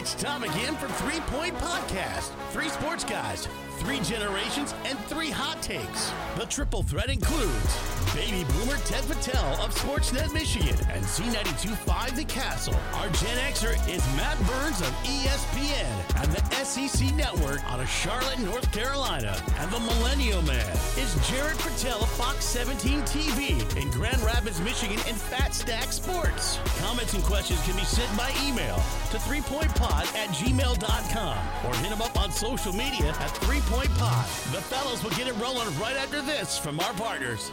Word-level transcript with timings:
It's 0.00 0.14
time 0.14 0.44
again 0.44 0.76
for 0.76 0.88
Three 0.88 1.20
Point 1.26 1.54
Podcast. 1.56 2.30
Three 2.52 2.70
sports 2.70 3.04
guys, 3.04 3.46
three 3.80 4.00
generations, 4.00 4.74
and 4.84 4.98
three 5.06 5.30
hot 5.30 5.60
takes. 5.62 6.12
The 6.36 6.44
triple 6.44 6.82
threat 6.82 7.08
includes 7.08 8.00
baby 8.14 8.44
boomer 8.52 8.76
Ted 8.84 9.04
Fattel 9.04 9.64
of 9.64 9.74
Sportsnet 9.74 10.32
Michigan 10.32 10.76
and 10.90 11.04
Z92.5 11.04 12.16
The 12.16 12.24
Castle. 12.24 12.74
Our 12.94 13.08
Gen 13.08 13.38
Xer 13.38 13.74
is 13.88 14.04
Matt 14.16 14.36
Burns 14.46 14.80
of 14.80 14.92
ESPN 15.04 16.22
and 16.22 16.32
the 16.32 16.42
SEC 16.64 17.14
Network 17.14 17.64
out 17.70 17.80
of 17.80 17.88
Charlotte, 17.88 18.38
North 18.40 18.70
Carolina. 18.72 19.40
And 19.58 19.70
the 19.70 19.80
Millennial 19.80 20.42
Man 20.42 20.72
is 20.98 21.14
Jared 21.28 21.56
Fattel 21.56 22.02
of 22.02 22.10
Fox 22.10 22.44
17 22.44 23.00
TV 23.02 23.60
in 23.80 23.90
Grand 23.90 24.20
Rapids, 24.20 24.60
Michigan 24.60 24.98
and 25.06 25.16
Fat 25.16 25.54
Stack 25.54 25.92
Sports. 25.92 26.58
Comments 26.80 27.12
and 27.14 27.22
questions 27.24 27.62
can 27.64 27.76
be 27.76 27.84
sent 27.84 28.14
by 28.16 28.30
email 28.44 28.76
to 29.10 29.18
threepointpod 29.18 30.14
at 30.16 30.28
gmail.com 30.30 31.38
or 31.66 31.74
hit 31.76 31.90
them 31.90 32.02
up 32.02 32.20
on 32.20 32.30
social 32.30 32.72
media 32.72 33.08
at 33.20 33.30
Three 33.40 33.60
Point 33.70 33.94
Pod. 33.98 34.26
The 34.52 34.60
fellows 34.60 35.04
will 35.04 35.12
get 35.12 35.28
it 35.28 35.36
rolling 35.36 35.68
right 35.78 35.94
after 35.94 36.20
this 36.20 36.58
from 36.58 36.80
our 36.80 36.92
partners. 36.94 37.52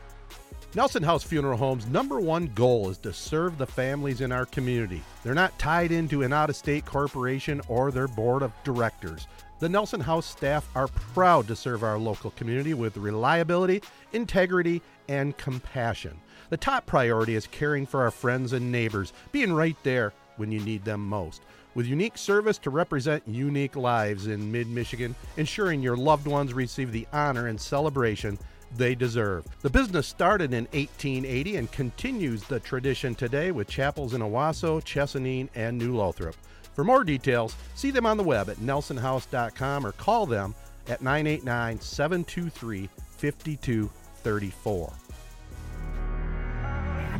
Nelson 0.73 1.03
House 1.03 1.21
Funeral 1.21 1.57
Home's 1.57 1.85
number 1.87 2.21
one 2.21 2.49
goal 2.55 2.89
is 2.89 2.97
to 2.99 3.11
serve 3.11 3.57
the 3.57 3.67
families 3.67 4.21
in 4.21 4.31
our 4.31 4.45
community. 4.45 5.01
They're 5.21 5.33
not 5.33 5.59
tied 5.59 5.91
into 5.91 6.21
an 6.21 6.31
out 6.31 6.49
of 6.49 6.55
state 6.55 6.85
corporation 6.85 7.59
or 7.67 7.91
their 7.91 8.07
board 8.07 8.41
of 8.41 8.53
directors. 8.63 9.27
The 9.59 9.67
Nelson 9.67 9.99
House 9.99 10.25
staff 10.25 10.69
are 10.73 10.87
proud 10.87 11.45
to 11.49 11.57
serve 11.57 11.83
our 11.83 11.99
local 11.99 12.31
community 12.31 12.73
with 12.73 12.95
reliability, 12.95 13.83
integrity, 14.13 14.81
and 15.09 15.35
compassion. 15.35 16.17
The 16.49 16.55
top 16.55 16.85
priority 16.85 17.35
is 17.35 17.47
caring 17.47 17.85
for 17.85 18.03
our 18.03 18.11
friends 18.11 18.53
and 18.53 18.71
neighbors, 18.71 19.11
being 19.33 19.51
right 19.51 19.77
there 19.83 20.13
when 20.37 20.53
you 20.53 20.61
need 20.61 20.85
them 20.85 21.05
most. 21.05 21.41
With 21.75 21.85
unique 21.85 22.17
service 22.17 22.57
to 22.59 22.69
represent 22.69 23.27
unique 23.27 23.75
lives 23.75 24.27
in 24.27 24.49
mid 24.49 24.67
Michigan, 24.67 25.15
ensuring 25.35 25.81
your 25.81 25.97
loved 25.97 26.27
ones 26.27 26.53
receive 26.53 26.93
the 26.93 27.07
honor 27.11 27.47
and 27.47 27.59
celebration 27.59 28.39
they 28.77 28.95
deserve. 28.95 29.45
The 29.61 29.69
business 29.69 30.07
started 30.07 30.53
in 30.53 30.65
1880 30.65 31.57
and 31.57 31.71
continues 31.71 32.43
the 32.43 32.59
tradition 32.59 33.15
today 33.15 33.51
with 33.51 33.67
chapels 33.67 34.13
in 34.13 34.21
Owosso, 34.21 34.81
Chesaning, 34.81 35.49
and 35.55 35.77
New 35.77 35.95
Lothrop. 35.95 36.35
For 36.73 36.83
more 36.83 37.03
details, 37.03 37.55
see 37.75 37.91
them 37.91 38.05
on 38.05 38.17
the 38.17 38.23
web 38.23 38.49
at 38.49 38.57
nelsonhouse.com 38.57 39.85
or 39.85 39.91
call 39.93 40.25
them 40.25 40.55
at 40.87 41.01
989 41.01 41.79
723 41.79 42.89
5234. 43.17 44.93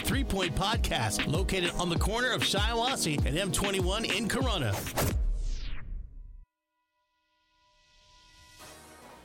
Three 0.00 0.24
Point 0.24 0.54
Podcast, 0.54 1.26
located 1.26 1.70
on 1.78 1.88
the 1.88 1.98
corner 1.98 2.30
of 2.32 2.42
Shiawassee 2.42 3.24
and 3.24 3.36
M21 3.52 4.16
in 4.16 4.28
Corunna. 4.28 4.74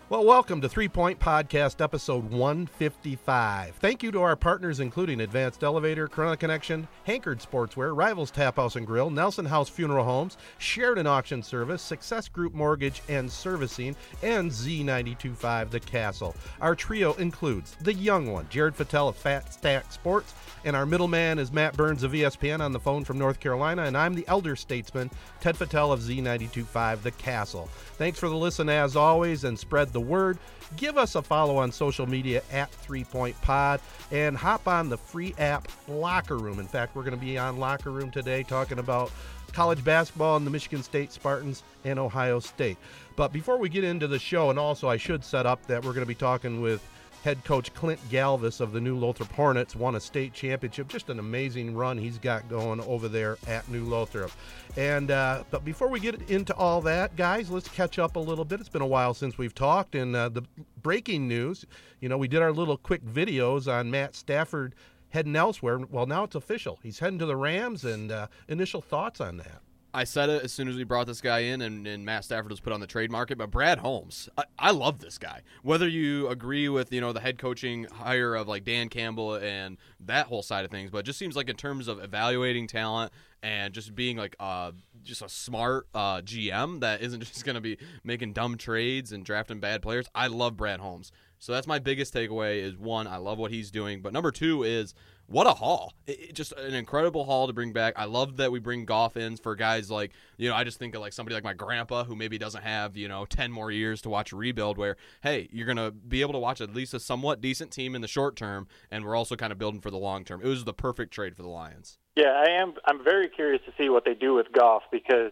Well, 0.09 0.25
welcome 0.25 0.61
to 0.61 0.69
Three 0.69 0.89
Point 0.89 1.19
Podcast, 1.19 1.81
episode 1.81 2.29
155. 2.29 3.73
Thank 3.77 4.03
you 4.03 4.11
to 4.11 4.21
our 4.21 4.35
partners, 4.35 4.79
including 4.79 5.21
Advanced 5.21 5.63
Elevator, 5.63 6.07
Corunna 6.07 6.37
Connection, 6.37 6.87
Hankard 7.05 7.39
Sportswear, 7.39 7.97
Rivals 7.97 8.29
Tap 8.29 8.57
House 8.57 8.75
and 8.75 8.85
Grill, 8.85 9.09
Nelson 9.09 9.45
House 9.45 9.69
Funeral 9.69 10.05
Homes, 10.05 10.37
Sheridan 10.59 11.07
Auction 11.07 11.41
Service, 11.41 11.81
Success 11.81 12.27
Group 12.27 12.53
Mortgage 12.53 13.01
and 13.09 13.31
Servicing, 13.31 13.95
and 14.21 14.51
Z925 14.51 15.71
The 15.71 15.79
Castle. 15.79 16.35
Our 16.61 16.75
trio 16.75 17.13
includes 17.13 17.75
the 17.81 17.93
young 17.93 18.31
one, 18.31 18.45
Jared 18.51 18.75
Fattel 18.75 19.09
of 19.09 19.15
Fat 19.15 19.51
Stack 19.51 19.91
Sports, 19.91 20.35
and 20.65 20.75
our 20.75 20.85
middleman 20.85 21.39
is 21.39 21.51
Matt 21.51 21.75
Burns 21.75 22.03
of 22.03 22.13
ESPN 22.13 22.61
on 22.61 22.71
the 22.71 22.79
phone 22.79 23.03
from 23.03 23.17
North 23.17 23.39
Carolina, 23.39 23.83
and 23.83 23.97
I'm 23.97 24.15
the 24.15 24.27
elder 24.27 24.55
statesman, 24.55 25.09
Ted 25.41 25.55
Fattel 25.55 25.91
of 25.91 25.99
Z925 25.99 27.01
The 27.01 27.11
Castle. 27.11 27.69
Thanks 27.97 28.19
for 28.19 28.29
the 28.29 28.35
listen 28.35 28.69
as 28.69 28.95
always, 28.95 29.43
and 29.43 29.57
spread 29.57 29.91
the 29.91 29.99
word. 29.99 30.37
Give 30.77 30.97
us 30.97 31.15
a 31.15 31.21
follow 31.21 31.57
on 31.57 31.71
social 31.71 32.07
media 32.07 32.41
at 32.51 32.71
Three 32.71 33.03
Point 33.03 33.39
Pod, 33.41 33.81
and 34.11 34.37
hop 34.37 34.67
on 34.67 34.89
the 34.89 34.97
free 34.97 35.35
app 35.37 35.67
Locker 35.87 36.37
Room. 36.37 36.59
In 36.59 36.67
fact, 36.67 36.95
we're 36.95 37.03
going 37.03 37.19
to 37.19 37.25
be 37.25 37.37
on 37.37 37.57
Locker 37.57 37.91
Room 37.91 38.11
today 38.11 38.43
talking 38.43 38.79
about 38.79 39.11
college 39.51 39.83
basketball 39.83 40.35
and 40.35 40.47
the 40.47 40.51
Michigan 40.51 40.81
State 40.81 41.11
Spartans 41.11 41.63
and 41.85 41.99
Ohio 41.99 42.39
State. 42.39 42.77
But 43.15 43.31
before 43.31 43.57
we 43.57 43.69
get 43.69 43.83
into 43.83 44.07
the 44.07 44.17
show, 44.17 44.49
and 44.49 44.57
also 44.57 44.89
I 44.89 44.97
should 44.97 45.23
set 45.23 45.45
up 45.45 45.65
that 45.67 45.83
we're 45.83 45.93
going 45.93 46.05
to 46.05 46.07
be 46.07 46.15
talking 46.15 46.61
with 46.61 46.81
head 47.23 47.43
coach 47.45 47.73
Clint 47.73 47.99
Galvis 48.09 48.59
of 48.59 48.73
the 48.73 48.81
New 48.81 48.97
Lothrop 48.97 49.31
Hornets 49.31 49.75
won 49.75 49.95
a 49.95 49.99
state 49.99 50.33
championship. 50.33 50.89
Just 50.89 51.09
an 51.09 51.19
amazing 51.19 51.73
run 51.73 51.97
he's 51.97 52.17
got 52.17 52.49
going 52.49 52.81
over 52.81 53.07
there 53.07 53.37
at 53.47 53.67
New 53.69 53.85
Lothrop. 53.85 54.31
And 54.75 55.09
uh, 55.09 55.43
but 55.49 55.63
before 55.63 55.87
we 55.87 55.99
get 55.99 56.29
into 56.29 56.53
all 56.55 56.81
that, 56.81 57.15
guys, 57.15 57.49
let's 57.49 57.69
catch 57.69 57.97
up 57.97 58.17
a 58.17 58.19
little 58.19 58.43
bit. 58.45 58.59
It's 58.59 58.69
been 58.69 58.81
a 58.81 58.87
while 58.87 59.13
since 59.13 59.37
we've 59.37 59.55
talked, 59.55 59.95
and 59.95 60.15
uh, 60.15 60.29
the 60.29 60.43
breaking 60.81 61.27
news. 61.27 61.65
You 62.01 62.09
know, 62.09 62.17
we 62.17 62.27
did 62.27 62.41
our 62.41 62.51
little 62.51 62.77
quick 62.77 63.05
videos 63.05 63.71
on 63.71 63.89
Matt 63.89 64.15
Stafford 64.15 64.75
heading 65.09 65.35
elsewhere. 65.35 65.79
Well, 65.89 66.05
now 66.05 66.25
it's 66.25 66.35
official. 66.35 66.79
He's 66.83 66.99
heading 66.99 67.19
to 67.19 67.25
the 67.25 67.37
Rams, 67.37 67.85
and 67.85 68.11
uh, 68.11 68.27
initial 68.49 68.81
thoughts 68.81 69.21
on 69.21 69.37
that. 69.37 69.62
I 69.93 70.05
said 70.05 70.29
it 70.29 70.43
as 70.43 70.51
soon 70.51 70.67
as 70.67 70.75
we 70.75 70.83
brought 70.83 71.05
this 71.05 71.21
guy 71.21 71.39
in 71.39 71.61
and, 71.61 71.85
and 71.85 72.03
Matt 72.03 72.25
Stafford 72.25 72.49
was 72.49 72.59
put 72.59 72.73
on 72.73 72.79
the 72.79 72.87
trade 72.87 73.11
market. 73.11 73.37
But 73.37 73.51
Brad 73.51 73.79
Holmes, 73.79 74.27
I, 74.37 74.43
I, 74.57 74.71
love 74.71 74.99
this 74.99 75.19
guy. 75.19 75.41
Whether 75.61 75.87
you 75.87 76.27
agree 76.29 76.67
with 76.67 76.91
you 76.91 76.99
know 76.99 77.13
the 77.13 77.19
head 77.19 77.37
coaching 77.37 77.85
hire 77.85 78.33
of 78.33 78.47
like 78.47 78.63
Dan 78.63 78.89
Campbell 78.89 79.35
and 79.35 79.77
that 79.99 80.27
whole 80.27 80.41
side 80.41 80.65
of 80.65 80.71
things, 80.71 80.89
but 80.89 81.05
just 81.05 81.19
seems 81.19 81.35
like 81.35 81.47
in 81.47 81.55
terms 81.55 81.87
of 81.87 82.03
evaluating 82.03 82.65
talent 82.67 83.11
and 83.43 83.73
just 83.73 83.93
being 83.93 84.17
like 84.17 84.35
uh, 84.39 84.71
just 85.03 85.21
a 85.21 85.29
smart 85.29 85.87
uh, 85.93 86.21
GM 86.21 86.79
that 86.79 87.01
isn't 87.01 87.19
just 87.23 87.45
going 87.45 87.55
to 87.55 87.61
be 87.61 87.77
making 88.03 88.33
dumb 88.33 88.57
trades 88.57 89.11
and 89.11 89.23
drafting 89.23 89.59
bad 89.59 89.83
players. 89.83 90.07
I 90.15 90.27
love 90.27 90.57
Brad 90.57 90.79
Holmes. 90.79 91.11
So 91.37 91.51
that's 91.51 91.67
my 91.67 91.77
biggest 91.77 92.13
takeaway 92.13 92.61
is 92.61 92.77
one, 92.77 93.05
I 93.05 93.17
love 93.17 93.37
what 93.37 93.51
he's 93.51 93.69
doing, 93.69 94.01
but 94.01 94.13
number 94.13 94.31
two 94.31 94.63
is 94.63 94.95
what 95.27 95.47
a 95.47 95.51
haul! 95.51 95.93
It, 96.05 96.19
it, 96.19 96.33
just 96.33 96.51
an 96.53 96.73
incredible 96.73 97.23
haul 97.23 97.47
to 97.47 97.53
bring 97.53 97.73
back. 97.73 97.93
I 97.97 98.05
love 98.05 98.37
that 98.37 98.51
we 98.51 98.59
bring 98.59 98.85
Goff 98.85 99.17
in 99.17 99.37
for 99.37 99.55
guys 99.55 99.89
like 99.89 100.11
you 100.37 100.49
know. 100.49 100.55
I 100.55 100.63
just 100.63 100.79
think 100.79 100.95
of 100.95 101.01
like 101.01 101.13
somebody 101.13 101.33
like 101.35 101.43
my 101.43 101.53
grandpa 101.53 102.03
who 102.03 102.15
maybe 102.15 102.37
doesn't 102.37 102.63
have 102.63 102.97
you 102.97 103.07
know 103.07 103.25
ten 103.25 103.51
more 103.51 103.71
years 103.71 104.01
to 104.01 104.09
watch 104.09 104.31
a 104.31 104.35
rebuild. 104.35 104.77
Where 104.77 104.97
hey, 105.21 105.49
you're 105.51 105.67
gonna 105.67 105.91
be 105.91 106.21
able 106.21 106.33
to 106.33 106.39
watch 106.39 106.61
at 106.61 106.73
least 106.73 106.93
a 106.93 106.99
somewhat 106.99 107.41
decent 107.41 107.71
team 107.71 107.95
in 107.95 108.01
the 108.01 108.07
short 108.07 108.35
term, 108.35 108.67
and 108.91 109.05
we're 109.05 109.15
also 109.15 109.35
kind 109.35 109.51
of 109.51 109.57
building 109.57 109.81
for 109.81 109.91
the 109.91 109.97
long 109.97 110.25
term. 110.25 110.41
It 110.43 110.47
was 110.47 110.65
the 110.65 110.73
perfect 110.73 111.13
trade 111.13 111.35
for 111.35 111.41
the 111.41 111.49
Lions. 111.49 111.97
Yeah, 112.15 112.43
I 112.45 112.51
am. 112.51 112.73
I'm 112.85 113.03
very 113.03 113.29
curious 113.29 113.61
to 113.65 113.73
see 113.81 113.89
what 113.89 114.05
they 114.05 114.13
do 114.13 114.33
with 114.33 114.51
Goff 114.51 114.83
because 114.91 115.31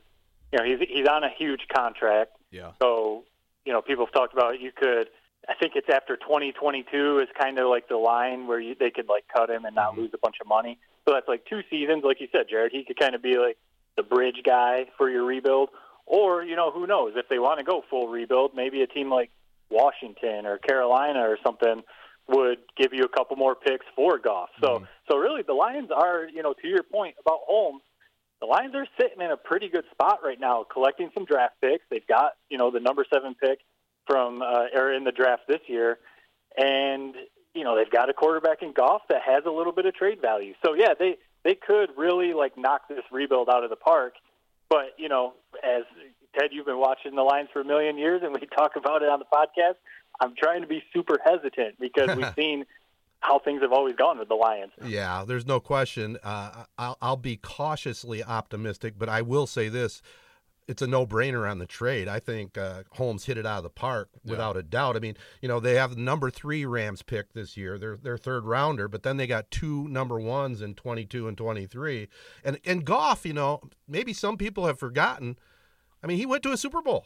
you 0.51 0.60
know 0.60 0.66
he's 0.66 0.88
he's 0.89 1.07
on 1.07 1.24
a 1.24 1.30
huge 1.38 1.68
contract. 1.74 2.31
Yeah. 2.50 2.71
So 2.81 3.25
you 3.66 3.74
know 3.74 3.81
people 3.81 4.06
have 4.06 4.13
talked 4.13 4.33
about 4.33 4.60
you 4.60 4.71
could 4.71 5.07
I 5.50 5.56
think 5.56 5.74
it's 5.76 5.90
after 5.90 6.16
2022 6.18 7.20
is 7.20 7.28
kind 7.40 7.58
of 7.60 7.68
like 7.68 7.88
the 7.88 7.98
line 7.98 8.48
where 8.48 8.60
you, 8.60 8.76
they 8.80 8.92
could 8.92 9.10
like 9.10 9.26
cut 9.36 9.50
him 9.50 9.66
and 9.66 9.76
not 9.76 9.92
mm-hmm. 9.92 10.02
lose 10.02 10.12
a 10.14 10.18
bunch 10.20 10.36
of 10.40 10.48
money. 10.48 10.78
So 11.08 11.14
that's 11.14 11.28
like 11.28 11.46
two 11.46 11.62
seasons, 11.70 12.04
like 12.06 12.22
you 12.22 12.28
said, 12.32 12.46
Jared. 12.50 12.72
He 12.72 12.84
could 12.86 13.00
kind 13.00 13.16
of 13.16 13.24
be 13.24 13.38
like 13.38 13.58
the 13.98 14.04
bridge 14.04 14.42
guy 14.46 14.86
for 14.98 15.10
your 15.10 15.26
rebuild, 15.26 15.70
or 16.06 16.44
you 16.44 16.56
know 16.56 16.72
who 16.72 16.86
knows 16.86 17.14
if 17.16 17.28
they 17.28 17.40
want 17.40 17.60
to 17.60 17.66
go 17.66 17.84
full 17.90 18.08
rebuild, 18.08 18.52
maybe 18.56 18.82
a 18.84 18.88
team 18.88 19.10
like 19.10 19.32
Washington 19.70 20.46
or 20.46 20.58
Carolina 20.60 21.22
or 21.22 21.38
something 21.44 21.82
would 22.28 22.60
give 22.78 22.94
you 22.94 23.04
a 23.04 23.10
couple 23.10 23.36
more 23.36 23.56
picks 23.56 23.86
for 23.96 24.20
Goff. 24.20 24.50
So 24.62 24.68
mm-hmm. 24.68 24.86
so 25.10 25.18
really 25.18 25.42
the 25.42 25.54
Lions 25.54 25.90
are 25.96 26.28
you 26.28 26.44
know 26.44 26.54
to 26.62 26.68
your 26.68 26.84
point 26.84 27.16
about 27.20 27.40
Holmes. 27.48 27.82
The 28.42 28.48
Lions 28.48 28.74
are 28.74 28.88
sitting 29.00 29.22
in 29.22 29.30
a 29.30 29.38
pretty 29.38 29.70
good 29.70 29.84
spot 29.92 30.20
right 30.24 30.40
now, 30.40 30.66
collecting 30.72 31.12
some 31.14 31.26
draft 31.26 31.56
picks. 31.62 31.84
They've 31.92 32.08
got, 32.08 32.32
you 32.50 32.58
know, 32.58 32.72
the 32.72 32.80
number 32.80 33.06
seven 33.14 33.36
pick 33.36 33.60
from 34.07 34.42
uh, 34.42 34.65
or 34.74 34.92
in 34.94 35.03
the 35.03 35.12
draft 35.12 35.44
this 35.48 35.62
year, 35.68 36.00
and 36.57 37.15
you 37.53 37.63
know 37.63 37.75
they've 37.75 37.92
got 37.92 38.09
a 38.09 38.13
quarterback 38.13 38.62
in 38.62 38.74
Goff 38.74 39.01
that 39.09 39.21
has 39.25 39.44
a 39.45 39.51
little 39.51 39.74
bit 39.74 39.86
of 39.86 39.95
trade 39.95 40.21
value. 40.21 40.53
So 40.63 40.74
yeah, 40.74 40.94
they 40.98 41.18
they 41.44 41.56
could 41.56 41.89
really 41.98 42.33
like 42.33 42.57
knock 42.57 42.88
this 42.89 43.03
rebuild 43.12 43.50
out 43.50 43.63
of 43.63 43.69
the 43.69 43.75
park. 43.75 44.13
But 44.69 44.95
you 44.98 45.09
know, 45.09 45.33
as 45.63 45.83
Ted, 46.38 46.51
you've 46.51 46.65
been 46.65 46.80
watching 46.80 47.15
the 47.15 47.24
Lions 47.24 47.50
for 47.51 47.62
a 47.62 47.65
million 47.65 47.98
years, 47.98 48.21
and 48.24 48.33
we 48.33 48.48
talk 48.56 48.75
about 48.75 49.01
it 49.01 49.09
on 49.09 49.19
the 49.19 49.25
podcast. 49.25 49.75
I'm 50.19 50.33
trying 50.38 50.62
to 50.62 50.68
be 50.68 50.83
super 50.94 51.18
hesitant 51.24 51.80
because 51.80 52.15
we've 52.15 52.33
seen 52.36 52.65
how 53.21 53.39
things 53.39 53.62
have 53.62 53.71
always 53.71 53.95
gone 53.95 54.18
with 54.18 54.27
the 54.27 54.36
Lions. 54.36 54.71
Yeah, 54.83 55.24
there's 55.27 55.45
no 55.45 55.59
question. 55.59 56.18
Uh, 56.24 56.65
I'll, 56.77 56.97
I'll 57.01 57.18
be 57.18 57.38
cautiously 57.38 58.24
optimistic, 58.24 58.95
but 58.97 59.09
I 59.09 59.21
will 59.21 59.47
say 59.47 59.69
this. 59.69 60.01
It's 60.68 60.81
a 60.81 60.88
no-brainer 60.88 61.50
on 61.50 61.60
the 61.60 61.66
trade. 61.66 62.08
I 62.08 62.19
think 62.19 62.58
uh, 62.58 62.84
Holmes 62.92 63.25
hit 63.25 63.38
it 63.38 63.46
out 63.46 63.58
of 63.58 63.63
the 63.63 63.69
park 63.69 64.10
without 64.24 64.56
a 64.56 64.63
doubt. 64.63 64.96
I 64.96 65.00
mean, 65.00 65.18
you 65.42 65.48
know, 65.48 65.60
they 65.60 65.75
have 65.75 65.96
the 65.96 66.02
number 66.02 66.30
three 66.30 66.66
Rams 66.66 67.02
pick 67.02 67.34
this 67.34 67.58
year. 67.58 67.78
They're 67.78 67.98
their 67.98 68.18
third 68.18 68.46
rounder, 68.46 68.88
but 68.88 69.04
then 69.04 69.18
they 69.18 69.28
got 69.28 69.52
two 69.52 69.88
number 69.90 70.19
ones 70.19 70.62
in 70.62 70.75
22 70.75 71.28
and 71.28 71.38
23. 71.38 72.08
And 72.44 72.60
and 72.66 72.86
Goff, 72.86 73.25
you 73.25 73.34
know, 73.34 73.62
maybe 73.88 74.13
some 74.13 74.38
people 74.38 74.66
have 74.68 74.80
forgotten. 74.80 75.38
I 76.04 76.08
mean, 76.08 76.18
he 76.18 76.25
went 76.25 76.44
to 76.44 76.52
a 76.52 76.58
Super 76.58 76.81
Bowl. 76.81 77.06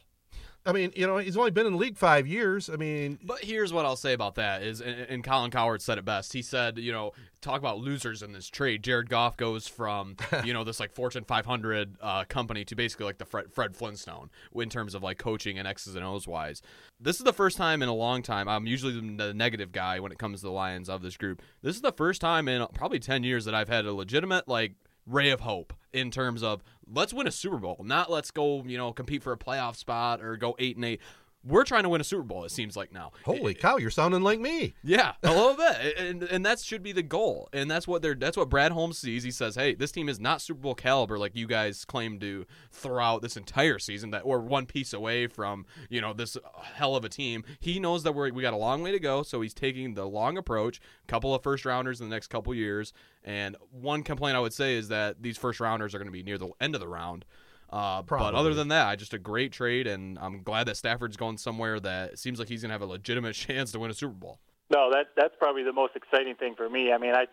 I 0.65 0.71
mean, 0.71 0.91
you 0.95 1.05
know, 1.05 1.17
he's 1.17 1.37
only 1.37 1.51
been 1.51 1.67
in 1.67 1.73
the 1.73 1.77
league 1.77 1.97
five 1.97 2.25
years. 2.25 2.69
I 2.69 2.75
mean, 2.75 3.19
But 3.23 3.43
here's 3.43 3.71
what 3.71 3.85
I'll 3.85 3.95
say 3.95 4.13
about 4.13 4.35
that 4.35 4.63
is, 4.63 4.81
and, 4.81 4.99
and 5.01 5.23
Colin 5.23 5.51
Cowherd 5.51 5.81
said 5.81 5.97
it 5.97 6.05
best. 6.05 6.33
He 6.33 6.41
said, 6.41 6.79
you 6.79 6.91
know, 6.91 7.11
talk 7.41 7.59
about 7.59 7.77
losers 7.77 8.23
in 8.23 8.31
this 8.31 8.47
trade. 8.49 8.83
Jared 8.83 9.09
Goff 9.09 9.37
goes 9.37 9.67
from, 9.67 10.15
you 10.43 10.53
know, 10.53 10.63
this 10.63 10.79
like 10.79 10.91
Fortune 10.91 11.23
500 11.23 11.97
uh, 12.01 12.23
company 12.25 12.65
to 12.65 12.75
basically 12.75 13.05
like 13.05 13.19
the 13.19 13.25
Fred, 13.25 13.53
Fred 13.53 13.75
Flintstone 13.75 14.29
in 14.55 14.69
terms 14.69 14.95
of 14.95 15.03
like 15.03 15.19
coaching 15.19 15.59
and 15.59 15.67
X's 15.67 15.95
and 15.95 16.03
O's 16.03 16.27
wise. 16.27 16.61
This 16.99 17.17
is 17.17 17.23
the 17.23 17.33
first 17.33 17.57
time 17.57 17.83
in 17.83 17.89
a 17.89 17.93
long 17.93 18.23
time. 18.23 18.47
I'm 18.47 18.65
usually 18.65 18.93
the 19.15 19.33
negative 19.33 19.71
guy 19.71 19.99
when 19.99 20.11
it 20.11 20.17
comes 20.17 20.39
to 20.39 20.47
the 20.47 20.51
Lions 20.51 20.89
of 20.89 21.03
this 21.03 21.15
group. 21.15 21.41
This 21.61 21.75
is 21.75 21.81
the 21.81 21.91
first 21.91 22.21
time 22.21 22.47
in 22.47 22.65
probably 22.73 22.99
10 22.99 23.23
years 23.23 23.45
that 23.45 23.53
I've 23.53 23.69
had 23.69 23.85
a 23.85 23.93
legitimate 23.93 24.47
like 24.47 24.73
ray 25.05 25.29
of 25.29 25.41
hope 25.41 25.73
in 25.93 26.11
terms 26.11 26.43
of 26.43 26.63
let's 26.91 27.13
win 27.13 27.27
a 27.27 27.31
Super 27.31 27.57
Bowl, 27.57 27.81
not 27.83 28.11
let's 28.11 28.31
go, 28.31 28.63
you 28.65 28.77
know, 28.77 28.91
compete 28.91 29.23
for 29.23 29.31
a 29.31 29.37
playoff 29.37 29.75
spot 29.75 30.21
or 30.21 30.37
go 30.37 30.55
8 30.59 30.75
and 30.75 30.85
8. 30.85 31.01
We're 31.47 31.63
trying 31.63 31.83
to 31.83 31.89
win 31.89 32.01
a 32.01 32.03
Super 32.03 32.23
Bowl 32.23 32.43
it 32.43 32.51
seems 32.51 32.75
like 32.75 32.91
now. 32.91 33.11
holy 33.23 33.53
cow, 33.53 33.77
you're 33.77 33.91
sounding 33.91 34.21
like 34.21 34.39
me. 34.39 34.73
Yeah, 34.83 35.13
a 35.21 35.29
little 35.29 35.55
bit, 35.57 35.97
and 35.97 36.23
and 36.23 36.45
that 36.45 36.59
should 36.59 36.81
be 36.81 36.91
the 36.91 37.03
goal, 37.03 37.49
and 37.53 37.69
that's 37.69 37.87
what 37.87 38.01
they're 38.01 38.15
that's 38.15 38.35
what 38.35 38.49
Brad 38.49 38.71
Holmes 38.71 38.97
sees. 38.97 39.23
He 39.23 39.31
says, 39.31 39.55
"Hey, 39.55 39.75
this 39.75 39.91
team 39.91 40.09
is 40.09 40.19
not 40.19 40.41
Super 40.41 40.59
Bowl 40.59 40.75
caliber 40.75 41.19
like 41.19 41.35
you 41.35 41.45
guys 41.47 41.85
claim 41.85 42.19
to 42.19 42.45
throughout 42.71 43.21
this 43.21 43.37
entire 43.37 43.77
season. 43.77 44.11
That 44.11 44.25
we're 44.25 44.39
one 44.39 44.65
piece 44.65 44.93
away 44.93 45.27
from 45.27 45.65
you 45.89 46.01
know 46.01 46.13
this 46.13 46.35
hell 46.75 46.95
of 46.95 47.05
a 47.05 47.09
team. 47.09 47.43
He 47.59 47.79
knows 47.79 48.03
that 48.03 48.13
we're 48.13 48.31
we 48.31 48.41
got 48.41 48.53
a 48.53 48.57
long 48.57 48.81
way 48.81 48.91
to 48.91 48.99
go, 48.99 49.21
so 49.21 49.41
he's 49.41 49.53
taking 49.53 49.93
the 49.93 50.05
long 50.05 50.37
approach. 50.37 50.79
Couple 51.07 51.35
of 51.35 51.43
first 51.43 51.65
rounders 51.65 52.01
in 52.01 52.09
the 52.09 52.15
next 52.15 52.27
couple 52.27 52.53
years, 52.55 52.91
and 53.23 53.55
one 53.71 54.01
complaint 54.01 54.35
I 54.35 54.39
would 54.39 54.53
say 54.53 54.75
is 54.75 54.87
that 54.87 55.21
these 55.21 55.37
first 55.37 55.59
rounders 55.59 55.93
are 55.93 55.99
going 55.99 56.07
to 56.07 56.11
be 56.11 56.23
near 56.23 56.37
the 56.37 56.49
end 56.59 56.73
of 56.73 56.81
the 56.81 56.87
round." 56.87 57.25
Uh, 57.75 58.01
but 58.01 58.33
other 58.33 58.53
than 58.53 58.69
that, 58.69 58.97
just 58.97 59.13
a 59.13 59.19
great 59.19 59.51
trade, 59.51 59.85
and 59.85 60.17
I'm 60.19 60.43
glad 60.43 60.65
that 60.67 60.77
Stafford's 60.77 61.17
going 61.17 61.37
somewhere 61.37 61.77
that 61.81 62.17
seems 62.17 62.39
like 62.39 62.47
he's 62.47 62.61
going 62.61 62.69
to 62.69 62.73
have 62.73 62.81
a 62.81 62.85
legitimate 62.85 63.33
chance 63.35 63.73
to 63.73 63.79
win 63.79 63.91
a 63.91 63.93
Super 63.93 64.13
Bowl. 64.13 64.39
No, 64.71 64.89
that 64.91 65.07
that's 65.17 65.35
probably 65.37 65.63
the 65.63 65.73
most 65.73 65.93
exciting 65.93 66.35
thing 66.35 66.55
for 66.55 66.69
me. 66.69 66.93
I 66.93 66.97
mean, 66.97 67.13
I, 67.13 67.25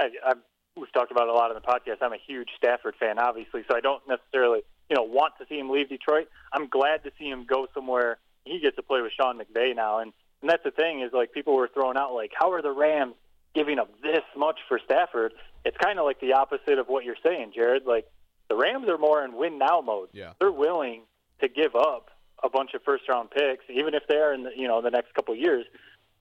I, 0.00 0.08
I 0.24 0.32
we've 0.74 0.90
talked 0.94 1.12
about 1.12 1.24
it 1.24 1.28
a 1.28 1.34
lot 1.34 1.50
in 1.50 1.54
the 1.54 1.60
podcast. 1.60 1.98
I'm 2.00 2.14
a 2.14 2.18
huge 2.26 2.48
Stafford 2.56 2.94
fan, 2.98 3.18
obviously, 3.18 3.62
so 3.70 3.76
I 3.76 3.80
don't 3.80 4.02
necessarily, 4.08 4.60
you 4.88 4.96
know, 4.96 5.02
want 5.02 5.34
to 5.38 5.44
see 5.50 5.58
him 5.58 5.68
leave 5.68 5.90
Detroit. 5.90 6.28
I'm 6.50 6.68
glad 6.68 7.04
to 7.04 7.12
see 7.18 7.28
him 7.28 7.44
go 7.46 7.66
somewhere. 7.74 8.16
He 8.46 8.58
gets 8.58 8.76
to 8.76 8.82
play 8.82 9.02
with 9.02 9.12
Sean 9.12 9.38
McVay 9.38 9.76
now, 9.76 9.98
and 9.98 10.14
and 10.40 10.48
that's 10.48 10.64
the 10.64 10.70
thing 10.70 11.02
is 11.02 11.12
like 11.12 11.32
people 11.32 11.54
were 11.54 11.68
throwing 11.68 11.98
out 11.98 12.14
like, 12.14 12.32
how 12.34 12.52
are 12.52 12.62
the 12.62 12.72
Rams 12.72 13.16
giving 13.54 13.78
up 13.78 13.90
this 14.00 14.24
much 14.34 14.60
for 14.66 14.80
Stafford? 14.82 15.34
It's 15.66 15.76
kind 15.76 15.98
of 15.98 16.06
like 16.06 16.20
the 16.20 16.32
opposite 16.32 16.78
of 16.78 16.88
what 16.88 17.04
you're 17.04 17.20
saying, 17.22 17.52
Jared. 17.54 17.84
Like 17.84 18.06
the 18.50 18.56
Rams 18.56 18.88
are 18.88 18.98
more 18.98 19.24
in 19.24 19.36
win 19.36 19.58
now 19.58 19.80
mode. 19.80 20.08
Yeah. 20.12 20.32
They're 20.40 20.52
willing 20.52 21.02
to 21.40 21.48
give 21.48 21.74
up 21.74 22.10
a 22.42 22.50
bunch 22.50 22.74
of 22.74 22.82
first 22.82 23.08
round 23.08 23.30
picks, 23.30 23.64
even 23.70 23.94
if 23.94 24.02
they 24.08 24.16
are 24.16 24.34
in 24.34 24.42
the 24.42 24.50
you 24.54 24.68
know 24.68 24.82
the 24.82 24.90
next 24.90 25.14
couple 25.14 25.32
of 25.32 25.40
years, 25.40 25.64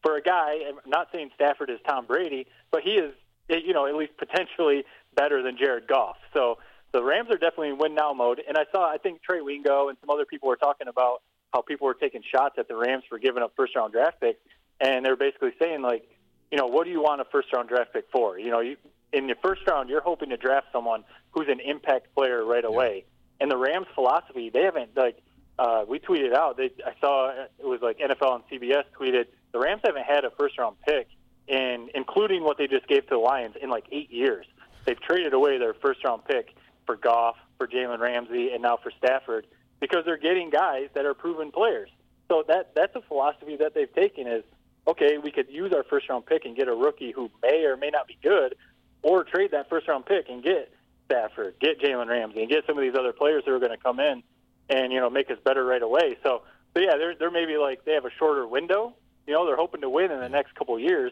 for 0.03 0.15
a 0.15 0.21
guy. 0.21 0.59
I'm 0.67 0.89
not 0.89 1.07
saying 1.11 1.31
Stafford 1.35 1.69
is 1.69 1.79
Tom 1.87 2.05
Brady, 2.05 2.45
but 2.71 2.83
he 2.83 2.91
is 2.91 3.13
you 3.49 3.73
know 3.73 3.87
at 3.87 3.95
least 3.95 4.15
potentially 4.17 4.85
better 5.15 5.41
than 5.41 5.57
Jared 5.57 5.87
Goff. 5.87 6.17
So 6.33 6.59
the 6.93 7.03
Rams 7.03 7.29
are 7.31 7.37
definitely 7.37 7.69
in 7.69 7.77
win 7.79 7.95
now 7.95 8.13
mode. 8.13 8.41
And 8.47 8.57
I 8.57 8.65
saw 8.71 8.87
I 8.87 8.97
think 8.97 9.23
Trey 9.23 9.41
Wingo 9.41 9.89
and 9.89 9.97
some 9.99 10.11
other 10.11 10.25
people 10.25 10.49
were 10.49 10.55
talking 10.55 10.87
about 10.87 11.21
how 11.51 11.61
people 11.61 11.87
were 11.87 11.95
taking 11.95 12.21
shots 12.21 12.55
at 12.59 12.67
the 12.67 12.75
Rams 12.75 13.03
for 13.09 13.17
giving 13.17 13.41
up 13.41 13.53
first 13.55 13.75
round 13.75 13.91
draft 13.91 14.21
picks, 14.21 14.39
and 14.79 15.03
they're 15.03 15.17
basically 15.17 15.53
saying 15.59 15.81
like, 15.81 16.07
you 16.51 16.59
know, 16.59 16.67
what 16.67 16.85
do 16.85 16.91
you 16.91 17.01
want 17.01 17.21
a 17.21 17.25
first 17.25 17.51
round 17.51 17.69
draft 17.69 17.91
pick 17.91 18.05
for? 18.11 18.37
You 18.37 18.51
know, 18.51 18.59
you, 18.59 18.77
in 19.13 19.27
the 19.27 19.35
first 19.41 19.61
round, 19.67 19.89
you're 19.89 20.01
hoping 20.01 20.29
to 20.29 20.37
draft 20.37 20.67
someone 20.71 21.03
who's 21.31 21.47
an 21.47 21.59
impact 21.59 22.13
player 22.15 22.43
right 22.45 22.65
away. 22.65 23.05
And 23.39 23.49
the 23.49 23.57
Rams' 23.57 23.87
philosophy, 23.95 24.49
they 24.49 24.63
haven't 24.63 24.95
like 24.95 25.21
uh, 25.57 25.83
we 25.87 25.99
tweeted 25.99 26.33
out. 26.33 26.57
They 26.57 26.71
I 26.85 26.93
saw 27.01 27.29
it 27.29 27.65
was 27.65 27.81
like 27.81 27.99
NFL 27.99 28.35
and 28.35 28.61
CBS 28.61 28.83
tweeted 28.99 29.25
the 29.51 29.59
Rams 29.59 29.81
haven't 29.83 30.05
had 30.05 30.25
a 30.25 30.31
first 30.31 30.57
round 30.57 30.77
pick 30.87 31.07
in 31.47 31.89
including 31.95 32.43
what 32.43 32.57
they 32.57 32.67
just 32.67 32.87
gave 32.87 33.03
to 33.03 33.15
the 33.15 33.17
Lions 33.17 33.55
in 33.61 33.69
like 33.69 33.85
eight 33.91 34.11
years. 34.11 34.45
They've 34.85 34.99
traded 34.99 35.33
away 35.33 35.57
their 35.57 35.73
first 35.73 36.03
round 36.03 36.25
pick 36.25 36.55
for 36.85 36.95
Goff, 36.95 37.35
for 37.57 37.67
Jalen 37.67 37.99
Ramsey, 37.99 38.51
and 38.51 38.61
now 38.61 38.77
for 38.77 38.91
Stafford 38.97 39.47
because 39.79 40.03
they're 40.05 40.17
getting 40.17 40.49
guys 40.49 40.89
that 40.93 41.05
are 41.05 41.13
proven 41.13 41.51
players. 41.51 41.89
So 42.27 42.43
that 42.47 42.71
that's 42.75 42.95
a 42.95 43.01
philosophy 43.01 43.57
that 43.57 43.73
they've 43.73 43.93
taken 43.93 44.27
is 44.27 44.43
okay, 44.87 45.17
we 45.17 45.31
could 45.31 45.47
use 45.49 45.71
our 45.73 45.83
first 45.83 46.09
round 46.09 46.25
pick 46.25 46.45
and 46.45 46.55
get 46.55 46.67
a 46.67 46.73
rookie 46.73 47.11
who 47.11 47.29
may 47.43 47.63
or 47.65 47.77
may 47.77 47.89
not 47.89 48.07
be 48.07 48.17
good, 48.23 48.55
or 49.01 49.23
trade 49.23 49.51
that 49.51 49.69
first 49.69 49.87
round 49.87 50.05
pick 50.05 50.29
and 50.29 50.43
get 50.43 50.71
Stafford, 51.05 51.55
get 51.59 51.79
Jalen 51.79 52.07
Ramsey, 52.07 52.41
and 52.41 52.49
get 52.49 52.65
some 52.67 52.77
of 52.77 52.83
these 52.83 52.95
other 52.97 53.13
players 53.13 53.43
who 53.45 53.53
are 53.53 53.59
going 53.59 53.71
to 53.71 53.77
come 53.77 53.99
in 53.99 54.23
and 54.69 54.93
you 54.93 54.99
know 54.99 55.09
make 55.09 55.29
us 55.31 55.37
better 55.43 55.65
right 55.65 55.81
away. 55.81 56.17
So, 56.23 56.43
so 56.73 56.81
yeah, 56.81 56.97
they're 56.97 57.15
they're 57.17 57.31
maybe 57.31 57.57
like 57.57 57.85
they 57.85 57.93
have 57.93 58.05
a 58.05 58.11
shorter 58.17 58.47
window. 58.47 58.93
You 59.27 59.33
know, 59.33 59.45
they're 59.45 59.57
hoping 59.57 59.81
to 59.81 59.89
win 59.89 60.11
in 60.11 60.19
the 60.19 60.29
next 60.29 60.55
couple 60.55 60.75
of 60.75 60.81
years, 60.81 61.11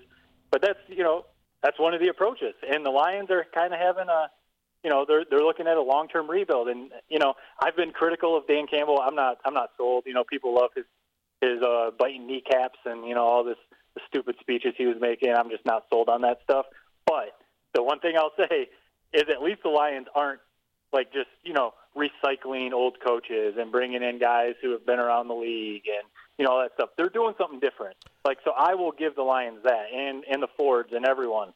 but 0.51 0.61
that's 0.61 0.79
you 0.87 1.03
know 1.03 1.25
that's 1.63 1.79
one 1.79 1.93
of 1.93 1.99
the 1.99 2.09
approaches. 2.09 2.53
And 2.67 2.85
the 2.85 2.91
Lions 2.91 3.29
are 3.31 3.45
kind 3.53 3.73
of 3.73 3.79
having 3.79 4.07
a 4.09 4.29
you 4.83 4.89
know 4.89 5.05
they're 5.07 5.25
they're 5.29 5.43
looking 5.43 5.67
at 5.67 5.77
a 5.77 5.81
long 5.81 6.07
term 6.07 6.29
rebuild. 6.29 6.67
And 6.69 6.91
you 7.09 7.19
know 7.19 7.33
I've 7.59 7.75
been 7.75 7.91
critical 7.91 8.37
of 8.37 8.47
Dan 8.47 8.67
Campbell. 8.67 8.99
I'm 9.01 9.15
not 9.15 9.37
I'm 9.45 9.53
not 9.53 9.71
sold. 9.77 10.03
You 10.05 10.13
know 10.13 10.23
people 10.23 10.55
love 10.55 10.71
his 10.75 10.85
his 11.41 11.61
uh, 11.61 11.91
biting 11.97 12.27
kneecaps 12.27 12.79
and 12.85 13.07
you 13.07 13.15
know 13.15 13.23
all 13.23 13.43
this 13.43 13.57
the 13.95 14.01
stupid 14.07 14.35
speeches 14.39 14.73
he 14.77 14.85
was 14.85 14.97
making. 15.01 15.33
I'm 15.33 15.49
just 15.49 15.65
not 15.65 15.85
sold 15.91 16.09
on 16.09 16.21
that 16.21 16.39
stuff. 16.43 16.67
But 17.05 17.37
the 17.77 17.83
one 17.83 17.99
thing 17.99 18.15
I'll 18.17 18.33
say 18.35 18.67
is 19.13 19.23
at 19.29 19.41
least 19.41 19.61
the 19.61 19.69
Lions 19.69 20.07
aren't 20.15 20.41
like 20.91 21.13
just 21.13 21.29
you 21.43 21.53
know 21.53 21.73
recycling 21.95 22.73
old 22.73 22.97
coaches 23.05 23.55
and 23.57 23.71
bringing 23.71 24.01
in 24.01 24.19
guys 24.19 24.55
who 24.61 24.71
have 24.71 24.85
been 24.85 24.99
around 24.99 25.27
the 25.27 25.35
league 25.35 25.83
and 25.85 26.03
you 26.39 26.45
know 26.45 26.53
all 26.53 26.61
that 26.61 26.73
stuff. 26.73 26.89
They're 26.97 27.09
doing 27.09 27.35
something 27.37 27.59
different. 27.59 27.95
Like 28.25 28.39
so, 28.43 28.51
I 28.57 28.73
will 28.73 28.91
give 28.91 29.15
the 29.15 29.21
Lions 29.21 29.59
that 29.63 29.85
and 29.93 30.23
and 30.29 30.41
the 30.41 30.47
Fords 30.57 30.89
and 30.91 31.05
everyone. 31.05 31.53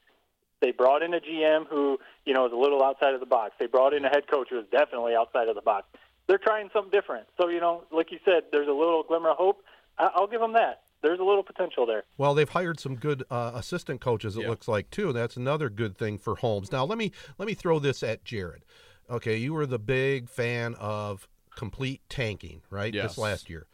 They 0.62 0.72
brought 0.72 1.02
in 1.02 1.16
a 1.16 1.20
GM 1.20 1.66
who 1.68 1.98
you 2.26 2.36
know 2.36 2.46
is 2.46 2.54
a 2.54 2.56
little 2.56 2.84
outside 2.84 3.16
of 3.16 3.20
the 3.20 3.26
box. 3.26 3.56
They 3.60 3.66
brought 3.66 3.96
in 3.96 4.06
a 4.06 4.10
head 4.10 4.30
coach 4.30 4.50
who 4.52 4.60
is 4.60 4.66
definitely 4.72 5.16
outside 5.16 5.48
of 5.48 5.56
the 5.56 5.64
box. 5.64 5.88
They're 6.28 6.38
trying 6.38 6.70
something 6.72 6.92
different. 6.92 7.26
So 7.40 7.50
you 7.50 7.60
know, 7.60 7.84
like 7.92 8.12
you 8.12 8.20
said, 8.24 8.44
there's 8.52 8.68
a 8.68 8.74
little 8.74 9.02
glimmer 9.02 9.32
of 9.32 9.38
hope. 9.38 9.64
I'll 9.98 10.28
give 10.28 10.40
them 10.40 10.54
that. 10.54 10.82
There's 11.04 11.20
a 11.20 11.24
little 11.24 11.44
potential 11.44 11.86
there. 11.86 12.04
Well, 12.18 12.34
they've 12.36 12.48
hired 12.50 12.80
some 12.80 12.96
good 12.96 13.24
uh, 13.32 13.52
assistant 13.56 14.02
coaches. 14.02 14.38
It 14.38 14.42
Yeah. 14.44 14.50
looks 14.50 14.68
like 14.68 14.90
too. 14.92 15.12
That's 15.14 15.36
another 15.38 15.70
good 15.70 15.98
thing 15.98 16.18
for 16.18 16.36
Holmes. 16.36 16.72
Now 16.72 16.86
let 16.86 16.98
me 16.98 17.12
let 17.38 17.48
me 17.48 17.54
throw 17.54 17.80
this 17.80 18.04
at 18.04 18.24
Jared. 18.24 18.64
Okay, 19.10 19.36
you 19.38 19.54
were 19.54 19.66
the 19.66 19.80
big 19.80 20.30
fan 20.30 20.76
of 20.76 21.28
complete 21.56 22.02
tanking, 22.08 22.62
right? 22.70 22.94
Yes. 22.94 23.12
This 23.12 23.18
last 23.18 23.50
year. 23.50 23.68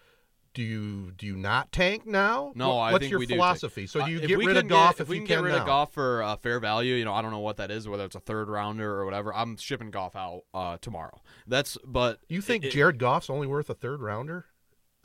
Do 0.53 0.63
you 0.63 1.11
do 1.11 1.27
you 1.27 1.35
not 1.35 1.71
tank 1.71 2.07
now? 2.07 2.51
No, 2.55 2.69
What- 2.69 2.81
I 2.81 2.91
what's 2.93 3.01
think 3.03 3.11
your 3.11 3.19
we 3.19 3.25
do 3.27 3.33
tank. 3.33 3.39
philosophy? 3.41 3.85
So 3.85 3.99
Uh, 4.01 4.05
do 4.07 4.11
you 4.13 4.19
if 4.21 4.27
get 4.27 4.37
rid 4.39 4.47
can 4.47 4.57
of 4.57 4.67
Goff 4.67 4.95
get, 4.97 5.01
if, 5.03 5.09
we 5.09 5.17
you 5.17 5.21
can 5.21 5.27
can 5.27 5.37
get 5.37 5.43
rid 5.43 5.51
now? 5.55 5.59
of 5.61 5.67
Goff 5.67 5.93
for 5.93 6.23
uh, 6.23 6.35
fair 6.37 6.59
value. 6.59 6.95
You 6.95 7.05
know, 7.05 7.13
I 7.13 7.21
don't 7.21 7.29
know 7.29 7.37
what 7.39 7.57
that 7.57 7.69
is, 7.69 7.87
whether 7.87 8.05
it's 8.05 8.15
a 8.15 8.19
third 8.19 8.47
rounder 8.49 8.91
or 8.99 9.05
whatever. 9.05 9.31
I'm 9.35 9.57
shipping 9.57 9.91
Goff 9.91 10.15
out 10.15 10.45
uh, 10.55 10.77
tomorrow. 10.81 11.21
That's 11.45 11.77
but 11.85 12.21
You 12.29 12.41
think 12.41 12.63
it- 12.63 12.71
Jared 12.71 12.97
Goff's 12.97 13.29
only 13.29 13.45
worth 13.45 13.69
a 13.69 13.75
third 13.75 14.01
rounder? 14.01 14.45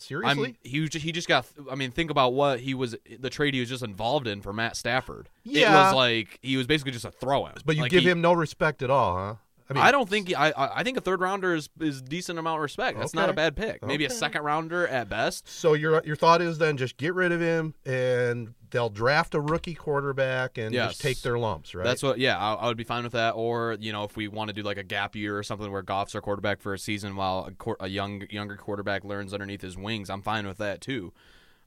Seriously? 0.03 0.49
I'm, 0.51 0.57
he 0.71 0.81
was 0.81 0.91
ju- 0.91 0.99
he 0.99 1.13
just 1.13 1.29
got. 1.29 1.47
I 1.71 1.75
mean, 1.75 1.91
think 1.91 2.11
about 2.11 2.33
what 2.35 2.61
he 2.61 2.75
was 2.75 2.95
the 3.19 3.31
trade 3.31 3.55
he 3.55 3.61
was 3.61 3.69
just 3.69 3.83
involved 3.83 4.27
in 4.27 4.43
for 4.43 4.53
Matt 4.53 4.77
Stafford. 4.77 5.29
it 5.45 5.53
Yeah. 5.53 5.87
was 5.87 5.95
like 5.95 6.39
he 6.43 6.57
was 6.57 6.67
basically 6.67 6.93
just 6.93 7.05
a 7.05 7.11
throw 7.11 7.49
but 7.65 7.77
you 7.77 7.83
like 7.83 7.91
give 7.91 8.03
he- 8.03 8.09
him 8.11 8.21
no 8.21 8.33
respect 8.33 8.83
at 8.83 8.91
all, 8.91 9.17
huh? 9.17 9.35
I 9.81 9.89
I 9.89 9.91
don't 9.93 10.09
think 10.09 10.33
I 10.39 10.53
I 10.57 10.83
think 10.83 10.97
a 10.97 11.01
third 11.01 11.21
rounder 11.21 11.55
is 11.55 11.69
is 11.81 12.03
decent 12.03 12.39
amount 12.39 12.57
of 12.59 12.63
respect. 12.63 12.99
That's 12.99 13.15
not 13.15 13.29
a 13.29 13.33
bad 13.33 13.57
pick. 13.57 13.85
Maybe 13.85 14.05
a 14.05 14.11
second 14.11 14.43
rounder 14.43 14.87
at 14.87 15.09
best. 15.09 15.49
So 15.49 15.75
your 15.75 16.03
your 16.05 16.17
thought 16.17 16.43
is 16.43 16.59
then 16.59 16.77
just 16.77 16.97
get 16.97 17.15
rid 17.15 17.33
of 17.33 17.41
him 17.41 17.75
and 17.87 18.55
they'll 18.71 18.89
draft 18.89 19.35
a 19.35 19.41
rookie 19.41 19.75
quarterback 19.75 20.57
and 20.57 20.73
Yes. 20.75 20.93
just 20.93 21.03
take 21.03 21.21
their 21.21 21.39
lumps, 21.39 21.75
right? 21.75 21.85
That's 21.85 22.03
what. 22.03 22.19
Yeah, 22.19 22.39
I, 22.39 22.55
I 22.55 22.67
would 22.69 22.77
be 22.79 22.85
fine 22.85 23.05
with 23.05 23.13
that. 23.13 23.33
Or 23.33 23.77
you 23.81 23.93
know, 23.93 24.05
if 24.05 24.17
we 24.17 24.29
want 24.29 24.49
to 24.49 24.55
do 24.55 24.63
like 24.63 24.79
a 24.79 24.83
gap 24.83 25.15
year 25.15 25.37
or 25.39 25.43
something 25.43 25.71
where 25.71 25.83
Goff's 25.83 26.15
our 26.15 26.21
quarterback 26.21 26.61
for 26.61 26.73
a 26.75 26.79
season 26.79 27.15
while 27.17 27.51
a, 27.81 27.85
a 27.85 27.89
young 27.89 28.25
younger 28.31 28.57
quarterback 28.57 29.05
learns 29.05 29.33
underneath 29.35 29.61
his 29.63 29.77
wings, 29.77 30.09
I'm 30.11 30.23
fine 30.23 30.47
with 30.47 30.59
that 30.59 30.81
too. 30.81 31.13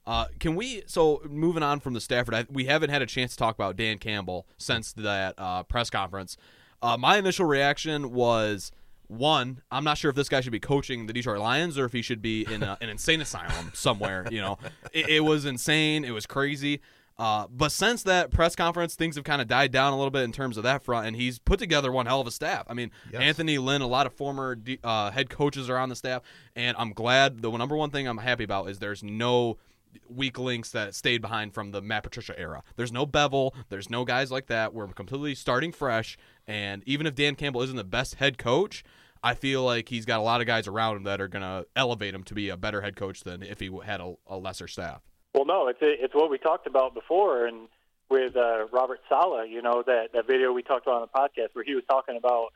Uh, 0.08 0.26
can 0.40 0.56
we? 0.56 0.84
So 0.86 1.22
moving 1.28 1.64
on 1.64 1.80
from 1.80 1.94
the 1.94 2.02
Stafford, 2.02 2.36
I, 2.36 2.46
we 2.50 2.66
haven't 2.66 2.92
had 2.92 3.02
a 3.02 3.08
chance 3.08 3.32
to 3.32 3.38
talk 3.38 3.56
about 3.56 3.76
Dan 3.76 3.98
Campbell 3.98 4.46
since 4.58 4.94
that 4.94 5.34
uh, 5.38 5.64
press 5.64 5.90
conference. 5.90 6.38
Uh, 6.86 6.98
my 6.98 7.18
initial 7.18 7.46
reaction 7.46 8.12
was 8.14 8.72
one, 9.08 9.62
I'm 9.72 9.84
not 9.84 9.98
sure 9.98 10.10
if 10.10 10.16
this 10.16 10.30
guy 10.30 10.42
should 10.42 10.52
be 10.52 10.60
coaching 10.60 11.08
the 11.08 11.14
Detroit 11.14 11.40
Lions 11.40 11.78
or 11.78 11.86
if 11.86 11.94
he 11.94 12.02
should 12.02 12.22
be 12.22 12.46
in 12.52 12.64
a, 12.64 12.78
an 12.82 12.90
insane 12.90 13.22
asylum 13.22 13.72
somewhere. 13.74 14.28
You 14.30 14.42
know, 14.42 14.58
it, 14.94 15.10
it 15.10 15.20
was 15.22 15.46
insane. 15.46 16.06
It 16.06 16.12
was 16.12 16.26
crazy. 16.26 16.82
Uh, 17.18 17.48
but 17.50 17.72
since 17.72 18.04
that 18.04 18.30
press 18.30 18.56
conference, 18.56 18.96
things 18.96 19.16
have 19.16 19.24
kind 19.24 19.42
of 19.42 19.48
died 19.48 19.72
down 19.72 19.94
a 19.94 19.96
little 19.96 20.12
bit 20.12 20.24
in 20.24 20.32
terms 20.34 20.58
of 20.58 20.64
that 20.64 20.84
front, 20.84 21.08
and 21.08 21.16
he's 21.16 21.40
put 21.40 21.58
together 21.60 21.92
one 21.92 22.06
hell 22.06 22.20
of 22.20 22.28
a 22.28 22.32
staff. 22.32 22.66
I 22.70 22.74
mean, 22.74 22.92
Yes. 23.12 23.22
Anthony 23.22 23.58
Lynn, 23.58 23.82
a 23.82 23.88
lot 23.88 24.06
of 24.06 24.14
former 24.14 24.58
uh, 24.84 25.12
head 25.12 25.30
coaches 25.30 25.70
are 25.70 25.78
on 25.78 25.88
the 25.90 25.96
staff, 25.96 26.24
and 26.56 26.76
I'm 26.78 26.92
glad. 26.92 27.42
The 27.42 27.50
number 27.52 27.76
one 27.78 27.90
thing 27.90 28.06
I'm 28.06 28.18
happy 28.18 28.44
about 28.44 28.70
is 28.70 28.80
there's 28.80 29.02
no 29.02 29.58
weak 30.10 30.38
links 30.38 30.72
that 30.72 30.96
stayed 30.96 31.22
behind 31.22 31.54
from 31.54 31.72
the 31.72 31.82
Matt 31.82 32.04
Patricia 32.04 32.38
era. 32.40 32.64
There's 32.76 32.92
no 32.92 33.06
Bevell, 33.06 33.52
there's 33.70 33.90
no 33.90 34.06
guys 34.06 34.32
like 34.32 34.48
that. 34.48 34.74
We're 34.74 34.88
completely 34.88 35.36
starting 35.36 35.72
fresh, 35.72 36.18
and 36.48 36.84
even 36.86 37.08
if 37.08 37.16
Dan 37.16 37.36
Campbell 37.36 37.62
isn't 37.62 37.76
the 37.76 37.84
best 37.84 38.16
head 38.16 38.38
coach, 38.38 38.84
I 39.24 39.34
feel 39.34 39.64
like 39.64 39.90
he's 39.90 40.06
got 40.06 40.20
a 40.20 40.24
lot 40.24 40.42
of 40.42 40.48
guys 40.48 40.68
around 40.68 40.98
him 40.98 41.04
that 41.04 41.20
are 41.20 41.28
going 41.28 41.42
to 41.42 41.66
elevate 41.76 42.14
him 42.14 42.24
to 42.26 42.36
be 42.36 42.50
a 42.50 42.58
better 42.58 42.82
head 42.82 42.96
coach 42.96 43.22
than 43.22 43.42
if 43.42 43.60
he 43.60 43.72
had 43.84 44.00
a, 44.00 44.14
a 44.28 44.38
lesser 44.38 44.68
staff. 44.68 45.02
Well, 45.34 45.46
no, 45.46 45.68
it's 45.68 45.80
it's 45.82 46.14
what 46.14 46.30
we 46.30 46.38
talked 46.38 46.68
about 46.68 46.94
before, 46.94 47.46
and 47.46 47.68
with 48.10 48.38
uh, 48.38 48.68
Robert 48.72 49.00
Saleh, 49.10 49.50
you 49.50 49.62
know 49.62 49.84
that 49.86 50.14
that 50.14 50.28
video 50.28 50.54
we 50.54 50.64
talked 50.64 50.86
about 50.88 51.02
on 51.02 51.08
the 51.12 51.20
podcast 51.20 51.50
where 51.54 51.66
he 51.66 51.74
was 51.76 51.84
talking 51.90 52.18
about, 52.18 52.54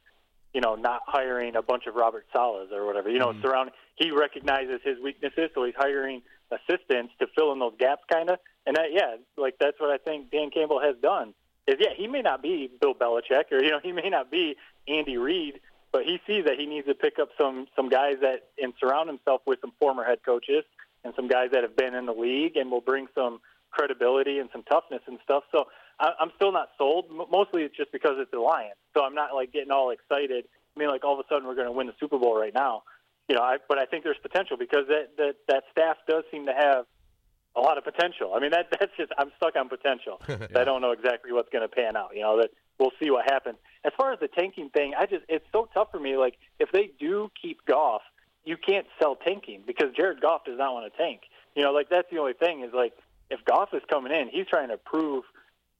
you 0.53 0.61
know, 0.61 0.75
not 0.75 1.01
hiring 1.05 1.55
a 1.55 1.61
bunch 1.61 1.87
of 1.87 1.95
Robert 1.95 2.25
Salehs 2.33 2.71
or 2.71 2.85
whatever. 2.85 3.09
You 3.09 3.19
know, 3.19 3.33
surround. 3.41 3.71
He 3.95 4.11
recognizes 4.11 4.79
his 4.83 4.97
weaknesses, 5.03 5.49
so 5.53 5.65
he's 5.65 5.75
hiring 5.75 6.21
assistants 6.51 7.13
to 7.19 7.27
fill 7.35 7.51
in 7.51 7.59
those 7.59 7.75
gaps, 7.79 8.03
kind 8.11 8.29
of. 8.29 8.39
And 8.65 8.75
that, 8.75 8.91
yeah, 8.91 9.15
like 9.37 9.55
that's 9.59 9.79
what 9.79 9.89
I 9.89 9.97
think 9.97 10.31
Dan 10.31 10.49
Campbell 10.51 10.81
has 10.81 10.95
done. 11.01 11.33
Is 11.67 11.75
yeah, 11.79 11.93
he 11.95 12.07
may 12.07 12.21
not 12.21 12.41
be 12.41 12.69
Bill 12.81 12.93
Belichick, 12.93 13.51
or 13.51 13.63
you 13.63 13.71
know, 13.71 13.79
he 13.83 13.91
may 13.91 14.09
not 14.09 14.31
be 14.31 14.55
Andy 14.87 15.17
Reid, 15.17 15.59
but 15.91 16.03
he 16.03 16.19
sees 16.27 16.45
that 16.45 16.59
he 16.59 16.65
needs 16.65 16.87
to 16.87 16.95
pick 16.95 17.19
up 17.19 17.29
some 17.39 17.67
some 17.75 17.89
guys 17.89 18.17
that 18.21 18.49
and 18.61 18.73
surround 18.79 19.09
himself 19.09 19.41
with 19.45 19.59
some 19.61 19.73
former 19.79 20.03
head 20.03 20.19
coaches 20.25 20.63
and 21.03 21.13
some 21.15 21.27
guys 21.27 21.49
that 21.51 21.63
have 21.63 21.75
been 21.75 21.95
in 21.95 22.05
the 22.05 22.13
league 22.13 22.57
and 22.57 22.69
will 22.69 22.81
bring 22.81 23.07
some 23.15 23.39
credibility 23.71 24.39
and 24.39 24.49
some 24.51 24.63
toughness 24.63 25.01
and 25.07 25.19
stuff. 25.23 25.43
So 25.51 25.65
I, 25.99 26.11
I'm 26.19 26.31
still 26.35 26.51
not 26.51 26.69
sold. 26.77 27.05
Mostly 27.31 27.63
it's 27.63 27.75
just 27.75 27.91
because 27.91 28.13
it's 28.17 28.31
the 28.31 28.39
Lions. 28.39 28.75
So 28.93 29.03
I'm 29.03 29.15
not 29.15 29.33
like 29.33 29.53
getting 29.53 29.71
all 29.71 29.91
excited. 29.91 30.45
I 30.75 30.79
mean, 30.79 30.89
like 30.89 31.03
all 31.03 31.13
of 31.13 31.19
a 31.19 31.27
sudden 31.29 31.47
we're 31.47 31.55
going 31.55 31.67
to 31.67 31.71
win 31.71 31.87
the 31.87 31.95
Super 31.99 32.17
Bowl 32.17 32.39
right 32.39 32.53
now. 32.53 32.83
You 33.29 33.35
know, 33.35 33.41
I, 33.41 33.57
but 33.69 33.77
I 33.77 33.85
think 33.85 34.03
there's 34.03 34.17
potential 34.21 34.57
because 34.57 34.87
that, 34.87 35.15
that 35.17 35.35
that 35.47 35.63
staff 35.71 35.97
does 36.07 36.23
seem 36.31 36.47
to 36.47 36.53
have 36.53 36.85
a 37.55 37.61
lot 37.61 37.77
of 37.77 37.83
potential. 37.83 38.33
I 38.35 38.39
mean, 38.39 38.51
that 38.51 38.67
that's 38.79 38.91
just 38.97 39.11
I'm 39.17 39.31
stuck 39.37 39.55
on 39.55 39.69
potential. 39.69 40.21
I 40.27 40.63
don't 40.63 40.81
know 40.81 40.91
exactly 40.91 41.31
what's 41.31 41.49
going 41.49 41.67
to 41.67 41.73
pan 41.73 41.95
out. 41.95 42.09
You 42.15 42.21
know, 42.21 42.37
that 42.37 42.49
we'll 42.79 42.91
see 43.01 43.11
what 43.11 43.29
happens. 43.29 43.57
As 43.85 43.91
far 43.97 44.11
as 44.11 44.19
the 44.19 44.27
tanking 44.27 44.69
thing, 44.69 44.93
I 44.97 45.05
just 45.05 45.23
it's 45.29 45.45
so 45.51 45.69
tough 45.73 45.89
for 45.91 45.99
me. 45.99 46.17
Like 46.17 46.35
if 46.59 46.71
they 46.71 46.91
do 46.99 47.31
keep 47.39 47.65
Goff, 47.65 48.01
you 48.45 48.57
can't 48.57 48.87
sell 48.99 49.15
tanking 49.15 49.63
because 49.65 49.93
Jared 49.95 50.21
Goff 50.21 50.45
does 50.45 50.57
not 50.57 50.73
want 50.73 50.91
to 50.91 50.97
tank. 50.97 51.21
You 51.55 51.63
know, 51.63 51.71
like 51.71 51.89
that's 51.89 52.09
the 52.11 52.17
only 52.17 52.33
thing 52.33 52.63
is 52.63 52.73
like 52.73 52.93
if 53.29 53.43
Goff 53.45 53.69
is 53.73 53.81
coming 53.89 54.11
in, 54.11 54.29
he's 54.29 54.47
trying 54.47 54.69
to 54.69 54.77
prove 54.77 55.23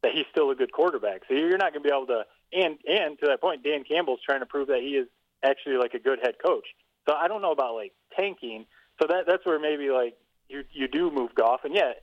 that 0.04 0.12
he's 0.14 0.26
still 0.32 0.52
a 0.52 0.56
good 0.56 0.72
quarterback. 0.72 1.24
So 1.28 1.34
you're 1.34 1.58
not 1.58 1.74
going 1.74 1.84
to 1.84 1.90
be 1.90 1.94
able 1.94 2.08
to. 2.08 2.26
And 2.54 2.78
and 2.88 3.18
to 3.20 3.28
that 3.28 3.42
point, 3.42 3.64
Dan 3.64 3.84
Campbell's 3.84 4.22
trying 4.26 4.40
to 4.42 4.46
prove 4.46 4.68
that 4.68 4.82
he 4.82 4.96
is 4.96 5.08
actually 5.44 5.78
like 5.78 5.94
a 5.94 6.00
good 6.00 6.20
head 6.22 6.36
coach. 6.44 6.66
So 7.10 7.16
I 7.16 7.28
don't 7.28 7.42
know 7.42 7.52
about 7.52 7.74
like 7.74 7.94
tanking. 8.16 8.66
So 9.02 9.08
that 9.08 9.24
that's 9.28 9.44
where 9.46 9.60
maybe 9.60 9.90
like 9.90 10.16
you 10.48 10.64
you 10.72 10.88
do 10.88 11.10
move 11.10 11.34
Goff, 11.34 11.62
and 11.64 11.74
yeah, 11.74 11.94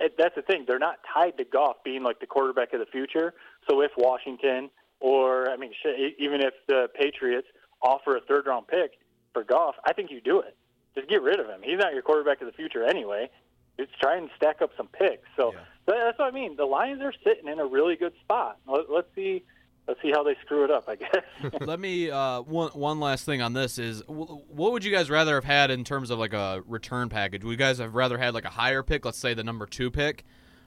it, 0.00 0.16
that's 0.18 0.34
the 0.34 0.42
thing. 0.42 0.64
They're 0.66 0.80
not 0.80 0.96
tied 1.14 1.38
to 1.38 1.44
Goff 1.44 1.76
being 1.84 2.02
like 2.02 2.18
the 2.18 2.26
quarterback 2.26 2.72
of 2.72 2.80
the 2.80 2.86
future. 2.86 3.34
So 3.70 3.80
if 3.82 3.92
Washington 3.96 4.70
or 4.98 5.48
I 5.50 5.56
mean, 5.56 5.70
shit, 5.82 6.14
even 6.18 6.40
if 6.40 6.54
the 6.66 6.88
Patriots 6.98 7.46
offer 7.80 8.16
a 8.16 8.20
third 8.22 8.46
round 8.46 8.66
pick 8.66 8.92
for 9.32 9.44
Goff, 9.44 9.76
I 9.86 9.92
think 9.92 10.10
you 10.10 10.20
do 10.20 10.40
it. 10.40 10.56
Just 10.96 11.08
get 11.08 11.22
rid 11.22 11.38
of 11.38 11.46
him. 11.46 11.60
He's 11.62 11.78
not 11.78 11.92
your 11.92 12.02
quarterback 12.02 12.40
of 12.40 12.46
the 12.46 12.52
future 12.54 12.82
anyway. 12.84 13.30
Just 13.78 13.92
try 14.00 14.16
and 14.16 14.30
stack 14.36 14.62
up 14.62 14.70
some 14.76 14.88
picks. 14.88 15.28
So 15.36 15.52
that- 15.86 15.96
that's 16.06 16.18
what 16.18 16.26
I 16.28 16.30
mean. 16.30 16.56
The 16.56 16.64
Lions 16.64 17.02
are 17.02 17.12
sitting 17.22 17.46
in 17.46 17.60
a 17.60 17.66
really 17.66 17.94
good 17.94 18.14
spot. 18.24 18.56
Let, 18.66 18.90
let's 18.90 19.08
see. 19.14 19.44
Let's 19.88 20.02
see 20.02 20.10
how 20.10 20.22
they 20.24 20.34
screw 20.44 20.64
it 20.64 20.70
up. 20.70 20.88
I 20.88 20.96
guess. 20.96 21.24
Let 21.60 21.78
me 21.78 22.10
uh, 22.10 22.40
one 22.42 22.70
one 22.72 22.98
last 23.00 23.24
thing 23.24 23.40
on 23.40 23.52
this 23.52 23.78
is 23.78 24.00
wh- 24.08 24.50
what 24.50 24.72
would 24.72 24.84
you 24.84 24.90
guys 24.90 25.08
rather 25.10 25.34
have 25.34 25.44
had 25.44 25.70
in 25.70 25.84
terms 25.84 26.10
of 26.10 26.18
like 26.18 26.32
a 26.32 26.62
return 26.66 27.08
package? 27.08 27.44
Would 27.44 27.52
you 27.52 27.56
guys 27.56 27.78
have 27.78 27.94
rather 27.94 28.18
had 28.18 28.34
like 28.34 28.44
a 28.44 28.50
higher 28.50 28.82
pick, 28.82 29.04
let's 29.04 29.18
say 29.18 29.32
the 29.34 29.44
number 29.44 29.64
two 29.66 29.90
pick 29.90 30.24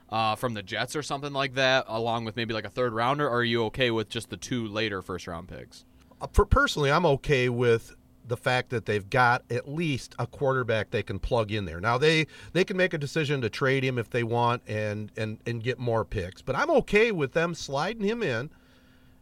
uh, 0.08 0.36
from 0.36 0.54
the 0.54 0.62
Jets 0.62 0.96
or 0.96 1.02
something 1.02 1.32
like 1.34 1.54
that, 1.54 1.84
along 1.88 2.24
with 2.24 2.36
maybe 2.36 2.54
like 2.54 2.64
a 2.64 2.70
third 2.70 2.92
rounder? 2.94 3.26
Or 3.26 3.38
are 3.38 3.44
you 3.44 3.64
okay 3.66 3.90
with 3.90 4.08
just 4.08 4.30
the 4.30 4.36
two 4.38 4.66
later 4.66 5.02
first 5.02 5.26
round 5.26 5.48
picks? 5.48 5.84
Uh, 6.20 6.26
For 6.32 6.46
personally, 6.46 6.90
I'm 6.90 7.04
okay 7.06 7.48
with 7.50 7.94
the 8.26 8.36
fact 8.36 8.70
that 8.70 8.86
they've 8.86 9.10
got 9.10 9.42
at 9.50 9.68
least 9.68 10.14
a 10.18 10.26
quarterback 10.26 10.90
they 10.90 11.02
can 11.02 11.18
plug 11.18 11.50
in 11.52 11.64
there. 11.66 11.80
Now 11.80 11.98
they 11.98 12.26
they 12.52 12.64
can 12.64 12.76
make 12.76 12.94
a 12.94 12.98
decision 12.98 13.40
to 13.42 13.50
trade 13.50 13.84
him 13.84 13.98
if 13.98 14.08
they 14.08 14.22
want 14.22 14.62
and 14.66 15.10
and 15.16 15.38
and 15.46 15.62
get 15.62 15.78
more 15.78 16.04
picks, 16.06 16.40
but 16.40 16.56
I'm 16.56 16.70
okay 16.70 17.12
with 17.12 17.32
them 17.32 17.54
sliding 17.54 18.04
him 18.04 18.22
in. 18.22 18.48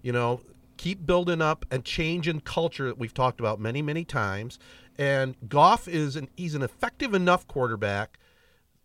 You 0.02 0.12
know, 0.12 0.40
keep 0.76 1.04
building 1.06 1.42
up 1.42 1.64
and 1.70 1.84
changing 1.84 2.40
culture 2.40 2.86
that 2.86 2.98
we've 2.98 3.14
talked 3.14 3.40
about 3.40 3.60
many 3.60 3.82
many 3.82 4.04
times. 4.04 4.58
And 4.96 5.36
Goff 5.48 5.86
is 5.86 6.16
an 6.16 6.28
he's 6.36 6.54
an 6.54 6.62
effective 6.62 7.14
enough 7.14 7.46
quarterback 7.46 8.18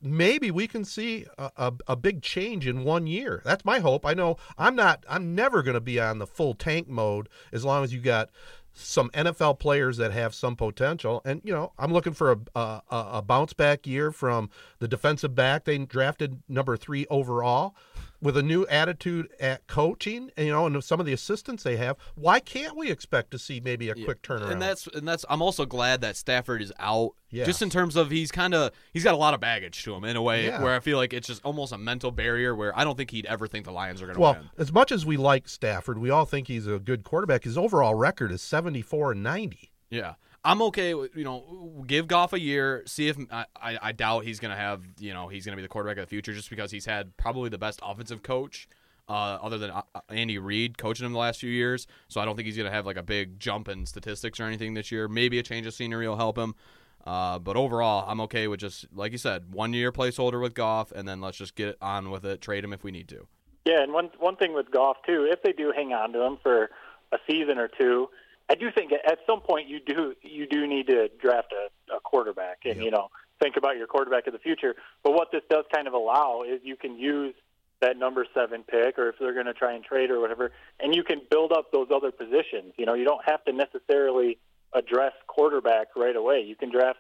maybe 0.03 0.51
we 0.51 0.67
can 0.67 0.83
see 0.83 1.25
a, 1.37 1.51
a, 1.55 1.73
a 1.87 1.95
big 1.95 2.21
change 2.21 2.67
in 2.67 2.83
one 2.83 3.07
year. 3.07 3.41
That's 3.45 3.63
my 3.63 3.79
hope. 3.79 4.05
I 4.05 4.13
know 4.13 4.37
I'm 4.57 4.75
not. 4.75 5.03
I'm 5.09 5.33
never 5.33 5.63
going 5.63 5.75
to 5.75 5.81
be 5.81 5.99
on 5.99 6.19
the 6.19 6.27
full 6.27 6.53
tank 6.53 6.87
mode 6.87 7.29
as 7.51 7.63
long 7.63 7.83
as 7.83 7.93
you 7.93 8.01
got 8.01 8.29
some 8.73 9.09
NFL 9.11 9.59
players 9.59 9.97
that 9.97 10.11
have 10.11 10.35
some 10.35 10.55
potential. 10.55 11.21
And 11.25 11.41
you 11.43 11.53
know, 11.53 11.71
I'm 11.79 11.93
looking 11.93 12.13
for 12.13 12.31
a 12.31 12.39
a, 12.55 12.81
a 12.89 13.21
bounce 13.21 13.53
back 13.53 13.87
year 13.87 14.11
from 14.11 14.49
the 14.79 14.87
defensive 14.87 15.33
back 15.33 15.63
they 15.63 15.77
drafted 15.77 16.43
number 16.49 16.75
three 16.75 17.07
overall. 17.09 17.75
With 18.23 18.37
a 18.37 18.41
new 18.43 18.65
attitude 18.67 19.27
at 19.39 19.67
coaching, 19.67 20.31
and, 20.37 20.45
you 20.47 20.53
know, 20.53 20.65
and 20.65 20.81
some 20.83 20.99
of 20.99 21.05
the 21.05 21.11
assistants 21.13 21.61
they 21.63 21.75
have, 21.75 21.97
why 22.15 22.39
can't 22.39 22.77
we 22.77 22.89
expect 22.89 23.31
to 23.31 23.37
see 23.37 23.59
maybe 23.59 23.89
a 23.89 23.95
quick 23.95 24.21
turnaround? 24.21 24.51
And 24.51 24.61
that's 24.61 24.87
and 24.87 25.05
that's 25.07 25.25
I'm 25.29 25.41
also 25.41 25.65
glad 25.65 25.99
that 26.01 26.15
Stafford 26.15 26.61
is 26.61 26.71
out. 26.79 27.11
Yes. 27.29 27.47
Just 27.47 27.61
in 27.61 27.69
terms 27.69 27.95
of 27.95 28.09
he's 28.11 28.31
kind 28.31 28.53
of 28.53 28.71
he's 28.93 29.03
got 29.03 29.13
a 29.13 29.17
lot 29.17 29.33
of 29.33 29.41
baggage 29.41 29.83
to 29.83 29.93
him 29.93 30.03
in 30.05 30.15
a 30.15 30.21
way 30.21 30.45
Yeah. 30.45 30.63
where 30.63 30.73
I 30.73 30.79
feel 30.79 30.97
like 30.97 31.11
it's 31.13 31.27
just 31.27 31.43
almost 31.43 31.73
a 31.73 31.77
mental 31.77 32.11
barrier 32.11 32.55
where 32.55 32.77
I 32.77 32.83
don't 32.85 32.95
think 32.95 33.11
he'd 33.11 33.25
ever 33.25 33.45
think 33.47 33.65
the 33.65 33.71
Lions 33.71 34.01
are 34.01 34.05
going 34.05 34.15
to 34.15 34.21
Well, 34.21 34.33
win. 34.35 34.49
as 34.57 34.71
much 34.71 34.91
as 34.91 35.05
we 35.05 35.17
like 35.17 35.49
Stafford, 35.49 35.97
we 35.97 36.09
all 36.09 36.25
think 36.25 36.47
he's 36.47 36.65
a 36.65 36.79
good 36.79 37.03
quarterback. 37.03 37.43
His 37.43 37.57
overall 37.57 37.95
record 37.95 38.31
is 38.31 38.41
74 38.41 39.11
and 39.11 39.23
90. 39.23 39.71
Yeah, 39.89 40.13
I'm 40.43 40.61
okay. 40.63 40.93
with 40.93 41.15
You 41.15 41.23
know, 41.23 41.83
give 41.87 42.07
Goff 42.07 42.33
a 42.33 42.39
year. 42.39 42.83
See 42.85 43.07
if 43.07 43.17
I, 43.31 43.45
I, 43.55 43.91
doubt 43.91 44.25
he's 44.25 44.39
gonna 44.39 44.55
have. 44.55 44.83
You 44.99 45.13
know, 45.13 45.27
he's 45.27 45.45
gonna 45.45 45.55
be 45.55 45.61
the 45.61 45.69
quarterback 45.69 45.97
of 45.97 46.03
the 46.03 46.09
future 46.09 46.33
just 46.33 46.49
because 46.49 46.71
he's 46.71 46.85
had 46.85 47.15
probably 47.17 47.49
the 47.49 47.57
best 47.57 47.79
offensive 47.83 48.23
coach. 48.23 48.67
Uh, 49.09 49.37
other 49.41 49.57
than 49.57 49.69
uh, 49.69 49.81
Andy 50.07 50.37
Reid 50.37 50.77
coaching 50.77 51.05
him 51.05 51.11
the 51.11 51.19
last 51.19 51.41
few 51.41 51.51
years, 51.51 51.87
so 52.07 52.21
I 52.21 52.25
don't 52.25 52.37
think 52.37 52.45
he's 52.45 52.55
going 52.55 52.69
to 52.69 52.71
have 52.71 52.85
like 52.85 52.95
a 52.95 53.03
big 53.03 53.37
jump 53.37 53.67
in 53.67 53.85
statistics 53.85 54.39
or 54.39 54.45
anything 54.45 54.75
this 54.75 54.93
year. 54.93 55.09
Maybe 55.09 55.39
a 55.39 55.43
change 55.43 55.67
of 55.67 55.73
scenery 55.73 56.07
will 56.07 56.15
help 56.15 56.37
him, 56.37 56.55
uh, 57.05 57.37
but 57.39 57.57
overall, 57.57 58.05
I'm 58.07 58.21
okay 58.21 58.47
with 58.47 58.61
just 58.61 58.85
like 58.93 59.11
you 59.11 59.17
said, 59.17 59.53
one 59.53 59.73
year 59.73 59.91
placeholder 59.91 60.41
with 60.41 60.53
Goff, 60.53 60.93
and 60.93 61.05
then 61.05 61.19
let's 61.19 61.37
just 61.37 61.55
get 61.55 61.77
on 61.81 62.11
with 62.11 62.23
it. 62.23 62.39
Trade 62.39 62.63
him 62.63 62.71
if 62.71 62.83
we 62.83 62.91
need 62.91 63.09
to. 63.09 63.27
Yeah, 63.65 63.83
and 63.83 63.91
one 63.91 64.09
one 64.19 64.37
thing 64.37 64.53
with 64.53 64.71
Goff 64.71 64.97
too, 65.05 65.27
if 65.29 65.41
they 65.43 65.51
do 65.51 65.73
hang 65.75 65.91
on 65.91 66.13
to 66.13 66.21
him 66.21 66.37
for 66.41 66.69
a 67.11 67.17
season 67.29 67.57
or 67.57 67.67
two, 67.67 68.09
I 68.49 68.55
do 68.55 68.69
think 68.71 68.91
at 68.91 69.19
some 69.25 69.41
point 69.41 69.67
you 69.67 69.79
do 69.79 70.13
you 70.21 70.47
do 70.47 70.67
need 70.67 70.87
to 70.87 71.09
draft 71.21 71.53
a, 71.53 71.95
a 71.95 71.99
quarterback 71.99 72.59
and 72.65 72.83
you 72.83 72.91
know 72.91 73.09
think 73.41 73.57
about 73.57 73.77
your 73.77 73.87
quarterback 73.87 74.27
of 74.27 74.33
the 74.33 74.39
future. 74.39 74.75
But 75.03 75.13
what 75.13 75.31
this 75.31 75.41
does 75.49 75.65
kind 75.73 75.87
of 75.87 75.93
allow 75.93 76.43
is 76.43 76.61
you 76.63 76.75
can 76.75 76.97
use 76.97 77.33
that 77.81 77.97
number 77.97 78.25
seven 78.33 78.63
pick, 78.63 78.97
or 78.97 79.09
if 79.09 79.15
they're 79.19 79.33
going 79.33 79.45
to 79.45 79.53
try 79.53 79.73
and 79.73 79.83
trade 79.83 80.09
or 80.09 80.19
whatever, 80.19 80.51
and 80.79 80.95
you 80.95 81.03
can 81.03 81.21
build 81.29 81.51
up 81.51 81.71
those 81.71 81.87
other 81.93 82.11
positions. 82.11 82.73
You 82.77 82.85
know, 82.85 82.93
you 82.93 83.03
don't 83.03 83.23
have 83.25 83.43
to 83.45 83.51
necessarily 83.51 84.37
address 84.73 85.11
quarterback 85.27 85.87
right 85.95 86.15
away. 86.15 86.43
You 86.47 86.55
can 86.55 86.71
draft. 86.71 86.99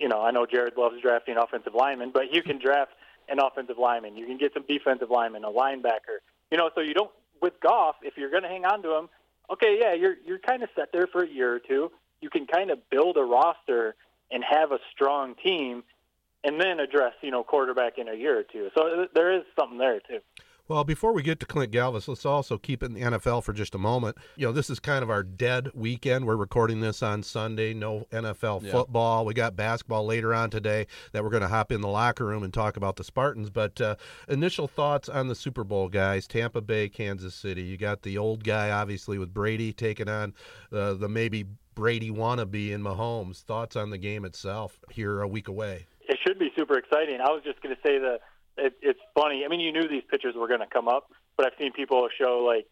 You 0.00 0.08
know, 0.08 0.22
I 0.22 0.30
know 0.30 0.46
Jared 0.46 0.74
loves 0.76 1.00
drafting 1.02 1.36
offensive 1.36 1.74
linemen, 1.74 2.10
but 2.12 2.32
you 2.32 2.42
can 2.42 2.60
draft 2.60 2.92
an 3.28 3.38
offensive 3.40 3.78
lineman. 3.78 4.16
You 4.16 4.26
can 4.26 4.38
get 4.38 4.52
some 4.54 4.64
defensive 4.68 5.10
linemen, 5.10 5.44
a 5.44 5.50
linebacker. 5.50 6.18
You 6.50 6.58
know, 6.58 6.70
so 6.74 6.80
you 6.80 6.94
don't 6.94 7.10
with 7.40 7.54
Goff. 7.60 7.96
If 8.02 8.16
you're 8.16 8.30
going 8.30 8.42
to 8.42 8.48
hang 8.48 8.64
on 8.64 8.82
to 8.82 8.96
him, 8.96 9.08
okay, 9.50 9.78
yeah, 9.80 9.94
you're 9.94 10.14
you're 10.24 10.38
kind 10.38 10.62
of 10.62 10.68
set 10.76 10.88
there 10.92 11.06
for 11.06 11.22
a 11.22 11.28
year 11.28 11.54
or 11.54 11.58
two. 11.58 11.90
You 12.20 12.30
can 12.30 12.46
kind 12.46 12.70
of 12.70 12.78
build 12.90 13.16
a 13.16 13.22
roster 13.22 13.94
and 14.30 14.44
have 14.44 14.72
a 14.72 14.78
strong 14.92 15.34
team, 15.42 15.84
and 16.44 16.60
then 16.60 16.80
address 16.80 17.14
you 17.22 17.30
know 17.30 17.42
quarterback 17.44 17.98
in 17.98 18.08
a 18.08 18.14
year 18.14 18.38
or 18.38 18.44
two. 18.44 18.70
So 18.76 18.94
th- 18.94 19.10
there 19.14 19.32
is 19.32 19.44
something 19.58 19.78
there 19.78 20.00
too. 20.00 20.20
Well, 20.68 20.84
before 20.84 21.14
we 21.14 21.22
get 21.22 21.40
to 21.40 21.46
Clint 21.46 21.72
Galvis, 21.72 22.08
let's 22.08 22.26
also 22.26 22.58
keep 22.58 22.82
it 22.82 22.86
in 22.86 22.92
the 22.92 23.00
NFL 23.00 23.42
for 23.42 23.54
just 23.54 23.74
a 23.74 23.78
moment. 23.78 24.18
You 24.36 24.46
know, 24.46 24.52
this 24.52 24.68
is 24.68 24.78
kind 24.78 25.02
of 25.02 25.08
our 25.08 25.22
dead 25.22 25.70
weekend. 25.72 26.26
We're 26.26 26.36
recording 26.36 26.80
this 26.80 27.02
on 27.02 27.22
Sunday. 27.22 27.72
No 27.72 28.06
NFL 28.12 28.62
Yeah. 28.62 28.72
football. 28.72 29.24
We 29.24 29.32
got 29.32 29.56
basketball 29.56 30.04
later 30.04 30.34
on 30.34 30.50
today 30.50 30.86
that 31.12 31.24
we're 31.24 31.30
going 31.30 31.40
to 31.40 31.48
hop 31.48 31.72
in 31.72 31.80
the 31.80 31.88
locker 31.88 32.26
room 32.26 32.42
and 32.42 32.52
talk 32.52 32.76
about 32.76 32.96
the 32.96 33.04
Spartans. 33.04 33.48
But 33.48 33.80
uh, 33.80 33.96
initial 34.28 34.68
thoughts 34.68 35.08
on 35.08 35.28
the 35.28 35.34
Super 35.34 35.64
Bowl, 35.64 35.88
guys. 35.88 36.26
Tampa 36.26 36.60
Bay, 36.60 36.90
Kansas 36.90 37.34
City. 37.34 37.62
You 37.62 37.78
got 37.78 38.02
the 38.02 38.18
old 38.18 38.44
guy, 38.44 38.70
obviously, 38.70 39.16
with 39.16 39.32
Brady 39.32 39.72
taking 39.72 40.10
on 40.10 40.34
uh, 40.70 40.92
the 40.92 41.08
maybe 41.08 41.46
Brady 41.76 42.10
wannabe 42.10 42.72
in 42.72 42.82
Mahomes. 42.82 43.40
Thoughts 43.42 43.74
on 43.74 43.88
the 43.88 43.96
game 43.98 44.26
itself 44.26 44.80
here 44.90 45.22
a 45.22 45.28
week 45.28 45.48
away? 45.48 45.86
It 46.10 46.18
should 46.26 46.38
be 46.38 46.50
super 46.58 46.76
exciting. 46.76 47.20
I 47.22 47.30
was 47.30 47.42
just 47.42 47.62
going 47.62 47.74
to 47.74 47.80
say 47.82 47.96
that 47.98 48.18
it, 48.58 48.74
it's 48.82 49.00
funny. 49.14 49.44
I 49.44 49.48
mean, 49.48 49.60
you 49.60 49.72
knew 49.72 49.88
these 49.88 50.04
pictures 50.10 50.34
were 50.36 50.48
going 50.48 50.60
to 50.60 50.66
come 50.66 50.88
up, 50.88 51.10
but 51.36 51.46
I've 51.46 51.52
seen 51.58 51.72
people 51.72 52.08
show 52.18 52.44
like 52.46 52.66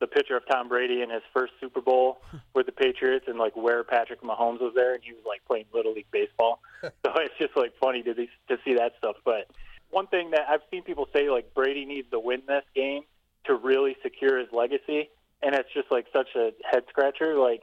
the 0.00 0.06
picture 0.06 0.36
of 0.36 0.42
Tom 0.50 0.68
Brady 0.68 1.00
in 1.02 1.10
his 1.10 1.22
first 1.32 1.52
Super 1.60 1.80
Bowl 1.80 2.22
with 2.54 2.66
the 2.66 2.72
Patriots 2.72 3.26
and 3.28 3.38
like 3.38 3.56
where 3.56 3.84
Patrick 3.84 4.22
Mahomes 4.22 4.60
was 4.60 4.72
there, 4.74 4.94
and 4.94 5.02
he 5.02 5.12
was 5.12 5.22
like 5.26 5.44
playing 5.46 5.66
little 5.72 5.92
league 5.92 6.10
baseball. 6.10 6.60
so 6.82 6.90
it's 7.16 7.34
just 7.38 7.56
like 7.56 7.72
funny 7.80 8.02
to 8.02 8.14
to 8.14 8.58
see 8.64 8.74
that 8.74 8.92
stuff. 8.98 9.16
But 9.24 9.48
one 9.90 10.06
thing 10.08 10.30
that 10.32 10.46
I've 10.48 10.62
seen 10.70 10.82
people 10.82 11.06
say 11.12 11.30
like 11.30 11.54
Brady 11.54 11.84
needs 11.84 12.10
to 12.10 12.18
win 12.18 12.42
this 12.46 12.64
game 12.74 13.02
to 13.44 13.54
really 13.54 13.96
secure 14.02 14.38
his 14.38 14.48
legacy, 14.52 15.10
and 15.42 15.54
it's 15.54 15.72
just 15.72 15.90
like 15.90 16.06
such 16.12 16.28
a 16.36 16.50
head 16.68 16.84
scratcher. 16.88 17.38
Like 17.38 17.62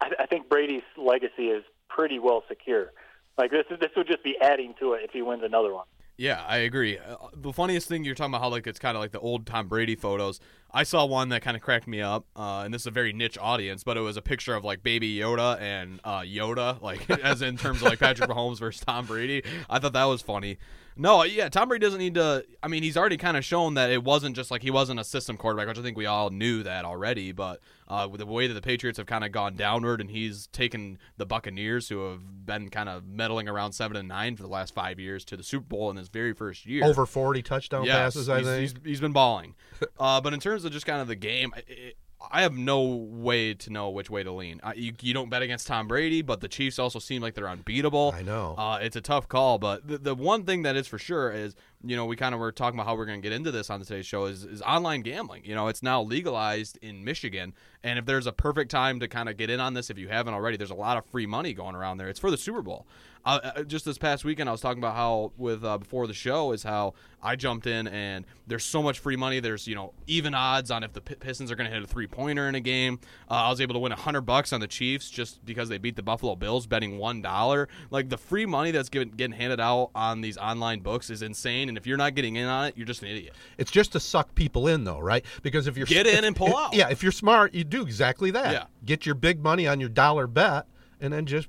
I, 0.00 0.10
I 0.20 0.26
think 0.26 0.48
Brady's 0.48 0.82
legacy 0.96 1.48
is 1.48 1.64
pretty 1.88 2.18
well 2.18 2.42
secure. 2.48 2.92
Like 3.38 3.50
this 3.50 3.64
is 3.70 3.78
this 3.78 3.90
would 3.96 4.06
just 4.06 4.24
be 4.24 4.36
adding 4.40 4.74
to 4.80 4.94
it 4.94 5.02
if 5.04 5.10
he 5.12 5.22
wins 5.22 5.42
another 5.44 5.72
one. 5.72 5.86
Yeah, 6.18 6.42
I 6.46 6.58
agree. 6.58 6.98
Uh, 6.98 7.16
the 7.34 7.52
funniest 7.52 7.88
thing 7.88 8.04
you're 8.04 8.14
talking 8.14 8.32
about 8.32 8.40
how 8.40 8.48
like 8.48 8.66
it's 8.66 8.78
kind 8.78 8.96
of 8.96 9.02
like 9.02 9.12
the 9.12 9.20
old 9.20 9.46
Tom 9.46 9.68
Brady 9.68 9.96
photos. 9.96 10.40
I 10.72 10.82
saw 10.82 11.04
one 11.04 11.28
that 11.28 11.42
kind 11.42 11.56
of 11.56 11.62
cracked 11.62 11.86
me 11.86 12.00
up, 12.00 12.26
uh, 12.34 12.62
and 12.64 12.72
this 12.72 12.82
is 12.82 12.86
a 12.86 12.90
very 12.90 13.12
niche 13.12 13.36
audience, 13.38 13.84
but 13.84 13.96
it 13.96 14.00
was 14.00 14.16
a 14.16 14.22
picture 14.22 14.54
of 14.54 14.64
like 14.64 14.82
Baby 14.82 15.14
Yoda 15.16 15.60
and 15.60 16.00
uh, 16.04 16.20
Yoda, 16.20 16.80
like 16.80 17.08
as 17.22 17.42
in 17.42 17.58
terms 17.58 17.82
of 17.82 17.88
like 17.88 17.98
Patrick 17.98 18.30
Mahomes 18.30 18.58
versus 18.58 18.82
Tom 18.82 19.04
Brady. 19.04 19.42
I 19.68 19.78
thought 19.78 19.92
that 19.92 20.04
was 20.04 20.22
funny. 20.22 20.56
No, 20.98 21.22
yeah, 21.24 21.50
Tom 21.50 21.68
Brady 21.68 21.84
doesn't 21.84 21.98
need 21.98 22.14
to. 22.14 22.44
I 22.62 22.68
mean, 22.68 22.82
he's 22.82 22.96
already 22.96 23.18
kind 23.18 23.36
of 23.36 23.44
shown 23.44 23.74
that 23.74 23.90
it 23.90 24.02
wasn't 24.02 24.34
just 24.34 24.50
like 24.50 24.62
he 24.62 24.70
wasn't 24.70 24.98
a 24.98 25.04
system 25.04 25.36
quarterback, 25.36 25.68
which 25.68 25.78
I 25.78 25.82
think 25.82 25.96
we 25.96 26.06
all 26.06 26.30
knew 26.30 26.62
that 26.62 26.86
already. 26.86 27.32
But 27.32 27.60
uh, 27.86 28.08
with 28.10 28.20
the 28.20 28.26
way 28.26 28.46
that 28.46 28.54
the 28.54 28.62
Patriots 28.62 28.96
have 28.96 29.06
kind 29.06 29.22
of 29.22 29.30
gone 29.30 29.56
downward, 29.56 30.00
and 30.00 30.10
he's 30.10 30.46
taken 30.48 30.98
the 31.18 31.26
Buccaneers, 31.26 31.88
who 31.90 32.10
have 32.10 32.46
been 32.46 32.70
kind 32.70 32.88
of 32.88 33.06
meddling 33.06 33.46
around 33.46 33.72
seven 33.72 33.96
and 33.96 34.08
nine 34.08 34.36
for 34.36 34.42
the 34.42 34.48
last 34.48 34.74
five 34.74 34.98
years, 34.98 35.24
to 35.26 35.36
the 35.36 35.42
Super 35.42 35.66
Bowl 35.66 35.90
in 35.90 35.96
his 35.96 36.08
very 36.08 36.32
first 36.32 36.64
year. 36.64 36.84
Over 36.84 37.04
40 37.04 37.42
touchdown 37.42 37.84
Yes, 37.84 38.14
passes, 38.14 38.28
I 38.30 38.38
he's, 38.38 38.46
think. 38.46 38.60
he's, 38.60 38.74
he's 38.84 39.00
been 39.00 39.12
balling. 39.12 39.54
uh, 40.00 40.20
but 40.22 40.32
in 40.32 40.40
terms 40.40 40.64
of 40.64 40.72
just 40.72 40.86
kind 40.86 41.02
of 41.02 41.08
the 41.08 41.16
game, 41.16 41.52
it, 41.66 41.98
I 42.30 42.42
have 42.42 42.54
no 42.54 42.82
way 42.82 43.54
to 43.54 43.70
know 43.70 43.90
which 43.90 44.08
way 44.08 44.22
to 44.22 44.32
lean. 44.32 44.60
I, 44.62 44.74
you, 44.74 44.92
you 45.00 45.12
don't 45.12 45.28
bet 45.28 45.42
against 45.42 45.66
Tom 45.66 45.86
Brady, 45.86 46.22
but 46.22 46.40
the 46.40 46.48
Chiefs 46.48 46.78
also 46.78 46.98
seem 46.98 47.20
like 47.20 47.34
they're 47.34 47.48
unbeatable. 47.48 48.14
I 48.16 48.22
know. 48.22 48.54
Uh, 48.56 48.78
it's 48.80 48.96
a 48.96 49.00
tough 49.00 49.28
call, 49.28 49.58
but 49.58 49.86
the, 49.86 49.98
the 49.98 50.14
one 50.14 50.44
thing 50.44 50.62
that 50.62 50.76
is 50.76 50.86
for 50.86 50.98
sure 50.98 51.30
is, 51.30 51.54
you 51.84 51.94
know, 51.94 52.06
we 52.06 52.16
kind 52.16 52.34
of 52.34 52.40
were 52.40 52.52
talking 52.52 52.78
about 52.78 52.88
how 52.88 52.96
we're 52.96 53.04
going 53.06 53.20
to 53.20 53.28
get 53.28 53.36
into 53.36 53.50
this 53.50 53.68
on 53.68 53.80
today's 53.80 54.06
show 54.06 54.24
is, 54.26 54.44
is 54.44 54.62
online 54.62 55.02
gambling. 55.02 55.44
You 55.44 55.54
know, 55.54 55.68
it's 55.68 55.82
now 55.82 56.02
legalized 56.02 56.78
in 56.80 57.04
Michigan. 57.04 57.54
And 57.82 57.98
if 57.98 58.06
there's 58.06 58.26
a 58.26 58.32
perfect 58.32 58.70
time 58.70 58.98
to 59.00 59.08
kind 59.08 59.28
of 59.28 59.36
get 59.36 59.50
in 59.50 59.60
on 59.60 59.74
this, 59.74 59.90
if 59.90 59.98
you 59.98 60.08
haven't 60.08 60.34
already, 60.34 60.56
there's 60.56 60.70
a 60.70 60.74
lot 60.74 60.96
of 60.96 61.04
free 61.06 61.26
money 61.26 61.52
going 61.52 61.74
around 61.74 61.98
there. 61.98 62.08
It's 62.08 62.20
for 62.20 62.30
the 62.30 62.38
Super 62.38 62.62
Bowl. 62.62 62.86
Uh, 63.26 63.64
just 63.64 63.84
this 63.84 63.98
past 63.98 64.24
weekend, 64.24 64.48
I 64.48 64.52
was 64.52 64.60
talking 64.60 64.78
about 64.78 64.94
how 64.94 65.32
with 65.36 65.64
uh, 65.64 65.78
before 65.78 66.06
the 66.06 66.14
show 66.14 66.52
is 66.52 66.62
how 66.62 66.94
I 67.20 67.34
jumped 67.34 67.66
in 67.66 67.88
and 67.88 68.24
there's 68.46 68.64
so 68.64 68.80
much 68.84 69.00
free 69.00 69.16
money. 69.16 69.40
There's 69.40 69.66
you 69.66 69.74
know 69.74 69.92
even 70.06 70.32
odds 70.32 70.70
on 70.70 70.84
if 70.84 70.92
the 70.92 71.00
Pistons 71.00 71.50
are 71.50 71.56
going 71.56 71.68
to 71.68 71.74
hit 71.74 71.82
a 71.82 71.88
three 71.88 72.06
pointer 72.06 72.48
in 72.48 72.54
a 72.54 72.60
game. 72.60 73.00
Uh, 73.28 73.34
I 73.34 73.50
was 73.50 73.60
able 73.60 73.74
to 73.74 73.80
win 73.80 73.90
a 73.90 73.96
hundred 73.96 74.20
bucks 74.20 74.52
on 74.52 74.60
the 74.60 74.68
Chiefs 74.68 75.10
just 75.10 75.44
because 75.44 75.68
they 75.68 75.76
beat 75.78 75.96
the 75.96 76.04
Buffalo 76.04 76.36
Bills, 76.36 76.68
betting 76.68 76.98
one 76.98 77.20
dollar. 77.20 77.68
Like 77.90 78.10
the 78.10 78.16
free 78.16 78.46
money 78.46 78.70
that's 78.70 78.88
given, 78.88 79.10
getting 79.10 79.36
handed 79.36 79.58
out 79.58 79.90
on 79.96 80.20
these 80.20 80.38
online 80.38 80.78
books 80.78 81.10
is 81.10 81.22
insane. 81.22 81.68
And 81.68 81.76
if 81.76 81.84
you're 81.84 81.96
not 81.96 82.14
getting 82.14 82.36
in 82.36 82.46
on 82.46 82.66
it, 82.68 82.76
you're 82.76 82.86
just 82.86 83.02
an 83.02 83.08
idiot. 83.08 83.34
It's 83.58 83.72
just 83.72 83.90
to 83.92 83.98
suck 84.00 84.36
people 84.36 84.68
in, 84.68 84.84
though, 84.84 85.00
right? 85.00 85.24
Because 85.42 85.66
if 85.66 85.76
you're 85.76 85.86
Get 85.86 86.06
in 86.06 86.24
and 86.24 86.36
pull 86.36 86.46
if- 86.48 86.54
out. 86.54 86.74
yeah, 86.74 86.90
if 86.90 87.02
you're 87.02 87.10
smart, 87.10 87.54
you 87.54 87.64
do 87.64 87.82
exactly 87.82 88.30
that. 88.30 88.52
Yeah. 88.52 88.64
Get 88.84 89.04
your 89.04 89.16
big 89.16 89.42
money 89.42 89.66
on 89.66 89.80
your 89.80 89.88
dollar 89.88 90.28
bet, 90.28 90.66
and 91.00 91.12
then 91.12 91.26
just 91.26 91.48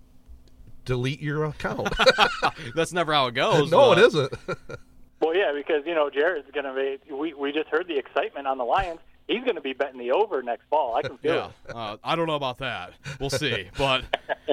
delete 0.88 1.22
your 1.22 1.46
account. 1.46 1.94
That's 2.76 2.92
never 2.94 3.14
how 3.14 3.28
it 3.28 3.36
goes. 3.36 3.70
no, 3.70 3.92
it 3.92 3.96
but- 3.98 4.04
isn't. 4.06 4.34
Well, 5.20 5.36
yeah, 5.36 5.52
because 5.52 5.82
you 5.88 5.96
know 5.96 6.12
Jared's 6.12 6.48
going 6.54 6.66
to 6.66 6.74
be. 6.76 7.12
We 7.12 7.34
we 7.34 7.52
just 7.52 7.70
heard 7.70 7.88
the 7.88 7.98
excitement 7.98 8.46
on 8.46 8.60
the 8.60 8.64
Lions. 8.64 9.00
He's 9.28 9.44
going 9.44 9.56
to 9.56 9.62
be 9.62 9.74
betting 9.74 9.98
the 10.00 10.12
over 10.12 10.44
next 10.44 10.66
fall. 10.70 10.96
I 10.96 11.02
can 11.02 11.18
feel 11.18 11.34
Yeah, 11.34 11.50
it. 11.68 11.76
uh, 11.76 11.98
I 12.04 12.16
don't 12.16 12.28
know 12.28 12.36
about 12.36 12.60
that. 12.60 12.92
We'll 13.20 13.32
see, 13.32 13.68
but 13.80 14.04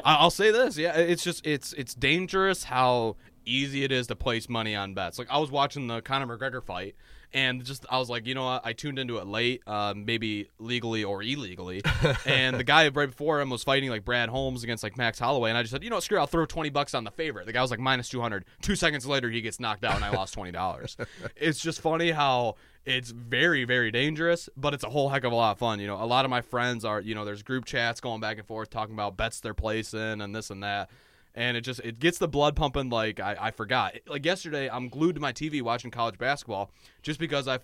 I- 0.02 0.14
I'll 0.14 0.30
say 0.30 0.50
this: 0.52 0.78
yeah, 0.78 0.96
it's 0.96 1.22
just 1.22 1.46
it's 1.46 1.74
it's 1.74 1.94
dangerous 1.94 2.64
how 2.64 3.16
easy 3.44 3.84
it 3.84 3.92
is 3.92 4.06
to 4.06 4.16
place 4.16 4.48
money 4.48 4.74
on 4.74 4.94
bets. 4.94 5.18
Like 5.18 5.28
I 5.30 5.36
was 5.36 5.50
watching 5.50 5.86
the 5.86 6.00
Conor 6.00 6.34
McGregor 6.34 6.64
fight, 6.64 6.94
and 7.34 7.64
just 7.64 7.84
I 7.90 7.98
was 7.98 8.08
like, 8.08 8.26
you 8.26 8.34
know 8.34 8.44
what? 8.44 8.64
I 8.64 8.72
tuned 8.72 8.98
into 8.98 9.18
it 9.18 9.26
late, 9.26 9.62
uh, 9.66 9.92
maybe 9.94 10.48
legally 10.58 11.04
or 11.04 11.22
illegally, 11.22 11.82
and 12.24 12.56
the 12.56 12.64
guy 12.64 12.88
right 12.88 13.10
before 13.10 13.40
him 13.40 13.50
was 13.50 13.64
fighting 13.64 13.90
like 13.90 14.04
Brad 14.04 14.28
Holmes 14.28 14.62
against 14.62 14.82
like 14.82 14.96
Max 14.96 15.18
Holloway, 15.18 15.50
and 15.50 15.58
I 15.58 15.62
just 15.62 15.72
said, 15.72 15.82
you 15.82 15.90
know, 15.90 15.96
what, 15.96 16.04
screw, 16.04 16.16
it, 16.16 16.20
I'll 16.20 16.26
throw 16.26 16.46
twenty 16.46 16.70
bucks 16.70 16.94
on 16.94 17.04
the 17.04 17.10
favorite. 17.10 17.46
The 17.46 17.52
guy 17.52 17.60
was 17.60 17.72
like 17.72 17.80
minus 17.80 18.08
two 18.08 18.20
hundred. 18.20 18.44
Two 18.62 18.76
seconds 18.76 19.04
later, 19.04 19.28
he 19.28 19.40
gets 19.40 19.58
knocked 19.58 19.84
out, 19.84 19.96
and 19.96 20.04
I 20.04 20.10
lost 20.10 20.32
twenty 20.32 20.52
dollars. 20.52 20.96
it's 21.36 21.60
just 21.60 21.80
funny 21.80 22.12
how 22.12 22.54
it's 22.86 23.10
very 23.10 23.64
very 23.64 23.90
dangerous 23.90 24.50
but 24.58 24.74
it's 24.74 24.84
a 24.84 24.90
whole 24.90 25.08
heck 25.08 25.24
of 25.24 25.32
a 25.32 25.34
lot 25.34 25.52
of 25.52 25.58
fun 25.58 25.80
you 25.80 25.86
know 25.86 25.96
a 25.96 26.04
lot 26.04 26.26
of 26.26 26.30
my 26.30 26.42
friends 26.42 26.84
are 26.84 27.00
you 27.00 27.14
know 27.14 27.24
there's 27.24 27.42
group 27.42 27.64
chats 27.64 27.98
going 27.98 28.20
back 28.20 28.36
and 28.36 28.46
forth 28.46 28.68
talking 28.68 28.92
about 28.92 29.16
bets 29.16 29.40
they're 29.40 29.54
placing 29.54 30.20
and 30.20 30.34
this 30.34 30.50
and 30.50 30.62
that 30.62 30.90
and 31.34 31.56
it 31.56 31.62
just 31.62 31.80
it 31.80 31.98
gets 31.98 32.18
the 32.18 32.28
blood 32.28 32.56
pumping 32.56 32.90
like 32.90 33.20
i, 33.20 33.36
I 33.40 33.50
forgot 33.50 33.94
like 34.06 34.24
yesterday 34.24 34.68
i'm 34.68 34.88
glued 34.88 35.14
to 35.14 35.20
my 35.20 35.32
tv 35.32 35.62
watching 35.62 35.90
college 35.90 36.18
basketball 36.18 36.70
just 37.02 37.18
because 37.18 37.48
i 37.48 37.58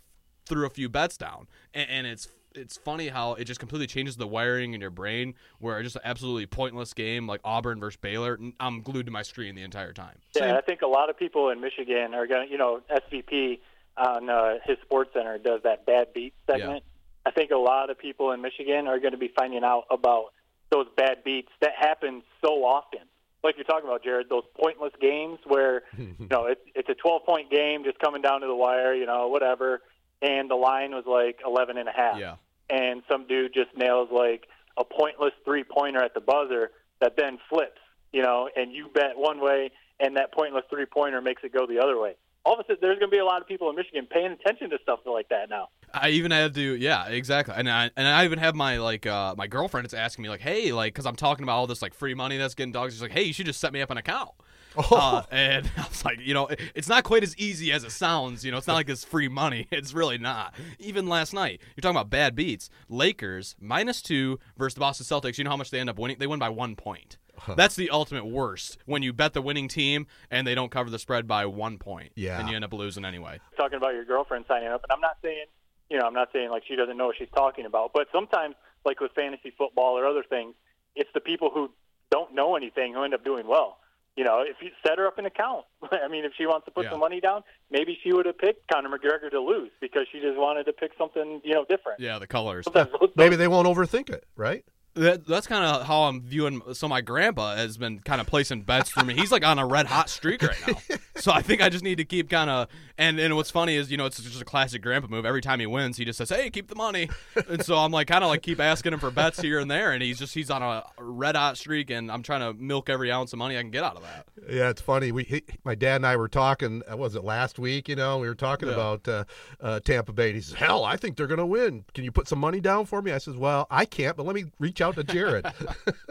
threw 0.47 0.67
a 0.67 0.71
few 0.71 0.89
bets 0.89 1.17
down 1.17 1.49
and, 1.75 1.89
and 1.89 2.07
it's 2.07 2.29
it's 2.53 2.77
funny 2.77 3.09
how 3.09 3.35
it 3.35 3.45
just 3.45 3.61
completely 3.61 3.87
changes 3.87 4.17
the 4.17 4.27
wiring 4.27 4.75
in 4.75 4.81
your 4.81 4.91
brain 4.91 5.35
where 5.61 5.81
just 5.83 5.97
an 5.97 6.03
absolutely 6.05 6.47
pointless 6.47 6.93
game 6.93 7.27
like 7.27 7.41
auburn 7.45 7.79
versus 7.79 7.97
baylor 7.97 8.39
i'm 8.59 8.83
glued 8.83 9.07
to 9.07 9.13
my 9.13 9.23
screen 9.23 9.55
the 9.55 9.63
entire 9.63 9.93
time 9.93 10.17
Yeah, 10.47 10.57
I 10.57 10.61
think 10.61 10.83
a 10.83 10.87
lot 10.87 11.11
of 11.11 11.19
people 11.19 11.51
in 11.51 11.61
Michigan 11.61 12.15
are 12.15 12.27
going 12.27 12.47
to, 12.47 12.53
you 12.53 12.59
know, 12.59 12.81
SVP 12.91 13.61
on 13.97 14.31
uh, 14.31 14.55
his 14.65 14.79
Sports 14.83 15.11
Center 15.15 15.39
does 15.39 15.63
that 15.65 15.87
bad 15.87 16.13
beat 16.13 16.35
segment. 16.47 16.85
Yeah. 16.85 17.29
I 17.29 17.31
think 17.33 17.51
a 17.51 17.57
lot 17.57 17.91
of 17.91 17.99
people 17.99 18.33
in 18.33 18.41
Michigan 18.41 18.87
are 18.87 18.99
going 18.99 19.13
to 19.13 19.19
be 19.19 19.33
finding 19.37 19.63
out 19.63 19.85
about 19.91 20.33
those 20.71 20.87
bad 20.97 21.23
beats 21.25 21.51
that 21.61 21.73
happen 21.79 22.23
so 22.41 22.65
often. 22.65 23.01
Like 23.43 23.57
you're 23.57 23.65
talking 23.65 23.89
about, 23.89 24.05
Jared, 24.05 24.29
those 24.29 24.45
pointless 24.61 24.93
games 25.01 25.39
where, 25.47 25.83
you 25.99 26.29
know, 26.31 26.47
it's, 26.47 26.61
it's 26.75 26.89
a 26.89 26.95
12 26.95 27.25
point 27.25 27.51
game 27.51 27.85
just 27.85 27.99
coming 27.99 28.23
down 28.23 28.43
to 28.43 28.47
the 28.47 28.55
wire, 28.55 28.95
you 28.95 29.07
know, 29.07 29.29
whatever. 29.29 29.81
And 30.23 30.51
the 30.51 30.55
line 30.55 30.91
was 30.93 31.05
like 31.07 31.39
11 31.47 31.79
and 31.79 31.89
a 31.89 31.93
half. 31.93 32.19
yeah 32.19 32.37
and 32.71 33.03
some 33.11 33.27
dude 33.27 33.53
just 33.53 33.77
nails 33.77 34.09
like 34.13 34.47
a 34.79 34.85
pointless 34.85 35.33
three 35.45 35.65
pointer 35.65 36.03
at 36.03 36.15
the 36.15 36.21
buzzer 36.21 36.71
that 37.01 37.15
then 37.17 37.39
flips, 37.49 37.81
you 38.13 38.23
know, 38.23 38.49
and 38.55 38.73
you 38.73 38.89
bet 38.95 39.17
one 39.17 39.41
way 39.41 39.71
and 39.99 40.17
that 40.17 40.33
pointless 40.33 40.65
three 40.71 40.87
pointer 40.87 41.21
makes 41.21 41.43
it 41.45 41.53
go 41.53 41.67
the 41.67 41.81
other 41.81 41.99
way. 41.99 42.15
All 42.45 42.55
of 42.55 42.61
a 42.61 42.63
sudden, 42.65 42.79
there's 42.81 42.99
going 42.99 43.11
to 43.11 43.15
be 43.15 43.19
a 43.19 43.25
lot 43.25 43.41
of 43.43 43.47
people 43.47 43.69
in 43.71 43.77
Michigan 43.77 44.07
paying 44.11 44.33
attention 44.33 44.71
to 44.71 44.79
stuff 44.83 45.01
like 45.05 45.29
that 45.29 45.51
now. 45.51 45.69
I 45.93 46.11
even 46.11 46.31
had 46.31 46.55
to, 46.55 46.77
yeah, 46.77 47.07
exactly, 47.09 47.55
and 47.57 47.69
I 47.69 47.91
and 47.97 48.07
I 48.09 48.25
even 48.25 48.39
have 48.39 48.55
my 48.55 48.79
like 48.79 49.07
uh, 49.07 49.35
my 49.37 49.47
girlfriend 49.47 49.87
is 49.87 49.93
asking 49.95 50.23
me 50.23 50.29
like, 50.29 50.41
hey, 50.41 50.73
like, 50.73 50.95
because 50.95 51.05
I'm 51.07 51.17
talking 51.17 51.43
about 51.43 51.57
all 51.59 51.67
this 51.67 51.83
like 51.83 51.93
free 51.95 52.15
money 52.15 52.37
that's 52.39 52.55
getting 52.55 52.73
dogs. 52.73 52.95
She's 52.95 53.03
like, 53.03 53.11
hey, 53.13 53.25
you 53.25 53.33
should 53.33 53.47
just 53.47 53.61
set 53.61 53.73
me 53.73 53.83
up 53.83 53.91
an 53.91 53.97
account. 53.99 54.31
Uh, 54.77 55.23
and 55.33 55.69
I 55.77 55.83
was 55.89 56.05
like, 56.05 56.21
you 56.21 56.33
know, 56.33 56.47
it- 56.47 56.61
it's 56.77 56.89
not 56.89 57.03
quite 57.03 57.25
as 57.25 57.37
easy 57.37 57.73
as 57.73 57.83
it 57.85 57.91
sounds. 57.91 58.45
You 58.45 58.53
know, 58.53 58.57
it's 58.59 58.69
not 58.69 58.75
like 58.75 58.89
it's 58.89 59.05
free 59.05 59.29
money. 59.29 59.67
It's 59.73 59.93
really 59.93 60.17
not. 60.19 60.55
Even 60.79 61.09
last 61.09 61.35
night, 61.35 61.61
you're 61.77 61.83
talking 61.83 61.97
about 61.97 62.09
bad 62.11 62.35
beats. 62.37 62.71
Lakers 62.89 63.57
minus 63.61 64.01
two 64.03 64.39
versus 64.57 64.75
the 64.75 64.81
Boston 64.81 65.05
Celtics. 65.07 65.39
You 65.39 65.45
know 65.45 65.51
how 65.51 65.57
much 65.57 65.71
they 65.71 65.81
end 65.81 65.91
up 65.91 65.99
winning? 65.99 66.19
They 66.19 66.27
win 66.29 66.39
by 66.39 66.49
one 66.51 66.77
point. 66.77 67.17
That's 67.57 67.77
the 67.77 67.91
ultimate 67.91 68.27
worst 68.27 68.79
when 68.87 69.03
you 69.03 69.13
bet 69.13 69.33
the 69.35 69.43
winning 69.43 69.69
team 69.69 70.07
and 70.31 70.47
they 70.47 70.55
don't 70.55 70.71
cover 70.71 70.91
the 70.91 70.99
spread 70.99 71.27
by 71.27 71.47
one 71.47 71.79
point. 71.79 72.13
Yeah. 72.15 72.39
and 72.41 72.49
you 72.49 72.57
end 72.57 72.65
up 72.65 72.73
losing 72.73 73.05
anyway. 73.05 73.41
Talking 73.57 73.77
about 73.79 73.95
your 73.95 74.05
girlfriend 74.05 74.45
signing 74.49 74.69
up, 74.69 74.83
and 74.85 74.93
I'm 74.93 75.01
not 75.01 75.17
saying, 75.23 75.45
you 75.91 75.99
know, 75.99 76.07
I'm 76.07 76.15
not 76.15 76.29
saying 76.33 76.51
like 76.51 76.63
she 76.67 76.77
doesn't 76.77 76.97
know 76.97 77.07
what 77.07 77.17
she's 77.19 77.29
talking 77.35 77.67
about, 77.67 77.93
but 77.93 78.07
sometimes, 78.13 78.55
like 78.85 79.01
with 79.01 79.13
fantasy 79.13 79.53
football 79.59 79.99
or 79.99 80.07
other 80.07 80.23
things, 80.23 80.55
it's 80.97 81.11
the 81.15 81.21
people 81.21 81.51
who 81.53 81.71
don't 82.11 82.35
know 82.35 82.57
anything 82.57 82.95
who 82.95 83.03
end 83.05 83.15
up 83.15 83.25
doing 83.25 83.47
well. 83.47 83.79
You 84.17 84.25
know, 84.25 84.41
if 84.43 84.57
you 84.61 84.71
set 84.87 84.99
her 84.99 85.07
up 85.07 85.19
an 85.19 85.27
account, 85.27 85.65
I 85.93 86.09
mean, 86.09 86.25
if 86.25 86.33
she 86.37 86.45
wants 86.47 86.65
to 86.67 86.71
put 86.71 86.85
Yeah. 86.85 86.91
some 86.91 87.01
money 87.01 87.21
down, 87.21 87.43
maybe 87.71 87.97
she 88.03 88.13
would 88.13 88.27
have 88.27 88.37
picked 88.39 88.67
Conor 88.71 88.89
McGregor 88.89 89.31
to 89.31 89.41
lose 89.41 89.71
because 89.81 90.03
she 90.13 90.21
just 90.21 90.37
wanted 90.37 90.65
to 90.65 90.73
pick 90.73 90.91
something, 90.99 91.41
you 91.45 91.55
know, 91.55 91.65
different. 91.69 92.01
Yeah, 92.01 92.19
the 92.19 92.27
colors. 92.27 92.67
Maybe 93.17 93.37
they 93.37 93.49
won't 93.49 93.67
overthink 93.69 94.11
it, 94.11 94.25
right? 94.37 94.65
That, 94.95 95.27
that's 95.27 95.47
kind 95.47 95.65
of 95.65 95.87
how 95.87 96.03
I'm 96.03 96.21
viewing. 96.21 96.63
So 96.73 96.89
my 96.89 97.01
grandpa 97.01 97.55
has 97.55 97.77
been 97.77 98.01
kind 98.01 98.21
of 98.21 98.27
placing 98.27 98.63
bets 98.63 98.91
for 98.91 99.05
me. 99.05 99.15
He's 99.15 99.31
like 99.31 99.47
on 99.47 99.59
a 99.59 99.67
red 99.67 99.87
hot 99.87 100.11
streak 100.11 100.43
right 100.43 100.57
now. 100.67 100.97
so 101.21 101.33
I 101.33 101.43
think 101.43 101.61
I 101.63 101.69
just 101.69 101.85
need 101.85 101.97
to 101.99 102.05
keep 102.05 102.29
kind 102.31 102.51
of 102.51 102.69
and 102.99 103.19
and 103.21 103.37
what's 103.37 103.51
funny 103.51 103.77
is 103.77 103.91
you 103.91 103.97
know 103.97 104.07
it's 104.07 104.21
just 104.23 104.41
a 104.41 104.45
classic 104.45 104.83
grandpa 104.83 105.09
move. 105.09 105.25
Every 105.25 105.41
time 105.41 105.61
he 105.61 105.67
wins, 105.67 105.97
he 105.97 106.05
just 106.05 106.17
says, 106.19 106.29
"Hey, 106.31 106.51
keep 106.51 106.69
the 106.69 106.75
money," 106.75 107.09
and 107.49 107.65
so 107.65 107.77
I'm 107.77 107.91
like 107.93 108.09
kind 108.09 108.25
of 108.25 108.29
like 108.31 108.43
keep 108.43 108.61
asking 108.61 108.93
him 108.93 109.01
for 109.01 109.11
bets 109.11 109.41
here 109.41 109.59
and 109.59 109.71
there, 109.71 109.93
and 109.93 110.03
he's 110.03 110.19
just 110.19 110.35
he's 110.35 110.51
on 110.51 110.63
a 110.63 110.85
red 110.99 111.37
hot 111.37 111.57
streak, 111.57 111.91
and 111.91 112.11
I'm 112.11 112.23
trying 112.23 112.41
to 112.41 112.53
milk 112.61 112.89
every 112.91 113.11
ounce 113.13 113.33
of 113.33 113.39
money 113.39 113.57
I 113.59 113.61
can 113.63 113.71
get 113.71 113.85
out 113.85 113.97
of 113.97 114.03
that. 114.03 114.27
Yeah, 114.49 114.71
it's 114.71 114.81
funny. 114.81 115.13
We, 115.13 115.25
he, 115.25 115.43
my 115.65 115.75
dad 115.75 115.97
and 115.97 116.07
I 116.07 116.17
were 116.17 116.29
talking. 116.29 116.83
uh, 116.91 116.97
Was 116.97 117.15
it 117.15 117.23
last 117.25 117.59
week? 117.59 117.89
You 117.89 117.97
know, 117.97 118.19
we 118.19 118.27
were 118.29 118.35
talking 118.35 118.69
Yeah. 118.69 118.75
about 118.75 119.07
uh, 119.09 119.25
uh, 119.61 119.81
Tampa 119.81 120.13
Bay. 120.13 120.29
And 120.29 120.37
he 120.37 120.41
says, 120.43 120.55
"Hell, 120.55 120.85
I 120.85 120.97
think 120.97 121.17
they're 121.17 121.27
going 121.27 121.39
to 121.39 121.47
win. 121.47 121.85
Can 121.95 122.05
you 122.05 122.13
put 122.13 122.27
some 122.29 122.39
money 122.39 122.61
down 122.61 122.87
for 122.87 123.03
me?" 123.03 123.13
I 123.13 123.19
says, 123.19 123.37
"Well, 123.37 123.67
I 123.71 123.85
can't, 123.85 124.17
but 124.17 124.27
let 124.27 124.35
me 124.35 124.45
reach 124.59 124.81
out 124.81 124.95
to 124.97 125.05
Jared." 125.05 125.47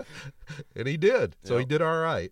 and 0.75 0.87
he 0.87 0.97
did. 0.97 1.35
So 1.43 1.57
he 1.57 1.65
did 1.65 1.81
all 1.81 1.99
right. 1.99 2.31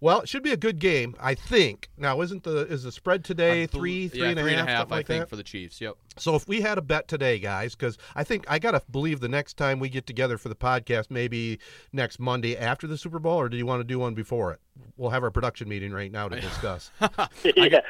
Well, 0.00 0.20
it 0.22 0.28
should 0.28 0.42
be 0.42 0.52
a 0.52 0.56
good 0.56 0.78
game, 0.78 1.14
I 1.20 1.34
think. 1.34 1.90
Now, 1.98 2.22
isn't 2.22 2.42
the 2.42 2.60
is 2.66 2.84
the 2.84 2.92
spread 2.92 3.24
today 3.24 3.64
I 3.64 3.66
bel- 3.66 3.80
three, 3.80 4.10
yeah, 4.14 4.26
and 4.26 4.38
a 4.38 4.42
three 4.42 4.52
half, 4.52 4.60
and 4.60 4.68
a 4.68 4.72
half, 4.72 4.80
something 4.80 4.94
I 4.94 4.96
like 4.96 5.06
think, 5.06 5.20
that? 5.22 5.28
for 5.28 5.36
the 5.36 5.42
Chiefs. 5.42 5.80
Yep. 5.80 5.96
So 6.16 6.34
if 6.34 6.48
we 6.48 6.60
had 6.62 6.78
a 6.78 6.82
bet 6.82 7.06
today, 7.06 7.38
guys, 7.38 7.74
because 7.74 7.98
I 8.14 8.24
think 8.24 8.44
I 8.48 8.58
got 8.58 8.72
to 8.72 8.82
believe 8.90 9.20
the 9.20 9.28
next 9.28 9.54
time 9.58 9.78
we 9.78 9.88
get 9.88 10.06
together 10.06 10.38
for 10.38 10.48
the 10.48 10.54
podcast, 10.54 11.10
maybe 11.10 11.58
next 11.92 12.18
Monday 12.18 12.56
after 12.56 12.86
the 12.86 12.96
Super 12.96 13.18
Bowl, 13.18 13.38
or 13.38 13.48
do 13.48 13.56
you 13.56 13.66
want 13.66 13.80
to 13.80 13.84
do 13.84 13.98
one 13.98 14.14
before 14.14 14.52
it? 14.52 14.60
We'll 14.96 15.10
have 15.10 15.22
our 15.22 15.30
production 15.30 15.68
meeting 15.68 15.92
right 15.92 16.10
now 16.10 16.28
to 16.28 16.40
discuss. 16.40 16.90
yeah, 17.44 17.80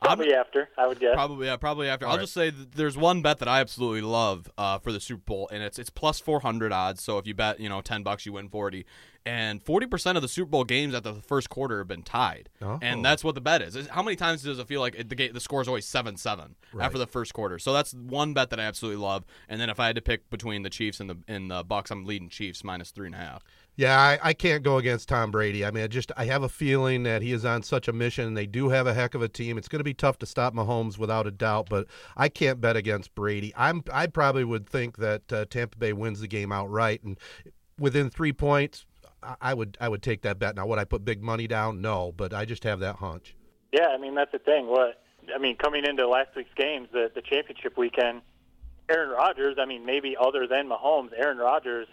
probably 0.00 0.34
after 0.34 0.68
I 0.78 0.86
would 0.86 0.98
guess. 1.00 1.14
Probably, 1.14 1.46
yeah, 1.46 1.56
probably 1.56 1.88
after. 1.88 2.06
All 2.06 2.12
I'll 2.12 2.16
right. 2.18 2.22
just 2.22 2.34
say 2.34 2.50
that 2.50 2.72
there's 2.72 2.96
one 2.96 3.22
bet 3.22 3.38
that 3.38 3.48
I 3.48 3.60
absolutely 3.60 4.02
love 4.02 4.50
uh, 4.58 4.78
for 4.78 4.92
the 4.92 5.00
Super 5.00 5.22
Bowl, 5.24 5.48
and 5.52 5.62
it's 5.62 5.78
it's 5.78 5.90
plus 5.90 6.20
400 6.20 6.72
odds. 6.72 7.02
So 7.02 7.18
if 7.18 7.26
you 7.26 7.34
bet, 7.34 7.60
you 7.60 7.68
know, 7.68 7.80
10 7.80 8.02
bucks, 8.02 8.26
you 8.26 8.32
win 8.32 8.48
40. 8.48 8.84
And 9.26 9.62
40% 9.62 10.16
of 10.16 10.22
the 10.22 10.28
Super 10.28 10.48
Bowl 10.48 10.64
games 10.64 10.94
at 10.94 11.02
the 11.04 11.12
first 11.12 11.50
quarter 11.50 11.76
have 11.76 11.88
been 11.88 12.02
tied, 12.02 12.48
Oh. 12.62 12.78
and 12.80 13.04
that's 13.04 13.22
what 13.22 13.34
the 13.34 13.42
bet 13.42 13.60
is. 13.60 13.86
How 13.88 14.02
many 14.02 14.16
times 14.16 14.42
does 14.42 14.58
it 14.58 14.66
feel 14.66 14.80
like 14.80 14.94
it, 14.96 15.10
the 15.10 15.28
the 15.28 15.40
score 15.40 15.60
is 15.60 15.68
always 15.68 15.84
seven 15.84 16.16
seven 16.16 16.54
Right. 16.72 16.86
after 16.86 16.96
the 16.96 17.06
first 17.06 17.34
quarter? 17.34 17.58
So 17.58 17.74
that's 17.74 17.92
one 17.92 18.32
bet 18.32 18.48
that 18.48 18.58
I 18.58 18.62
absolutely 18.62 19.02
love. 19.02 19.26
And 19.46 19.60
then 19.60 19.68
if 19.68 19.78
I 19.78 19.88
had 19.88 19.96
to 19.96 20.00
pick 20.02 20.30
between 20.30 20.62
the 20.62 20.70
Chiefs 20.70 21.00
and 21.00 21.10
the 21.10 21.18
and 21.28 21.50
the 21.50 21.62
Bucks, 21.62 21.90
I'm 21.90 22.06
leading 22.06 22.30
Chiefs 22.30 22.64
minus 22.64 22.92
three 22.92 23.06
and 23.08 23.14
a 23.14 23.18
half. 23.18 23.44
Yeah, 23.80 23.98
I, 23.98 24.18
I 24.22 24.32
can't 24.34 24.62
go 24.62 24.76
against 24.76 25.08
Tom 25.08 25.30
Brady. 25.30 25.64
I 25.64 25.70
mean, 25.70 25.82
I 25.82 25.86
just 25.86 26.12
I 26.14 26.26
have 26.26 26.42
a 26.42 26.50
feeling 26.50 27.04
that 27.04 27.22
he 27.22 27.32
is 27.32 27.46
on 27.46 27.62
such 27.62 27.88
a 27.88 27.94
mission. 27.94 28.26
and 28.26 28.36
They 28.36 28.44
do 28.44 28.68
have 28.68 28.86
a 28.86 28.92
heck 28.92 29.14
of 29.14 29.22
a 29.22 29.28
team. 29.28 29.56
It's 29.56 29.68
going 29.68 29.80
to 29.80 29.84
be 29.84 29.94
tough 29.94 30.18
to 30.18 30.26
stop 30.26 30.52
Mahomes 30.54 30.98
without 30.98 31.26
a 31.26 31.30
doubt, 31.30 31.68
but 31.70 31.86
I 32.14 32.28
can't 32.28 32.60
bet 32.60 32.76
against 32.76 33.14
Brady. 33.14 33.54
I'm 33.56 33.82
I 33.90 34.06
probably 34.06 34.44
would 34.44 34.68
think 34.68 34.98
that 34.98 35.32
uh, 35.32 35.46
Tampa 35.48 35.78
Bay 35.78 35.94
wins 35.94 36.20
the 36.20 36.28
game 36.28 36.52
outright, 36.52 37.02
and 37.02 37.18
within 37.78 38.10
three 38.10 38.32
points. 38.34 38.84
I- 39.22 39.36
I 39.40 39.54
would 39.54 39.76
I 39.80 39.88
would 39.88 40.02
take 40.02 40.22
that 40.22 40.38
bet. 40.38 40.56
Now, 40.56 40.66
would 40.66 40.78
I 40.78 40.84
put 40.84 41.04
big 41.04 41.22
money 41.22 41.46
down? 41.46 41.80
No, 41.82 42.10
but 42.12 42.32
I 42.34 42.44
just 42.46 42.64
have 42.64 42.80
that 42.80 42.96
hunch. 42.96 43.34
Yeah, 43.72 43.88
I 43.88 43.98
mean 43.98 44.14
that's 44.14 44.32
the 44.32 44.38
thing. 44.38 44.66
What 44.66 45.02
I 45.34 45.38
mean, 45.38 45.56
coming 45.56 45.84
into 45.86 46.06
last 46.08 46.30
week's 46.36 46.54
games, 46.56 46.88
the 46.92 47.10
the 47.14 47.20
championship 47.22 47.76
weekend, 47.78 48.22
Aaron 48.90 49.10
Rodgers. 49.10 49.56
I 49.60 49.66
mean, 49.66 49.84
maybe 49.86 50.16
other 50.18 50.46
than 50.46 50.68
Mahomes, 50.68 51.10
Aaron 51.16 51.36
Rodgers 51.38 51.86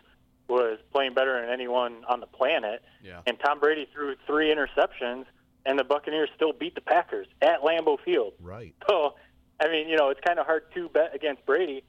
was 0.48 0.80
playing 0.94 1.14
better 1.14 1.40
than 1.42 1.50
anyone 1.50 2.04
on 2.08 2.20
the 2.20 2.26
planet. 2.26 2.84
Yeah. 3.04 3.22
And 3.26 3.38
Tom 3.40 3.60
Brady 3.60 3.88
threw 3.94 4.16
three 4.26 4.54
interceptions, 4.54 5.26
and 5.66 5.78
the 5.78 5.84
Buccaneers 5.84 6.30
still 6.36 6.54
beat 6.54 6.76
the 6.76 6.82
Packers 6.82 7.28
at 7.42 7.62
Lambeau 7.62 7.98
Field. 8.04 8.34
Right. 8.42 8.74
So, 8.90 9.16
I 9.60 9.68
mean, 9.68 9.90
you 9.90 9.98
know, 9.98 10.10
it's 10.10 10.22
kind 10.26 10.40
of 10.40 10.46
hard 10.46 10.64
to 10.76 10.90
bet 10.90 11.14
against 11.14 11.46
Brady. 11.46 11.84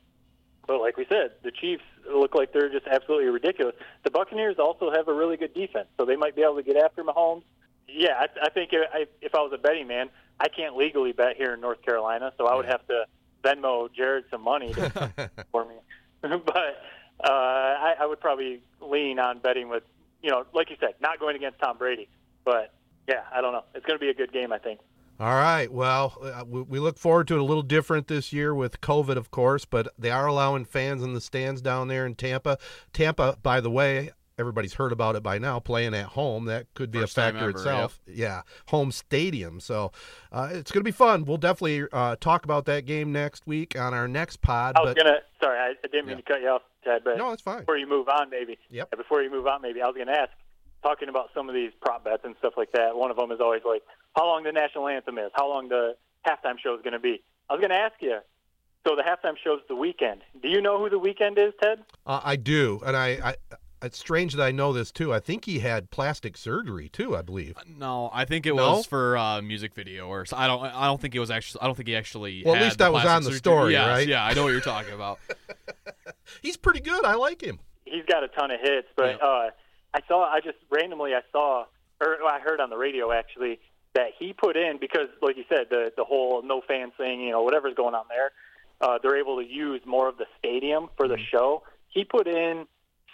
But 0.67 0.81
like 0.81 0.97
we 0.97 1.07
said, 1.09 1.33
the 1.43 1.51
Chiefs 1.51 1.85
look 2.13 2.35
like 2.35 2.53
they're 2.53 2.71
just 2.71 2.87
absolutely 2.87 3.29
ridiculous. 3.29 3.75
The 4.05 4.11
Buccaneers 4.11 4.57
also 4.59 4.91
have 4.91 5.09
a 5.09 5.15
really 5.15 5.37
good 5.37 5.55
defense, 5.55 5.89
so 5.97 6.05
they 6.05 6.17
might 6.17 6.37
be 6.37 6.43
able 6.43 6.57
to 6.57 6.63
get 6.63 6.77
after 6.77 7.03
Mahomes. 7.03 7.43
Yeah, 7.89 8.21
I, 8.21 8.27
I 8.43 8.51
think 8.51 8.71
if 8.73 8.87
I, 8.93 9.07
if 9.23 9.35
I 9.35 9.39
was 9.39 9.53
a 9.55 9.59
betting 9.59 9.87
man, 9.87 10.11
I 10.39 10.49
can't 10.49 10.77
legally 10.77 11.13
bet 11.13 11.37
here 11.37 11.55
in 11.55 11.61
North 11.61 11.81
Carolina, 11.83 12.33
so 12.37 12.47
I 12.47 12.55
would 12.55 12.67
have 12.67 12.87
to 12.89 13.07
Venmo 13.43 13.89
Jared 13.93 14.25
some 14.31 14.43
money 14.43 14.75
to, 14.75 15.31
for 15.53 15.65
me. 15.65 15.77
but 16.21 16.83
uh, 17.25 17.29
I, 17.29 17.95
I 18.01 18.07
would 18.07 18.21
probably 18.21 18.63
lean 18.81 19.19
on 19.19 19.39
betting 19.39 19.69
with, 19.69 19.83
you 20.23 20.31
know, 20.31 20.45
like 20.53 20.71
you 20.71 20.77
said, 20.81 20.95
not 21.01 21.19
going 21.19 21.37
against 21.37 21.59
Tom 21.59 21.79
Brady. 21.79 22.09
But 22.45 22.73
yeah, 23.09 23.23
I 23.33 23.41
don't 23.41 23.53
know. 23.53 23.65
It's 23.75 23.85
going 23.85 23.99
to 23.99 24.05
be 24.05 24.11
a 24.11 24.15
good 24.15 24.33
game, 24.33 24.53
I 24.53 24.59
think. 24.59 24.81
All 25.21 25.35
right. 25.35 25.71
Well, 25.73 26.17
uh, 26.23 26.45
we 26.47 26.63
we 26.63 26.79
look 26.79 26.97
forward 26.97 27.27
to 27.29 27.35
it 27.35 27.41
a 27.41 27.45
little 27.45 27.65
different 27.65 28.07
this 28.07 28.33
year 28.33 28.55
with 28.55 28.81
COVID, 28.81 29.17
of 29.17 29.33
course, 29.33 29.65
but 29.65 29.89
they 29.99 30.13
are 30.13 30.29
allowing 30.29 30.65
fans 30.65 31.03
in 31.03 31.13
the 31.13 31.21
stands 31.21 31.61
down 31.61 31.89
there 31.89 32.07
in 32.07 32.15
Tampa. 32.15 32.57
Tampa, 32.93 33.37
by 33.43 33.61
the 33.61 33.71
way, 33.71 34.13
everybody's 34.39 34.75
heard 34.75 34.93
about 34.93 35.17
it 35.17 35.23
by 35.23 35.39
now, 35.39 35.59
playing 35.59 35.95
at 35.95 36.07
home. 36.07 36.47
That 36.47 36.73
could 36.75 36.91
be 36.91 37.01
First 37.01 37.19
a 37.19 37.21
factor 37.21 37.39
ever, 37.41 37.51
itself. 37.51 38.01
Yeah, 38.07 38.43
home 38.69 38.93
stadium. 38.93 39.61
So 39.61 39.93
uh, 40.33 40.49
it's 40.53 40.71
going 40.71 40.81
to 40.81 40.85
be 40.85 40.93
fun. 40.93 41.25
We'll 41.25 41.37
definitely 41.37 41.87
uh, 41.93 42.17
talk 42.21 42.45
about 42.45 42.65
that 42.67 42.87
game 42.87 43.13
next 43.13 43.47
week 43.47 43.79
on 43.79 43.95
our 43.95 44.09
next 44.09 44.41
pod. 44.41 44.77
I 44.77 44.81
was 44.81 44.95
but 44.95 45.05
gonna. 45.05 45.19
Sorry, 45.43 45.59
I, 45.59 45.71
I 45.71 45.89
didn't 45.89 46.07
mean 46.07 46.17
to 46.17 46.23
cut 46.23 46.41
you 46.41 46.49
off, 46.49 46.63
Ted. 46.85 47.03
But 47.05 47.19
no, 47.19 47.33
it's 47.33 47.43
fine. 47.43 47.61
before 47.61 47.77
you 47.77 47.89
move 47.89 48.09
on, 48.09 48.31
maybe. 48.31 48.59
Yep. 48.71 48.89
Yeah, 48.93 48.97
Before 48.97 49.23
you 49.23 49.31
move 49.31 49.47
on, 49.47 49.63
maybe 49.63 49.83
I 49.83 49.87
was 49.87 49.97
gonna 49.97 50.13
ask, 50.13 50.31
talking 50.83 51.09
about 51.09 51.31
some 51.35 51.49
of 51.49 51.55
these 51.55 51.73
prop 51.81 52.05
bets 52.05 52.23
and 52.25 52.35
stuff 52.39 52.55
like 52.57 52.73
that. 52.73 52.97
One 52.97 53.11
of 53.11 53.17
them 53.17 53.31
is 53.33 53.41
always 53.41 53.63
like, 53.65 53.83
how 54.17 54.27
long 54.27 54.45
the 54.45 54.53
national 54.53 54.89
anthem 54.89 55.19
is, 55.19 55.31
how 55.35 55.49
long 55.49 55.69
the 55.69 55.97
halftime 56.27 56.59
show 56.63 56.75
is 56.75 56.81
gonna 56.83 56.99
be. 57.01 57.23
I 57.49 57.55
was 57.55 57.61
gonna 57.61 57.75
ask 57.75 57.95
you. 58.01 58.19
So 58.87 58.95
the 58.97 59.03
halftime 59.03 59.35
show 59.43 59.55
is 59.55 59.61
the 59.69 59.75
Weeknd. 59.75 60.21
Do 60.41 60.49
you 60.49 60.63
know 60.63 60.79
who 60.79 60.89
the 60.89 60.99
Weeknd 61.01 61.37
is, 61.39 61.53
Ted? 61.61 61.83
Uh, 62.07 62.21
I 62.23 62.37
do, 62.37 62.81
and 62.87 62.97
I, 62.97 63.09
I. 63.23 63.35
It's 63.81 63.97
strange 63.99 64.35
that 64.35 64.43
I 64.43 64.51
know 64.51 64.73
this 64.73 64.91
too. 64.91 65.15
I 65.15 65.21
think 65.21 65.45
he 65.45 65.61
had 65.61 65.91
plastic 65.91 66.37
surgery 66.37 66.89
too. 66.89 67.17
I 67.17 67.23
believe. 67.23 67.55
No, 67.67 68.11
I 68.13 68.25
think 68.25 68.45
it 68.47 68.55
No? 68.55 68.77
was 68.77 68.87
for 68.87 69.17
uh, 69.17 69.41
music 69.41 69.75
video 69.75 70.09
or 70.09 70.27
so- 70.27 70.37
I 70.37 70.47
don't. 70.49 70.65
I 70.65 70.87
don't 70.87 71.01
think 71.01 71.15
it 71.15 71.21
was 71.21 71.31
actually. 71.31 71.61
I 71.63 71.67
don't 71.67 71.75
think 71.77 71.89
he 71.89 71.95
actually. 71.97 72.43
Well, 72.45 72.57
at 72.57 72.63
least 72.63 72.79
that 72.79 72.93
was 72.93 73.05
on 73.05 73.23
the 73.23 73.27
surgery. 73.27 73.39
story, 73.39 73.73
Yes, 73.75 73.87
right? 73.89 74.09
Yeah, 74.09 74.25
I 74.25 74.35
know 74.35 74.43
what 74.45 74.51
you're 74.53 74.61
talking 74.61 74.95
about. 74.95 75.19
He's 76.43 76.57
pretty 76.57 76.81
good. 76.81 77.05
I 77.05 77.15
like 77.15 77.41
him. 77.43 77.59
He's 77.85 78.05
got 78.07 78.23
a 78.25 78.29
ton 78.29 78.51
of 78.51 78.61
hits, 78.61 78.89
but 78.97 79.17
Yeah. 79.21 79.27
uh, 79.27 79.51
I 79.95 80.01
saw. 80.09 80.25
I 80.25 80.41
just 80.41 80.59
randomly 80.71 81.15
I 81.15 81.21
saw, 81.33 81.65
or 82.01 82.17
I 82.25 82.41
heard 82.41 82.61
on 82.61 82.71
the 82.71 82.77
radio 82.77 83.13
actually 83.13 83.61
that 83.95 84.09
he 84.19 84.33
put 84.33 84.57
in 84.57 84.79
because, 84.81 85.09
like 85.23 85.37
you 85.37 85.45
said, 85.49 85.67
the 85.71 85.93
the 85.97 86.05
whole 86.05 86.43
no 86.43 86.61
fans 86.67 86.93
thing, 86.99 87.21
you 87.21 87.31
know, 87.31 87.43
whatever's 87.43 87.75
going 87.75 87.95
on 87.95 88.05
there, 88.09 88.33
uh, 88.81 88.99
they're 89.03 89.17
able 89.19 89.41
to 89.41 89.47
use 89.47 89.81
more 89.87 90.09
of 90.09 90.19
the 90.19 90.27
stadium 90.39 90.89
for 90.97 91.09
the 91.09 91.15
Mm-hmm. 91.15 91.23
show. 91.31 91.63
He 91.89 92.05
put 92.05 92.27
in 92.29 92.67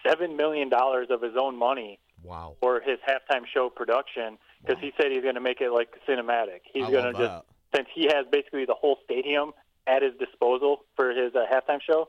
seven 0.07 0.37
million 0.37 0.69
dollars 0.69 1.09
of 1.11 1.23
his 1.23 1.33
own 1.41 1.57
money 1.57 1.99
Wow. 2.23 2.57
for 2.61 2.81
his 2.81 2.99
halftime 3.07 3.43
show 3.53 3.69
production 3.69 4.39
because 4.65 4.81
he 4.81 4.93
said 4.97 5.13
he's 5.13 5.23
going 5.23 5.35
to 5.35 5.43
make 5.43 5.61
it 5.61 5.71
like 5.71 5.89
cinematic. 6.09 6.61
He's 6.73 6.87
going 6.89 7.05
to 7.05 7.13
just 7.13 7.19
that. 7.21 7.45
since 7.77 7.89
he 7.95 8.05
has 8.05 8.25
basically 8.33 8.65
the 8.65 8.73
whole 8.75 8.97
stadium 9.05 9.53
at 9.87 10.01
his 10.03 10.13
disposal 10.19 10.85
for 10.97 11.11
his 11.11 11.35
uh, 11.35 11.45
halftime 11.53 11.81
show, 11.87 12.09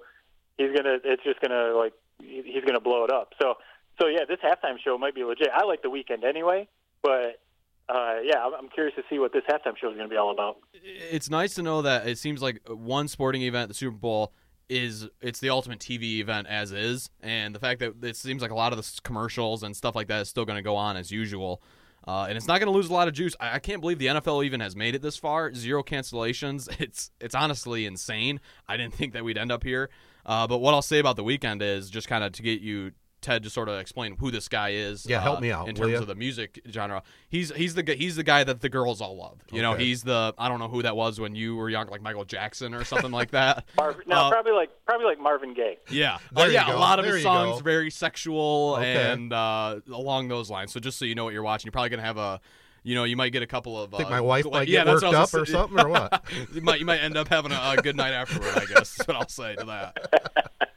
he's 0.58 0.72
gonna. 0.74 0.98
It's 1.04 1.22
just 1.24 1.42
gonna 1.42 1.74
like 1.76 1.92
he's 2.22 2.64
gonna 2.66 2.80
blow 2.80 3.04
it 3.04 3.12
up. 3.12 3.34
So 3.42 3.56
so 4.00 4.08
yeah, 4.08 4.24
this 4.28 4.40
halftime 4.40 4.78
show 4.82 4.98
might 4.98 5.16
be 5.16 5.26
legit. 5.26 5.50
I 5.54 5.66
like 5.66 5.82
the 5.82 5.90
Weeknd 5.90 6.24
anyway, 6.24 6.70
but 7.04 7.42
uh, 7.90 8.16
yeah, 8.24 8.38
I'm, 8.46 8.54
I'm 8.54 8.70
curious 8.70 8.96
to 8.96 9.04
see 9.10 9.20
what 9.20 9.34
this 9.34 9.44
halftime 9.50 9.76
show 9.78 9.92
is 9.92 9.98
gonna 9.98 10.08
be 10.08 10.16
all 10.16 10.32
about. 10.32 10.56
It's 10.74 11.30
nice 11.30 11.56
to 11.56 11.62
know 11.62 11.82
that 11.82 12.08
it 12.08 12.18
seems 12.18 12.42
like 12.42 12.62
one 12.70 13.10
sporting 13.10 13.42
event, 13.42 13.68
the 13.68 13.74
Super 13.74 13.98
Bowl, 13.98 14.32
is 14.70 15.08
it's 15.22 15.40
the 15.40 15.50
ultimate 15.50 15.80
TV 15.80 16.20
event 16.20 16.48
as 16.48 16.72
is, 16.72 17.10
and 17.22 17.54
the 17.54 17.60
fact 17.60 17.80
that 17.80 18.04
it 18.04 18.16
seems 18.16 18.42
like 18.42 18.52
a 18.52 18.56
lot 18.56 18.74
of 18.74 18.78
the 18.78 19.02
commercials 19.04 19.64
and 19.64 19.76
stuff 19.76 19.96
like 19.96 20.08
that 20.08 20.22
is 20.22 20.30
still 20.30 20.46
going 20.46 20.58
to 20.58 20.64
go 20.64 20.76
on 20.76 20.98
as 20.98 21.12
usual. 21.12 21.62
Uh, 22.08 22.28
and 22.30 22.38
it's 22.38 22.48
not 22.48 22.60
going 22.60 22.72
to 22.72 22.76
lose 22.76 22.90
a 22.90 22.94
lot 22.94 23.08
of 23.08 23.16
juice. 23.16 23.36
I, 23.40 23.56
I 23.56 23.60
can't 23.60 23.82
believe 23.82 23.98
the 23.98 24.08
NFL 24.08 24.46
even 24.46 24.60
has 24.60 24.76
made 24.76 24.94
it 24.94 25.02
this 25.02 25.18
far. 25.18 25.54
Zero 25.54 25.84
cancellations. 25.84 26.70
It's 26.80 27.10
it's 27.20 27.36
honestly 27.36 27.86
insane. 27.86 28.40
I 28.68 28.78
didn't 28.78 28.94
think 28.94 29.14
that 29.14 29.24
we'd 29.24 29.38
end 29.38 29.52
up 29.52 29.64
here. 29.64 29.90
Uh, 30.26 30.46
but 30.46 30.60
what 30.60 30.74
I'll 30.74 30.82
say 30.82 31.00
about 31.00 31.16
the 31.16 31.24
Weeknd 31.24 31.62
is 31.62 31.90
just 31.90 32.08
kind 32.08 32.24
of 32.24 32.32
to 32.34 32.44
get 32.44 32.62
you 32.62 32.92
Ted 33.26 33.44
to 33.44 33.50
sort 33.50 33.68
of 33.70 33.80
explain 33.80 34.16
who 34.18 34.30
this 34.32 34.48
guy 34.48 34.70
is. 34.70 35.06
Yeah, 35.06 35.20
help 35.20 35.40
uh, 35.40 35.42
me 35.42 35.52
out, 35.52 35.68
in 35.68 35.74
terms 35.76 35.94
ya? 35.94 35.98
of 36.00 36.08
the 36.08 36.14
music 36.16 36.62
genre. 36.70 37.02
He's 37.28 37.52
he's 37.54 37.74
the 37.74 37.84
he's 37.98 38.16
the 38.16 38.24
guy 38.24 38.44
that 38.44 38.62
the 38.62 38.70
girls 38.70 39.02
all 39.02 39.18
love. 39.18 39.40
You 39.52 39.62
know, 39.62 39.74
he's 39.74 40.04
the 40.04 40.34
I 40.38 40.48
don't 40.48 40.60
know 40.60 40.68
who 40.68 40.84
that 40.84 40.96
was 40.96 41.20
when 41.20 41.34
you 41.36 41.56
were 41.56 41.70
young, 41.70 41.88
like 41.88 42.02
Michael 42.02 42.24
Jackson 42.26 42.74
or 42.74 42.84
something 42.84 43.12
like 43.12 43.32
that. 43.32 43.66
Marv, 43.78 43.98
no, 44.06 44.16
Uh, 44.16 44.30
probably 44.30 44.52
like 44.52 44.70
probably 44.86 45.08
like 45.08 45.20
Marvin 45.20 45.54
Gaye. 45.54 45.78
Yeah, 45.90 46.20
There 46.34 46.44
Uh, 46.46 46.48
you 46.48 46.54
yeah. 46.54 46.68
go. 46.68 46.76
A 46.76 46.80
lot 46.80 47.00
of 47.00 47.06
There 47.06 47.16
his 47.16 47.24
songs 47.24 47.58
go. 47.58 47.64
very 47.64 47.90
sexual 47.90 48.76
Okay. 48.78 49.12
and 49.12 49.34
uh, 49.34 49.80
along 49.92 50.28
those 50.28 50.50
lines. 50.50 50.72
So 50.72 50.80
just 50.80 51.00
so 51.00 51.06
you 51.06 51.16
know 51.16 51.24
what 51.26 51.34
you're 51.34 51.44
watching, 51.44 51.66
you're 51.68 51.72
probably 51.74 51.90
gonna 51.90 52.04
have 52.04 52.18
a. 52.18 52.40
You 52.88 52.94
know, 52.94 53.04
you 53.04 53.18
might 53.18 53.32
get 53.32 53.42
a 53.42 53.48
couple 53.48 53.82
of. 53.82 53.90
Think 53.90 54.06
uh, 54.10 54.12
my 54.12 54.22
wife 54.22 54.44
gla- 54.44 54.52
might 54.60 54.68
yeah, 54.68 54.84
get 54.84 54.86
that's 54.86 55.02
worked 55.02 55.16
up 55.16 55.34
was 55.34 55.34
or 55.34 55.46
something, 55.48 55.80
or 55.80 55.90
what? 55.90 56.24
you 56.54 56.62
might 56.62 56.80
you 56.80 56.86
might 56.86 57.00
end 57.00 57.18
up 57.18 57.28
having 57.28 57.52
a, 57.52 57.56
a 57.76 57.82
good 57.82 57.96
night 57.96 58.14
afterward. 58.14 58.52
I 58.56 58.66
guess 58.72 59.00
is 59.00 59.08
what 59.08 59.18
I'll 59.18 59.28
say 59.28 59.56
to 59.56 59.66
that. 59.66 60.70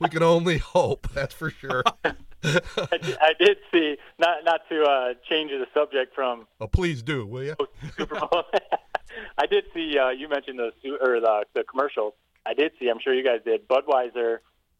we 0.00 0.08
can 0.08 0.22
only 0.22 0.58
hope. 0.58 1.08
That's 1.14 1.34
for 1.34 1.50
sure. 1.50 1.82
I, 2.04 2.98
did, 3.02 3.18
I 3.20 3.32
did 3.38 3.58
see 3.72 3.96
not 4.18 4.44
not 4.44 4.62
to 4.70 4.82
uh, 4.82 5.14
change 5.28 5.50
the 5.50 5.66
subject 5.74 6.14
from 6.14 6.46
Oh, 6.60 6.66
please 6.66 7.02
do, 7.02 7.26
will 7.26 7.44
you? 7.44 7.54
Super 7.98 8.18
Bowl. 8.20 8.44
I 9.38 9.46
did 9.46 9.64
see 9.74 9.98
uh, 9.98 10.10
you 10.10 10.28
mentioned 10.28 10.58
the 10.58 10.72
su- 10.82 10.98
or 11.00 11.20
the 11.20 11.44
the 11.54 11.64
commercials. 11.64 12.14
I 12.46 12.54
did 12.54 12.72
see. 12.80 12.88
I'm 12.88 12.98
sure 13.00 13.12
you 13.12 13.24
guys 13.24 13.40
did. 13.44 13.68
Budweiser 13.68 14.38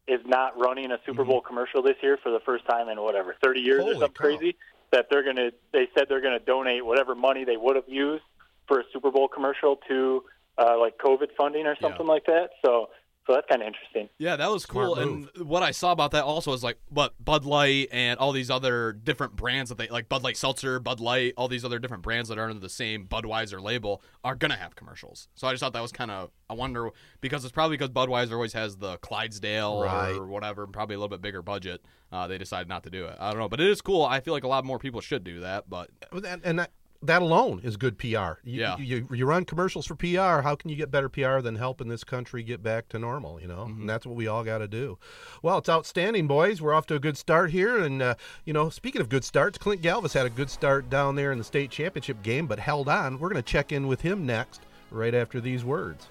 is 0.08 0.20
not 0.24 0.58
running 0.58 0.90
a 0.90 0.98
Super 1.04 1.24
Bowl 1.24 1.40
commercial 1.40 1.82
this 1.82 1.96
year 2.02 2.18
for 2.22 2.32
the 2.32 2.40
first 2.40 2.64
time 2.66 2.88
in 2.88 3.00
whatever 3.00 3.36
30 3.42 3.60
years 3.60 3.80
Mm-hmm. 3.80 3.82
Holy 3.82 3.96
or 3.96 4.00
something 4.00 4.14
cow. 4.14 4.36
crazy. 4.38 4.56
That 4.92 5.06
they're 5.10 5.22
gonna. 5.22 5.50
They 5.72 5.88
said 5.96 6.06
they're 6.08 6.22
gonna 6.22 6.38
donate 6.40 6.84
whatever 6.84 7.14
money 7.14 7.44
they 7.44 7.56
would 7.56 7.76
have 7.76 7.88
used 7.88 8.24
for 8.66 8.80
a 8.80 8.84
Super 8.92 9.10
Bowl 9.10 9.28
commercial 9.28 9.76
to 9.88 10.24
uh, 10.58 10.78
like 10.80 10.96
COVID 10.98 11.28
funding 11.36 11.66
or 11.66 11.76
something 11.80 12.06
like 12.06 12.24
that. 12.26 12.50
So 12.64 12.88
so 13.26 13.34
that's 13.34 13.46
kind 13.48 13.62
of 13.62 13.68
interesting. 13.68 14.08
Yeah, 14.18 14.36
that 14.36 14.50
was 14.50 14.64
Smart 14.64 14.86
cool. 14.86 14.98
And 14.98 15.28
what 15.46 15.62
I 15.62 15.70
saw 15.70 15.92
about 15.92 16.10
that 16.12 16.24
also 16.24 16.52
is 16.52 16.64
like, 16.64 16.78
what 16.88 17.14
Bud 17.22 17.44
Light 17.44 17.88
and 17.92 18.18
all 18.18 18.32
these 18.32 18.50
other 18.50 18.92
different 18.92 19.36
brands 19.36 19.68
that 19.68 19.78
they 19.78 19.88
like 19.88 20.08
Bud 20.08 20.22
Light 20.22 20.36
Seltzer, 20.36 20.80
Bud 20.80 21.00
Light, 21.00 21.34
all 21.36 21.46
these 21.48 21.64
other 21.64 21.78
different 21.78 22.02
brands 22.02 22.28
that 22.28 22.38
are 22.38 22.48
under 22.48 22.58
the 22.60 22.68
same 22.68 23.06
Budweiser 23.06 23.60
label 23.62 24.02
are 24.24 24.34
gonna 24.34 24.56
have 24.56 24.74
commercials. 24.74 25.28
So 25.34 25.46
I 25.46 25.52
just 25.52 25.60
thought 25.60 25.72
that 25.74 25.82
was 25.82 25.92
kind 25.92 26.10
of 26.10 26.30
I 26.48 26.54
wonder 26.54 26.90
because 27.20 27.44
it's 27.44 27.52
probably 27.52 27.76
because 27.76 27.90
Budweiser 27.90 28.32
always 28.32 28.52
has 28.54 28.76
the 28.76 28.96
Clydesdale 28.98 29.82
Right. 29.82 30.12
or 30.16 30.26
whatever, 30.26 30.64
and 30.64 30.72
probably 30.72 30.96
a 30.96 30.98
little 30.98 31.08
bit 31.08 31.20
bigger 31.22 31.42
budget. 31.42 31.82
Uh, 32.12 32.26
they 32.26 32.38
decided 32.38 32.68
not 32.68 32.82
to 32.82 32.90
do 32.90 33.04
it. 33.04 33.16
I 33.20 33.30
don't 33.30 33.38
know, 33.38 33.48
but 33.48 33.60
it 33.60 33.68
is 33.68 33.80
cool. 33.80 34.04
I 34.04 34.18
feel 34.18 34.34
like 34.34 34.42
a 34.42 34.48
lot 34.48 34.64
more 34.64 34.80
people 34.80 35.00
should 35.00 35.22
do 35.22 35.40
that. 35.40 35.70
But 35.70 35.90
and, 36.10 36.40
and 36.44 36.58
that, 36.58 36.72
that 37.02 37.22
alone 37.22 37.60
is 37.64 37.76
good 37.78 37.96
PR. 37.98 38.04
You, 38.44 38.60
Yeah. 38.60 38.76
you, 38.78 39.08
you 39.10 39.24
run 39.24 39.44
commercials 39.46 39.86
for 39.86 39.94
PR. 39.94 40.42
How 40.42 40.54
can 40.54 40.68
you 40.68 40.76
get 40.76 40.90
better 40.90 41.08
PR 41.08 41.40
than 41.40 41.56
helping 41.56 41.88
this 41.88 42.04
country 42.04 42.42
get 42.42 42.62
back 42.62 42.88
to 42.90 42.98
normal? 42.98 43.40
You 43.40 43.48
know, 43.48 43.64
Mm-hmm. 43.68 43.80
and 43.80 43.88
that's 43.90 44.04
what 44.04 44.16
we 44.16 44.26
all 44.26 44.44
got 44.44 44.58
to 44.58 44.68
do. 44.68 44.98
Well, 45.42 45.58
it's 45.58 45.68
outstanding, 45.68 46.26
boys. 46.26 46.60
We're 46.60 46.74
off 46.74 46.86
to 46.88 46.94
a 46.96 46.98
good 47.00 47.16
start 47.16 47.50
here, 47.52 47.78
and 47.78 48.02
uh, 48.02 48.14
you 48.44 48.52
know, 48.52 48.68
speaking 48.68 49.00
of 49.00 49.08
good 49.08 49.24
starts, 49.24 49.56
Clint 49.58 49.80
Galvis 49.82 50.12
had 50.14 50.26
a 50.26 50.30
good 50.30 50.50
start 50.50 50.90
down 50.90 51.14
there 51.14 51.32
in 51.32 51.38
the 51.38 51.44
state 51.44 51.70
championship 51.70 52.22
game, 52.22 52.46
but 52.46 52.58
held 52.58 52.88
on. 52.88 53.18
We're 53.18 53.30
going 53.30 53.42
to 53.42 53.50
check 53.50 53.72
in 53.72 53.86
with 53.86 54.02
him 54.02 54.26
next, 54.26 54.60
right 54.90 55.14
after 55.14 55.40
these 55.40 55.64
words. 55.64 56.08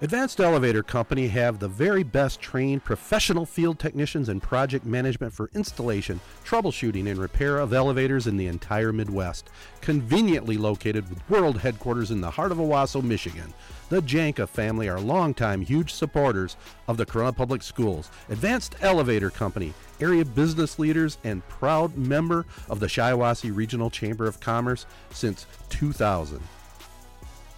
Advanced 0.00 0.38
Elevator 0.38 0.84
Company 0.84 1.26
have 1.26 1.58
the 1.58 1.66
very 1.66 2.04
best 2.04 2.40
trained 2.40 2.84
professional 2.84 3.44
field 3.44 3.80
technicians 3.80 4.28
and 4.28 4.40
project 4.40 4.86
management 4.86 5.32
for 5.32 5.50
installation, 5.56 6.20
troubleshooting, 6.44 7.10
and 7.10 7.18
repair 7.18 7.58
of 7.58 7.72
elevators 7.72 8.28
in 8.28 8.36
the 8.36 8.46
entire 8.46 8.92
Midwest. 8.92 9.50
Conveniently 9.80 10.56
located 10.56 11.08
with 11.10 11.28
world 11.28 11.58
headquarters 11.58 12.12
in 12.12 12.20
the 12.20 12.30
heart 12.30 12.52
of 12.52 12.58
Owosso, 12.58 13.02
Michigan. 13.02 13.52
The 13.88 14.00
Janka 14.00 14.46
family 14.46 14.88
are 14.88 15.00
longtime 15.00 15.62
huge 15.62 15.92
supporters 15.92 16.56
of 16.86 16.96
the 16.96 17.04
Corunna 17.04 17.36
Public 17.36 17.64
Schools. 17.64 18.08
Advanced 18.28 18.76
Elevator 18.80 19.30
Company, 19.30 19.74
area 20.00 20.24
business 20.24 20.78
leaders, 20.78 21.18
and 21.24 21.46
proud 21.48 21.96
member 21.96 22.46
of 22.68 22.78
the 22.78 22.86
Shiawassee 22.86 23.50
Regional 23.52 23.90
Chamber 23.90 24.26
of 24.26 24.38
Commerce 24.38 24.86
since 25.10 25.44
2000. 25.70 26.40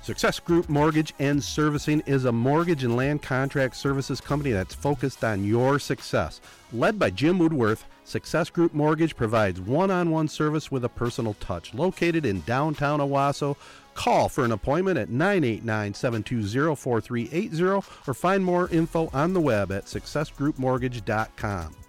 Success 0.02 0.40
Group 0.40 0.70
Mortgage 0.70 1.12
and 1.18 1.44
Servicing 1.44 2.00
is 2.06 2.24
a 2.24 2.32
mortgage 2.32 2.84
and 2.84 2.96
land 2.96 3.20
contract 3.20 3.76
services 3.76 4.18
company 4.18 4.50
that's 4.50 4.74
focused 4.74 5.22
on 5.22 5.44
your 5.44 5.78
success. 5.78 6.40
Led 6.72 6.98
by 6.98 7.10
Jim 7.10 7.38
Woodworth, 7.38 7.84
Success 8.04 8.48
Group 8.48 8.72
Mortgage 8.72 9.14
provides 9.14 9.60
one 9.60 9.90
on 9.90 10.10
one 10.10 10.26
service 10.26 10.70
with 10.70 10.86
a 10.86 10.88
personal 10.88 11.34
touch. 11.34 11.74
Located 11.74 12.24
in 12.24 12.40
downtown 12.40 13.00
Owosso, 13.00 13.56
call 13.94 14.30
for 14.30 14.44
an 14.44 14.52
appointment 14.52 14.98
at 14.98 15.10
989 15.10 15.92
720 15.92 16.74
4380 16.74 17.86
or 18.06 18.14
find 18.14 18.42
more 18.42 18.70
info 18.70 19.10
on 19.12 19.34
the 19.34 19.40
web 19.40 19.70
at 19.70 19.84
successgroupmortgage.com. 19.84 21.79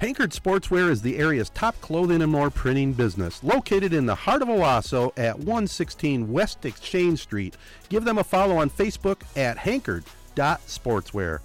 Hankard 0.00 0.32
Sportswear 0.32 0.90
is 0.90 1.02
the 1.02 1.18
area's 1.18 1.50
top 1.50 1.80
clothing 1.80 2.20
and 2.20 2.30
more 2.30 2.50
printing 2.50 2.92
business. 2.92 3.42
Located 3.44 3.92
in 3.94 4.06
the 4.06 4.14
heart 4.14 4.42
of 4.42 4.48
Owosso 4.48 5.12
at 5.16 5.38
116 5.38 6.32
West 6.32 6.64
Exchange 6.64 7.20
Street. 7.20 7.56
Give 7.88 8.04
them 8.04 8.18
a 8.18 8.24
follow 8.24 8.56
on 8.56 8.70
Facebook 8.70 9.22
at 9.36 9.56
hankard.sportswear. 9.56 11.38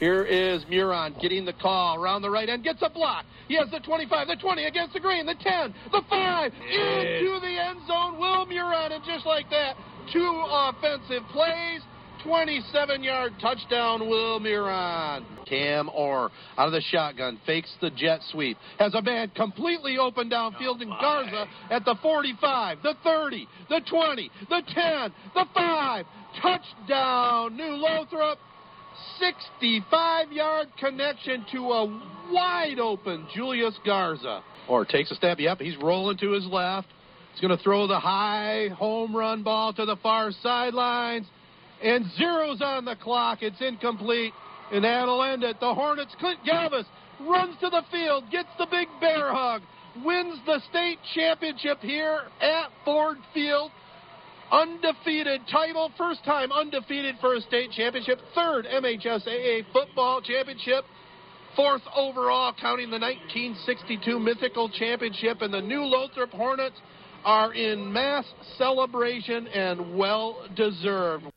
Here 0.00 0.24
is 0.24 0.64
Muron 0.64 1.20
getting 1.22 1.44
the 1.44 1.52
call 1.52 2.02
around 2.02 2.22
the 2.22 2.30
right 2.30 2.48
end, 2.48 2.64
gets 2.64 2.82
a 2.82 2.90
block. 2.90 3.24
He 3.46 3.54
has 3.54 3.70
the 3.70 3.78
25, 3.78 4.26
the 4.26 4.34
20 4.34 4.64
against 4.64 4.94
the 4.94 5.00
green, 5.00 5.26
the 5.26 5.36
10, 5.36 5.72
the 5.92 6.02
5, 6.10 6.52
into 6.52 7.38
the 7.40 7.46
end 7.46 7.78
zone. 7.86 8.18
Will 8.18 8.44
Muron, 8.46 8.90
and 8.90 9.04
just 9.04 9.24
like 9.24 9.48
that, 9.50 9.76
two 10.12 10.44
offensive 10.50 11.22
plays, 11.30 11.82
27 12.24 13.02
yard 13.02 13.32
touchdown, 13.40 14.08
Will 14.08 14.40
Muron. 14.40 15.24
Cam 15.46 15.90
Orr 15.92 16.30
out 16.56 16.66
of 16.66 16.72
the 16.72 16.80
shotgun, 16.80 17.38
fakes 17.46 17.74
the 17.80 17.90
jet 17.90 18.20
sweep, 18.30 18.56
has 18.78 18.94
a 18.94 19.02
man 19.02 19.30
completely 19.34 19.98
open 19.98 20.30
downfield 20.30 20.80
in 20.80 20.88
Garza 20.88 21.46
at 21.70 21.84
the 21.84 21.96
45, 22.02 22.78
the 22.82 22.94
30, 23.02 23.48
the 23.68 23.80
20, 23.88 24.30
the 24.48 24.62
10, 24.74 25.12
the 25.34 25.44
5. 25.54 26.06
Touchdown, 26.40 27.56
New 27.56 27.76
Lothrop. 27.76 28.38
65 29.18 30.32
yard 30.32 30.68
connection 30.78 31.46
to 31.52 31.58
a 31.58 31.86
wide 32.30 32.78
open 32.78 33.26
Julius 33.34 33.74
Garza. 33.84 34.42
Orr 34.68 34.84
takes 34.84 35.10
a 35.10 35.14
step. 35.14 35.38
Yep, 35.40 35.60
he's 35.60 35.76
rolling 35.78 36.18
to 36.18 36.32
his 36.32 36.46
left. 36.46 36.88
He's 37.32 37.40
going 37.40 37.56
to 37.56 37.62
throw 37.62 37.86
the 37.86 37.98
high 37.98 38.68
home 38.68 39.16
run 39.16 39.42
ball 39.42 39.72
to 39.72 39.86
the 39.86 39.96
far 39.96 40.30
sidelines. 40.42 41.26
And 41.82 42.06
zeros 42.16 42.60
on 42.62 42.84
the 42.84 42.96
clock. 42.96 43.42
It's 43.42 43.60
incomplete. 43.60 44.32
And 44.72 44.84
that'll 44.84 45.22
end 45.22 45.42
it. 45.42 45.60
The 45.60 45.74
Hornets, 45.74 46.14
Clint 46.18 46.40
Galvis 46.46 46.84
runs 47.20 47.56
to 47.60 47.68
the 47.68 47.82
field, 47.90 48.24
gets 48.30 48.48
the 48.58 48.66
big 48.70 48.88
bear 49.00 49.32
hug, 49.32 49.62
wins 50.04 50.38
the 50.46 50.60
state 50.70 50.98
championship 51.14 51.78
here 51.80 52.22
at 52.40 52.68
Ford 52.84 53.18
Field 53.34 53.70
undefeated 54.52 55.40
title, 55.50 55.90
first 55.96 56.22
time 56.24 56.52
undefeated 56.52 57.16
for 57.20 57.34
a 57.34 57.40
state 57.40 57.72
championship, 57.72 58.20
third 58.34 58.66
MHSAA 58.66 59.64
football 59.72 60.20
championship, 60.20 60.84
fourth 61.56 61.82
overall, 61.96 62.52
counting 62.60 62.90
the 62.90 62.98
1962 62.98 64.20
mythical 64.20 64.68
championship, 64.68 65.40
and 65.40 65.52
the 65.52 65.60
new 65.60 65.84
Lothrop 65.84 66.30
Hornets 66.30 66.76
are 67.24 67.54
in 67.54 67.90
mass 67.92 68.26
celebration 68.58 69.46
and 69.48 69.96
well 69.96 70.46
deserved. 70.54 71.31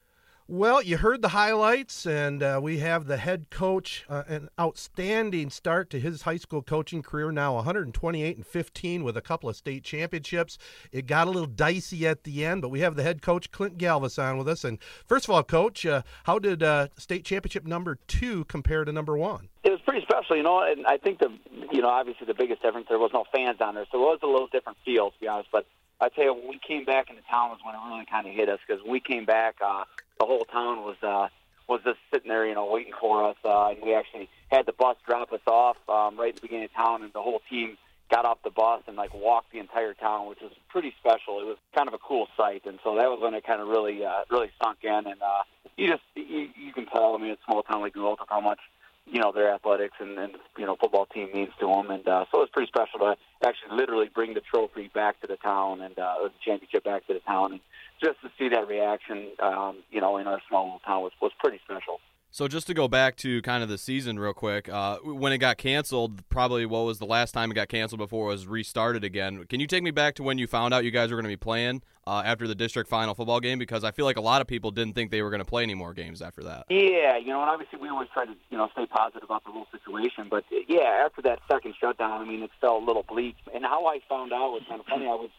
Well, 0.47 0.84
you 0.84 0.97
heard 0.97 1.23
the 1.23 1.29
highlights, 1.29 2.05
and 2.05 2.43
uh, 2.43 2.60
we 2.62 2.77
have 2.77 3.08
the 3.08 3.17
head 3.17 3.49
coach, 3.49 4.05
uh, 4.08 4.21
an 4.27 4.49
outstanding 4.60 5.49
start 5.49 5.89
to 5.89 5.99
his 5.99 6.21
high 6.21 6.38
school 6.38 6.62
coaching 6.62 7.01
career. 7.01 7.31
Now 7.31 7.55
128 7.55 8.36
and 8.36 8.45
15 8.45 9.03
with 9.03 9.17
a 9.17 9.21
couple 9.21 9.49
of 9.49 9.55
state 9.55 9.84
championships. 9.84 10.60
It 10.91 11.08
got 11.08 11.25
a 11.25 11.31
little 11.31 11.47
dicey 11.47 12.05
at 12.05 12.25
the 12.25 12.45
end, 12.45 12.62
but 12.62 12.69
we 12.69 12.81
have 12.81 12.95
the 12.95 13.01
head 13.01 13.23
coach 13.23 13.49
Clint 13.49 13.79
Galvis 13.79 14.21
on 14.21 14.38
with 14.38 14.47
us. 14.47 14.63
And 14.63 14.77
first 15.08 15.25
of 15.25 15.31
all, 15.31 15.41
coach, 15.41 15.84
uh, 15.84 16.03
how 16.25 16.38
did 16.38 16.62
uh, 16.62 16.89
state 16.95 17.25
championship 17.25 17.65
number 17.65 17.97
two 18.05 18.45
compare 18.45 18.86
to 18.86 18.91
number 18.91 19.17
one? 19.17 19.49
It 19.63 19.71
was 19.71 19.81
pretty 19.81 20.03
special, 20.03 20.38
you 20.38 20.43
know, 20.43 20.62
and 20.62 20.86
I 20.86 20.97
think 20.97 21.17
the, 21.17 21.31
you 21.71 21.81
know, 21.81 21.89
obviously 21.89 22.27
the 22.27 22.36
biggest 22.36 22.62
difference 22.62 22.86
there 22.88 22.99
was 22.99 23.10
no 23.15 23.25
fans 23.36 23.62
on 23.62 23.73
there, 23.73 23.88
so 23.91 23.97
it 23.97 24.01
was 24.01 24.19
a 24.21 24.27
little 24.27 24.47
different 24.51 24.77
feel, 24.86 25.10
to 25.10 25.19
be 25.19 25.27
honest. 25.27 25.49
But 25.51 25.65
I 25.99 26.10
tell 26.10 26.25
you, 26.25 26.34
when 26.34 26.47
we 26.49 26.60
came 26.60 26.86
back 26.86 27.10
into 27.10 27.21
town 27.29 27.51
was 27.51 27.60
when 27.65 27.75
it 27.75 27.79
really 27.88 28.05
kind 28.05 28.27
of 28.27 28.34
hit 28.34 28.49
us 28.49 28.60
because 28.67 28.84
we 28.86 28.99
came 28.99 29.25
back, 29.25 29.55
uh, 29.63 29.86
the 30.19 30.25
whole 30.25 30.45
town 30.45 30.84
was 30.84 30.97
uh, 31.01 31.29
was 31.67 31.81
just 31.84 31.97
sitting 32.12 32.29
there, 32.29 32.45
you 32.45 32.53
know, 32.53 32.69
waiting 32.69 32.93
for 32.99 33.27
us, 33.29 33.38
uh, 33.43 33.69
and 33.69 33.81
we 33.81 33.93
actually 33.93 34.29
had 34.49 34.65
the 34.65 34.73
bus 34.73 34.97
drop 35.05 35.31
us 35.34 35.41
off 35.47 35.77
um, 35.89 36.19
right 36.19 36.29
at 36.29 36.36
the 36.36 36.41
beginning 36.41 36.65
of 36.65 36.73
town, 36.73 37.03
and 37.03 37.12
the 37.13 37.21
whole 37.21 37.41
team 37.49 37.77
got 38.12 38.25
off 38.25 38.38
the 38.43 38.51
bus 38.51 38.84
and 38.88 38.95
like 38.95 39.13
walked 39.13 39.51
the 39.51 39.60
entire 39.60 39.93
town, 39.93 40.27
which 40.27 40.39
was 40.41 40.51
pretty 40.69 40.93
special. 40.99 41.39
It 41.39 41.45
was 41.45 41.58
kind 41.75 41.88
of 41.88 41.93
a 41.93 41.97
cool 41.97 42.27
sight, 42.38 42.63
and 42.65 42.79
so 42.84 42.95
that 42.95 43.10
was 43.10 43.19
when 43.21 43.34
it 43.34 43.45
kind 43.45 43.62
of 43.62 43.67
really 43.67 44.05
uh, 44.05 44.21
really 44.29 44.51
sunk 44.62 44.79
in, 44.84 44.91
and 44.91 45.21
uh, 45.21 45.43
you 45.77 45.88
just 45.88 46.03
you, 46.15 46.49
you 46.55 46.73
can 46.73 46.86
tell. 46.86 47.15
I 47.15 47.17
mean, 47.17 47.31
it's 47.31 47.41
a 47.41 47.45
small 47.45 47.63
town 47.63 47.81
like 47.81 47.95
New 47.95 48.03
Lothrop, 48.03 48.29
how 48.29 48.41
much 48.41 48.60
you 49.05 49.19
know 49.19 49.31
their 49.31 49.53
athletics 49.53 49.95
and, 49.99 50.17
and 50.17 50.33
you 50.57 50.65
know 50.65 50.75
football 50.79 51.05
team 51.05 51.29
means 51.33 51.51
to 51.59 51.67
them, 51.67 51.91
and 51.91 52.07
uh, 52.07 52.25
so 52.31 52.39
it 52.39 52.41
was 52.41 52.49
pretty 52.51 52.67
special 52.67 52.99
to 52.99 53.15
actually 53.45 53.75
literally 53.75 54.09
bring 54.13 54.33
the 54.33 54.41
trophy 54.41 54.89
back 54.93 55.19
to 55.21 55.27
the 55.27 55.37
town 55.37 55.81
and 55.81 55.97
uh, 55.99 56.15
the 56.23 56.31
championship 56.43 56.83
back 56.83 57.05
to 57.07 57.13
the 57.13 57.19
town, 57.21 57.53
and 57.53 57.61
just 58.01 58.19
to 58.21 58.29
see 58.37 58.49
that 58.49 58.67
reaction, 58.67 59.31
um, 59.39 59.77
you 59.91 60.01
know, 60.01 60.17
in 60.17 60.27
our 60.27 60.41
small 60.47 60.65
little 60.65 60.79
town 60.79 61.03
was 61.03 61.11
was 61.21 61.31
pretty 61.39 61.59
special. 61.63 61.99
So 62.36 62.50
just 62.50 62.67
to 62.67 62.74
go 62.74 62.89
back 62.89 63.15
to 63.19 63.41
kind 63.43 63.63
of 63.63 63.69
the 63.69 63.78
season 63.78 64.19
real 64.19 64.34
quick, 64.34 64.67
uh, 64.67 64.98
when 64.98 65.32
it 65.32 65.38
got 65.38 65.58
canceled, 65.58 66.28
probably 66.28 66.65
what 66.65 66.82
was 66.82 67.00
the 67.00 67.06
last 67.06 67.32
time 67.32 67.50
it 67.50 67.54
got 67.54 67.69
canceled 67.69 68.00
before 68.00 68.28
it 68.28 68.32
was 68.34 68.45
restarted 68.45 69.06
again. 69.06 69.45
Can 69.45 69.62
you 69.62 69.67
take 69.67 69.84
me 69.84 69.91
back 69.91 70.15
to 70.15 70.24
when 70.24 70.38
you 70.38 70.45
found 70.45 70.74
out 70.74 70.84
you 70.84 70.91
guys 70.91 71.12
were 71.12 71.15
going 71.15 71.24
to 71.24 71.30
be 71.30 71.38
playing 71.38 71.82
uh, 72.06 72.24
after 72.26 72.45
the 72.45 72.54
district 72.54 72.89
final 72.89 73.15
football 73.15 73.39
game? 73.39 73.58
Because 73.58 73.86
I 73.86 73.91
feel 73.91 74.04
like 74.04 74.17
a 74.17 74.21
lot 74.21 74.41
of 74.41 74.48
people 74.48 74.71
didn't 74.71 74.95
think 74.95 75.12
they 75.12 75.21
were 75.21 75.30
going 75.30 75.39
to 75.39 75.45
play 75.45 75.63
any 75.63 75.76
more 75.76 75.93
games 75.93 76.21
after 76.21 76.43
that. 76.43 76.65
Yeah, 76.69 77.15
you 77.15 77.28
know, 77.28 77.39
and 77.39 77.50
obviously 77.50 77.80
we 77.80 77.88
always 77.88 78.10
try 78.13 78.26
to, 78.26 78.36
you 78.50 78.58
know, 78.58 78.67
stay 78.74 78.86
positive 78.86 79.24
about 79.24 79.45
the 79.45 79.52
whole 79.52 79.67
situation. 79.71 80.28
But 80.30 80.43
uh, 80.52 80.58
yeah, 80.67 81.06
after 81.06 81.21
that 81.21 81.39
second 81.50 81.76
shutdown, 81.80 82.21
I 82.21 82.26
mean, 82.26 82.43
it 82.43 82.52
felt 82.60 82.84
a 82.84 82.86
little 82.86 83.06
bleak. 83.08 83.38
And 83.54 83.63
how 83.63 83.86
I 83.86 84.02
found 84.10 84.34
out 84.34 84.52
was 84.52 84.63
kind 84.67 84.82
of 84.82 84.88
funny. 84.88 85.06
I 85.06 85.15
was 85.15 85.30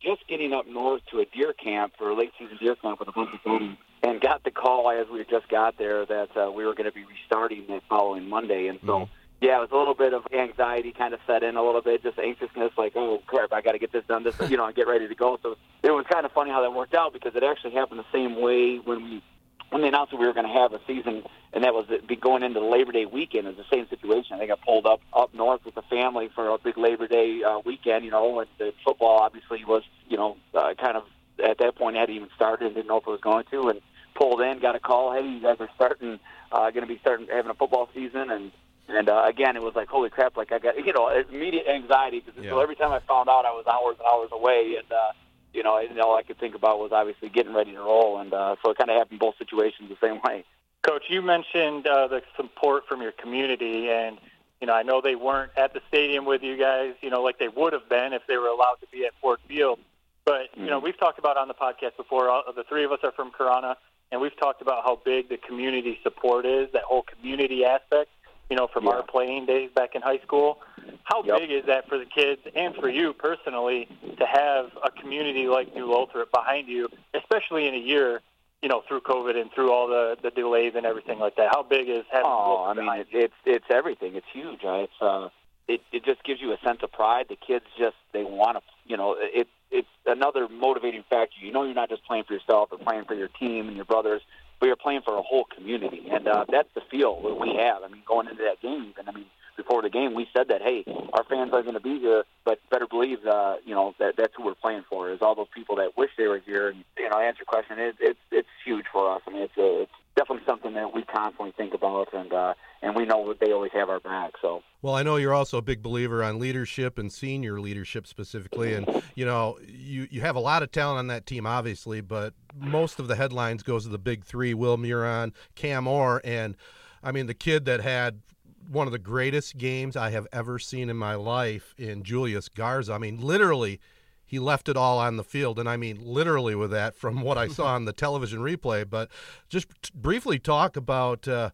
just 0.00 0.26
getting 0.26 0.54
up 0.54 0.66
north 0.66 1.02
to 1.10 1.18
a 1.18 1.26
deer 1.26 1.52
camp 1.52 1.94
for 1.98 2.08
a 2.08 2.16
late 2.16 2.32
season 2.38 2.56
deer 2.58 2.76
camp 2.76 2.98
with 2.98 3.08
a 3.08 3.12
bunch 3.12 3.34
of 3.34 3.44
buddies, 3.44 3.76
and 4.02 4.20
got 4.20 4.44
the 4.44 4.50
call 4.50 4.90
as 4.90 5.08
we 5.08 5.24
just 5.24 5.48
got 5.48 5.78
there 5.78 6.04
that 6.06 6.36
uh, 6.36 6.50
we 6.50 6.64
were 6.64 6.74
going 6.74 6.88
to 6.88 6.92
be 6.92 7.04
restarting 7.04 7.66
that 7.68 7.82
following 7.88 8.28
Monday. 8.28 8.68
And 8.68 8.78
so, 8.84 9.08
yeah, 9.40 9.58
it 9.58 9.60
was 9.60 9.70
a 9.72 9.76
little 9.76 9.94
bit 9.94 10.14
of 10.14 10.26
anxiety 10.32 10.92
kind 10.92 11.12
of 11.14 11.20
set 11.26 11.42
in 11.42 11.56
a 11.56 11.62
little 11.62 11.82
bit, 11.82 12.02
just 12.02 12.18
anxiousness, 12.18 12.72
like, 12.78 12.92
oh 12.96 13.22
crap, 13.26 13.52
I 13.52 13.60
got 13.60 13.72
to 13.72 13.78
get 13.78 13.92
this 13.92 14.04
done, 14.06 14.22
this, 14.22 14.36
you 14.48 14.56
know, 14.56 14.66
and 14.66 14.74
get 14.74 14.86
ready 14.86 15.08
to 15.08 15.14
go. 15.14 15.38
So 15.42 15.56
it 15.82 15.90
was 15.90 16.06
kind 16.10 16.24
of 16.24 16.32
funny 16.32 16.50
how 16.50 16.62
that 16.62 16.72
worked 16.72 16.94
out 16.94 17.12
because 17.12 17.34
it 17.34 17.42
actually 17.42 17.72
happened 17.72 18.00
the 18.00 18.12
same 18.12 18.40
way 18.40 18.76
when 18.78 19.02
we 19.02 19.22
when 19.70 19.82
they 19.82 19.88
announced 19.88 20.12
that 20.12 20.18
we 20.18 20.26
were 20.26 20.32
going 20.32 20.46
to 20.46 20.52
have 20.52 20.72
a 20.72 20.80
season, 20.86 21.24
and 21.52 21.64
that 21.64 21.74
was 21.74 21.86
be 22.06 22.16
going 22.16 22.42
into 22.42 22.60
the 22.60 22.66
Labor 22.66 22.92
Day 22.92 23.04
weekend, 23.04 23.46
it 23.46 23.56
was 23.56 23.66
the 23.68 23.76
same 23.76 23.88
situation. 23.88 24.38
I 24.40 24.46
got 24.46 24.60
pulled 24.62 24.86
up 24.86 25.00
up 25.12 25.34
north 25.34 25.64
with 25.64 25.74
the 25.74 25.82
family 25.82 26.30
for 26.34 26.48
a 26.48 26.58
big 26.58 26.78
Labor 26.78 27.08
Day 27.08 27.42
uh, 27.42 27.58
weekend, 27.64 28.04
you 28.04 28.10
know, 28.10 28.40
and 28.40 28.48
the 28.58 28.72
football 28.84 29.18
obviously 29.18 29.64
was, 29.64 29.82
you 30.08 30.16
know, 30.16 30.36
uh, 30.54 30.74
kind 30.74 30.96
of 30.96 31.02
at 31.42 31.58
that 31.58 31.76
point 31.76 31.96
hadn't 31.96 32.14
even 32.14 32.28
started 32.34 32.66
and 32.66 32.74
didn't 32.74 32.88
know 32.88 32.98
if 32.98 33.06
it 33.06 33.10
was 33.10 33.20
going 33.20 33.44
to, 33.50 33.68
and 33.68 33.80
pulled 34.14 34.40
in, 34.40 34.58
got 34.58 34.74
a 34.74 34.80
call, 34.80 35.12
hey, 35.12 35.26
you 35.26 35.40
guys 35.40 35.56
are 35.60 35.68
starting, 35.74 36.18
uh, 36.52 36.70
going 36.70 36.86
to 36.86 36.92
be 36.92 36.98
starting 37.00 37.26
having 37.30 37.50
a 37.50 37.54
football 37.54 37.88
season, 37.94 38.30
and 38.30 38.52
and 38.88 39.08
uh, 39.08 39.24
again, 39.26 39.56
it 39.56 39.62
was 39.62 39.74
like, 39.74 39.88
holy 39.88 40.10
crap! 40.10 40.36
Like 40.36 40.52
I 40.52 40.58
got, 40.58 40.76
you 40.84 40.92
know, 40.92 41.08
immediate 41.08 41.66
anxiety 41.66 42.20
because 42.20 42.42
Yeah. 42.42 42.50
so 42.50 42.60
every 42.60 42.76
time 42.76 42.92
I 42.92 43.00
found 43.00 43.28
out, 43.28 43.44
I 43.44 43.50
was 43.50 43.66
hours 43.66 43.96
and 43.98 44.06
hours 44.06 44.30
away, 44.32 44.76
and 44.78 44.90
uh, 44.92 45.12
you 45.52 45.62
know, 45.62 45.78
and 45.78 45.98
all 46.00 46.16
I 46.16 46.22
could 46.22 46.38
think 46.38 46.54
about 46.54 46.78
was 46.78 46.92
obviously 46.92 47.28
getting 47.28 47.52
ready 47.52 47.72
to 47.72 47.80
roll, 47.80 48.18
and 48.18 48.32
uh, 48.32 48.56
so 48.62 48.70
it 48.70 48.78
kind 48.78 48.90
of 48.90 48.96
happened 48.96 49.18
both 49.18 49.36
situations 49.38 49.90
the 49.90 50.06
same 50.06 50.20
way. 50.22 50.44
Coach, 50.82 51.04
you 51.08 51.20
mentioned 51.20 51.86
uh, 51.86 52.06
the 52.06 52.22
support 52.36 52.86
from 52.86 53.02
your 53.02 53.12
community, 53.12 53.90
and 53.90 54.18
you 54.60 54.68
know 54.68 54.74
I 54.74 54.84
know 54.84 55.00
they 55.00 55.16
weren't 55.16 55.50
at 55.56 55.74
the 55.74 55.80
stadium 55.88 56.24
with 56.24 56.42
you 56.42 56.56
guys, 56.56 56.94
you 57.00 57.10
know, 57.10 57.22
like 57.22 57.38
they 57.38 57.48
would 57.48 57.72
have 57.72 57.88
been 57.88 58.12
if 58.12 58.22
they 58.28 58.36
were 58.36 58.48
allowed 58.48 58.76
to 58.80 58.86
be 58.92 59.04
at 59.04 59.12
Ford 59.20 59.40
Field. 59.48 59.80
But 60.26 60.48
you 60.56 60.66
know, 60.66 60.80
we've 60.80 60.98
talked 60.98 61.20
about 61.20 61.36
on 61.36 61.46
the 61.48 61.54
podcast 61.54 61.96
before. 61.96 62.28
All, 62.28 62.42
the 62.54 62.64
three 62.64 62.84
of 62.84 62.90
us 62.90 62.98
are 63.04 63.12
from 63.12 63.30
Corunna, 63.30 63.76
and 64.10 64.20
we've 64.20 64.36
talked 64.38 64.60
about 64.60 64.82
how 64.84 65.00
big 65.04 65.28
the 65.28 65.36
community 65.38 65.98
support 66.02 66.44
is. 66.44 66.68
That 66.72 66.82
whole 66.82 67.04
community 67.04 67.64
aspect, 67.64 68.10
you 68.50 68.56
know, 68.56 68.66
from 68.66 68.84
Yeah. 68.86 68.90
our 68.94 69.02
playing 69.04 69.46
days 69.46 69.70
back 69.72 69.94
in 69.94 70.02
high 70.02 70.18
school. 70.18 70.58
How 71.04 71.22
Yep. 71.22 71.38
big 71.38 71.50
is 71.52 71.64
that 71.66 71.88
for 71.88 71.96
the 71.96 72.04
kids 72.06 72.42
and 72.56 72.74
for 72.74 72.88
you 72.88 73.12
personally 73.12 73.86
to 74.18 74.26
have 74.26 74.72
a 74.82 74.90
community 74.90 75.46
like 75.46 75.72
New 75.76 75.86
Lothrop 75.86 76.32
behind 76.32 76.66
you, 76.66 76.88
especially 77.14 77.68
in 77.68 77.74
a 77.74 77.78
year, 77.78 78.20
you 78.62 78.68
know, 78.68 78.80
through 78.88 79.02
COVID 79.02 79.40
and 79.40 79.52
through 79.52 79.70
all 79.70 79.86
the 79.86 80.18
the 80.20 80.32
delays 80.32 80.74
and 80.74 80.84
everything 80.84 81.20
like 81.20 81.36
that? 81.36 81.50
How 81.54 81.62
big 81.62 81.88
is 81.88 82.04
having? 82.10 82.26
Oh, 82.28 82.64
I 82.64 82.74
mean, 82.74 82.88
it, 82.88 83.06
it's 83.12 83.34
it's 83.44 83.66
everything. 83.70 84.16
It's 84.16 84.26
huge. 84.32 84.60
It's 84.64 85.00
uh, 85.00 85.28
it 85.68 85.82
it 85.92 86.04
just 86.04 86.24
gives 86.24 86.40
you 86.40 86.52
a 86.52 86.58
sense 86.64 86.82
of 86.82 86.90
pride. 86.90 87.26
The 87.28 87.36
kids 87.36 87.66
just 87.78 87.96
they 88.12 88.24
want 88.24 88.56
to, 88.58 88.62
you 88.86 88.96
know, 88.96 89.14
it 89.18 89.46
it's 89.70 89.88
another 90.06 90.48
motivating 90.48 91.04
factor. 91.08 91.36
You 91.40 91.52
know, 91.52 91.64
you're 91.64 91.74
not 91.74 91.88
just 91.88 92.04
playing 92.04 92.24
for 92.24 92.34
yourself 92.34 92.68
or 92.72 92.78
playing 92.78 93.04
for 93.04 93.14
your 93.14 93.28
team 93.28 93.68
and 93.68 93.76
your 93.76 93.84
brothers, 93.84 94.22
but 94.58 94.66
you're 94.66 94.76
playing 94.76 95.02
for 95.02 95.16
a 95.16 95.22
whole 95.22 95.44
community, 95.44 96.08
and 96.10 96.26
uh, 96.26 96.44
that's 96.48 96.68
the 96.74 96.80
feel 96.90 97.20
that 97.22 97.38
we 97.38 97.54
have. 97.56 97.82
I 97.82 97.88
mean, 97.88 98.02
going 98.06 98.28
into 98.28 98.42
that 98.44 98.60
game, 98.62 98.94
and 98.98 99.08
I 99.08 99.12
mean, 99.12 99.26
before 99.56 99.82
the 99.82 99.90
game, 99.90 100.14
we 100.14 100.26
said 100.36 100.48
that, 100.48 100.62
hey, 100.62 100.84
our 101.12 101.24
fans 101.24 101.52
are 101.52 101.62
going 101.62 101.74
to 101.74 101.80
be 101.80 101.98
here, 101.98 102.24
but 102.44 102.58
better 102.70 102.86
believe, 102.86 103.24
uh, 103.26 103.56
you 103.64 103.74
know, 103.74 103.94
that 103.98 104.14
that's 104.16 104.34
who 104.36 104.44
we're 104.44 104.54
playing 104.54 104.84
for. 104.88 105.10
Is 105.10 105.18
all 105.22 105.34
those 105.34 105.48
people 105.54 105.76
that 105.76 105.96
wish 105.96 106.10
they 106.16 106.26
were 106.26 106.40
here. 106.44 106.68
And 106.68 106.84
you 106.98 107.08
know, 107.08 107.18
answer 107.18 107.44
question, 107.44 107.78
it, 107.78 107.96
it's 108.00 108.18
it's 108.30 108.48
huge 108.64 108.86
for 108.92 109.14
us. 109.14 109.22
I 109.26 109.30
mean, 109.30 109.42
it's 109.42 109.56
a, 109.56 109.82
it's 109.82 109.92
definitely 110.16 110.44
something 110.46 110.74
that 110.74 110.94
we 110.94 111.02
constantly 111.04 111.52
think 111.56 111.74
about, 111.74 112.12
and 112.12 112.32
uh, 112.32 112.54
and 112.82 112.94
we 112.96 113.04
know 113.04 113.28
that 113.28 113.40
they 113.40 113.52
always 113.52 113.72
have 113.72 113.88
our 113.88 114.00
back. 114.00 114.32
So. 114.42 114.62
Well, 114.82 114.94
I 114.94 115.02
know 115.02 115.16
you're 115.16 115.34
also 115.34 115.58
a 115.58 115.62
big 115.62 115.82
believer 115.82 116.22
on 116.22 116.38
leadership 116.38 116.98
and 116.98 117.12
senior 117.12 117.60
leadership 117.60 118.06
specifically, 118.06 118.74
and 118.74 119.02
you 119.14 119.24
know 119.24 119.58
you 119.66 120.08
you 120.10 120.20
have 120.22 120.36
a 120.36 120.40
lot 120.40 120.62
of 120.62 120.70
talent 120.70 120.98
on 120.98 121.06
that 121.08 121.26
team, 121.26 121.46
obviously, 121.46 122.00
but 122.00 122.34
most 122.56 122.98
of 122.98 123.08
the 123.08 123.16
headlines 123.16 123.62
goes 123.62 123.84
to 123.84 123.90
the 123.90 123.98
big 123.98 124.24
three: 124.24 124.54
Will 124.54 124.78
Muron, 124.78 125.32
Cam 125.54 125.84
Moore, 125.84 126.20
and 126.24 126.56
I 127.02 127.12
mean 127.12 127.26
the 127.26 127.34
kid 127.34 127.64
that 127.66 127.80
had 127.80 128.20
one 128.68 128.86
of 128.86 128.92
the 128.92 128.98
greatest 128.98 129.56
games 129.58 129.96
I 129.96 130.10
have 130.10 130.26
ever 130.32 130.58
seen 130.58 130.88
in 130.90 130.96
my 130.96 131.14
life 131.14 131.74
in 131.78 132.02
Julius 132.02 132.48
Garza. 132.48 132.92
I 132.92 132.98
mean, 132.98 133.20
literally. 133.20 133.80
He 134.28 134.40
left 134.40 134.68
it 134.68 134.76
all 134.76 134.98
on 134.98 135.16
the 135.16 135.22
field, 135.22 135.56
and 135.60 135.68
I 135.68 135.76
mean 135.76 136.00
literally 136.02 136.56
with 136.56 136.72
that 136.72 136.96
from 136.96 137.20
what 137.22 137.38
I 137.38 137.46
saw 137.46 137.66
on 137.76 137.84
the 137.84 137.92
television 137.92 138.40
replay. 138.40 138.84
But 138.90 139.08
just 139.48 139.68
t- 139.82 139.92
briefly 139.94 140.40
talk 140.40 140.76
about 140.76 141.28
uh, 141.28 141.50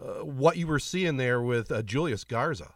uh, 0.00 0.24
what 0.24 0.56
you 0.56 0.66
were 0.66 0.78
seeing 0.78 1.18
there 1.18 1.42
with 1.42 1.70
uh, 1.70 1.82
Julius 1.82 2.24
Garza. 2.24 2.72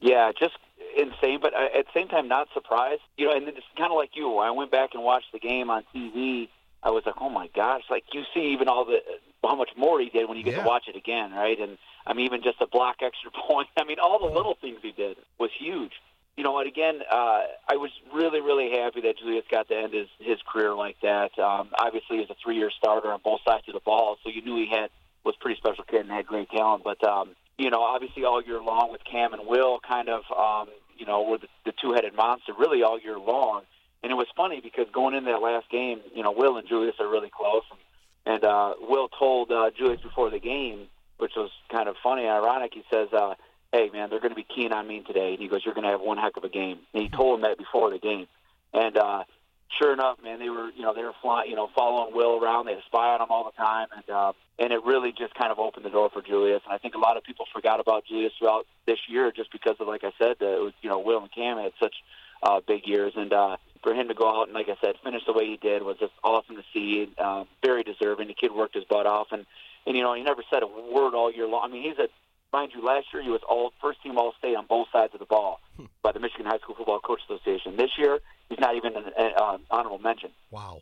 Yeah, 0.00 0.32
just 0.36 0.56
insane, 0.96 1.38
but 1.40 1.54
uh, 1.54 1.68
at 1.78 1.86
the 1.86 1.92
same 1.94 2.08
time, 2.08 2.26
not 2.26 2.48
surprised. 2.52 3.02
You 3.16 3.26
know, 3.26 3.32
and 3.36 3.46
it's 3.46 3.60
kind 3.76 3.92
of 3.92 3.96
like 3.96 4.10
you. 4.14 4.28
When 4.28 4.44
I 4.44 4.50
went 4.50 4.72
back 4.72 4.90
and 4.94 5.04
watched 5.04 5.30
the 5.32 5.38
game 5.38 5.70
on 5.70 5.84
TV, 5.94 6.48
I 6.82 6.90
was 6.90 7.04
like, 7.06 7.14
oh 7.20 7.30
my 7.30 7.48
gosh! 7.54 7.82
Like 7.90 8.02
you 8.12 8.24
see, 8.34 8.52
even 8.52 8.66
all 8.66 8.84
the 8.84 8.98
how 9.44 9.54
much 9.54 9.70
more 9.76 10.00
he 10.00 10.08
did 10.08 10.28
when 10.28 10.36
you 10.36 10.42
get 10.42 10.54
Yeah. 10.56 10.62
to 10.64 10.68
watch 10.68 10.88
it 10.88 10.96
again, 10.96 11.30
right? 11.30 11.60
And 11.60 11.78
I 12.06 12.14
mean, 12.14 12.26
even 12.26 12.42
just 12.42 12.60
a 12.60 12.66
block 12.66 12.96
extra 13.02 13.30
point. 13.30 13.68
I 13.76 13.84
mean, 13.84 13.98
all 13.98 14.18
the 14.18 14.34
little 14.34 14.56
things 14.60 14.78
he 14.82 14.92
did 14.92 15.16
was 15.38 15.50
huge. 15.58 15.92
You 16.36 16.44
know, 16.44 16.58
and 16.58 16.68
again, 16.68 17.00
uh, 17.10 17.42
I 17.68 17.76
was 17.76 17.90
really, 18.14 18.40
really 18.40 18.70
happy 18.70 19.02
that 19.02 19.18
Julius 19.18 19.44
got 19.50 19.68
to 19.68 19.76
end 19.76 19.92
his 19.92 20.08
his 20.20 20.38
career 20.50 20.74
like 20.74 20.96
that. 21.02 21.38
Um, 21.38 21.70
obviously, 21.78 22.18
he's 22.18 22.30
a 22.30 22.36
three-year 22.42 22.70
starter 22.78 23.12
on 23.12 23.20
both 23.22 23.40
sides 23.44 23.64
of 23.68 23.74
the 23.74 23.80
ball, 23.80 24.16
so 24.22 24.30
you 24.30 24.40
knew 24.42 24.56
he 24.56 24.68
had 24.70 24.90
was 25.22 25.34
pretty 25.40 25.58
special 25.58 25.84
kid 25.84 26.00
and 26.00 26.10
had 26.10 26.26
great 26.26 26.48
talent. 26.50 26.82
But 26.82 27.02
um, 27.04 27.34
you 27.60 27.68
know, 27.68 27.82
obviously, 27.82 28.24
all 28.24 28.42
year 28.42 28.60
long 28.62 28.90
with 28.90 29.04
Cam 29.04 29.34
and 29.34 29.46
Will, 29.46 29.80
kind 29.86 30.08
of, 30.08 30.22
um, 30.34 30.72
you 30.96 31.04
know, 31.04 31.22
were 31.22 31.36
the, 31.36 31.48
the 31.66 31.72
two-headed 31.82 32.14
monster 32.14 32.52
really 32.58 32.82
all 32.82 32.98
year 32.98 33.18
long. 33.18 33.62
And 34.02 34.10
it 34.10 34.14
was 34.14 34.28
funny 34.34 34.62
because 34.62 34.86
going 34.94 35.14
into 35.14 35.30
that 35.30 35.42
last 35.42 35.68
game, 35.68 36.00
you 36.14 36.22
know, 36.22 36.32
Will 36.32 36.56
and 36.56 36.66
Julius 36.66 36.94
are 36.98 37.08
really 37.08 37.28
close, 37.28 37.64
and, 37.70 38.34
and 38.34 38.44
uh, 38.44 38.74
Will 38.80 39.08
told 39.08 39.52
uh, 39.52 39.70
Julius 39.76 40.00
before 40.00 40.30
the 40.30 40.38
game, 40.40 40.86
which 41.20 41.34
was 41.36 41.50
kind 41.70 41.88
of 41.88 41.96
funny, 42.02 42.22
and 42.22 42.32
ironic. 42.32 42.72
He 42.74 42.84
says. 42.90 43.08
Uh, 43.12 43.34
hey 43.72 43.88
man, 43.92 44.10
they're 44.10 44.18
going 44.20 44.32
to 44.32 44.36
be 44.36 44.46
keen 44.52 44.72
on 44.72 44.86
me 44.86 45.00
today. 45.06 45.30
And 45.30 45.38
he 45.38 45.46
goes, 45.46 45.60
you're 45.64 45.74
going 45.74 45.84
to 45.84 45.90
have 45.90 46.00
one 46.00 46.18
heck 46.18 46.36
of 46.36 46.42
a 46.42 46.48
game. 46.48 46.80
And 46.92 47.02
he 47.02 47.08
told 47.08 47.36
him 47.36 47.42
that 47.42 47.56
before 47.56 47.90
the 47.90 47.98
game. 47.98 48.26
And 48.72 48.96
uh, 48.96 49.22
sure 49.78 49.92
enough, 49.92 50.18
man, 50.22 50.38
they 50.38 50.48
were, 50.48 50.70
you 50.70 50.82
know, 50.82 50.94
they 50.94 51.02
were 51.02 51.14
flying, 51.22 51.50
you 51.50 51.56
know, 51.56 51.68
following 51.74 52.14
Will 52.14 52.42
around. 52.42 52.66
They 52.66 52.76
spy 52.86 53.14
on 53.14 53.20
him 53.20 53.28
all 53.30 53.44
the 53.44 53.56
time, 53.56 53.88
and 53.94 54.10
uh, 54.10 54.32
and 54.58 54.72
it 54.72 54.84
really 54.84 55.12
just 55.12 55.34
kind 55.34 55.50
of 55.50 55.58
opened 55.58 55.84
the 55.84 55.90
door 55.90 56.10
for 56.12 56.22
Julius. 56.22 56.62
And 56.64 56.74
I 56.74 56.78
think 56.78 56.94
a 56.94 56.98
lot 56.98 57.16
of 57.16 57.24
people 57.24 57.46
forgot 57.52 57.80
about 57.80 58.04
Julius 58.04 58.32
throughout 58.38 58.66
this 58.86 58.98
year 59.08 59.32
just 59.32 59.50
because 59.52 59.76
of, 59.80 59.88
like 59.88 60.04
I 60.04 60.12
said, 60.18 60.36
uh, 60.42 60.46
it 60.46 60.62
was, 60.62 60.72
you 60.82 60.90
know, 60.90 60.98
Will 60.98 61.20
and 61.20 61.32
Cam 61.32 61.58
had 61.58 61.72
such 61.80 61.94
uh, 62.42 62.60
big 62.66 62.86
years, 62.86 63.12
and 63.16 63.32
uh, 63.32 63.56
for 63.82 63.94
him 63.94 64.08
to 64.08 64.14
go 64.14 64.28
out 64.28 64.48
and, 64.48 64.54
like 64.54 64.68
I 64.68 64.76
said, 64.82 64.96
finish 65.02 65.22
the 65.26 65.32
way 65.32 65.46
he 65.46 65.56
did 65.56 65.82
was 65.82 65.96
just 65.98 66.12
awesome 66.22 66.56
to 66.56 66.64
see. 66.74 67.08
Uh, 67.16 67.44
very 67.64 67.82
deserving. 67.82 68.28
The 68.28 68.34
kid 68.34 68.52
worked 68.52 68.74
his 68.74 68.84
butt 68.84 69.06
off, 69.06 69.28
and 69.32 69.46
and 69.86 69.96
you 69.96 70.02
know, 70.02 70.14
he 70.14 70.22
never 70.22 70.42
said 70.52 70.62
a 70.62 70.66
word 70.66 71.14
all 71.14 71.32
year 71.32 71.46
long. 71.46 71.62
I 71.64 71.72
mean, 71.72 71.82
he's 71.82 71.98
a 71.98 72.08
mind 72.52 72.72
you, 72.74 72.84
last 72.84 73.06
year 73.12 73.22
he 73.22 73.30
was 73.30 73.40
all 73.48 73.72
first 73.80 74.02
team 74.02 74.18
All 74.18 74.34
State 74.38 74.56
on 74.56 74.66
both 74.66 74.88
sides 74.92 75.14
of 75.14 75.20
the 75.20 75.26
ball 75.26 75.60
by 76.02 76.12
the 76.12 76.20
Michigan 76.20 76.46
High 76.46 76.58
School 76.58 76.74
Football 76.74 77.00
Coach 77.00 77.20
Association. 77.28 77.76
This 77.76 77.90
year, 77.98 78.18
he's 78.48 78.58
not 78.58 78.76
even 78.76 78.96
an, 78.96 79.04
an 79.16 79.32
uh, 79.36 79.58
honorable 79.70 79.98
mention. 79.98 80.30
Wow. 80.50 80.80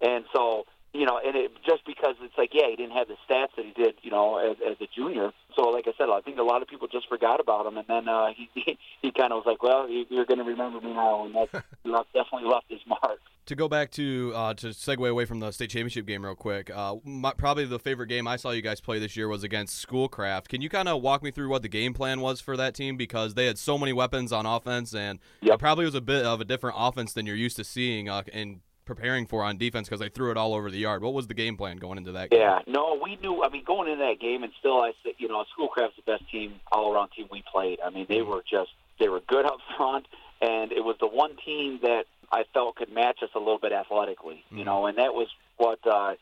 And 0.00 0.24
so, 0.32 0.64
you 0.94 1.04
know, 1.06 1.20
and 1.24 1.36
it 1.36 1.52
just 1.66 1.84
because 1.86 2.14
it's 2.22 2.36
like, 2.38 2.50
yeah, 2.52 2.68
he 2.70 2.76
didn't 2.76 2.96
have 2.96 3.08
the 3.08 3.14
stats 3.28 3.54
that 3.56 3.64
he 3.64 3.72
did, 3.72 3.94
you 4.02 4.10
know, 4.10 4.38
as, 4.38 4.56
as 4.66 4.76
a 4.80 4.86
junior. 4.94 5.32
So, 5.54 5.62
like 5.68 5.86
I 5.86 5.92
said, 5.98 6.08
I 6.10 6.20
think 6.22 6.38
a 6.38 6.42
lot 6.42 6.62
of 6.62 6.68
people 6.68 6.88
just 6.88 7.08
forgot 7.08 7.40
about 7.40 7.66
him, 7.66 7.76
and 7.76 7.86
then 7.88 8.08
uh, 8.08 8.28
he 8.36 8.48
he, 8.54 8.78
he 9.02 9.10
kind 9.12 9.32
of 9.32 9.44
was 9.44 9.46
like, 9.46 9.62
well, 9.62 9.88
you- 9.88 10.06
you're 10.08 10.24
going 10.24 10.38
to 10.38 10.44
remember 10.44 10.80
me 10.80 10.92
now, 10.94 11.24
and 11.26 11.34
that 11.34 11.64
left, 11.84 12.12
definitely 12.12 12.48
left 12.48 12.66
his 12.68 12.80
mark. 12.86 13.20
To 13.46 13.54
go 13.54 13.66
back 13.66 13.90
to 13.92 14.32
uh, 14.34 14.52
to 14.54 14.68
segue 14.68 15.08
away 15.08 15.24
from 15.24 15.40
the 15.40 15.50
state 15.52 15.70
championship 15.70 16.04
game 16.06 16.22
real 16.22 16.34
quick, 16.34 16.70
uh, 16.70 16.96
my, 17.02 17.32
probably 17.32 17.64
the 17.64 17.78
favorite 17.78 18.08
game 18.08 18.26
I 18.28 18.36
saw 18.36 18.50
you 18.50 18.60
guys 18.60 18.78
play 18.80 18.98
this 18.98 19.16
year 19.16 19.26
was 19.26 19.42
against 19.42 19.78
Schoolcraft. 19.78 20.48
Can 20.50 20.60
you 20.60 20.68
kind 20.68 20.86
of 20.86 21.00
walk 21.00 21.22
me 21.22 21.30
through 21.30 21.48
what 21.48 21.62
the 21.62 21.68
game 21.68 21.94
plan 21.94 22.20
was 22.20 22.42
for 22.42 22.58
that 22.58 22.74
team 22.74 22.98
because 22.98 23.34
they 23.34 23.46
had 23.46 23.56
so 23.58 23.78
many 23.78 23.94
weapons 23.94 24.32
on 24.32 24.44
offense 24.44 24.94
and 24.94 25.18
Yep. 25.40 25.54
it 25.54 25.58
probably 25.60 25.86
was 25.86 25.94
a 25.94 26.02
bit 26.02 26.26
of 26.26 26.42
a 26.42 26.44
different 26.44 26.76
offense 26.78 27.14
than 27.14 27.24
you're 27.24 27.36
used 27.36 27.56
to 27.56 27.64
seeing 27.64 28.10
uh, 28.10 28.22
and 28.34 28.60
preparing 28.88 29.26
for 29.26 29.44
on 29.44 29.58
defense 29.58 29.86
because 29.86 30.00
they 30.00 30.08
threw 30.08 30.30
it 30.30 30.36
all 30.36 30.54
over 30.54 30.70
the 30.70 30.78
yard. 30.78 31.02
What 31.02 31.12
was 31.12 31.26
the 31.26 31.34
game 31.34 31.56
plan 31.56 31.76
going 31.76 31.98
into 31.98 32.12
that 32.12 32.30
game? 32.30 32.40
Yeah, 32.40 32.60
no, 32.66 32.98
we 33.00 33.16
knew. 33.16 33.44
I 33.44 33.50
mean, 33.50 33.62
going 33.62 33.88
into 33.88 34.02
that 34.02 34.18
game, 34.18 34.42
and 34.42 34.52
still, 34.58 34.80
I 34.80 34.92
said, 35.04 35.12
you 35.18 35.28
know, 35.28 35.44
Schoolcraft's 35.52 35.96
the 35.96 36.10
best 36.10 36.28
team, 36.30 36.54
all-around 36.72 37.10
team 37.10 37.28
we 37.30 37.44
played. 37.52 37.78
I 37.84 37.90
mean, 37.90 38.06
they 38.08 38.22
were 38.22 38.42
just 38.50 38.70
they 38.98 39.08
were 39.08 39.20
good 39.28 39.44
up 39.44 39.58
front, 39.76 40.06
and 40.40 40.72
it 40.72 40.82
was 40.82 40.96
the 41.00 41.06
one 41.06 41.36
team 41.44 41.80
that 41.82 42.06
I 42.32 42.44
felt 42.54 42.76
could 42.76 42.92
match 42.92 43.18
us 43.22 43.30
a 43.34 43.38
little 43.38 43.58
bit 43.58 43.72
athletically, 43.72 44.42
you 44.50 44.64
know, 44.64 44.86
and 44.86 44.96
that 44.98 45.12
was 45.12 45.28
what 45.58 45.78
uh, 45.86 46.14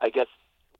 I 0.00 0.10
guess 0.10 0.26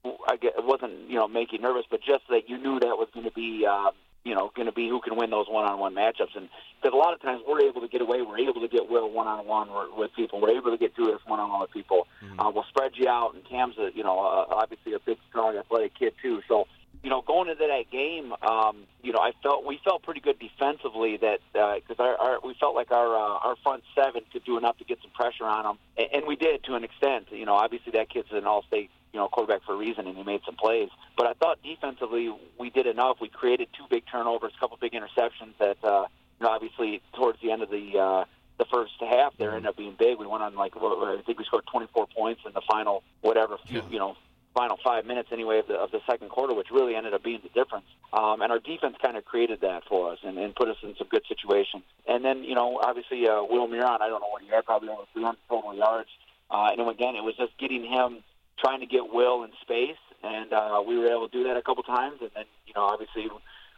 I 0.05 0.37
guess 0.37 0.53
it 0.59 0.65
wasn't 0.65 1.09
you 1.09 1.17
know 1.17 1.29
make 1.29 1.53
you 1.53 1.61
nervous, 1.61 1.85
but 1.89 2.01
just 2.03 2.25
that 2.31 2.49
you 2.49 2.59
knew 2.59 2.81
that 2.81 2.99
was 2.99 3.09
going 3.15 3.27
to 3.27 3.33
be. 3.33 3.65
Um, 3.65 3.93
you 4.25 4.35
know, 4.35 4.51
going 4.55 4.67
to 4.67 4.73
be 4.73 4.89
who 4.89 5.01
can 5.01 5.17
win 5.17 5.31
those 5.31 5.47
one-on-one 5.49 5.95
matchups, 5.95 6.37
and 6.37 6.49
because 6.81 6.95
a 6.95 6.97
lot 6.97 7.15
of 7.15 7.23
times 7.23 7.43
we're 7.47 7.63
able 7.63 7.81
to 7.81 7.89
get 7.89 8.01
away, 8.01 8.23
we're 8.23 8.39
able 8.39 8.61
to 8.61 8.69
get 8.69 8.89
Will 8.89 9.11
one-on-one 9.11 9.69
with 9.97 10.11
people, 10.15 10.41
we're 10.41 10.57
able 10.57 10.71
to 10.71 10.77
get 10.77 10.95
Julius 10.95 11.21
one-on-one 11.27 11.61
with 11.61 11.71
people. 11.71 12.07
Uh, 12.39 12.51
we'll 12.55 12.65
spread 12.69 12.93
you 12.95 13.09
out, 13.09 13.35
and 13.35 13.45
Cam's 13.49 13.77
a, 13.79 13.91
you 13.95 14.05
know, 14.05 14.19
uh, 14.19 14.55
obviously 14.55 14.93
a 14.93 14.99
big, 14.99 15.19
strong, 15.29 15.57
athletic 15.57 15.95
kid 15.99 16.13
too. 16.23 16.43
So, 16.49 16.67
you 17.03 17.11
know, 17.11 17.23
going 17.23 17.49
into 17.49 17.67
that 17.67 17.91
game, 17.91 18.35
um, 18.43 18.85
you 19.03 19.13
know, 19.13 19.21
I 19.21 19.31
felt 19.43 19.65
we 19.65 19.81
felt 19.85 20.03
pretty 20.03 20.21
good 20.21 20.39
defensively 20.39 21.17
that 21.19 21.39
because 21.53 21.99
our, 22.01 22.17
our 22.17 22.41
we 22.45 22.55
felt 22.59 22.75
like 22.75 22.91
our 22.91 23.15
uh, 23.15 23.39
our 23.47 23.57
front 23.63 23.85
seven 23.95 24.23
could 24.33 24.45
do 24.45 24.59
enough 24.59 24.79
to 24.79 24.85
get 24.85 24.99
some 25.01 25.13
pressure 25.13 25.45
on 25.45 25.63
them, 25.65 25.79
and, 25.97 26.09
and 26.13 26.27
we 26.27 26.35
did 26.35 26.65
to 26.65 26.75
an 26.75 26.83
extent. 26.83 27.27
You 27.31 27.47
know, 27.47 27.55
obviously 27.55 27.93
that 27.93 28.11
kid's 28.11 28.29
an 28.33 28.47
all-state 28.47 28.91
you 29.19 29.25
know 29.25 29.29
quarterback 29.29 29.65
for 29.65 29.75
a 29.75 29.77
reason, 29.77 30.07
and 30.07 30.17
he 30.17 30.23
made 30.23 30.43
some 30.47 30.55
plays. 30.55 30.91
But 31.17 31.27
I 31.27 31.33
thought 31.33 31.59
defensively 31.61 32.33
we 32.57 32.71
did 32.71 32.87
enough. 32.87 33.17
We 33.21 33.29
created 33.29 33.67
two 33.77 33.85
big 33.91 34.05
turnovers, 34.11 34.53
a 34.57 34.61
couple 34.61 34.79
big 34.81 34.93
interceptions 34.93 35.59
that 35.59 35.77
uh, 35.83 36.07
you 36.39 36.47
know 36.47 36.51
obviously 36.53 37.03
towards 37.15 37.41
the 37.43 37.51
end 37.51 37.63
of 37.63 37.71
the 37.71 37.99
uh, 37.99 38.25
the 38.59 38.65
first 38.73 38.93
half 39.01 39.37
there 39.37 39.51
ended 39.51 39.67
up 39.67 39.77
being 39.77 39.97
big. 39.99 40.19
We 40.19 40.27
went 40.29 40.45
on 40.45 40.55
like 40.55 40.75
I 40.77 41.21
think 41.27 41.37
we 41.37 41.45
scored 41.45 41.65
24 41.67 42.07
points 42.17 42.43
in 42.47 42.53
the 42.53 42.63
final 42.71 43.03
whatever 43.23 43.59
few, 43.67 43.83
you 43.91 43.99
know 43.99 44.17
final 44.55 44.79
five 44.85 45.05
minutes 45.05 45.31
anyway 45.33 45.59
of 45.59 45.67
the 45.67 45.75
of 45.75 45.91
the 45.91 46.01
second 46.09 46.29
quarter, 46.29 46.55
which 46.55 46.69
really 46.71 46.95
ended 46.95 47.13
up 47.13 47.25
being 47.25 47.41
the 47.43 47.49
difference. 47.61 47.87
Um, 48.13 48.41
and 48.41 48.53
our 48.53 48.61
defense 48.61 48.95
kind 49.03 49.17
of 49.17 49.25
created 49.25 49.63
that 49.63 49.83
for 49.89 50.13
us 50.13 50.19
and, 50.23 50.39
and 50.39 50.55
put 50.55 50.69
us 50.69 50.77
in 50.85 50.95
some 50.97 51.09
good 51.09 51.25
situations. 51.27 51.83
And 52.07 52.25
then 52.25 52.45
you 52.45 52.55
know 52.55 52.79
obviously 52.81 53.27
uh, 53.27 53.43
Will 53.43 53.67
Muron, 53.67 54.01
I 54.01 54.09
don't 54.09 54.21
know 54.21 54.31
what 54.31 54.43
he 54.43 54.49
had, 54.49 54.65
probably 54.65 54.91
over 54.91 55.03
300 55.13 55.39
total 55.49 55.75
yards. 55.75 56.09
Uh, 56.51 56.71
and 56.71 56.89
again, 56.89 57.15
it 57.15 57.23
was 57.23 57.35
just 57.37 57.57
getting 57.59 57.85
him 57.85 58.23
trying 58.59 58.81
to 58.81 58.87
get 58.87 59.13
Will 59.13 59.45
in 59.45 59.51
space, 59.63 59.97
and 60.23 60.53
uh, 60.53 60.83
we 60.87 60.99
were 60.99 61.09
able 61.09 61.29
to 61.29 61.37
do 61.37 61.45
that 61.45 61.57
a 61.57 61.63
couple 61.63 61.83
times. 61.83 62.19
And 62.21 62.31
then 62.35 62.45
you 62.67 62.73
know 62.75 62.83
obviously 62.83 63.29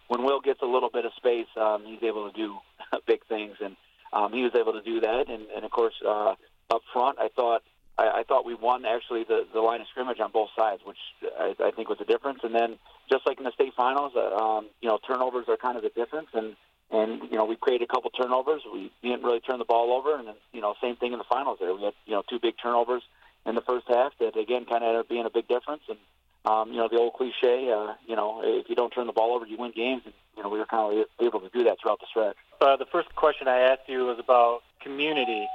when 0.09 0.25
Will 0.25 0.41
gets 0.41 0.61
a 0.61 0.67
little 0.67 0.91
bit 0.91 1.05
of 1.05 1.13
space, 1.17 1.47
um, 1.57 1.85
he's 1.87 2.03
able 2.03 2.31
to 2.31 2.37
do 2.37 2.57
big 3.07 3.25
things, 3.27 3.57
and 3.61 3.77
um, 4.13 4.33
he 4.33 4.43
was 4.43 4.53
able 4.59 4.73
to 4.73 4.83
do 4.83 5.01
that. 5.01 5.29
And, 5.29 5.47
and 5.55 5.65
of 5.65 5.71
course, 5.71 5.95
uh, 6.05 6.35
up 6.71 6.83
front, 6.93 7.19
I 7.21 7.29
thought 7.29 7.63
I, 7.97 8.21
I 8.21 8.23
thought 8.25 8.45
we 8.45 8.55
won 8.55 8.85
actually 8.85 9.25
the, 9.25 9.47
the 9.53 9.61
line 9.61 9.81
of 9.81 9.87
scrimmage 9.89 10.19
on 10.19 10.33
both 10.33 10.49
sides, 10.59 10.83
which 10.85 10.99
I, 11.39 11.55
I 11.63 11.71
think 11.71 11.89
was 11.89 11.99
a 12.01 12.05
difference. 12.05 12.41
And 12.43 12.55
then 12.55 12.79
just 13.09 13.27
like 13.27 13.39
in 13.39 13.45
the 13.45 13.53
state 13.53 13.73
finals, 13.77 14.13
uh, 14.17 14.35
um, 14.35 14.67
you 14.81 14.89
know, 14.89 14.99
turnovers 15.07 15.47
are 15.49 15.57
kind 15.57 15.77
of 15.77 15.83
the 15.83 15.91
difference. 15.91 16.29
And 16.35 16.57
and 16.91 17.23
you 17.31 17.37
know, 17.37 17.45
we 17.45 17.55
created 17.55 17.89
a 17.89 17.93
couple 17.93 18.11
turnovers. 18.11 18.63
We 18.73 18.91
didn't 19.03 19.23
really 19.23 19.39
turn 19.39 19.61
the 19.61 19.65
ball 19.65 19.93
over, 19.93 20.19
and 20.19 20.27
then 20.27 20.35
you 20.53 20.61
know, 20.61 20.75
same 20.83 20.97
thing 20.97 21.13
in 21.13 21.19
the 21.19 21.31
finals. 21.31 21.59
There, 21.61 21.73
we 21.73 21.85
had 21.85 21.95
you 22.05 22.15
know 22.15 22.25
two 22.29 22.41
big 22.41 22.55
turnovers 22.61 23.03
in 23.47 23.55
the 23.55 23.63
first 23.63 23.87
half 23.89 24.13
that 24.19 24.37
again 24.37 24.65
kind 24.65 24.85
of 24.85 24.89
ended 24.89 25.01
up 25.01 25.09
being 25.09 25.27
a 25.27 25.31
big 25.31 25.49
difference. 25.49 25.83
And 25.89 25.99
um, 26.45 26.71
you 26.71 26.79
know, 26.79 26.89
the 26.89 26.97
old 26.97 27.15
cliche, 27.15 27.71
uh, 27.71 27.95
you 28.07 28.17
know, 28.17 28.41
if 28.43 28.69
you 28.69 28.75
don't 28.75 28.91
turn 28.91 29.07
the 29.07 29.13
ball 29.13 29.35
over, 29.35 29.47
you 29.47 29.59
win 29.59 29.73
games. 29.73 30.03
And 30.05 30.15
you 30.37 30.43
know, 30.43 30.49
we 30.49 30.59
were 30.59 30.67
kind 30.67 30.99
of 30.99 31.07
able 31.21 31.41
to 31.41 31.51
do 31.51 31.65
that 31.65 31.79
throughout 31.81 32.01
the 32.01 32.07
stretch. 32.09 32.37
Uh, 32.61 32.77
the 32.77 32.87
first 32.87 33.15
question 33.15 33.47
I 33.47 33.59
asked 33.61 33.89
you 33.89 34.07
was 34.07 34.19
about 34.19 34.61
community 34.81 35.47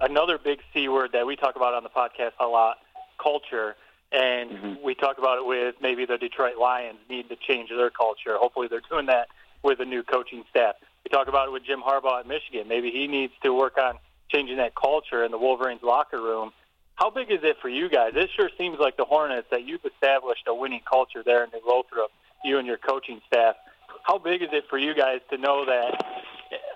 another 0.00 0.38
big 0.38 0.60
C 0.72 0.88
word 0.88 1.12
that 1.12 1.26
we 1.26 1.36
talk 1.36 1.56
about 1.56 1.74
on 1.74 1.82
the 1.82 1.88
podcast 1.88 2.32
a 2.40 2.46
lot, 2.46 2.78
culture. 3.22 3.76
And 4.12 4.50
mm-hmm. 4.50 4.74
we 4.84 4.94
talk 4.94 5.18
about 5.18 5.38
it 5.38 5.46
with 5.46 5.76
maybe 5.80 6.06
the 6.06 6.16
Detroit 6.16 6.56
Lions 6.60 6.98
need 7.10 7.28
to 7.28 7.36
change 7.36 7.70
their 7.70 7.90
culture. 7.90 8.36
Hopefully 8.36 8.68
they're 8.68 8.82
doing 8.88 9.06
that 9.06 9.28
with 9.62 9.80
a 9.80 9.84
new 9.84 10.02
coaching 10.02 10.44
staff. 10.50 10.76
We 11.04 11.10
talk 11.10 11.28
about 11.28 11.48
it 11.48 11.52
with 11.52 11.64
Jim 11.64 11.82
Harbaugh 11.82 12.20
at 12.20 12.26
Michigan. 12.26 12.68
Maybe 12.68 12.90
he 12.90 13.08
needs 13.08 13.32
to 13.42 13.52
work 13.52 13.78
on 13.78 13.98
changing 14.28 14.58
that 14.58 14.74
culture 14.74 15.24
in 15.24 15.32
the 15.32 15.38
Wolverines 15.38 15.82
locker 15.82 16.20
room. 16.20 16.52
How 16.96 17.10
big 17.10 17.30
is 17.30 17.40
it 17.42 17.56
for 17.60 17.68
you 17.68 17.90
guys? 17.90 18.12
It 18.14 18.30
sure 18.34 18.50
seems 18.56 18.78
like 18.78 18.96
the 18.96 19.04
Hornets 19.04 19.46
that 19.50 19.64
you've 19.64 19.84
established 19.84 20.44
a 20.46 20.54
winning 20.54 20.80
culture 20.88 21.22
there 21.22 21.44
in 21.44 21.50
New 21.50 21.60
Lothrop, 21.66 22.10
you 22.42 22.58
and 22.58 22.66
your 22.66 22.78
coaching 22.78 23.20
staff. 23.26 23.54
How 24.02 24.18
big 24.18 24.42
is 24.42 24.48
it 24.52 24.64
for 24.70 24.78
you 24.78 24.94
guys 24.94 25.20
to 25.30 25.36
know 25.36 25.66
that 25.66 26.02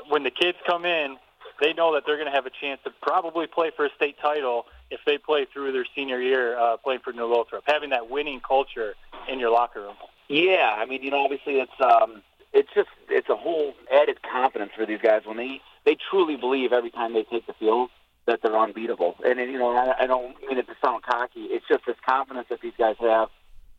when 0.08 0.22
the 0.22 0.30
kids 0.30 0.58
come 0.66 0.84
in, 0.84 1.16
they 1.60 1.72
know 1.72 1.94
that 1.94 2.04
they're 2.06 2.16
going 2.16 2.28
to 2.28 2.34
have 2.34 2.46
a 2.46 2.50
chance 2.50 2.80
to 2.84 2.90
probably 3.02 3.46
play 3.46 3.70
for 3.74 3.86
a 3.86 3.90
state 3.96 4.16
title 4.20 4.66
if 4.90 5.00
they 5.06 5.16
play 5.16 5.46
through 5.50 5.72
their 5.72 5.86
senior 5.94 6.20
year 6.20 6.58
uh, 6.58 6.76
playing 6.76 7.00
for 7.00 7.12
New 7.12 7.26
Lothrop. 7.26 7.64
Having 7.66 7.90
that 7.90 8.10
winning 8.10 8.40
culture 8.40 8.94
in 9.28 9.38
your 9.38 9.50
locker 9.50 9.80
room. 9.80 9.96
Yeah, 10.28 10.76
I 10.76 10.84
mean, 10.84 11.02
you 11.02 11.10
know, 11.10 11.24
obviously 11.24 11.60
it's 11.60 11.80
um, 11.80 12.22
it's 12.52 12.68
just 12.74 12.88
it's 13.08 13.28
a 13.28 13.36
whole 13.36 13.74
added 13.92 14.18
confidence 14.22 14.72
for 14.76 14.84
these 14.84 15.00
guys 15.02 15.22
when 15.24 15.36
they 15.36 15.60
they 15.84 15.96
truly 16.10 16.36
believe 16.36 16.72
every 16.72 16.90
time 16.90 17.14
they 17.14 17.24
take 17.24 17.46
the 17.46 17.54
field 17.54 17.90
that 18.30 18.40
they're 18.42 18.56
unbeatable. 18.56 19.16
And 19.24 19.38
you 19.38 19.58
know, 19.58 19.76
I, 19.76 20.04
I 20.04 20.06
don't 20.06 20.40
mean 20.48 20.58
it 20.58 20.66
to 20.68 20.74
sound 20.82 21.02
cocky. 21.02 21.50
It's 21.50 21.66
just 21.68 21.84
this 21.86 21.96
confidence 22.06 22.46
that 22.50 22.60
these 22.60 22.72
guys 22.78 22.96
have 23.00 23.28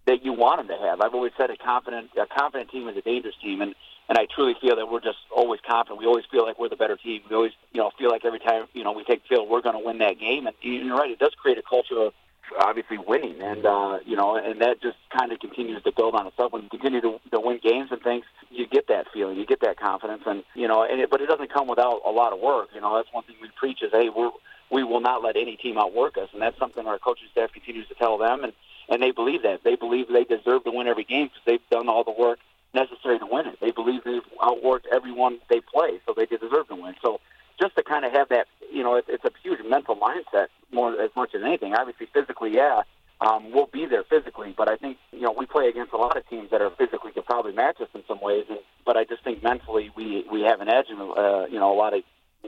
that 0.06 0.26
you 0.26 0.34
want 0.34 0.60
them 0.60 0.68
to 0.68 0.84
have. 0.84 1.02
I've 1.02 1.14
always 1.14 1.32
said 1.38 1.50
a 1.50 1.58
confident 1.58 2.10
a 2.20 2.26
confident 2.26 2.70
team 2.70 2.88
is 2.88 2.98
a 2.98 3.02
dangerous 3.02 3.36
team, 3.42 3.62
and 3.62 3.74
and 4.10 4.18
I 4.18 4.28
truly 4.34 4.56
feel 4.60 4.76
that 4.76 4.92
we're 4.92 5.00
just 5.02 5.20
always 5.34 5.62
confident. 5.68 6.00
We 6.00 6.06
always 6.06 6.26
feel 6.30 6.46
like 6.46 6.60
we're 6.60 6.70
the 6.70 6.76
better 6.76 6.98
team. 6.98 7.22
We 7.30 7.36
always 7.36 7.54
you 7.72 7.80
know 7.80 7.92
feel 7.98 8.10
like 8.10 8.26
every 8.26 8.40
time 8.40 8.68
you 8.74 8.84
know 8.84 8.92
we 8.92 9.04
take 9.04 9.22
field, 9.28 9.50
we're 9.50 9.62
going 9.62 9.78
to 9.78 9.86
win 9.86 10.00
that 10.00 10.20
game. 10.20 10.48
And 10.48 10.56
you're 10.62 10.98
right, 10.98 11.12
it 11.12 11.20
does 11.20 11.34
create 11.42 11.58
a 11.58 11.64
culture 11.64 12.00
of 12.00 12.14
obviously 12.60 12.98
winning, 12.98 13.42
and 13.42 13.66
uh, 13.66 14.00
you 14.06 14.16
know, 14.16 14.36
and 14.36 14.62
that 14.62 14.82
just 14.82 14.98
kind 15.18 15.32
of 15.32 15.40
continues 15.40 15.82
to 15.84 15.92
build 15.92 16.16
on 16.16 16.28
itself. 16.28 16.54
When 16.54 16.64
you 16.64 16.70
continue 16.70 17.02
to, 17.02 17.20
to 17.32 17.40
win 17.40 17.60
games 17.64 17.90
and 17.92 18.02
things, 18.02 18.26
you 18.50 18.68
get 18.68 18.88
that 18.88 19.08
feeling, 19.14 19.38
you 19.38 19.46
get 19.46 19.62
that 19.62 19.80
confidence, 19.80 20.24
and 20.26 20.44
you 20.56 20.68
know, 20.68 20.84
and 20.84 21.02
it, 21.02 21.10
but 21.10 21.22
it 21.22 21.28
doesn't 21.28 21.52
come 21.52 21.68
without 21.68 22.02
a 22.06 22.12
lot 22.12 22.34
of 22.34 22.40
work. 22.40 22.70
You 22.74 22.82
know, 22.82 22.96
that's 22.96 23.12
one 23.12 23.24
thing 23.24 23.36
we 23.42 23.50
preach 23.56 23.82
is, 23.82 23.92
hey, 23.92 24.10
we're 24.10 24.32
we 24.72 24.84
will 24.84 25.02
not 25.02 25.24
let 25.24 25.36
any 25.36 25.58
team 25.58 25.78
outwork 25.78 26.18
us, 26.18 26.30
and 26.34 26.42
that's 26.42 26.58
something 26.58 26.88
our 26.88 26.98
coaching 26.98 27.28
staff 27.32 27.52
continues 27.52 27.88
to 27.90 27.96
tell 27.96 28.18
them, 28.18 28.44
and 28.44 28.54
and 28.90 29.02
they 29.02 29.12
believe 29.12 29.44
that 29.44 29.64
they 29.64 29.76
believe 29.76 30.08
they 30.08 30.24
deserve 30.24 30.64
to 30.64 30.72
win 30.72 30.88
every 30.88 31.04
game 31.04 31.28
because 31.28 31.42
they've 31.46 31.70
done 31.70 31.90
all 31.90 32.04
the 32.04 32.12
work 32.12 32.40
necessary 32.74 33.20
to 33.20 33.26
win 33.26 33.48
it. 33.48 33.60
They 33.60 33.72
believe 33.72 34.04
they've 34.04 34.22
outworked 34.40 34.86
everyone 34.92 35.40
they 35.50 35.62
play, 35.62 36.00
so 36.06 36.14
they 36.16 36.26
deserve 36.26 36.68
to 36.70 36.76
win. 36.76 36.96
So 37.02 37.20
just 37.62 37.76
to 37.76 37.84
kind 37.84 38.06
of 38.06 38.12
have 38.12 38.30
that, 38.30 38.48
you 38.74 38.84
know, 38.84 38.96
it, 38.96 39.06
it's 39.08 39.24
a 39.24 39.32
huge 39.44 39.60
mental 39.68 39.96
mindset 39.96 40.48
more 40.72 41.00
as 41.00 41.12
much 41.16 41.36
as 41.36 41.42
anything. 41.44 41.74
Obviously, 41.74 42.08
physically, 42.14 42.54
yeah, 42.54 42.82
um, 43.22 43.52
we'll 43.52 43.70
be 43.72 43.86
there 43.86 44.04
physically, 44.04 44.54
but 44.58 44.68
I 44.70 44.78
think 44.78 44.98
you 45.12 45.22
know 45.22 45.32
we 45.32 45.46
play 45.46 45.68
against 45.68 45.94
a 45.94 45.98
lot 45.98 46.18
of 46.18 46.28
teams 46.28 46.50
that 46.50 46.62
are 46.62 46.72
physically 46.72 47.12
could 47.12 47.26
probably 47.26 47.54
match 47.54 47.80
us 47.80 47.90
in 47.94 48.04
some 48.08 48.20
ways. 48.20 48.46
And, 48.50 48.60
but 48.84 48.98
I 48.98 49.04
just 49.04 49.24
think 49.24 49.44
mentally 49.44 49.92
we 49.96 50.26
we 50.32 50.42
have 50.42 50.60
an 50.60 50.70
edge 50.70 50.88
in 50.90 51.00
uh, 51.00 51.46
you 51.46 51.60
know 51.60 51.72
a 51.72 51.78
lot 51.78 51.94
of 51.94 52.02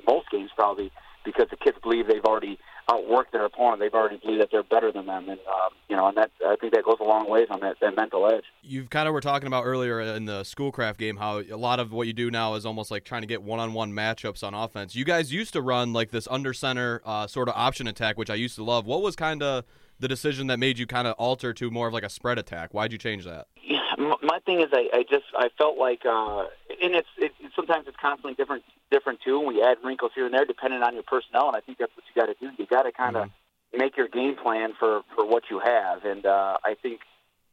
most 0.08 0.32
games 0.32 0.50
probably 0.56 0.92
because 1.24 1.48
the 1.52 1.58
kids 1.58 1.78
believe 1.84 2.08
they've 2.08 2.26
already 2.26 2.58
outworked 2.90 3.32
their 3.32 3.46
opponent. 3.46 3.80
They've 3.80 3.94
already 3.94 4.18
believed 4.18 4.42
that 4.42 4.50
they're 4.52 4.64
better 4.64 4.92
than 4.92 5.06
them, 5.06 5.30
and 5.30 5.40
um, 5.48 5.70
you 5.90 5.96
know, 5.96 6.08
and 6.08 6.18
that 6.18 6.32
I 6.46 6.56
think 6.56 6.74
that 6.74 6.84
goes 6.84 6.98
a 7.00 7.04
long 7.04 7.30
ways 7.30 7.48
on 7.50 7.60
that, 7.62 7.78
that 7.82 7.96
mental 7.96 8.26
edge. 8.28 8.44
You 8.62 8.86
kind 8.86 9.08
of 9.08 9.14
were 9.14 9.22
talking 9.22 9.48
about 9.48 9.64
earlier 9.64 10.02
in 10.02 10.26
the 10.26 10.44
Schoolcraft 10.44 11.00
game 11.00 11.18
how 11.18 11.40
a 11.40 11.58
lot 11.58 11.80
of 11.80 11.92
what 11.92 12.08
you 12.08 12.14
do 12.14 12.30
now 12.32 12.56
is 12.56 12.66
almost 12.66 12.92
like 12.92 13.04
trying 13.04 13.22
to 13.22 13.28
get 13.28 13.44
one-on-one 13.44 13.92
matchups 13.92 14.44
on 14.44 14.54
offense. 14.54 14.96
You 14.96 15.06
guys 15.06 15.32
used 15.32 15.54
to 15.54 15.62
run 15.62 15.94
like 15.94 16.12
this 16.12 16.28
under 16.30 16.54
center 16.54 17.02
uh, 17.06 17.28
sort 17.28 17.50
of 17.50 17.56
option 17.56 17.88
attack, 17.88 18.18
which 18.18 18.30
I 18.30 18.36
used 18.36 18.56
to 18.56 18.64
love. 18.64 18.86
What 18.86 19.02
was 19.02 19.16
kind 19.16 19.42
of 19.42 19.66
the 20.00 20.08
decision 20.08 20.48
that 20.48 20.58
made 20.58 20.78
you 20.78 20.88
kind 20.88 21.08
of 21.08 21.16
alter 21.18 21.54
to 21.54 21.72
more 21.72 21.88
of 21.88 21.94
like 21.94 22.04
a 22.04 22.10
spread 22.10 22.38
attack? 22.38 22.74
Why'd 22.74 22.92
you 22.92 22.98
change 22.98 23.24
that? 23.26 23.48
Yeah, 23.64 23.80
my 23.98 24.40
thing 24.46 24.62
is, 24.62 24.68
I, 24.72 24.90
I 24.94 25.04
just 25.04 25.26
I 25.38 25.50
felt 25.58 25.78
like, 25.78 26.06
uh, 26.06 26.46
and 26.82 26.96
it's 26.96 27.08
it, 27.18 27.32
sometimes 27.56 27.88
it's 27.88 27.98
constantly 27.98 28.34
different 28.34 28.64
different 28.92 29.20
too. 29.24 29.40
And 29.40 29.48
we 29.48 29.62
add 29.62 29.78
wrinkles 29.84 30.12
here 30.16 30.26
and 30.26 30.34
there 30.34 30.46
depending 30.46 30.82
on 30.82 30.94
your 30.94 31.04
personnel, 31.04 31.48
and 31.48 31.56
I 31.56 31.62
think 31.62 31.78
that's 31.78 31.92
what 31.96 32.04
you 32.08 32.22
got 32.22 32.28
to 32.28 32.36
do. 32.40 32.52
You 32.58 32.66
got 32.66 32.84
to 32.84 32.92
kind 32.92 33.16
of 33.16 33.28
mm-hmm. 33.28 33.78
make 33.80 33.98
your 33.98 34.08
game 34.08 34.36
plan 34.36 34.74
for 34.80 35.02
for 35.16 35.26
what 35.26 35.44
you 35.50 35.60
have. 35.60 36.06
And 36.06 36.26
uh, 36.26 36.58
I 36.64 36.76
think 36.82 37.02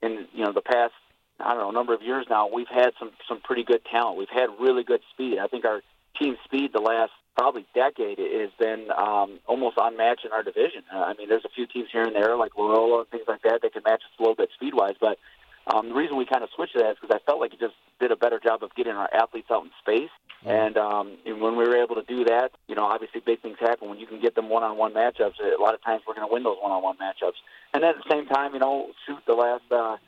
in 0.02 0.26
you 0.32 0.44
know 0.44 0.52
the 0.52 0.62
past 0.62 0.94
I 1.38 1.54
don't 1.54 1.62
know 1.62 1.70
number 1.70 1.94
of 1.94 2.02
years 2.02 2.26
now, 2.28 2.48
we've 2.52 2.68
had 2.68 2.90
some 2.98 3.10
some 3.28 3.40
pretty 3.40 3.64
good 3.64 3.84
talent. 3.90 4.18
We've 4.18 4.28
had 4.32 4.48
really 4.60 4.84
good 4.84 5.00
speed. 5.12 5.38
I 5.38 5.46
think 5.46 5.64
our 5.64 5.82
team 6.20 6.36
speed 6.44 6.72
the 6.72 6.80
last 6.80 7.12
probably 7.36 7.64
decade 7.74 8.18
has 8.18 8.50
been 8.58 8.88
um, 8.96 9.38
almost 9.46 9.76
unmatched 9.80 10.24
in 10.24 10.32
our 10.32 10.42
division. 10.42 10.82
Uh, 10.92 10.98
I 10.98 11.14
mean, 11.14 11.28
there's 11.28 11.44
a 11.44 11.48
few 11.48 11.66
teams 11.66 11.88
here 11.90 12.04
and 12.04 12.14
there 12.14 12.36
like 12.36 12.52
Loyola 12.56 13.00
and 13.00 13.08
things 13.08 13.24
like 13.26 13.42
that 13.42 13.62
that 13.62 13.72
can 13.72 13.82
match 13.84 14.02
us 14.04 14.10
a 14.18 14.22
little 14.22 14.34
bit 14.34 14.50
speed 14.54 14.74
wise, 14.74 14.96
but 15.00 15.18
um, 15.66 15.90
the 15.90 15.94
reason 15.94 16.16
we 16.16 16.26
kind 16.26 16.42
of 16.42 16.50
switched 16.54 16.72
to 16.74 16.78
that 16.80 16.92
is 16.92 16.96
because 17.00 17.14
I 17.14 17.24
felt 17.24 17.40
like 17.40 17.52
it 17.52 17.60
just 17.60 17.74
did 18.00 18.10
a 18.10 18.16
better 18.16 18.40
job 18.40 18.62
of 18.62 18.74
getting 18.74 18.94
our 18.94 19.08
athletes 19.12 19.48
out 19.50 19.64
in 19.64 19.70
space. 19.80 20.10
And, 20.44 20.78
um, 20.78 21.18
and 21.26 21.40
when 21.40 21.56
we 21.56 21.64
were 21.64 21.76
able 21.76 21.96
to 21.96 22.02
do 22.02 22.24
that, 22.24 22.52
you 22.66 22.74
know, 22.74 22.84
obviously 22.84 23.20
big 23.20 23.42
things 23.42 23.58
happen 23.60 23.90
when 23.90 23.98
you 23.98 24.06
can 24.06 24.20
get 24.20 24.34
them 24.34 24.48
one-on-one 24.48 24.94
matchups. 24.94 25.34
A 25.38 25.60
lot 25.60 25.74
of 25.74 25.82
times 25.84 26.02
we're 26.08 26.14
going 26.14 26.26
to 26.26 26.32
win 26.32 26.42
those 26.44 26.56
one-on-one 26.62 26.96
matchups. 26.96 27.36
And 27.74 27.84
at 27.84 27.96
the 27.96 28.04
same 28.10 28.26
time, 28.26 28.54
you 28.54 28.60
know, 28.60 28.88
shoot, 29.06 29.18
the 29.26 29.34
last, 29.34 29.70
uh, 29.70 29.98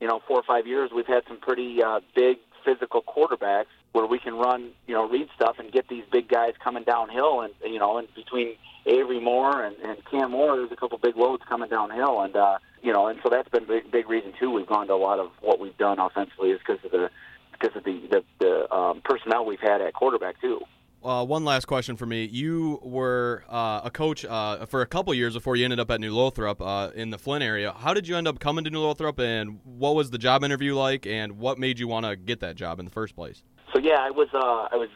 you 0.00 0.06
know, 0.06 0.20
four 0.28 0.38
or 0.38 0.44
five 0.44 0.66
years, 0.66 0.90
we've 0.94 1.08
had 1.08 1.24
some 1.26 1.38
pretty 1.38 1.82
uh, 1.82 2.00
big 2.14 2.38
physical 2.64 3.02
quarterbacks 3.02 3.66
where 3.92 4.06
we 4.06 4.20
can 4.20 4.34
run, 4.34 4.70
you 4.86 4.94
know, 4.94 5.08
read 5.08 5.28
stuff 5.34 5.56
and 5.58 5.72
get 5.72 5.88
these 5.88 6.04
big 6.12 6.28
guys 6.28 6.52
coming 6.62 6.84
downhill. 6.84 7.40
And, 7.40 7.52
you 7.64 7.80
know, 7.80 7.98
and 7.98 8.06
between 8.14 8.54
Avery 8.86 9.18
Moore 9.18 9.64
and, 9.64 9.74
and 9.78 9.98
Cam 10.08 10.30
Moore, 10.30 10.56
there's 10.56 10.70
a 10.70 10.76
couple 10.76 10.98
big 10.98 11.16
loads 11.16 11.42
coming 11.48 11.68
downhill. 11.68 12.20
And, 12.20 12.36
uh, 12.36 12.58
you 12.82 12.92
know, 12.92 13.08
and 13.08 13.18
so 13.22 13.28
that's 13.28 13.48
been 13.48 13.64
a 13.64 13.66
big, 13.66 13.90
big 13.90 14.08
reason 14.08 14.32
too. 14.38 14.50
We've 14.50 14.66
gone 14.66 14.86
to 14.88 14.94
a 14.94 14.96
lot 14.96 15.18
of 15.18 15.30
what 15.40 15.60
we've 15.60 15.76
done 15.76 15.98
offensively 15.98 16.50
is 16.50 16.60
because 16.66 16.84
of 16.84 16.90
the 16.90 17.10
because 17.52 17.76
of 17.76 17.84
the 17.84 18.00
the, 18.10 18.24
the 18.38 18.74
um, 18.74 19.02
personnel 19.04 19.44
we've 19.44 19.60
had 19.60 19.80
at 19.80 19.92
quarterback 19.92 20.40
too. 20.40 20.60
Uh, 21.02 21.24
one 21.24 21.46
last 21.46 21.64
question 21.64 21.96
for 21.96 22.04
me. 22.04 22.26
You 22.26 22.78
were 22.82 23.44
uh, 23.48 23.80
a 23.84 23.90
coach 23.90 24.24
uh, 24.24 24.66
for 24.66 24.82
a 24.82 24.86
couple 24.86 25.14
years 25.14 25.32
before 25.32 25.56
you 25.56 25.64
ended 25.64 25.80
up 25.80 25.90
at 25.90 25.98
New 25.98 26.12
Lothrop 26.12 26.60
uh, 26.60 26.90
in 26.94 27.08
the 27.08 27.16
Flint 27.16 27.42
area. 27.42 27.72
How 27.72 27.94
did 27.94 28.06
you 28.06 28.16
end 28.16 28.28
up 28.28 28.38
coming 28.38 28.64
to 28.64 28.70
New 28.70 28.80
Lothrop, 28.80 29.18
and 29.18 29.60
what 29.64 29.94
was 29.94 30.10
the 30.10 30.18
job 30.18 30.44
interview 30.44 30.74
like, 30.74 31.06
and 31.06 31.38
what 31.38 31.58
made 31.58 31.78
you 31.78 31.88
want 31.88 32.04
to 32.04 32.16
get 32.16 32.40
that 32.40 32.56
job 32.56 32.78
in 32.78 32.84
the 32.84 32.90
first 32.90 33.16
place? 33.16 33.42
So 33.72 33.78
yeah, 33.78 33.98
I 33.98 34.10
was 34.10 34.28
uh, 34.34 34.68
I 34.70 34.76
was 34.76 34.90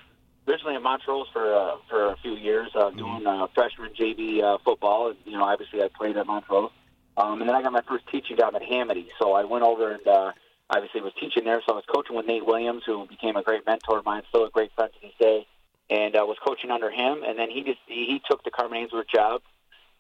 originally 0.47 0.77
at 0.77 0.83
Montrose 0.83 1.27
for 1.33 1.55
uh, 1.55 1.77
for 1.89 2.13
a 2.13 2.17
few 2.19 2.33
years 2.33 2.71
mm-hmm. 2.75 2.99
doing 2.99 3.47
freshman 3.55 3.91
JV 3.99 4.63
football. 4.63 5.15
You 5.25 5.39
know, 5.39 5.45
obviously 5.45 5.83
I 5.83 5.89
played 5.97 6.19
at 6.19 6.27
Montrose. 6.27 6.71
Um, 7.17 7.41
and 7.41 7.49
then 7.49 7.57
I 7.57 7.63
got 7.63 7.73
my 7.73 7.83
first 7.89 8.05
teaching 8.11 8.37
job 8.37 8.55
at 8.55 8.63
Hamady. 8.63 9.07
So 9.21 9.33
I 9.33 9.45
went 9.45 9.65
over 9.65 9.93
and 9.93 10.07
uh, 10.07 10.33
obviously 10.71 11.01
was 11.01 11.13
teaching 11.21 11.45
there. 11.45 11.61
So 11.67 11.73
I 11.73 11.77
was 11.77 11.85
coaching 11.93 12.17
with 12.17 12.27
Nate 12.27 12.47
Williams, 12.47 12.83
who 12.87 13.07
became 13.07 13.37
a 13.37 13.43
great 13.43 13.67
mentor 13.67 13.99
of 13.99 14.05
mine, 14.05 14.23
still 14.29 14.45
a 14.45 14.51
great 14.51 14.73
friend 14.75 14.91
to 14.93 15.01
this 15.01 15.15
day. 15.21 15.47
And 15.91 16.17
I 16.17 16.21
uh, 16.21 16.27
was 16.27 16.39
coaching 16.45 16.71
under 16.71 16.91
him. 16.91 17.23
And 17.27 17.39
then 17.39 17.51
he 17.51 17.63
just 17.63 17.79
he, 17.87 18.07
he 18.07 18.23
took 18.29 18.43
the 18.43 18.51
Carman 18.51 18.79
Ainsworth 18.79 19.09
job. 19.09 19.43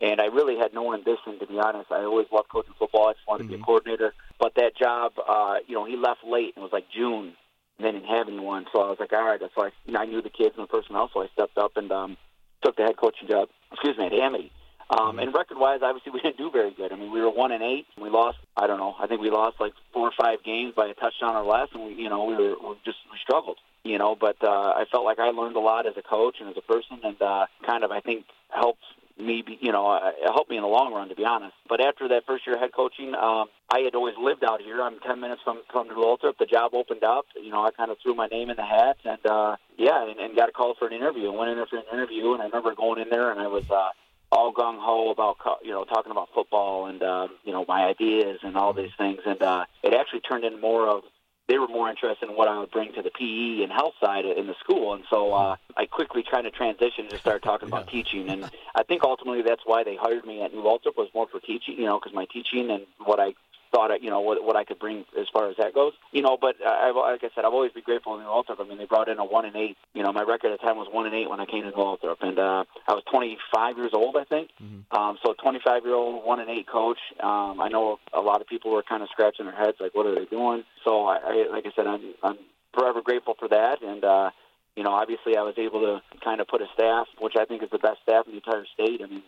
And 0.00 0.20
I 0.20 0.26
really 0.26 0.56
had 0.56 0.74
no 0.74 0.92
ambition, 0.92 1.38
to 1.38 1.46
be 1.46 1.58
honest. 1.58 1.92
I 1.92 2.02
always 2.02 2.26
loved 2.32 2.48
coaching 2.48 2.74
football. 2.78 3.08
I 3.08 3.12
just 3.12 3.28
wanted 3.28 3.44
mm-hmm. 3.44 3.52
to 3.52 3.52
be 3.52 3.54
a 3.54 3.58
mm-hmm. 3.58 3.64
coordinator. 3.64 4.14
But 4.40 4.54
that 4.56 4.76
job, 4.76 5.12
uh, 5.26 5.56
you 5.66 5.74
know, 5.74 5.84
he 5.84 5.96
left 5.96 6.24
late. 6.26 6.54
It 6.56 6.60
was 6.60 6.72
like 6.72 6.86
June. 6.90 7.34
And 7.78 7.86
they 7.86 7.92
didn't 7.92 8.08
have 8.08 8.28
anyone. 8.28 8.66
So 8.72 8.80
I 8.80 8.88
was 8.88 8.98
like, 8.98 9.12
all 9.12 9.24
right. 9.24 9.40
So 9.54 9.62
I, 9.62 9.70
you 9.86 9.92
know, 9.92 10.00
I 10.00 10.06
knew 10.06 10.20
the 10.20 10.30
kids 10.30 10.54
and 10.56 10.64
the 10.64 10.68
personnel. 10.68 11.10
So 11.14 11.22
I 11.22 11.28
stepped 11.32 11.58
up 11.58 11.76
and 11.76 11.92
um, 11.92 12.16
took 12.62 12.76
the 12.76 12.82
head 12.82 12.96
coaching 12.96 13.28
job, 13.28 13.48
excuse 13.72 13.96
me, 13.96 14.06
at 14.06 14.12
Hamady. 14.12 14.50
Um, 14.90 15.18
and 15.18 15.34
record-wise, 15.34 15.80
obviously, 15.82 16.12
we 16.14 16.20
didn't 16.20 16.38
do 16.38 16.50
very 16.50 16.72
good. 16.72 16.92
I 16.92 16.96
mean, 16.96 17.10
we 17.10 17.20
were 17.20 17.30
one 17.30 17.52
and 17.52 17.62
eight. 17.62 17.86
We 18.00 18.10
lost. 18.10 18.38
I 18.56 18.66
don't 18.66 18.78
know. 18.78 18.94
I 18.98 19.06
think 19.06 19.20
we 19.20 19.30
lost 19.30 19.60
like 19.60 19.72
four 19.92 20.08
or 20.08 20.12
five 20.18 20.42
games 20.44 20.74
by 20.76 20.86
a 20.86 20.94
touchdown 20.94 21.34
or 21.34 21.44
less, 21.44 21.68
and 21.74 21.84
we, 21.84 21.94
you 21.94 22.08
know, 22.08 22.24
we 22.24 22.34
were 22.34 22.54
we 22.62 22.76
just 22.84 22.98
we 23.10 23.18
struggled. 23.22 23.58
You 23.82 23.98
know, 23.98 24.16
but 24.18 24.36
uh, 24.42 24.48
I 24.48 24.86
felt 24.90 25.04
like 25.04 25.18
I 25.18 25.28
learned 25.28 25.56
a 25.56 25.60
lot 25.60 25.86
as 25.86 25.92
a 25.98 26.02
coach 26.02 26.36
and 26.40 26.48
as 26.48 26.56
a 26.56 26.62
person, 26.62 27.00
and 27.04 27.20
uh, 27.20 27.46
kind 27.66 27.84
of 27.84 27.90
I 27.90 28.00
think 28.00 28.24
helped 28.48 28.82
me, 29.18 29.42
be, 29.42 29.58
you 29.60 29.72
know, 29.72 29.86
uh, 29.86 30.10
helped 30.24 30.50
me 30.50 30.56
in 30.56 30.62
the 30.62 30.68
long 30.68 30.92
run, 30.92 31.08
to 31.08 31.14
be 31.14 31.24
honest. 31.24 31.54
But 31.68 31.80
after 31.80 32.08
that 32.08 32.24
first 32.26 32.46
year 32.46 32.56
of 32.56 32.62
head 32.62 32.72
coaching, 32.74 33.14
um, 33.14 33.46
I 33.70 33.80
had 33.80 33.94
always 33.94 34.14
lived 34.20 34.42
out 34.42 34.60
here. 34.60 34.82
I'm 34.82 34.98
10 35.00 35.20
minutes 35.20 35.42
from 35.44 35.62
from 35.70 35.88
New 35.88 36.00
Lothrop. 36.00 36.38
The 36.38 36.46
job 36.46 36.74
opened 36.74 37.04
up. 37.04 37.26
You 37.40 37.50
know, 37.50 37.64
I 37.64 37.70
kind 37.70 37.90
of 37.90 37.98
threw 38.02 38.14
my 38.14 38.26
name 38.26 38.50
in 38.50 38.56
the 38.56 38.64
hat, 38.64 38.96
and 39.04 39.24
uh, 39.26 39.56
yeah, 39.76 40.08
and, 40.08 40.18
and 40.18 40.36
got 40.36 40.48
a 40.48 40.52
call 40.52 40.74
for 40.78 40.88
an 40.88 40.94
interview. 40.94 41.30
Went 41.30 41.50
in 41.50 41.56
there 41.56 41.66
for 41.66 41.76
an 41.76 41.84
interview, 41.92 42.32
and 42.32 42.42
I 42.42 42.46
remember 42.46 42.74
going 42.74 43.00
in 43.00 43.08
there, 43.10 43.30
and 43.30 43.40
I 43.40 43.46
was. 43.46 43.68
Uh, 43.70 43.90
all 44.34 44.52
gung 44.52 44.78
ho 44.78 45.10
about 45.10 45.36
you 45.62 45.70
know 45.70 45.84
talking 45.84 46.10
about 46.10 46.28
football 46.34 46.86
and 46.86 47.02
uh, 47.02 47.28
you 47.44 47.52
know 47.52 47.64
my 47.66 47.84
ideas 47.84 48.40
and 48.42 48.56
all 48.56 48.72
these 48.72 48.90
things, 48.98 49.20
and 49.24 49.40
uh, 49.42 49.64
it 49.82 49.94
actually 49.94 50.20
turned 50.20 50.44
into 50.44 50.58
more 50.58 50.88
of 50.88 51.04
they 51.46 51.58
were 51.58 51.68
more 51.68 51.90
interested 51.90 52.28
in 52.28 52.36
what 52.36 52.48
I 52.48 52.58
would 52.58 52.70
bring 52.70 52.92
to 52.94 53.02
the 53.02 53.10
PE 53.10 53.62
and 53.62 53.70
health 53.70 53.94
side 54.00 54.24
in 54.24 54.46
the 54.46 54.54
school, 54.60 54.94
and 54.94 55.04
so 55.10 55.32
uh, 55.32 55.56
I 55.76 55.86
quickly 55.86 56.22
tried 56.22 56.42
to 56.42 56.50
transition 56.50 57.08
to 57.10 57.18
start 57.18 57.42
talking 57.42 57.68
about 57.68 57.88
teaching, 57.88 58.28
and 58.30 58.50
I 58.74 58.82
think 58.82 59.02
ultimately 59.04 59.42
that's 59.42 59.62
why 59.64 59.84
they 59.84 59.94
hired 59.94 60.24
me 60.24 60.42
at 60.42 60.52
New 60.52 60.62
Lothrop 60.62 60.96
was 60.96 61.08
more 61.14 61.28
for 61.28 61.40
teaching, 61.40 61.76
you 61.76 61.84
know, 61.84 62.00
because 62.00 62.14
my 62.14 62.26
teaching 62.32 62.70
and 62.70 62.86
what 63.04 63.20
I 63.20 63.34
thought, 63.74 63.90
you 64.02 64.10
know, 64.10 64.20
what, 64.20 64.42
what 64.44 64.56
I 64.56 64.64
could 64.64 64.78
bring 64.78 65.04
as 65.18 65.26
far 65.32 65.50
as 65.50 65.56
that 65.56 65.74
goes, 65.74 65.92
you 66.12 66.22
know. 66.22 66.38
But 66.40 66.56
I, 66.64 66.92
like 66.92 67.24
I 67.24 67.30
said, 67.34 67.44
I've 67.44 67.52
always 67.52 67.72
been 67.72 67.82
grateful 67.82 68.16
to 68.16 68.22
New 68.22 68.28
Lothrop. 68.28 68.60
I 68.60 68.64
mean, 68.64 68.78
they 68.78 68.84
brought 68.84 69.08
in 69.08 69.18
a 69.18 69.24
one 69.24 69.44
and 69.44 69.56
eight. 69.56 69.76
You 69.94 70.02
know, 70.04 70.12
my 70.12 70.22
record 70.22 70.52
at 70.52 70.60
the 70.60 70.66
time 70.66 70.76
was 70.76 70.88
one 70.90 71.06
and 71.06 71.14
eight 71.14 71.28
when 71.28 71.40
I 71.40 71.46
came 71.46 71.62
to 71.62 71.70
New 71.70 71.76
Lothrop, 71.76 72.18
and 72.22 72.38
uh, 72.38 72.64
I 72.86 72.92
was 72.92 73.02
25 73.10 73.76
years 73.76 73.90
old, 73.92 74.16
I 74.16 74.24
think. 74.24 74.50
Mm-hmm. 74.62 74.96
Um, 74.96 75.18
so, 75.24 75.34
25 75.42 75.84
year 75.84 75.94
old 75.94 76.24
one 76.24 76.38
and 76.40 76.48
eight 76.48 76.68
coach. 76.68 76.98
Um, 77.20 77.60
I 77.60 77.68
know 77.68 77.98
a 78.12 78.20
lot 78.20 78.40
of 78.40 78.46
people 78.46 78.70
were 78.70 78.84
kind 78.84 79.02
of 79.02 79.08
scratching 79.10 79.46
their 79.46 79.56
heads, 79.56 79.78
like, 79.80 79.94
what 79.94 80.06
are 80.06 80.14
they 80.14 80.26
doing? 80.26 80.62
So, 80.84 81.06
I, 81.06 81.16
I 81.16 81.46
like 81.50 81.66
I 81.66 81.70
said, 81.74 81.86
I'm, 81.86 82.14
I'm 82.22 82.38
forever 82.72 83.02
grateful 83.02 83.34
for 83.38 83.48
that, 83.48 83.82
and. 83.82 84.04
uh 84.04 84.30
you 84.76 84.82
know, 84.82 84.90
obviously, 84.90 85.36
I 85.36 85.42
was 85.42 85.54
able 85.56 85.80
to 85.82 86.02
kind 86.24 86.40
of 86.40 86.48
put 86.48 86.60
a 86.60 86.66
staff, 86.74 87.06
which 87.20 87.34
I 87.38 87.44
think 87.44 87.62
is 87.62 87.70
the 87.70 87.78
best 87.78 88.02
staff 88.02 88.26
in 88.26 88.32
the 88.32 88.38
entire 88.38 88.66
state. 88.74 89.00
I 89.04 89.06
mean, 89.06 89.22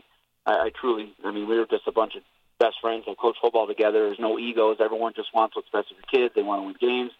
I, 0.45 0.53
I 0.53 0.71
truly, 0.81 1.13
I 1.25 1.31
mean, 1.31 1.49
we 1.49 1.57
were 1.57 1.67
just 1.67 1.87
a 1.87 1.93
bunch 1.93 2.17
of 2.17 2.23
best 2.59 2.77
friends 2.81 3.05
that 3.07 3.19
coach 3.19 3.37
football 3.41 3.67
together. 3.67 4.07
There's 4.07 4.19
no 4.19 4.39
egos. 4.39 4.79
Everyone 4.81 5.13
just 5.15 5.35
wants 5.35 5.57
what's 5.57 5.69
best 5.71 5.89
for 5.89 5.95
their 5.95 6.23
kids. 6.23 6.35
They 6.35 6.43
want 6.43 6.63
to 6.63 6.67
win 6.67 6.77
games 6.81 7.13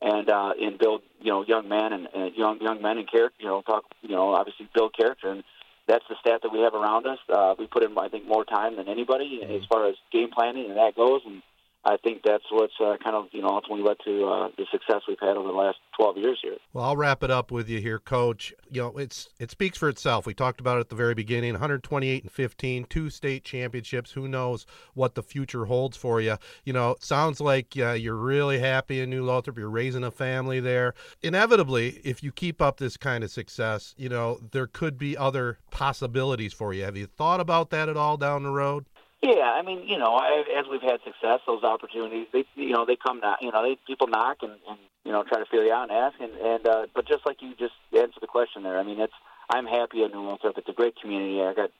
and 0.00 0.28
uh, 0.28 0.52
and 0.60 0.78
build 0.78 1.02
you 1.20 1.30
know 1.30 1.44
young 1.44 1.68
men 1.68 1.92
and, 1.92 2.08
and 2.14 2.34
young 2.34 2.60
young 2.60 2.82
men 2.82 2.98
and 2.98 3.10
character. 3.10 3.36
You 3.40 3.48
know, 3.48 3.62
talk 3.62 3.84
you 4.02 4.14
know 4.14 4.34
obviously 4.34 4.68
build 4.74 4.94
character 4.96 5.30
and 5.30 5.44
that's 5.86 6.04
the 6.08 6.16
stat 6.20 6.40
that 6.42 6.52
we 6.52 6.60
have 6.60 6.74
around 6.74 7.06
us. 7.06 7.18
Uh, 7.28 7.54
we 7.58 7.66
put 7.66 7.82
in 7.82 7.96
I 7.98 8.08
think 8.08 8.26
more 8.26 8.44
time 8.44 8.76
than 8.76 8.88
anybody 8.88 9.40
mm-hmm. 9.42 9.52
as 9.54 9.62
far 9.68 9.86
as 9.88 9.96
game 10.12 10.30
planning 10.30 10.66
and 10.66 10.76
that 10.76 10.96
goes 10.96 11.22
and 11.26 11.42
I 11.86 11.98
think 11.98 12.22
that's 12.24 12.44
what's 12.50 12.74
uh, 12.80 12.96
kind 13.02 13.14
of 13.14 13.26
you 13.32 13.42
know 13.42 13.48
ultimately 13.48 13.82
led 13.82 13.98
to 14.04 14.24
uh, 14.24 14.48
the 14.56 14.64
success 14.72 15.02
we've 15.06 15.20
had 15.20 15.36
over 15.36 15.48
the 15.48 15.54
last 15.54 15.78
12 15.96 16.16
years 16.16 16.38
here. 16.42 16.56
Well, 16.72 16.84
I'll 16.84 16.96
wrap 16.96 17.22
it 17.22 17.30
up 17.30 17.50
with 17.50 17.68
you 17.68 17.80
here, 17.80 17.98
Coach. 17.98 18.54
You 18.70 18.82
know, 18.82 18.96
it's 18.96 19.28
it 19.38 19.50
speaks 19.50 19.76
for 19.76 19.88
itself. 19.88 20.26
We 20.26 20.32
talked 20.32 20.60
about 20.60 20.78
it 20.78 20.80
at 20.80 20.88
the 20.88 20.96
very 20.96 21.14
beginning: 21.14 21.52
128 21.52 22.22
and 22.22 22.32
15, 22.32 22.84
two 22.84 23.10
state 23.10 23.44
championships. 23.44 24.12
Who 24.12 24.28
knows 24.28 24.64
what 24.94 25.14
the 25.14 25.22
future 25.22 25.66
holds 25.66 25.96
for 25.96 26.20
you? 26.20 26.38
You 26.64 26.72
know, 26.72 26.96
sounds 27.00 27.40
like 27.40 27.74
uh, 27.76 27.92
you're 27.92 28.16
really 28.16 28.58
happy 28.58 29.00
in 29.00 29.10
New 29.10 29.22
Lothrop. 29.22 29.58
You're 29.58 29.68
raising 29.68 30.04
a 30.04 30.10
family 30.10 30.60
there. 30.60 30.94
Inevitably, 31.22 32.00
if 32.02 32.22
you 32.22 32.32
keep 32.32 32.62
up 32.62 32.78
this 32.78 32.96
kind 32.96 33.22
of 33.22 33.30
success, 33.30 33.94
you 33.98 34.08
know 34.08 34.40
there 34.52 34.66
could 34.66 34.96
be 34.96 35.16
other 35.16 35.58
possibilities 35.70 36.54
for 36.54 36.72
you. 36.72 36.84
Have 36.84 36.96
you 36.96 37.06
thought 37.06 37.40
about 37.40 37.68
that 37.70 37.90
at 37.90 37.96
all 37.96 38.16
down 38.16 38.42
the 38.42 38.50
road? 38.50 38.86
Yeah, 39.24 39.56
I 39.56 39.62
mean, 39.62 39.88
you 39.88 39.96
know, 39.96 40.18
as 40.18 40.66
we've 40.70 40.82
had 40.82 41.00
success, 41.02 41.40
those 41.46 41.64
opportunities, 41.64 42.26
they, 42.30 42.44
you 42.56 42.72
know, 42.72 42.84
they 42.84 42.96
come, 42.96 43.20
knock, 43.20 43.38
you 43.40 43.50
know, 43.50 43.62
they 43.62 43.78
people 43.86 44.06
knock 44.06 44.38
and, 44.42 44.52
and 44.68 44.78
you 45.02 45.12
know 45.12 45.24
try 45.24 45.38
to 45.38 45.46
feel 45.46 45.64
you 45.64 45.72
out 45.72 45.88
and 45.88 45.92
ask, 45.92 46.14
and 46.20 46.32
and 46.32 46.68
uh, 46.68 46.86
but 46.94 47.08
just 47.08 47.24
like 47.24 47.40
you 47.40 47.54
just 47.58 47.72
answered 47.96 48.20
the 48.20 48.26
question 48.26 48.62
there, 48.62 48.78
I 48.78 48.82
mean, 48.82 49.00
it's 49.00 49.14
I'm 49.48 49.64
happy 49.64 50.04
at 50.04 50.12
New 50.12 50.20
Lothrop. 50.28 50.58
It's 50.58 50.68
a 50.68 50.74
great 50.74 50.96
community. 51.00 51.40
I 51.40 51.54
got 51.54 51.70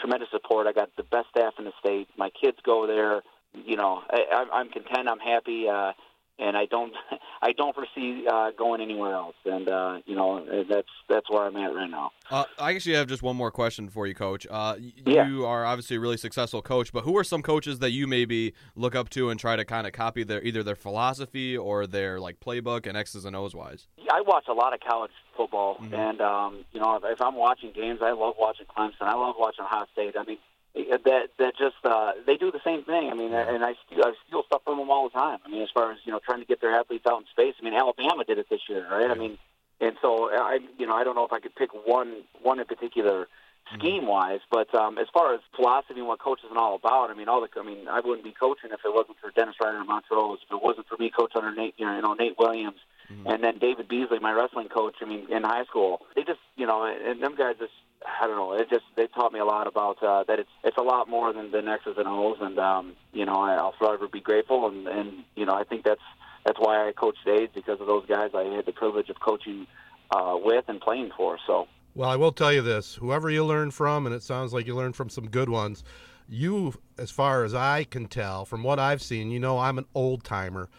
tremendous 0.00 0.30
support. 0.30 0.66
I 0.66 0.72
got 0.72 0.88
the 0.96 1.02
best 1.02 1.28
staff 1.28 1.52
in 1.58 1.66
the 1.66 1.72
state. 1.78 2.08
My 2.16 2.30
kids 2.30 2.56
go 2.64 2.86
there. 2.86 3.22
You 3.52 3.76
know, 3.76 4.00
I, 4.08 4.46
I'm 4.50 4.70
content. 4.70 5.06
I'm 5.06 5.20
happy. 5.20 5.68
Uh, 5.68 5.92
and 6.38 6.56
I 6.56 6.66
don't 6.66 6.92
I 7.42 7.52
don't 7.52 7.74
foresee 7.74 8.26
uh, 8.30 8.50
going 8.56 8.80
anywhere 8.80 9.14
else. 9.14 9.36
And 9.44 9.68
uh, 9.68 9.98
you 10.06 10.16
know 10.16 10.44
that's 10.68 10.88
that's 11.08 11.28
where 11.30 11.44
I'm 11.44 11.56
at 11.56 11.74
right 11.74 11.90
now. 11.90 12.10
Uh, 12.30 12.44
I 12.58 12.74
actually 12.74 12.94
have 12.94 13.06
just 13.06 13.22
one 13.22 13.36
more 13.36 13.50
question 13.50 13.88
for 13.88 14.06
you, 14.06 14.14
Coach. 14.14 14.46
Uh, 14.50 14.76
yeah. 15.06 15.26
You 15.26 15.44
are 15.46 15.64
obviously 15.64 15.96
a 15.96 16.00
really 16.00 16.16
successful 16.16 16.62
coach, 16.62 16.92
but 16.92 17.04
who 17.04 17.16
are 17.16 17.24
some 17.24 17.42
coaches 17.42 17.78
that 17.80 17.90
you 17.90 18.06
maybe 18.06 18.54
look 18.76 18.94
up 18.94 19.10
to 19.10 19.30
and 19.30 19.38
try 19.38 19.56
to 19.56 19.64
kind 19.64 19.86
of 19.86 19.92
copy 19.92 20.24
their 20.24 20.42
either 20.42 20.62
their 20.62 20.76
philosophy 20.76 21.56
or 21.56 21.86
their 21.86 22.18
like 22.20 22.40
playbook 22.40 22.86
and 22.86 22.96
X's 22.96 23.24
and 23.24 23.36
O's 23.36 23.54
wise? 23.54 23.86
I 24.10 24.20
watch 24.20 24.44
a 24.48 24.54
lot 24.54 24.72
of 24.74 24.80
college 24.80 25.12
football, 25.36 25.76
mm-hmm. 25.76 25.94
and 25.94 26.20
um, 26.20 26.64
you 26.72 26.80
know 26.80 26.98
if 27.02 27.20
I'm 27.20 27.34
watching 27.34 27.72
games, 27.72 28.00
I 28.02 28.12
love 28.12 28.34
watching 28.38 28.66
Clemson. 28.66 29.02
I 29.02 29.14
love 29.14 29.34
watching 29.38 29.64
Ohio 29.64 29.86
State. 29.92 30.14
I 30.18 30.24
mean 30.24 30.38
that 30.74 31.30
that 31.38 31.56
just 31.56 31.76
uh, 31.84 32.12
they 32.26 32.36
do 32.36 32.50
the 32.50 32.60
same 32.64 32.84
thing. 32.84 33.10
I 33.10 33.14
mean, 33.14 33.32
and 33.32 33.64
I 33.64 33.74
steal, 33.86 34.04
I 34.04 34.12
steal 34.26 34.42
stuff 34.46 34.62
from 34.64 34.78
them 34.78 34.90
all 34.90 35.08
the 35.08 35.12
time. 35.12 35.38
I 35.44 35.48
mean, 35.48 35.62
as 35.62 35.70
far 35.72 35.92
as 35.92 35.98
you 36.04 36.12
know, 36.12 36.20
trying 36.24 36.40
to 36.40 36.46
get 36.46 36.60
their 36.60 36.74
athletes 36.74 37.06
out 37.06 37.20
in 37.20 37.26
space. 37.28 37.54
I 37.60 37.64
mean, 37.64 37.74
Alabama 37.74 38.24
did 38.24 38.38
it 38.38 38.46
this 38.50 38.60
year, 38.68 38.86
right? 38.90 39.10
I 39.10 39.14
mean, 39.14 39.38
and 39.80 39.96
so 40.02 40.30
I, 40.30 40.58
you 40.78 40.86
know, 40.86 40.94
I 40.94 41.04
don't 41.04 41.14
know 41.14 41.24
if 41.24 41.32
I 41.32 41.40
could 41.40 41.54
pick 41.54 41.70
one 41.86 42.22
one 42.42 42.58
in 42.58 42.66
particular 42.66 43.28
scheme 43.72 44.06
wise, 44.06 44.40
but 44.50 44.74
um, 44.74 44.98
as 44.98 45.06
far 45.12 45.34
as 45.34 45.40
philosophy 45.56 45.98
and 45.98 46.06
what 46.06 46.18
coaches 46.18 46.46
is 46.50 46.56
all 46.56 46.74
about, 46.74 47.10
I 47.10 47.14
mean, 47.14 47.28
all 47.28 47.40
the, 47.40 47.48
I 47.58 47.64
mean, 47.64 47.88
I 47.88 48.00
wouldn't 48.00 48.24
be 48.24 48.32
coaching 48.32 48.70
if 48.72 48.80
it 48.84 48.92
wasn't 48.92 49.18
for 49.20 49.30
Dennis 49.30 49.54
Ryder 49.60 49.78
and 49.78 49.86
Montrose, 49.86 50.40
if 50.44 50.54
it 50.54 50.62
wasn't 50.62 50.86
for 50.86 50.96
me 50.98 51.10
coach 51.10 51.32
under 51.34 51.54
Nate, 51.54 51.74
you 51.78 51.86
know, 51.86 52.14
Nate 52.14 52.38
Williams, 52.38 52.80
mm-hmm. 53.10 53.26
and 53.26 53.42
then 53.42 53.58
David 53.58 53.88
Beasley, 53.88 54.18
my 54.18 54.32
wrestling 54.32 54.68
coach. 54.68 54.96
I 55.00 55.06
mean, 55.06 55.30
in 55.30 55.44
high 55.44 55.64
school, 55.64 56.02
they 56.14 56.24
just, 56.24 56.40
you 56.56 56.66
know, 56.66 56.84
and 56.84 57.22
them 57.22 57.36
guys 57.36 57.56
just 57.58 57.72
I 58.04 58.26
don't 58.26 58.36
know. 58.36 58.52
It 58.52 58.68
just 58.68 58.84
they 58.96 59.06
taught 59.06 59.32
me 59.32 59.40
a 59.40 59.44
lot 59.44 59.66
about 59.66 60.02
uh, 60.02 60.24
that. 60.24 60.38
It's 60.38 60.50
it's 60.62 60.76
a 60.76 60.82
lot 60.82 61.08
more 61.08 61.32
than 61.32 61.50
the 61.50 61.58
X's 61.58 61.94
and 61.96 62.06
O's, 62.06 62.38
and 62.40 62.58
um, 62.58 62.94
you 63.12 63.24
know 63.24 63.34
I, 63.34 63.54
I'll 63.54 63.74
forever 63.78 64.08
be 64.08 64.20
grateful. 64.20 64.68
And 64.68 64.86
and 64.86 65.24
you 65.34 65.46
know 65.46 65.54
I 65.54 65.64
think 65.64 65.84
that's 65.84 66.02
that's 66.44 66.58
why 66.58 66.86
I 66.86 66.92
coach 66.92 67.16
Aids 67.26 67.52
because 67.54 67.80
of 67.80 67.86
those 67.86 68.06
guys 68.06 68.30
I 68.34 68.44
had 68.44 68.66
the 68.66 68.72
privilege 68.72 69.08
of 69.08 69.20
coaching 69.20 69.66
uh, 70.10 70.36
with 70.42 70.64
and 70.68 70.80
playing 70.80 71.12
for. 71.16 71.38
So. 71.46 71.66
Well, 71.94 72.10
I 72.10 72.16
will 72.16 72.32
tell 72.32 72.52
you 72.52 72.62
this: 72.62 72.94
whoever 72.96 73.30
you 73.30 73.44
learn 73.44 73.70
from, 73.70 74.06
and 74.06 74.14
it 74.14 74.22
sounds 74.22 74.52
like 74.52 74.66
you 74.66 74.74
learned 74.74 74.96
from 74.96 75.08
some 75.08 75.28
good 75.28 75.48
ones. 75.48 75.84
You, 76.28 76.74
as 76.98 77.10
far 77.10 77.44
as 77.44 77.54
I 77.54 77.84
can 77.84 78.06
tell, 78.06 78.44
from 78.44 78.62
what 78.62 78.78
I've 78.78 79.02
seen, 79.02 79.30
you 79.30 79.38
know, 79.38 79.58
I'm 79.58 79.76
an 79.76 79.84
old 79.94 80.24
timer 80.24 80.70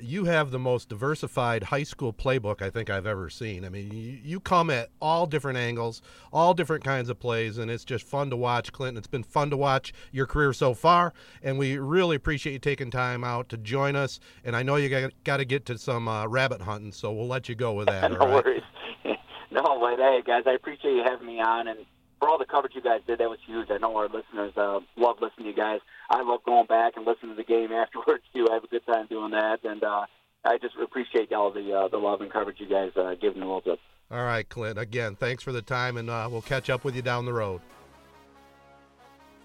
you 0.00 0.24
have 0.24 0.50
the 0.50 0.58
most 0.58 0.88
diversified 0.88 1.64
high 1.64 1.82
school 1.82 2.12
playbook 2.12 2.62
I 2.62 2.70
think 2.70 2.90
I've 2.90 3.06
ever 3.06 3.30
seen. 3.30 3.64
I 3.64 3.68
mean, 3.68 3.92
you, 3.92 4.18
you, 4.22 4.40
come 4.40 4.70
at 4.70 4.90
all 5.00 5.26
different 5.26 5.58
angles, 5.58 6.02
all 6.32 6.54
different 6.54 6.84
kinds 6.84 7.08
of 7.08 7.18
plays, 7.18 7.58
and 7.58 7.70
it's 7.70 7.84
just 7.84 8.04
fun 8.04 8.30
to 8.30 8.36
watch, 8.36 8.72
Clinton. 8.72 8.98
It's 8.98 9.06
been 9.06 9.22
fun 9.22 9.50
to 9.50 9.56
watch 9.56 9.92
your 10.12 10.26
career 10.26 10.52
so 10.52 10.74
far, 10.74 11.12
and 11.42 11.58
we 11.58 11.78
really 11.78 12.16
appreciate 12.16 12.52
you 12.52 12.58
taking 12.58 12.90
time 12.90 13.24
out 13.24 13.48
to 13.50 13.56
join 13.56 13.96
us. 13.96 14.18
And 14.44 14.56
I 14.56 14.62
know 14.62 14.76
you 14.76 14.88
got, 14.88 15.12
got 15.24 15.36
to 15.38 15.44
get 15.44 15.64
to 15.66 15.78
some 15.78 16.08
uh, 16.08 16.26
rabbit 16.26 16.62
hunting, 16.62 16.92
so 16.92 17.12
we'll 17.12 17.28
let 17.28 17.48
you 17.48 17.54
go 17.54 17.72
with 17.72 17.86
that. 17.86 18.10
no 18.18 18.26
worries. 18.26 18.62
no, 19.50 19.62
but 19.80 19.98
hey, 19.98 20.22
guys, 20.26 20.42
I 20.46 20.52
appreciate 20.52 20.94
you 20.94 21.02
having 21.04 21.26
me 21.26 21.40
on, 21.40 21.68
and 21.68 21.80
for 22.26 22.30
all 22.30 22.38
the 22.38 22.44
coverage 22.44 22.74
you 22.74 22.82
guys 22.82 23.02
did, 23.06 23.20
that 23.20 23.30
was 23.30 23.38
huge. 23.46 23.70
I 23.70 23.78
know 23.78 23.96
our 23.96 24.08
listeners 24.08 24.52
uh, 24.56 24.80
love 24.96 25.16
listening 25.22 25.44
to 25.44 25.50
you 25.50 25.54
guys. 25.54 25.78
I 26.10 26.22
love 26.22 26.42
going 26.44 26.66
back 26.66 26.94
and 26.96 27.06
listening 27.06 27.30
to 27.30 27.36
the 27.36 27.44
game 27.44 27.70
afterwards 27.72 28.24
too. 28.34 28.48
I 28.50 28.54
have 28.54 28.64
a 28.64 28.66
good 28.66 28.84
time 28.84 29.06
doing 29.06 29.30
that, 29.30 29.60
and 29.62 29.84
uh, 29.84 30.06
I 30.44 30.58
just 30.58 30.74
appreciate 30.82 31.32
all 31.32 31.52
the 31.52 31.72
uh, 31.72 31.88
the 31.88 31.98
love 31.98 32.20
and 32.22 32.32
coverage 32.32 32.58
you 32.58 32.68
guys 32.68 32.90
uh, 32.96 33.14
give 33.14 33.36
me 33.36 33.42
a 33.42 33.44
little 33.44 33.60
bit. 33.60 33.78
All 34.10 34.24
right, 34.24 34.48
Clint. 34.48 34.76
Again, 34.76 35.14
thanks 35.14 35.44
for 35.44 35.52
the 35.52 35.62
time, 35.62 35.96
and 35.96 36.10
uh, 36.10 36.28
we'll 36.30 36.42
catch 36.42 36.68
up 36.68 36.84
with 36.84 36.96
you 36.96 37.02
down 37.02 37.26
the 37.26 37.32
road. 37.32 37.60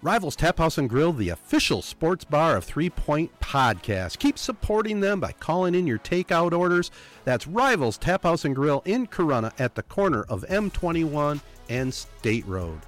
Rivals 0.03 0.35
Tap 0.35 0.57
House 0.57 0.79
and 0.79 0.89
Grill, 0.89 1.13
the 1.13 1.29
official 1.29 1.83
sports 1.83 2.25
bar 2.25 2.57
of 2.57 2.63
Three 2.63 2.89
Point 2.89 3.39
Podcast. 3.39 4.17
Keep 4.17 4.39
supporting 4.39 4.99
them 4.99 5.19
by 5.19 5.31
calling 5.33 5.75
in 5.75 5.85
your 5.85 5.99
takeout 5.99 6.57
orders. 6.57 6.89
That's 7.23 7.45
Rivals 7.45 7.99
Tap 7.99 8.23
House 8.23 8.43
and 8.43 8.55
Grill 8.55 8.81
in 8.85 9.05
Corunna 9.05 9.51
at 9.59 9.75
the 9.75 9.83
corner 9.83 10.23
of 10.23 10.43
M21 10.49 11.39
and 11.69 11.93
State 11.93 12.47
Road. 12.47 12.79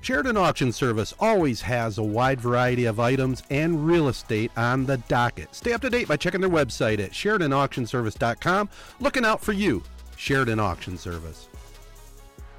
Sheridan 0.00 0.36
Auction 0.36 0.72
Service 0.72 1.14
always 1.20 1.60
has 1.60 1.98
a 1.98 2.02
wide 2.02 2.40
variety 2.40 2.86
of 2.86 2.98
items 2.98 3.44
and 3.48 3.86
real 3.86 4.08
estate 4.08 4.50
on 4.56 4.84
the 4.84 4.98
docket. 4.98 5.54
Stay 5.54 5.74
up 5.74 5.80
to 5.82 5.90
date 5.90 6.08
by 6.08 6.16
checking 6.16 6.40
their 6.40 6.50
website 6.50 6.98
at 6.98 7.12
SheridanAuctionService.com. 7.12 8.68
Looking 8.98 9.24
out 9.24 9.42
for 9.42 9.52
you, 9.52 9.82
Sheridan 10.16 10.58
Auction 10.58 10.98
Service. 10.98 11.48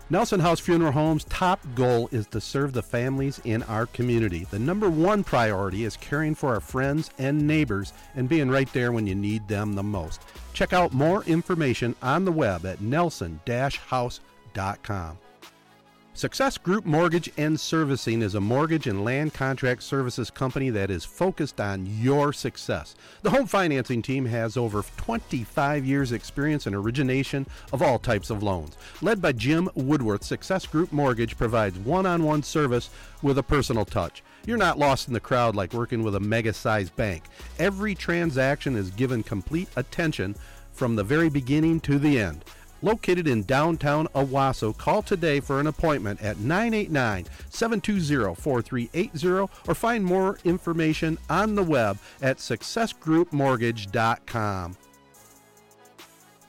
Nelson 0.09 0.39
House 0.39 0.61
Funeral 0.61 0.93
Home's 0.93 1.25
top 1.25 1.59
goal 1.75 2.07
is 2.13 2.27
to 2.27 2.39
serve 2.39 2.71
the 2.71 2.81
families 2.81 3.41
in 3.43 3.61
our 3.63 3.87
community. 3.87 4.47
The 4.49 4.57
number 4.57 4.89
one 4.89 5.21
priority 5.21 5.83
is 5.83 5.97
caring 5.97 6.33
for 6.33 6.53
our 6.53 6.61
friends 6.61 7.11
and 7.17 7.45
neighbors 7.45 7.91
and 8.15 8.29
being 8.29 8.49
right 8.49 8.71
there 8.71 8.93
when 8.93 9.05
you 9.05 9.15
need 9.15 9.49
them 9.49 9.73
the 9.73 9.83
most. 9.83 10.21
Check 10.53 10.71
out 10.71 10.93
more 10.93 11.25
information 11.25 11.93
on 12.01 12.23
the 12.23 12.31
web 12.31 12.65
at 12.65 12.79
nelson-house.com. 12.79 15.17
Success 16.17 16.57
Group 16.57 16.83
Mortgage 16.83 17.29
and 17.37 17.59
Servicing 17.59 18.23
is 18.23 18.33
a 18.33 18.41
mortgage 18.41 18.87
and 18.87 19.05
land 19.05 19.35
contract 19.35 19.83
services 19.83 20.31
company 20.31 20.71
that 20.71 20.89
is 20.89 21.05
focused 21.05 21.61
on 21.61 21.85
your 21.85 22.33
success. 22.33 22.95
The 23.21 23.29
home 23.29 23.45
financing 23.45 24.01
team 24.01 24.25
has 24.25 24.57
over 24.57 24.83
25 24.97 25.85
years' 25.85 26.11
experience 26.11 26.65
in 26.65 26.73
origination 26.73 27.45
of 27.71 27.83
all 27.83 27.99
types 27.99 28.31
of 28.31 28.41
loans. 28.41 28.75
Led 28.99 29.21
by 29.21 29.31
Jim 29.31 29.69
Woodworth, 29.75 30.23
Success 30.23 30.65
Group 30.65 30.91
Mortgage 30.91 31.37
provides 31.37 31.77
one 31.77 32.07
on 32.07 32.23
one 32.23 32.41
service 32.41 32.89
with 33.21 33.37
a 33.37 33.43
personal 33.43 33.85
touch. 33.85 34.23
You're 34.47 34.57
not 34.57 34.79
lost 34.79 35.07
in 35.07 35.13
the 35.13 35.19
crowd 35.19 35.55
like 35.55 35.71
working 35.71 36.01
with 36.01 36.15
a 36.15 36.19
mega 36.19 36.51
sized 36.51 36.95
bank. 36.95 37.25
Every 37.59 37.93
transaction 37.93 38.75
is 38.75 38.89
given 38.89 39.21
complete 39.21 39.69
attention 39.75 40.35
from 40.73 40.95
the 40.95 41.03
very 41.03 41.29
beginning 41.29 41.79
to 41.81 41.99
the 41.99 42.19
end 42.19 42.43
located 42.87 43.27
in 43.27 43.43
downtown 43.43 44.07
Owosso. 44.15 44.75
Call 44.75 45.01
today 45.01 45.41
for 45.41 45.59
an 45.59 45.67
appointment 45.67 46.21
at 46.21 46.39
989 46.39 47.25
720 47.49 48.33
4380 48.33 49.51
or 49.67 49.75
find 49.75 50.05
more 50.05 50.39
information 50.45 51.17
on 51.29 51.55
the 51.55 51.63
web 51.63 51.97
at 52.21 52.37
successgroupmortgage.com. 52.37 54.77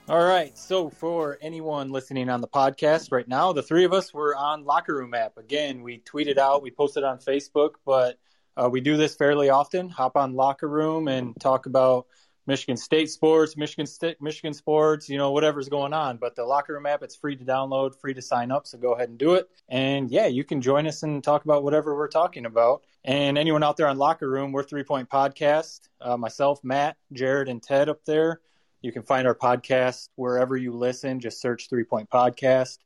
All 0.07 0.25
right. 0.25 0.57
So, 0.57 0.89
for 0.89 1.37
anyone 1.39 1.91
listening 1.91 2.29
on 2.29 2.41
the 2.41 2.47
podcast 2.47 3.11
right 3.11 3.27
now, 3.27 3.53
the 3.53 3.61
three 3.61 3.83
of 3.83 3.93
us 3.93 4.11
were 4.11 4.35
on 4.35 4.63
Locker 4.63 4.95
Room 4.95 5.13
app. 5.13 5.37
Again, 5.37 5.83
we 5.83 5.99
tweeted 5.99 6.39
out, 6.39 6.63
we 6.63 6.71
posted 6.71 7.03
on 7.03 7.19
Facebook, 7.19 7.73
but 7.85 8.17
uh, 8.57 8.67
we 8.71 8.81
do 8.81 8.97
this 8.97 9.15
fairly 9.15 9.51
often. 9.51 9.87
Hop 9.89 10.17
on 10.17 10.33
Locker 10.33 10.67
Room 10.67 11.07
and 11.07 11.39
talk 11.39 11.67
about 11.67 12.07
Michigan 12.49 12.77
State 12.77 13.11
sports, 13.11 13.55
Michigan 13.55 13.85
State, 13.85 14.19
Michigan 14.19 14.55
sports, 14.55 15.07
you 15.07 15.19
know, 15.19 15.29
whatever's 15.29 15.69
going 15.69 15.93
on. 15.93 16.17
But 16.17 16.35
the 16.35 16.43
locker 16.43 16.73
room 16.73 16.87
app, 16.87 17.03
it's 17.03 17.15
free 17.15 17.35
to 17.35 17.45
download, 17.45 17.93
free 17.93 18.15
to 18.15 18.23
sign 18.23 18.49
up. 18.49 18.65
So 18.65 18.79
go 18.79 18.93
ahead 18.93 19.09
and 19.09 19.19
do 19.19 19.35
it. 19.35 19.47
And 19.67 20.09
yeah, 20.09 20.25
you 20.25 20.43
can 20.43 20.59
join 20.59 20.87
us 20.87 21.03
and 21.03 21.23
talk 21.23 21.45
about 21.45 21.63
whatever 21.63 21.95
we're 21.95 22.07
talking 22.07 22.47
about. 22.47 22.81
And 23.05 23.37
anyone 23.37 23.61
out 23.61 23.77
there 23.77 23.87
on 23.87 23.99
locker 23.99 24.27
room, 24.27 24.51
we're 24.51 24.63
Three 24.63 24.83
Point 24.83 25.09
Podcast. 25.09 25.89
Uh, 26.01 26.17
myself, 26.17 26.59
Matt, 26.63 26.97
Jared, 27.13 27.49
and 27.49 27.61
Ted 27.61 27.87
up 27.87 28.03
there. 28.03 28.41
You 28.81 28.91
can 28.91 29.03
find 29.03 29.27
our 29.27 29.35
podcast 29.35 30.09
wherever 30.15 30.57
you 30.57 30.73
listen. 30.73 31.19
Just 31.19 31.39
search 31.39 31.69
Three 31.69 31.83
Point 31.83 32.09
Podcast 32.09 32.79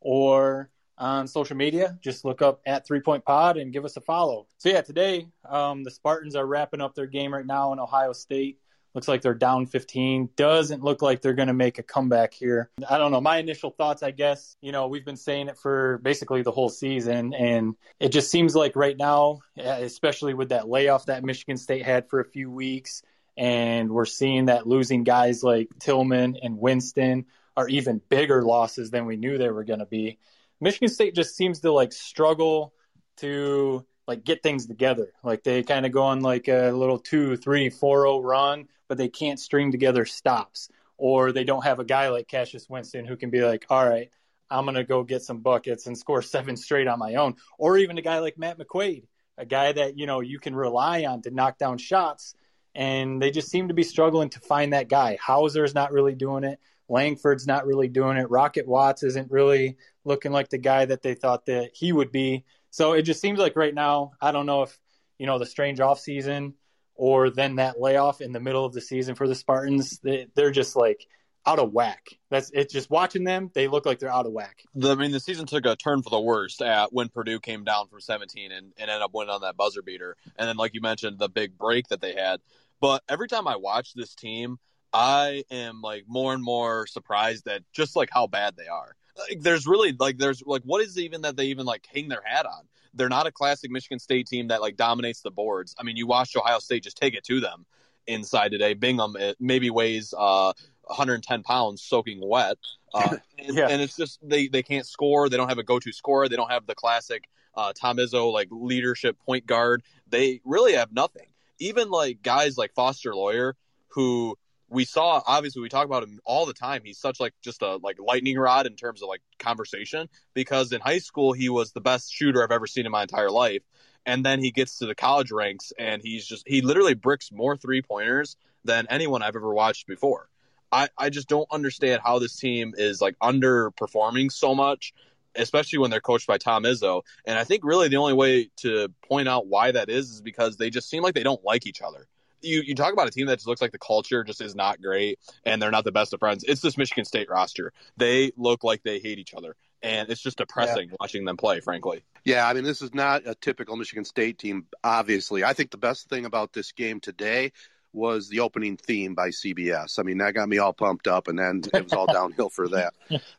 or 0.00 0.70
on 0.96 1.26
social 1.26 1.58
media. 1.58 1.98
Just 2.00 2.24
look 2.24 2.40
up 2.40 2.62
at 2.64 2.86
Three 2.86 3.00
Point 3.00 3.26
Pod 3.26 3.58
and 3.58 3.70
give 3.70 3.84
us 3.84 3.98
a 3.98 4.00
follow. 4.00 4.46
So 4.56 4.70
yeah, 4.70 4.80
today 4.80 5.28
um, 5.46 5.84
the 5.84 5.90
Spartans 5.90 6.36
are 6.36 6.46
wrapping 6.46 6.80
up 6.80 6.94
their 6.94 7.06
game 7.06 7.34
right 7.34 7.44
now 7.44 7.74
in 7.74 7.78
Ohio 7.78 8.14
State. 8.14 8.58
Looks 8.94 9.08
like 9.08 9.22
they're 9.22 9.34
down 9.34 9.66
15. 9.66 10.30
Doesn't 10.36 10.82
look 10.82 11.00
like 11.00 11.22
they're 11.22 11.34
going 11.34 11.48
to 11.48 11.54
make 11.54 11.78
a 11.78 11.82
comeback 11.82 12.34
here. 12.34 12.70
I 12.88 12.98
don't 12.98 13.12
know. 13.12 13.20
My 13.20 13.38
initial 13.38 13.70
thoughts, 13.70 14.02
I 14.02 14.10
guess, 14.10 14.56
you 14.60 14.72
know, 14.72 14.88
we've 14.88 15.04
been 15.04 15.16
saying 15.16 15.48
it 15.48 15.58
for 15.58 15.98
basically 15.98 16.42
the 16.42 16.50
whole 16.50 16.68
season. 16.68 17.32
And 17.34 17.76
it 18.00 18.10
just 18.10 18.30
seems 18.30 18.56
like 18.56 18.74
right 18.74 18.96
now, 18.96 19.40
eh, 19.56 19.78
especially 19.78 20.34
with 20.34 20.48
that 20.48 20.68
layoff 20.68 21.06
that 21.06 21.22
Michigan 21.22 21.56
State 21.56 21.84
had 21.84 22.08
for 22.08 22.20
a 22.20 22.24
few 22.24 22.50
weeks, 22.50 23.02
and 23.36 23.90
we're 23.90 24.06
seeing 24.06 24.46
that 24.46 24.66
losing 24.66 25.04
guys 25.04 25.42
like 25.42 25.68
Tillman 25.78 26.36
and 26.42 26.58
Winston 26.58 27.26
are 27.56 27.68
even 27.68 28.02
bigger 28.08 28.42
losses 28.42 28.90
than 28.90 29.06
we 29.06 29.16
knew 29.16 29.38
they 29.38 29.50
were 29.50 29.64
going 29.64 29.78
to 29.78 29.86
be. 29.86 30.18
Michigan 30.60 30.88
State 30.88 31.14
just 31.14 31.36
seems 31.36 31.60
to 31.60 31.72
like 31.72 31.92
struggle 31.92 32.74
to 33.18 33.86
like 34.10 34.24
get 34.24 34.42
things 34.42 34.66
together. 34.66 35.12
Like 35.22 35.44
they 35.44 35.62
kind 35.62 35.86
of 35.86 35.92
go 35.92 36.02
on 36.02 36.20
like 36.20 36.48
a 36.48 36.72
little 36.72 36.98
two, 36.98 37.36
three, 37.36 37.70
four 37.70 38.08
oh 38.08 38.20
run, 38.20 38.66
but 38.88 38.98
they 38.98 39.08
can't 39.08 39.38
string 39.38 39.70
together 39.70 40.04
stops, 40.04 40.68
or 40.98 41.30
they 41.30 41.44
don't 41.44 41.62
have 41.62 41.78
a 41.78 41.84
guy 41.84 42.08
like 42.08 42.26
Cassius 42.26 42.68
Winston 42.68 43.04
who 43.04 43.16
can 43.16 43.30
be 43.30 43.40
like, 43.40 43.66
all 43.70 43.88
right, 43.88 44.10
I'm 44.50 44.64
gonna 44.64 44.82
go 44.82 45.04
get 45.04 45.22
some 45.22 45.38
buckets 45.38 45.86
and 45.86 45.96
score 45.96 46.22
seven 46.22 46.56
straight 46.56 46.88
on 46.88 46.98
my 46.98 47.14
own, 47.14 47.36
or 47.56 47.78
even 47.78 47.98
a 47.98 48.02
guy 48.02 48.18
like 48.18 48.36
Matt 48.36 48.58
McQuaid, 48.58 49.04
a 49.38 49.46
guy 49.46 49.70
that 49.70 49.96
you 49.96 50.06
know 50.06 50.20
you 50.20 50.40
can 50.40 50.56
rely 50.56 51.04
on 51.04 51.22
to 51.22 51.30
knock 51.30 51.56
down 51.56 51.78
shots. 51.78 52.34
And 52.74 53.20
they 53.20 53.30
just 53.30 53.48
seem 53.50 53.68
to 53.68 53.74
be 53.74 53.82
struggling 53.82 54.30
to 54.30 54.40
find 54.40 54.72
that 54.72 54.88
guy. 54.88 55.18
Hauser's 55.20 55.74
not 55.74 55.92
really 55.92 56.14
doing 56.14 56.44
it. 56.44 56.60
Langford's 56.88 57.46
not 57.46 57.66
really 57.66 57.88
doing 57.88 58.16
it. 58.16 58.30
Rocket 58.30 58.66
Watts 58.66 59.02
isn't 59.04 59.30
really 59.30 59.76
looking 60.04 60.32
like 60.32 60.50
the 60.50 60.58
guy 60.58 60.84
that 60.84 61.02
they 61.02 61.14
thought 61.14 61.46
that 61.46 61.70
he 61.74 61.92
would 61.92 62.10
be. 62.10 62.44
So 62.70 62.92
it 62.92 63.02
just 63.02 63.20
seems 63.20 63.38
like 63.38 63.56
right 63.56 63.74
now, 63.74 64.12
I 64.20 64.32
don't 64.32 64.46
know 64.46 64.62
if, 64.62 64.78
you 65.18 65.26
know, 65.26 65.38
the 65.38 65.46
strange 65.46 65.80
off 65.80 66.00
season 66.00 66.54
or 66.94 67.30
then 67.30 67.56
that 67.56 67.80
layoff 67.80 68.20
in 68.20 68.32
the 68.32 68.40
middle 68.40 68.64
of 68.64 68.72
the 68.72 68.80
season 68.80 69.14
for 69.14 69.26
the 69.26 69.34
Spartans, 69.34 69.98
they, 70.02 70.26
they're 70.34 70.50
just 70.50 70.76
like 70.76 71.06
out 71.46 71.58
of 71.58 71.72
whack. 71.72 72.08
That's 72.30 72.50
it's 72.52 72.72
just 72.72 72.90
watching 72.90 73.24
them, 73.24 73.50
they 73.54 73.68
look 73.68 73.86
like 73.86 73.98
they're 73.98 74.12
out 74.12 74.26
of 74.26 74.32
whack. 74.32 74.62
The, 74.74 74.92
I 74.92 74.94
mean, 74.94 75.10
the 75.10 75.20
season 75.20 75.46
took 75.46 75.66
a 75.66 75.76
turn 75.76 76.02
for 76.02 76.10
the 76.10 76.20
worst 76.20 76.62
at 76.62 76.92
when 76.92 77.08
Purdue 77.08 77.40
came 77.40 77.64
down 77.64 77.88
from 77.88 78.00
17 78.00 78.52
and, 78.52 78.72
and 78.78 78.90
ended 78.90 79.02
up 79.02 79.12
winning 79.14 79.34
on 79.34 79.40
that 79.42 79.56
buzzer 79.56 79.82
beater. 79.82 80.16
And 80.36 80.48
then, 80.48 80.56
like 80.56 80.74
you 80.74 80.80
mentioned, 80.80 81.18
the 81.18 81.28
big 81.28 81.56
break 81.56 81.88
that 81.88 82.00
they 82.00 82.14
had. 82.14 82.40
But 82.80 83.02
every 83.08 83.28
time 83.28 83.48
I 83.48 83.56
watch 83.56 83.94
this 83.94 84.14
team, 84.14 84.58
I 84.92 85.44
am 85.50 85.82
like 85.82 86.04
more 86.06 86.34
and 86.34 86.42
more 86.42 86.86
surprised 86.86 87.46
at 87.48 87.62
just 87.72 87.96
like 87.96 88.10
how 88.12 88.26
bad 88.26 88.56
they 88.56 88.66
are 88.66 88.96
like, 89.18 89.40
there's 89.40 89.66
really 89.66 89.92
like 89.98 90.18
there's 90.18 90.42
like 90.44 90.62
what 90.62 90.82
is 90.82 90.98
even 90.98 91.22
that 91.22 91.36
they 91.36 91.46
even 91.46 91.66
like 91.66 91.86
hang 91.92 92.08
their 92.08 92.22
hat 92.24 92.46
on? 92.46 92.64
They're 92.94 93.08
not 93.08 93.26
a 93.26 93.32
classic 93.32 93.70
Michigan 93.70 93.98
State 93.98 94.26
team 94.26 94.48
that 94.48 94.60
like 94.60 94.76
dominates 94.76 95.20
the 95.20 95.30
boards. 95.30 95.74
I 95.78 95.84
mean, 95.84 95.96
you 95.96 96.06
watched 96.06 96.36
Ohio 96.36 96.58
State 96.58 96.82
just 96.82 96.96
take 96.96 97.14
it 97.14 97.24
to 97.24 97.40
them 97.40 97.66
inside 98.06 98.50
today. 98.50 98.74
Bingham 98.74 99.16
it 99.16 99.36
maybe 99.40 99.70
weighs 99.70 100.12
uh 100.16 100.52
110 100.82 101.42
pounds 101.42 101.82
soaking 101.82 102.20
wet. 102.22 102.58
Uh, 102.92 103.16
and, 103.38 103.56
yeah. 103.56 103.68
and, 103.68 103.80
it's 103.80 103.96
just 103.96 104.18
they 104.22 104.48
they 104.48 104.62
can't 104.62 104.86
score. 104.86 105.28
They 105.28 105.36
don't 105.36 105.48
have 105.48 105.58
a 105.58 105.62
go-to 105.62 105.92
scorer. 105.92 106.28
They 106.28 106.36
don't 106.36 106.50
have 106.50 106.66
the 106.66 106.74
classic 106.74 107.24
uh, 107.54 107.72
Tom 107.72 107.98
Izzo 107.98 108.32
like 108.32 108.48
leadership 108.50 109.16
point 109.24 109.46
guard. 109.46 109.82
They 110.08 110.40
really 110.44 110.74
have 110.74 110.92
nothing. 110.92 111.26
Even 111.58 111.90
like 111.90 112.22
guys 112.22 112.58
like 112.58 112.74
Foster 112.74 113.14
Loyer, 113.14 113.54
who 113.88 114.36
we 114.70 114.84
saw 114.84 115.20
obviously 115.26 115.60
we 115.60 115.68
talk 115.68 115.84
about 115.84 116.04
him 116.04 116.20
all 116.24 116.46
the 116.46 116.54
time. 116.54 116.82
He's 116.84 116.98
such 116.98 117.20
like 117.20 117.34
just 117.42 117.60
a 117.60 117.76
like 117.76 117.98
lightning 117.98 118.38
rod 118.38 118.66
in 118.66 118.76
terms 118.76 119.02
of 119.02 119.08
like 119.08 119.20
conversation 119.38 120.08
because 120.32 120.72
in 120.72 120.80
high 120.80 121.00
school 121.00 121.32
he 121.32 121.48
was 121.48 121.72
the 121.72 121.80
best 121.80 122.12
shooter 122.12 122.42
I've 122.42 122.52
ever 122.52 122.68
seen 122.68 122.86
in 122.86 122.92
my 122.92 123.02
entire 123.02 123.30
life. 123.30 123.62
And 124.06 124.24
then 124.24 124.40
he 124.40 124.52
gets 124.52 124.78
to 124.78 124.86
the 124.86 124.94
college 124.94 125.32
ranks 125.32 125.72
and 125.78 126.00
he's 126.02 126.24
just 126.24 126.46
he 126.46 126.62
literally 126.62 126.94
bricks 126.94 127.32
more 127.32 127.56
three 127.56 127.82
pointers 127.82 128.36
than 128.64 128.86
anyone 128.88 129.22
I've 129.22 129.36
ever 129.36 129.52
watched 129.52 129.86
before. 129.86 130.28
I, 130.72 130.88
I 130.96 131.10
just 131.10 131.28
don't 131.28 131.48
understand 131.50 132.00
how 132.04 132.20
this 132.20 132.36
team 132.36 132.74
is 132.78 133.00
like 133.00 133.18
underperforming 133.18 134.30
so 134.30 134.54
much, 134.54 134.94
especially 135.34 135.80
when 135.80 135.90
they're 135.90 136.00
coached 136.00 136.28
by 136.28 136.38
Tom 136.38 136.62
Izzo. 136.62 137.02
And 137.24 137.36
I 137.36 137.42
think 137.42 137.64
really 137.64 137.88
the 137.88 137.96
only 137.96 138.12
way 138.12 138.50
to 138.58 138.88
point 139.02 139.28
out 139.28 139.48
why 139.48 139.72
that 139.72 139.90
is 139.90 140.10
is 140.10 140.20
because 140.20 140.58
they 140.58 140.70
just 140.70 140.88
seem 140.88 141.02
like 141.02 141.14
they 141.14 141.24
don't 141.24 141.44
like 141.44 141.66
each 141.66 141.82
other 141.82 142.06
you, 142.42 142.62
you 142.64 142.74
talk 142.74 142.92
about 142.92 143.08
a 143.08 143.10
team 143.10 143.26
that 143.26 143.36
just 143.36 143.46
looks 143.46 143.60
like 143.60 143.72
the 143.72 143.78
culture 143.78 144.24
just 144.24 144.40
is 144.40 144.54
not 144.54 144.80
great 144.80 145.18
and 145.44 145.60
they're 145.60 145.70
not 145.70 145.84
the 145.84 145.92
best 145.92 146.12
of 146.12 146.20
friends. 146.20 146.44
It's 146.44 146.60
this 146.60 146.76
Michigan 146.76 147.04
State 147.04 147.28
roster. 147.28 147.72
They 147.96 148.32
look 148.36 148.64
like 148.64 148.82
they 148.82 148.98
hate 148.98 149.18
each 149.18 149.34
other. 149.34 149.56
And 149.82 150.10
it's 150.10 150.20
just 150.20 150.36
depressing 150.36 150.90
yeah. 150.90 150.96
watching 151.00 151.24
them 151.24 151.38
play, 151.38 151.60
frankly. 151.60 152.02
Yeah, 152.24 152.46
I 152.46 152.52
mean, 152.52 152.64
this 152.64 152.82
is 152.82 152.92
not 152.92 153.26
a 153.26 153.34
typical 153.34 153.76
Michigan 153.76 154.04
State 154.04 154.38
team, 154.38 154.66
obviously. 154.84 155.42
I 155.42 155.54
think 155.54 155.70
the 155.70 155.78
best 155.78 156.10
thing 156.10 156.26
about 156.26 156.52
this 156.52 156.72
game 156.72 157.00
today 157.00 157.52
was 157.92 158.28
the 158.28 158.40
opening 158.40 158.76
theme 158.76 159.14
by 159.14 159.28
CBS. 159.28 159.98
I 159.98 160.02
mean, 160.02 160.18
that 160.18 160.34
got 160.34 160.48
me 160.48 160.58
all 160.58 160.72
pumped 160.72 161.06
up, 161.06 161.28
and 161.28 161.38
then 161.38 161.62
it 161.72 161.84
was 161.84 161.92
all 161.92 162.06
downhill 162.12 162.50
for 162.50 162.68
that. 162.68 162.94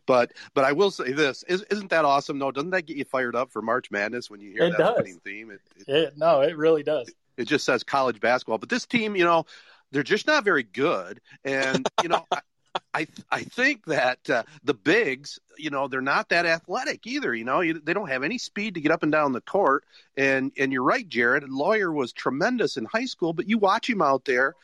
But 0.06 0.34
but 0.54 0.66
I 0.66 0.74
will 0.74 0.92
say 0.92 1.12
this: 1.12 1.44
is, 1.48 1.64
not 1.72 1.90
that 1.90 2.06
awesome? 2.06 2.38
No, 2.38 2.52
doesn't 2.52 2.72
that 2.72 2.86
get 2.86 2.98
you 2.98 3.06
fired 3.06 3.36
up 3.36 3.52
for 3.52 3.62
March 3.62 3.92
Madness 3.92 4.30
when 4.30 4.42
you 4.42 4.52
hear 4.52 4.64
it 4.64 4.72
that 4.72 4.78
does. 4.78 4.94
opening 4.98 5.20
theme? 5.24 5.52
It, 5.52 5.62
it, 5.78 5.90
it, 5.90 6.18
no, 6.18 6.42
it 6.42 6.58
really 6.58 6.84
does. 6.84 7.10
It 7.38 7.46
just 7.46 7.66
says 7.66 7.84
college 7.84 8.20
basketball. 8.20 8.58
But 8.58 8.70
this 8.70 8.86
team, 8.86 9.16
you 9.16 9.24
know, 9.24 9.46
they're 9.92 10.04
just 10.04 10.28
not 10.28 10.44
very 10.44 10.64
good. 10.64 11.22
And, 11.44 11.88
you 12.02 12.10
know, 12.10 12.26
I, 12.94 13.08
I, 13.30 13.42
think 13.44 13.86
that 13.86 14.30
uh, 14.30 14.44
the 14.64 14.74
bigs, 14.74 15.40
you 15.58 15.70
know, 15.70 15.88
they're 15.88 16.02
not 16.02 16.30
that 16.30 16.46
athletic 16.46 17.06
either. 17.06 17.34
You 17.34 17.44
know, 17.44 17.62
you, 17.62 17.82
they 17.84 17.94
don't 17.94 18.10
have 18.10 18.24
any 18.24 18.38
speed 18.38 18.76
to 18.76 18.82
get 18.82 18.92
up 18.92 19.04
and 19.04 19.12
down 19.12 19.34
the 19.34 19.42
court. 19.42 19.84
And 20.16 20.52
and 20.58 20.72
you're 20.72 20.84
right, 20.84 21.08
Jared. 21.08 21.44
Loyer 21.50 21.92
was 21.92 22.14
tremendous 22.14 22.78
in 22.78 22.86
high 22.86 23.06
school, 23.06 23.34
but 23.34 23.50
you 23.50 23.58
watch 23.58 23.90
him 23.90 24.02
out 24.02 24.24
there. 24.26 24.56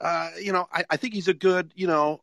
Uh, 0.00 0.30
you 0.40 0.52
know, 0.52 0.66
I, 0.72 0.84
I 0.90 0.96
think 0.96 1.14
he's 1.14 1.28
a 1.28 1.34
good, 1.34 1.72
you 1.76 1.86
know, 1.86 2.22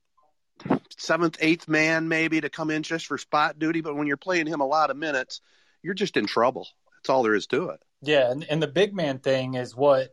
seventh, 0.98 1.38
eighth 1.40 1.68
man 1.68 2.08
maybe 2.08 2.42
to 2.42 2.50
come 2.50 2.70
in 2.70 2.84
just 2.84 3.08
for 3.08 3.18
spot 3.18 3.58
duty. 3.58 3.82
But 3.82 3.96
when 3.96 4.08
you're 4.08 4.18
playing 4.18 4.48
him 4.48 4.60
a 4.60 4.68
lot 4.68 4.90
of 4.90 4.98
minutes, 4.98 5.42
you're 5.82 5.94
just 5.94 6.18
in 6.18 6.26
trouble. 6.26 6.68
That's 7.02 7.10
all 7.10 7.24
there 7.24 7.36
is 7.36 7.48
to 7.48 7.70
it. 7.70 7.82
Yeah, 8.02 8.32
and, 8.32 8.44
and 8.44 8.62
the 8.62 8.68
big 8.68 8.94
man 8.94 9.20
thing 9.20 9.56
is 9.56 9.76
what 9.76 10.10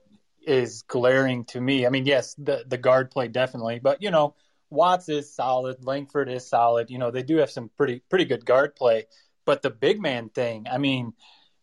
is 0.46 0.82
glaring 0.82 1.44
to 1.46 1.60
me. 1.60 1.86
I 1.86 1.90
mean, 1.90 2.06
yes, 2.06 2.34
the 2.34 2.64
the 2.66 2.78
guard 2.78 3.10
play 3.10 3.28
definitely, 3.28 3.80
but 3.80 4.02
you 4.02 4.10
know, 4.10 4.34
Watts 4.70 5.08
is 5.08 5.34
solid, 5.34 5.84
Langford 5.84 6.28
is 6.28 6.46
solid. 6.46 6.90
You 6.90 6.98
know, 6.98 7.10
they 7.10 7.22
do 7.22 7.36
have 7.38 7.50
some 7.50 7.70
pretty 7.76 8.02
pretty 8.08 8.24
good 8.24 8.44
guard 8.44 8.76
play, 8.76 9.04
but 9.44 9.62
the 9.62 9.70
big 9.70 10.00
man 10.00 10.28
thing, 10.28 10.66
I 10.70 10.78
mean, 10.78 11.12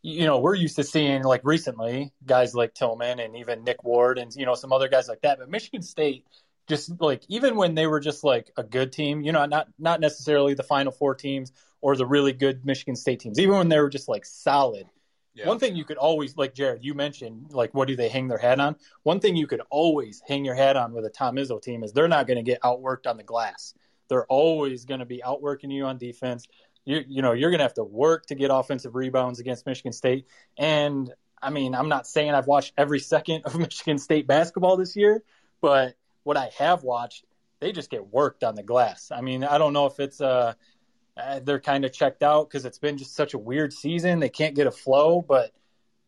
you 0.01 0.25
know, 0.25 0.39
we're 0.39 0.55
used 0.55 0.75
to 0.77 0.83
seeing 0.83 1.23
like 1.23 1.41
recently 1.43 2.13
guys 2.25 2.53
like 2.55 2.73
Tillman 2.73 3.19
and 3.19 3.35
even 3.37 3.63
Nick 3.63 3.83
Ward 3.83 4.17
and 4.17 4.31
you 4.35 4.45
know 4.45 4.55
some 4.55 4.73
other 4.73 4.87
guys 4.87 5.07
like 5.07 5.21
that, 5.21 5.39
but 5.39 5.49
Michigan 5.49 5.81
State 5.81 6.25
just 6.67 6.99
like 6.99 7.23
even 7.27 7.55
when 7.55 7.75
they 7.75 7.87
were 7.87 7.99
just 7.99 8.23
like 8.23 8.51
a 8.57 8.63
good 8.63 8.91
team, 8.91 9.21
you 9.21 9.31
know, 9.31 9.45
not 9.45 9.67
not 9.77 9.99
necessarily 9.99 10.53
the 10.53 10.63
Final 10.63 10.91
Four 10.91 11.15
teams 11.15 11.51
or 11.81 11.95
the 11.95 12.05
really 12.05 12.33
good 12.33 12.65
Michigan 12.65 12.95
State 12.95 13.19
teams, 13.19 13.39
even 13.39 13.55
when 13.55 13.69
they 13.69 13.79
were 13.79 13.89
just 13.89 14.07
like 14.07 14.25
solid. 14.25 14.87
Yeah. 15.35 15.47
One 15.47 15.59
thing 15.59 15.75
you 15.75 15.83
could 15.83 15.97
always, 15.97 16.37
like 16.37 16.53
Jared, 16.53 16.83
you 16.83 16.93
mentioned, 16.93 17.51
like 17.51 17.73
what 17.73 17.89
do 17.89 17.95
they 17.97 18.07
hang 18.07 18.29
their 18.29 18.37
hat 18.37 18.59
on? 18.59 18.77
One 19.03 19.19
thing 19.19 19.35
you 19.35 19.47
could 19.47 19.61
always 19.69 20.21
hang 20.25 20.45
your 20.45 20.55
hat 20.55 20.77
on 20.77 20.93
with 20.93 21.05
a 21.05 21.09
Tom 21.09 21.35
Izzo 21.35 21.61
team 21.61 21.83
is 21.83 21.91
they're 21.91 22.07
not 22.07 22.25
going 22.25 22.37
to 22.37 22.43
get 22.43 22.61
outworked 22.61 23.05
on 23.05 23.17
the 23.17 23.23
glass. 23.23 23.73
They're 24.07 24.25
always 24.27 24.85
going 24.85 25.01
to 25.01 25.05
be 25.05 25.21
outworking 25.23 25.71
you 25.71 25.85
on 25.85 25.97
defense. 25.97 26.47
You 26.85 27.03
you 27.07 27.21
know 27.21 27.33
you're 27.33 27.49
going 27.49 27.59
to 27.59 27.65
have 27.65 27.73
to 27.75 27.83
work 27.83 28.27
to 28.27 28.35
get 28.35 28.49
offensive 28.51 28.95
rebounds 28.95 29.39
against 29.39 29.65
Michigan 29.65 29.91
State. 29.91 30.27
And 30.57 31.13
I 31.41 31.49
mean, 31.49 31.75
I'm 31.75 31.89
not 31.89 32.07
saying 32.07 32.33
I've 32.33 32.47
watched 32.47 32.73
every 32.77 32.99
second 32.99 33.43
of 33.45 33.55
Michigan 33.59 33.97
State 33.97 34.27
basketball 34.27 34.77
this 34.77 34.95
year, 34.95 35.21
but 35.59 35.95
what 36.23 36.37
I 36.37 36.49
have 36.57 36.83
watched, 36.83 37.25
they 37.59 37.71
just 37.71 37.89
get 37.89 38.07
worked 38.07 38.43
on 38.43 38.55
the 38.55 38.63
glass. 38.63 39.11
I 39.11 39.21
mean, 39.21 39.43
I 39.43 39.57
don't 39.57 39.73
know 39.73 39.85
if 39.85 39.99
it's 39.99 40.21
uh, 40.21 40.53
uh 41.17 41.39
they're 41.39 41.59
kind 41.59 41.85
of 41.85 41.93
checked 41.93 42.23
out 42.23 42.49
because 42.49 42.65
it's 42.65 42.79
been 42.79 42.97
just 42.97 43.15
such 43.15 43.33
a 43.33 43.37
weird 43.37 43.73
season. 43.73 44.19
They 44.19 44.29
can't 44.29 44.55
get 44.55 44.67
a 44.67 44.71
flow, 44.71 45.21
but 45.21 45.51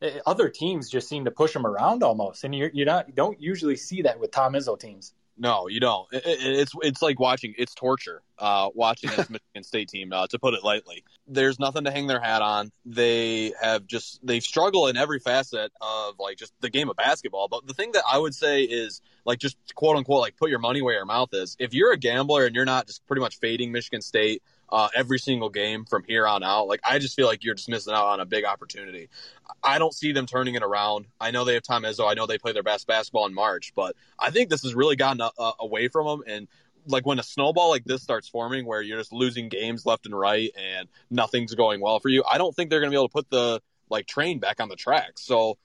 eh, 0.01 0.19
other 0.25 0.49
teams 0.49 0.89
just 0.89 1.07
seem 1.07 1.25
to 1.25 1.31
push 1.31 1.53
them 1.53 1.65
around 1.65 2.03
almost, 2.03 2.43
and 2.43 2.53
you're, 2.55 2.71
you're 2.73 2.85
not 2.85 3.07
you 3.07 3.13
don't 3.13 3.39
usually 3.41 3.77
see 3.77 4.03
that 4.03 4.19
with 4.19 4.31
Tom 4.31 4.53
Izzo 4.53 4.79
teams. 4.79 5.13
No, 5.39 5.67
you 5.67 5.79
don't. 5.79 6.07
It, 6.11 6.25
it, 6.25 6.59
it's 6.59 6.71
it's 6.81 7.01
like 7.01 7.19
watching. 7.19 7.53
It's 7.57 7.75
torture. 7.75 8.23
Uh, 8.39 8.69
watching 8.73 9.11
this 9.11 9.29
Michigan 9.29 9.63
State 9.63 9.89
team, 9.89 10.11
uh, 10.11 10.25
to 10.27 10.39
put 10.39 10.55
it 10.55 10.63
lightly. 10.63 11.03
There's 11.27 11.59
nothing 11.59 11.83
to 11.83 11.91
hang 11.91 12.07
their 12.07 12.19
hat 12.19 12.41
on. 12.41 12.71
They 12.85 13.53
have 13.61 13.85
just 13.85 14.19
they've 14.25 14.43
struggled 14.43 14.89
in 14.89 14.97
every 14.97 15.19
facet 15.19 15.71
of 15.79 16.15
like 16.19 16.37
just 16.37 16.53
the 16.61 16.69
game 16.69 16.89
of 16.89 16.95
basketball. 16.95 17.47
But 17.49 17.67
the 17.67 17.73
thing 17.73 17.91
that 17.91 18.03
I 18.11 18.17
would 18.17 18.33
say 18.33 18.63
is 18.63 19.01
like 19.25 19.37
just 19.37 19.57
quote 19.75 19.95
unquote 19.95 20.21
like 20.21 20.37
put 20.37 20.49
your 20.49 20.59
money 20.59 20.81
where 20.81 20.95
your 20.95 21.05
mouth 21.05 21.29
is. 21.33 21.55
If 21.59 21.73
you're 21.73 21.91
a 21.91 21.97
gambler 21.97 22.45
and 22.45 22.55
you're 22.55 22.65
not 22.65 22.87
just 22.87 23.05
pretty 23.05 23.21
much 23.21 23.37
fading 23.37 23.71
Michigan 23.71 24.01
State 24.01 24.41
uh, 24.69 24.89
every 24.95 25.19
single 25.19 25.49
game 25.49 25.85
from 25.85 26.03
here 26.07 26.27
on 26.27 26.43
out. 26.43 26.67
Like 26.67 26.81
I 26.83 26.99
just 26.99 27.15
feel 27.15 27.27
like 27.27 27.43
you're 27.43 27.55
just 27.55 27.69
missing 27.69 27.93
out 27.93 28.05
on 28.05 28.19
a 28.19 28.25
big 28.25 28.45
opportunity. 28.45 29.09
I 29.63 29.79
don't 29.79 29.93
see 29.93 30.11
them 30.11 30.25
turning 30.25 30.55
it 30.55 30.63
around. 30.63 31.07
I 31.19 31.31
know 31.31 31.45
they 31.45 31.53
have 31.53 31.63
Tom 31.63 31.83
Izzo. 31.83 32.09
I 32.09 32.13
know 32.13 32.25
they 32.25 32.37
play 32.37 32.51
their 32.51 32.63
best 32.63 32.87
basketball 32.87 33.25
in 33.25 33.33
March, 33.33 33.73
but 33.75 33.95
I 34.19 34.29
think 34.29 34.49
this 34.49 34.63
has 34.63 34.75
really 34.75 34.95
gotten 34.95 35.21
uh, 35.21 35.29
uh, 35.37 35.51
away 35.59 35.87
from 35.87 36.05
them. 36.07 36.23
And 36.27 36.47
like 36.87 37.05
when 37.05 37.19
a 37.19 37.23
snowball 37.23 37.69
like 37.69 37.85
this 37.85 38.01
starts 38.01 38.27
forming, 38.27 38.65
where 38.65 38.81
you're 38.81 38.99
just 38.99 39.13
losing 39.13 39.49
games 39.49 39.85
left 39.85 40.05
and 40.05 40.17
right, 40.17 40.51
and 40.57 40.87
nothing's 41.09 41.53
going 41.55 41.81
well 41.81 41.99
for 41.99 42.09
you, 42.09 42.23
I 42.29 42.37
don't 42.37 42.55
think 42.55 42.69
they're 42.69 42.79
going 42.79 42.91
to 42.91 42.95
be 42.95 42.99
able 42.99 43.09
to 43.09 43.13
put 43.13 43.29
the 43.29 43.61
like 43.89 44.05
train 44.05 44.39
back 44.39 44.59
on 44.59 44.69
the 44.69 44.75
track. 44.75 45.13
So 45.15 45.57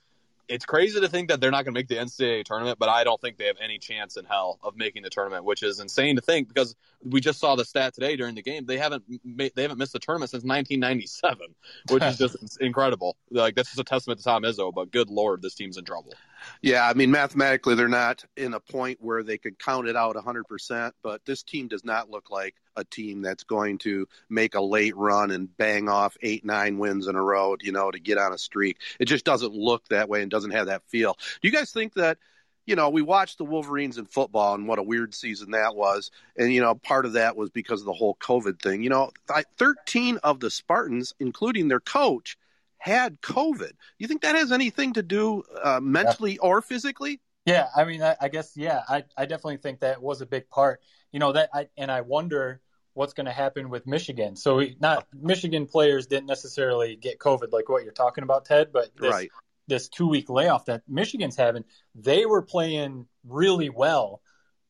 it's 0.53 0.67
crazy 0.67 1.01
to 1.01 1.09
think 1.09 1.31
that 1.31 1.41
they're 1.41 1.51
not 1.51 1.65
going 1.65 1.75
to 1.75 1.79
make 1.79 1.89
the 1.89 1.97
NCAA 1.97 2.45
tournament, 2.45 2.79
but 2.79 2.91
I 2.91 3.05
don't 3.05 3.19
think 3.19 3.39
they 3.39 3.47
have 3.47 3.57
any 3.59 3.79
chance 3.79 4.19
in 4.19 4.27
hell 4.27 4.59
of 4.63 4.77
making 4.77 5.03
the 5.03 5.09
tournament, 5.09 5.45
which 5.45 5.63
is 5.63 5.81
insane 5.81 6.17
to 6.17 6.23
think 6.23 6.47
because 6.47 6.77
we 7.03 7.21
just 7.21 7.41
saw 7.41 7.57
the 7.57 7.65
stat 7.65 7.95
today 7.95 8.17
during 8.17 8.35
the 8.35 8.43
game. 8.43 8.67
They 8.67 8.77
haven't 8.77 9.03
made, 9.25 9.53
they 9.57 9.63
haven't 9.63 9.79
missed 9.79 9.95
a 9.95 9.99
tournament 9.99 10.31
since 10.31 10.45
1997, 10.45 11.47
which 11.89 12.03
is 12.03 12.19
just 12.19 12.61
incredible. 12.61 13.17
Like 13.31 13.55
that's 13.55 13.71
just 13.71 13.81
a 13.81 13.85
testament 13.85 14.19
to 14.21 14.25
Tom 14.25 14.43
Izzo. 14.43 14.73
But 14.75 14.91
good 14.91 15.09
lord, 15.09 15.41
this 15.41 15.55
team's 15.55 15.79
in 15.79 15.85
trouble. 15.85 16.13
Yeah, 16.61 16.87
I 16.87 16.95
mean 16.95 17.11
mathematically 17.11 17.75
they're 17.75 17.89
not 17.89 18.25
in 18.37 18.55
a 18.55 18.61
point 18.61 18.99
where 19.01 19.23
they 19.23 19.39
could 19.39 19.59
count 19.59 19.89
it 19.89 19.97
out 19.97 20.17
100%, 20.17 20.93
but 21.03 21.25
this 21.25 21.43
team 21.43 21.69
does 21.69 21.85
not 21.85 22.11
look 22.11 22.31
like 22.31 22.55
a 22.77 22.85
team 22.85 23.23
that's 23.23 23.45
going 23.45 23.79
to 23.79 24.07
make 24.29 24.55
a 24.55 24.61
late 24.61 24.97
run 24.97 25.31
and 25.31 25.55
bang 25.57 25.89
off 25.89 26.17
8 26.23 26.45
9 26.45 26.79
wins 26.79 27.07
in 27.07 27.17
a 27.17 27.23
row, 27.23 27.57
you 27.61 27.73
know, 27.73 27.91
to 27.91 27.99
get 27.99 28.19
on 28.19 28.33
a 28.33 28.39
streak. 28.39 28.79
It 28.99 29.07
just 29.07 29.25
doesn't 29.25 29.55
look 29.55 29.87
that 29.89 30.09
way 30.09 30.23
and 30.23 30.31
doesn't 30.31 30.53
have 30.53 30.67
that 30.67 30.83
feel. 30.89 31.15
Do 31.41 31.49
you 31.49 31.53
guys 31.53 31.73
think 31.73 31.95
that 31.95 32.19
you 32.67 32.77
know, 32.77 32.91
we 32.91 33.03
watched 33.03 33.39
the 33.39 33.45
Wolverines 33.45 33.99
in 33.99 34.05
football 34.05 34.55
and 34.55 34.69
what 34.69 34.79
a 34.79 34.83
weird 34.85 35.15
season 35.15 35.51
that 35.51 35.75
was. 35.75 36.11
And, 36.37 36.53
you 36.53 36.61
know, 36.61 36.75
part 36.75 37.07
of 37.07 37.15
that 37.15 37.37
was 37.37 37.51
because 37.51 37.81
of 37.81 37.87
the 37.87 37.93
whole 37.93 38.17
COVID 38.21 38.63
thing. 38.63 38.83
You 38.83 38.91
know, 38.91 39.11
13 39.59 40.19
of 40.19 40.41
the 40.41 40.51
Spartans, 40.51 41.15
including 41.19 41.69
their 41.69 41.81
coach, 41.81 42.39
had 42.83 43.21
COVID. 43.21 43.73
You 43.99 44.09
think 44.09 44.23
that 44.23 44.35
has 44.35 44.53
anything 44.53 44.95
to 44.95 45.03
do 45.03 45.43
uh, 45.63 45.81
mentally 45.81 46.33
yeah. 46.33 46.49
or 46.49 46.63
physically? 46.63 47.21
Yeah, 47.47 47.67
I 47.75 47.85
mean, 47.85 48.03
I, 48.03 48.17
I, 48.21 48.29
guess, 48.29 48.57
yeah, 48.57 48.83
I, 48.89 49.05
I 49.17 49.27
definitely 49.27 49.57
think 49.57 49.81
that 49.81 50.03
was 50.03 50.21
a 50.21 50.27
big 50.27 50.49
part. 50.49 50.81
You 51.13 51.19
know, 51.19 51.33
that, 51.33 51.51
I, 51.53 51.69
and 51.77 51.91
I 51.91 52.03
wonder 52.03 52.61
what's 52.95 53.15
going 53.15 53.27
to 53.27 53.33
happen 53.33 53.71
with 53.71 53.87
Michigan. 53.87 54.37
So, 54.37 54.65
not 54.81 55.07
Michigan 55.15 55.67
players 55.67 56.07
didn't 56.07 56.27
necessarily 56.27 56.97
get 56.97 57.19
COVID 57.19 57.53
like 57.53 57.69
what 57.69 57.85
you're 57.85 57.93
talking 57.93 58.23
about, 58.23 58.45
Ted, 58.45 58.69
but 58.73 58.91
this, 58.97 59.11
right 59.11 59.31
this 59.69 59.89
two 59.89 60.09
week 60.09 60.29
layoff 60.29 60.67
that 60.67 60.83
Michigan's 60.89 61.37
having, 61.37 61.65
they 61.95 62.27
were 62.27 62.43
playing 62.43 63.07
really 63.25 63.71
well 63.71 64.21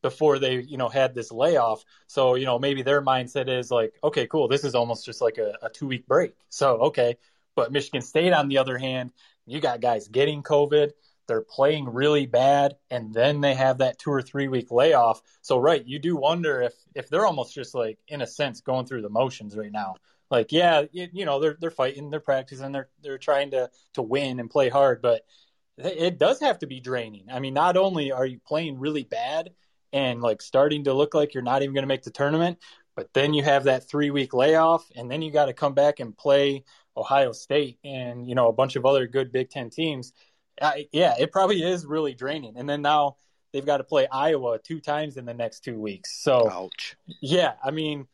before 0.01 0.37
they, 0.37 0.61
you 0.61 0.77
know, 0.77 0.89
had 0.89 1.15
this 1.15 1.31
layoff. 1.31 1.83
So, 2.07 2.35
you 2.35 2.45
know, 2.45 2.59
maybe 2.59 2.83
their 2.83 3.01
mindset 3.01 3.47
is 3.47 3.71
like, 3.71 3.93
okay, 4.03 4.27
cool, 4.27 4.47
this 4.47 4.63
is 4.63 4.75
almost 4.75 5.05
just 5.05 5.21
like 5.21 5.37
a, 5.37 5.57
a 5.61 5.69
two 5.69 5.87
week 5.87 6.05
break. 6.05 6.33
So, 6.49 6.75
okay. 6.77 7.17
But 7.55 7.71
Michigan 7.71 8.01
State, 8.01 8.33
on 8.33 8.47
the 8.47 8.57
other 8.57 8.77
hand, 8.77 9.11
you 9.45 9.59
got 9.59 9.81
guys 9.81 10.07
getting 10.07 10.43
COVID. 10.43 10.91
They're 11.27 11.41
playing 11.41 11.87
really 11.87 12.25
bad, 12.25 12.75
and 12.89 13.13
then 13.13 13.39
they 13.39 13.53
have 13.53 13.77
that 13.77 13.97
two 13.97 14.11
or 14.11 14.21
three 14.21 14.49
week 14.49 14.71
layoff. 14.71 15.21
So, 15.41 15.57
right, 15.57 15.85
you 15.85 15.99
do 15.99 16.15
wonder 16.15 16.61
if 16.61 16.73
if 16.95 17.09
they're 17.09 17.25
almost 17.25 17.53
just 17.53 17.73
like, 17.73 17.97
in 18.07 18.21
a 18.21 18.27
sense, 18.27 18.61
going 18.61 18.85
through 18.85 19.03
the 19.03 19.09
motions 19.09 19.55
right 19.55 19.71
now 19.71 19.95
like 20.33 20.51
yeah 20.51 20.83
you, 20.91 21.07
you, 21.13 21.25
know 21.25 21.39
they're 21.39 21.55
they're 21.61 21.71
fighting 21.71 22.09
they're 22.09 22.19
practicing 22.19 22.71
they're 22.71 22.89
they're 23.01 23.17
trying 23.17 23.51
to 23.51 23.69
to 23.93 24.01
win 24.01 24.39
and 24.39 24.49
play 24.49 24.67
hard 24.67 25.01
but 25.01 25.21
it 25.77 26.17
does 26.17 26.39
have 26.39 26.59
to 26.59 26.67
be 26.67 26.79
draining 26.79 27.25
i 27.31 27.39
mean 27.39 27.53
not 27.53 27.77
only 27.77 28.11
are 28.11 28.25
you 28.25 28.39
playing 28.45 28.79
really 28.79 29.03
bad 29.03 29.51
and 29.93 30.21
like 30.21 30.41
starting 30.41 30.83
to 30.83 30.93
look 30.93 31.13
like 31.13 31.33
you're 31.33 31.43
not 31.43 31.61
even 31.61 31.73
going 31.73 31.83
to 31.83 31.87
make 31.87 32.03
the 32.03 32.11
tournament 32.11 32.57
but 32.95 33.13
then 33.13 33.33
you 33.33 33.43
have 33.43 33.65
that 33.65 33.87
3 33.87 34.09
week 34.11 34.33
layoff 34.33 34.85
and 34.95 35.09
then 35.09 35.21
you 35.21 35.31
got 35.31 35.45
to 35.45 35.53
come 35.53 35.73
back 35.73 35.99
and 35.99 36.17
play 36.17 36.63
ohio 36.95 37.31
state 37.31 37.77
and 37.83 38.27
you 38.27 38.35
know 38.35 38.47
a 38.47 38.53
bunch 38.53 38.75
of 38.75 38.85
other 38.85 39.07
good 39.07 39.31
big 39.31 39.49
10 39.49 39.69
teams 39.69 40.13
I, 40.61 40.87
yeah 40.91 41.15
it 41.19 41.31
probably 41.31 41.63
is 41.63 41.85
really 41.85 42.13
draining 42.13 42.57
and 42.57 42.69
then 42.69 42.81
now 42.81 43.15
they've 43.51 43.65
got 43.65 43.77
to 43.77 43.83
play 43.83 44.07
iowa 44.07 44.59
two 44.59 44.79
times 44.79 45.17
in 45.17 45.25
the 45.25 45.33
next 45.33 45.61
two 45.61 45.79
weeks 45.79 46.21
so 46.21 46.49
Ouch. 46.49 46.95
yeah 47.21 47.53
i 47.63 47.71
mean 47.71 48.07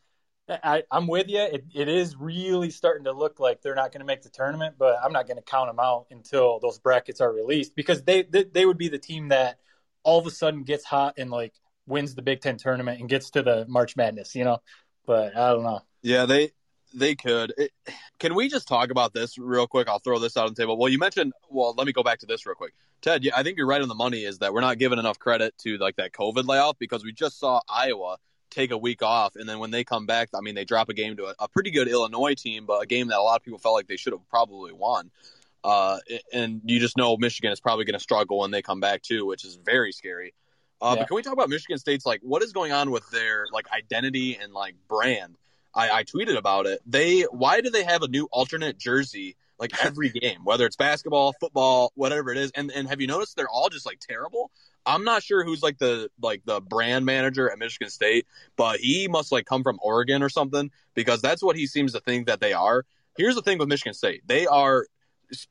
I, 0.62 0.82
am 0.90 1.06
with 1.06 1.28
you. 1.28 1.40
It, 1.40 1.64
it 1.74 1.88
is 1.88 2.16
really 2.16 2.70
starting 2.70 3.04
to 3.04 3.12
look 3.12 3.38
like 3.38 3.62
they're 3.62 3.74
not 3.74 3.92
going 3.92 4.00
to 4.00 4.06
make 4.06 4.22
the 4.22 4.30
tournament, 4.30 4.76
but 4.78 4.96
I'm 5.02 5.12
not 5.12 5.26
going 5.26 5.36
to 5.36 5.42
count 5.42 5.68
them 5.68 5.78
out 5.78 6.06
until 6.10 6.58
those 6.58 6.78
brackets 6.78 7.20
are 7.20 7.32
released 7.32 7.74
because 7.76 8.02
they, 8.02 8.22
they 8.22 8.44
they 8.44 8.66
would 8.66 8.78
be 8.78 8.88
the 8.88 8.98
team 8.98 9.28
that 9.28 9.58
all 10.02 10.18
of 10.18 10.26
a 10.26 10.30
sudden 10.30 10.64
gets 10.64 10.84
hot 10.84 11.14
and 11.18 11.30
like 11.30 11.54
wins 11.86 12.14
the 12.14 12.22
Big 12.22 12.40
Ten 12.40 12.56
tournament 12.56 13.00
and 13.00 13.08
gets 13.08 13.30
to 13.30 13.42
the 13.42 13.66
March 13.68 13.96
Madness, 13.96 14.34
you 14.34 14.44
know. 14.44 14.58
But 15.06 15.36
I 15.36 15.52
don't 15.52 15.62
know. 15.62 15.80
Yeah, 16.02 16.26
they 16.26 16.52
they 16.94 17.14
could. 17.14 17.52
It, 17.56 17.72
can 18.18 18.34
we 18.34 18.48
just 18.48 18.68
talk 18.68 18.90
about 18.90 19.12
this 19.12 19.38
real 19.38 19.66
quick? 19.66 19.88
I'll 19.88 19.98
throw 19.98 20.18
this 20.18 20.36
out 20.36 20.46
on 20.46 20.54
the 20.54 20.60
table. 20.60 20.76
Well, 20.76 20.88
you 20.88 20.98
mentioned. 20.98 21.32
Well, 21.48 21.74
let 21.76 21.86
me 21.86 21.92
go 21.92 22.02
back 22.02 22.20
to 22.20 22.26
this 22.26 22.46
real 22.46 22.54
quick. 22.54 22.74
Ted, 23.02 23.24
Yeah, 23.24 23.32
I 23.36 23.42
think 23.42 23.56
you're 23.56 23.66
right 23.66 23.80
on 23.80 23.88
the 23.88 23.94
money. 23.94 24.24
Is 24.24 24.38
that 24.38 24.52
we're 24.52 24.60
not 24.60 24.78
giving 24.78 24.98
enough 24.98 25.18
credit 25.18 25.56
to 25.58 25.78
like 25.78 25.96
that 25.96 26.12
COVID 26.12 26.46
layoff 26.46 26.78
because 26.78 27.04
we 27.04 27.12
just 27.12 27.38
saw 27.38 27.60
Iowa 27.68 28.18
take 28.50 28.72
a 28.72 28.78
week 28.78 29.02
off, 29.02 29.36
and 29.36 29.48
then 29.48 29.58
when 29.58 29.70
they 29.70 29.84
come 29.84 30.06
back, 30.06 30.28
I 30.34 30.40
mean, 30.40 30.54
they 30.54 30.64
drop 30.64 30.88
a 30.88 30.94
game 30.94 31.16
to 31.16 31.26
a, 31.26 31.34
a 31.38 31.48
pretty 31.48 31.70
good 31.70 31.88
Illinois 31.88 32.34
team, 32.34 32.66
but 32.66 32.82
a 32.82 32.86
game 32.86 33.08
that 33.08 33.18
a 33.18 33.22
lot 33.22 33.36
of 33.36 33.44
people 33.44 33.58
felt 33.58 33.74
like 33.74 33.86
they 33.86 33.96
should 33.96 34.12
have 34.12 34.28
probably 34.28 34.72
won. 34.72 35.10
Uh, 35.62 35.98
and 36.32 36.62
you 36.64 36.80
just 36.80 36.96
know 36.96 37.16
Michigan 37.16 37.52
is 37.52 37.60
probably 37.60 37.84
going 37.84 37.94
to 37.94 38.02
struggle 38.02 38.38
when 38.38 38.50
they 38.50 38.62
come 38.62 38.80
back 38.80 39.02
too, 39.02 39.26
which 39.26 39.44
is 39.44 39.56
very 39.56 39.92
scary. 39.92 40.34
Uh, 40.80 40.94
yeah. 40.94 41.02
But 41.02 41.08
can 41.08 41.16
we 41.16 41.22
talk 41.22 41.34
about 41.34 41.50
Michigan 41.50 41.78
State's 41.78 42.06
like 42.06 42.20
what 42.22 42.42
is 42.42 42.52
going 42.52 42.72
on 42.72 42.90
with 42.90 43.08
their 43.10 43.46
like 43.52 43.66
identity 43.70 44.38
and 44.40 44.52
like 44.52 44.74
brand? 44.88 45.36
I, 45.74 45.90
I 45.90 46.04
tweeted 46.04 46.36
about 46.36 46.66
it. 46.66 46.80
They 46.86 47.22
why 47.22 47.60
do 47.60 47.70
they 47.70 47.84
have 47.84 48.02
a 48.02 48.08
new 48.08 48.28
alternate 48.32 48.78
jersey 48.78 49.36
like 49.58 49.84
every 49.84 50.08
game, 50.20 50.40
whether 50.44 50.66
it's 50.66 50.76
basketball, 50.76 51.34
football, 51.40 51.92
whatever 51.94 52.30
it 52.30 52.38
is? 52.38 52.50
And 52.54 52.70
and 52.70 52.88
have 52.88 53.00
you 53.00 53.06
noticed 53.06 53.36
they're 53.36 53.48
all 53.48 53.68
just 53.68 53.86
like 53.86 54.00
terrible? 54.00 54.50
I'm 54.86 55.04
not 55.04 55.22
sure 55.22 55.44
who's 55.44 55.62
like 55.62 55.78
the 55.78 56.10
like 56.20 56.42
the 56.44 56.60
brand 56.60 57.04
manager 57.04 57.50
at 57.50 57.58
Michigan 57.58 57.90
State, 57.90 58.26
but 58.56 58.80
he 58.80 59.08
must 59.08 59.30
like 59.32 59.46
come 59.46 59.62
from 59.62 59.78
Oregon 59.82 60.22
or 60.22 60.28
something 60.28 60.70
because 60.94 61.20
that's 61.22 61.42
what 61.42 61.56
he 61.56 61.66
seems 61.66 61.92
to 61.92 62.00
think 62.00 62.26
that 62.26 62.40
they 62.40 62.52
are. 62.52 62.84
Here's 63.16 63.34
the 63.34 63.42
thing 63.42 63.58
with 63.58 63.68
Michigan 63.68 63.94
State: 63.94 64.22
they 64.26 64.46
are 64.46 64.86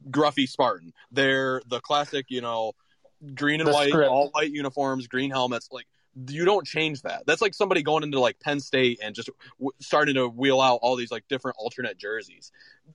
gruffy 0.09 0.47
Spartan. 0.47 0.93
They're 1.11 1.61
the 1.67 1.79
classic, 1.79 2.25
you 2.29 2.41
know, 2.41 2.73
green 3.35 3.61
and 3.61 3.69
the 3.69 3.73
white, 3.73 3.89
script. 3.89 4.09
all 4.09 4.29
white 4.29 4.51
uniforms, 4.51 5.07
green 5.07 5.31
helmets. 5.31 5.69
Like 5.71 5.87
you 6.27 6.45
don't 6.45 6.65
change 6.65 7.01
that. 7.03 7.23
That's 7.25 7.41
like 7.41 7.53
somebody 7.53 7.83
going 7.83 8.03
into 8.03 8.19
like 8.19 8.39
Penn 8.39 8.59
State 8.59 8.99
and 9.01 9.15
just 9.15 9.29
w- 9.59 9.71
starting 9.79 10.15
to 10.15 10.27
wheel 10.27 10.61
out 10.61 10.79
all 10.81 10.95
these 10.95 11.11
like 11.11 11.27
different 11.27 11.57
alternate 11.59 11.97
jerseys. 11.97 12.51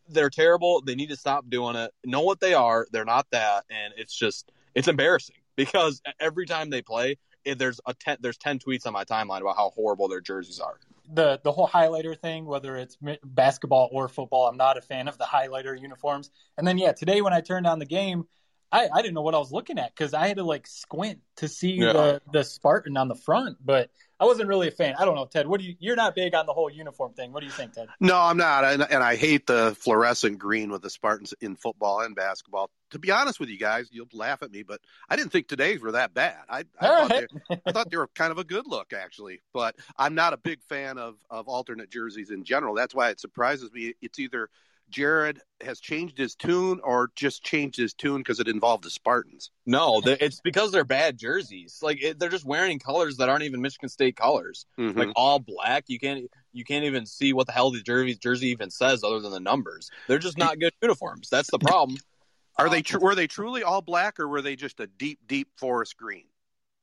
They're 0.09 0.31
terrible. 0.31 0.83
They 0.83 0.95
need 0.95 1.11
to 1.11 1.17
stop 1.17 1.49
doing 1.49 1.77
it. 1.77 1.93
Know 2.05 2.23
what 2.23 2.41
they 2.41 2.55
are. 2.55 2.87
They're 2.91 3.05
not 3.05 3.27
that, 3.31 3.65
and 3.71 3.95
it's 3.97 4.15
just 4.15 4.51
it's 4.75 4.89
embarrassing 4.89 5.37
because 5.57 6.03
every 6.21 6.47
time 6.47 6.71
they 6.71 6.83
play, 6.83 7.19
there's 7.45 7.81
a 7.87 7.95
ten, 7.95 8.17
there's 8.21 8.39
ten 8.39 8.59
tweets 8.59 8.87
on 8.87 8.93
my 8.93 9.05
timeline 9.05 9.41
about 9.41 9.57
how 9.57 9.71
horrible 9.71 10.09
their 10.09 10.21
jerseys 10.21 10.61
are. 10.61 10.79
The 11.13 11.41
the 11.45 11.53
whole 11.53 11.69
highlighter 11.69 12.19
thing, 12.19 12.47
whether 12.47 12.77
it's 12.77 12.97
basketball 13.25 13.91
or 13.93 14.09
football, 14.09 14.49
I'm 14.49 14.57
not 14.57 14.79
a 14.79 14.81
fan 14.81 15.07
of 15.09 15.19
the 15.19 15.25
highlighter 15.25 15.79
uniforms. 15.81 16.31
And 16.59 16.67
then 16.67 16.79
yeah, 16.79 16.93
today 16.93 17.21
when 17.21 17.33
I 17.33 17.41
turned 17.41 17.67
on 17.67 17.79
the 17.79 17.87
game, 17.87 18.27
I, 18.75 18.89
I 18.93 19.03
didn't 19.03 19.15
know 19.15 19.23
what 19.23 19.37
I 19.37 19.39
was 19.39 19.53
looking 19.53 19.79
at 19.79 19.95
because 19.95 20.15
I 20.15 20.27
had 20.27 20.39
to 20.39 20.43
like 20.43 20.67
squint 20.67 21.21
to 21.37 21.47
see 21.49 21.75
Yeah. 21.75 21.93
the 21.93 22.23
the 22.33 22.43
Spartan 22.45 22.97
on 22.97 23.07
the 23.07 23.15
front, 23.15 23.57
but 23.65 23.91
I 24.19 24.25
wasn't 24.25 24.49
really 24.49 24.69
a 24.69 24.73
fan. 24.73 24.95
I 24.99 25.05
don't 25.05 25.15
know, 25.15 25.27
Ted. 25.27 25.47
What 25.47 25.61
do 25.61 25.67
you? 25.67 25.77
You're 25.79 25.97
not 25.97 26.15
big 26.15 26.35
on 26.35 26.47
the 26.47 26.53
whole 26.53 26.71
uniform 26.71 27.13
thing. 27.13 27.33
What 27.33 27.41
do 27.41 27.47
you 27.47 27.53
think, 27.53 27.75
Ted? 27.75 27.89
No, 28.01 28.17
I'm 28.17 28.37
not, 28.37 28.65
and, 28.65 28.83
and 28.83 29.03
I 29.03 29.17
hate 29.17 29.47
the 29.47 29.77
fluorescent 29.79 30.39
green 30.39 30.71
with 30.71 30.83
the 30.83 30.91
Spartans 30.91 31.35
in 31.41 31.55
football 31.57 32.01
and 32.01 32.17
basketball. 32.17 32.71
To 32.91 32.99
be 32.99 33.11
honest 33.11 33.39
with 33.39 33.49
you 33.49 33.59
guys, 33.59 33.89
you'll 33.93 34.09
laugh 34.13 34.43
at 34.43 34.51
me, 34.51 34.63
but 34.63 34.81
I 35.09 35.17
didn't 35.17 35.31
think 35.33 35.47
today's 35.49 35.81
were 35.81 35.93
that 35.93 36.15
bad. 36.15 36.39
I, 36.49 36.65
I, 36.81 36.87
thought, 36.87 37.11
right. 37.11 37.29
they, 37.49 37.61
I 37.67 37.73
thought 37.73 37.91
they 37.91 37.97
were 37.97 38.09
kind 38.15 38.31
of 38.33 38.39
a 38.39 38.45
good 38.45 38.67
look, 38.67 38.93
actually. 38.93 39.41
But 39.53 39.77
I'm 39.97 40.15
not 40.15 40.33
a 40.33 40.37
big 40.37 40.63
fan 40.63 40.99
of 40.99 41.17
of 41.31 41.49
alternate 41.49 41.91
jerseys 41.91 42.31
in 42.31 42.45
general. 42.45 42.75
That's 42.75 42.95
why 42.95 43.11
it 43.11 43.21
surprises 43.21 43.73
me. 43.73 43.95
It's 44.03 44.19
either 44.19 44.49
Jared 44.91 45.41
has 45.63 45.81
changed 45.81 46.19
his 46.19 46.35
tune 46.35 46.81
or 46.85 47.11
just 47.17 47.43
changed 47.43 47.77
his 47.77 47.95
tune 47.95 48.19
because 48.19 48.41
it 48.41 48.49
involved 48.49 48.85
the 48.85 48.91
Spartans. 48.91 49.51
No, 49.67 50.01
it's 50.05 50.41
because 50.41 50.73
they're 50.73 50.85
bad 50.85 51.19
jerseys. 51.19 51.79
Like 51.83 52.03
it, 52.03 52.19
they're 52.19 52.29
just 52.29 52.45
wearing 52.45 52.79
colors 52.79 53.17
that 53.17 53.29
aren't 53.29 53.45
even 53.45 53.61
Michigan 53.61 53.89
State 53.89 54.17
colors. 54.17 54.67
Mhm. 54.79 54.97
Like 54.97 55.11
all 55.17 55.39
black. 55.39 55.85
You 55.89 55.99
can't 55.99 56.31
you 56.53 56.65
can't 56.65 56.85
even 56.85 57.07
see 57.07 57.33
what 57.33 57.47
the 57.47 57.53
hell 57.53 57.71
the 57.71 57.83
jersey 57.83 58.15
jersey 58.15 58.49
even 58.49 58.71
says 58.71 59.03
other 59.03 59.21
than 59.21 59.33
the 59.33 59.41
numbers. 59.41 59.91
They're 60.07 60.19
just 60.19 60.39
not 60.39 60.59
good 60.59 60.73
uniforms. 60.81 61.29
That's 61.31 61.51
the 61.51 61.59
problem. 61.59 61.99
Are 62.57 62.69
they 62.69 62.83
tr- 62.83 62.99
were 62.99 63.17
they 63.17 63.27
truly 63.27 63.65
all 63.65 63.83
black 63.83 64.21
or 64.21 64.29
were 64.29 64.41
they 64.41 64.55
just 64.55 64.79
a 64.79 64.87
deep, 64.87 65.19
deep 65.27 65.49
forest 65.57 65.97
green? 65.97 66.27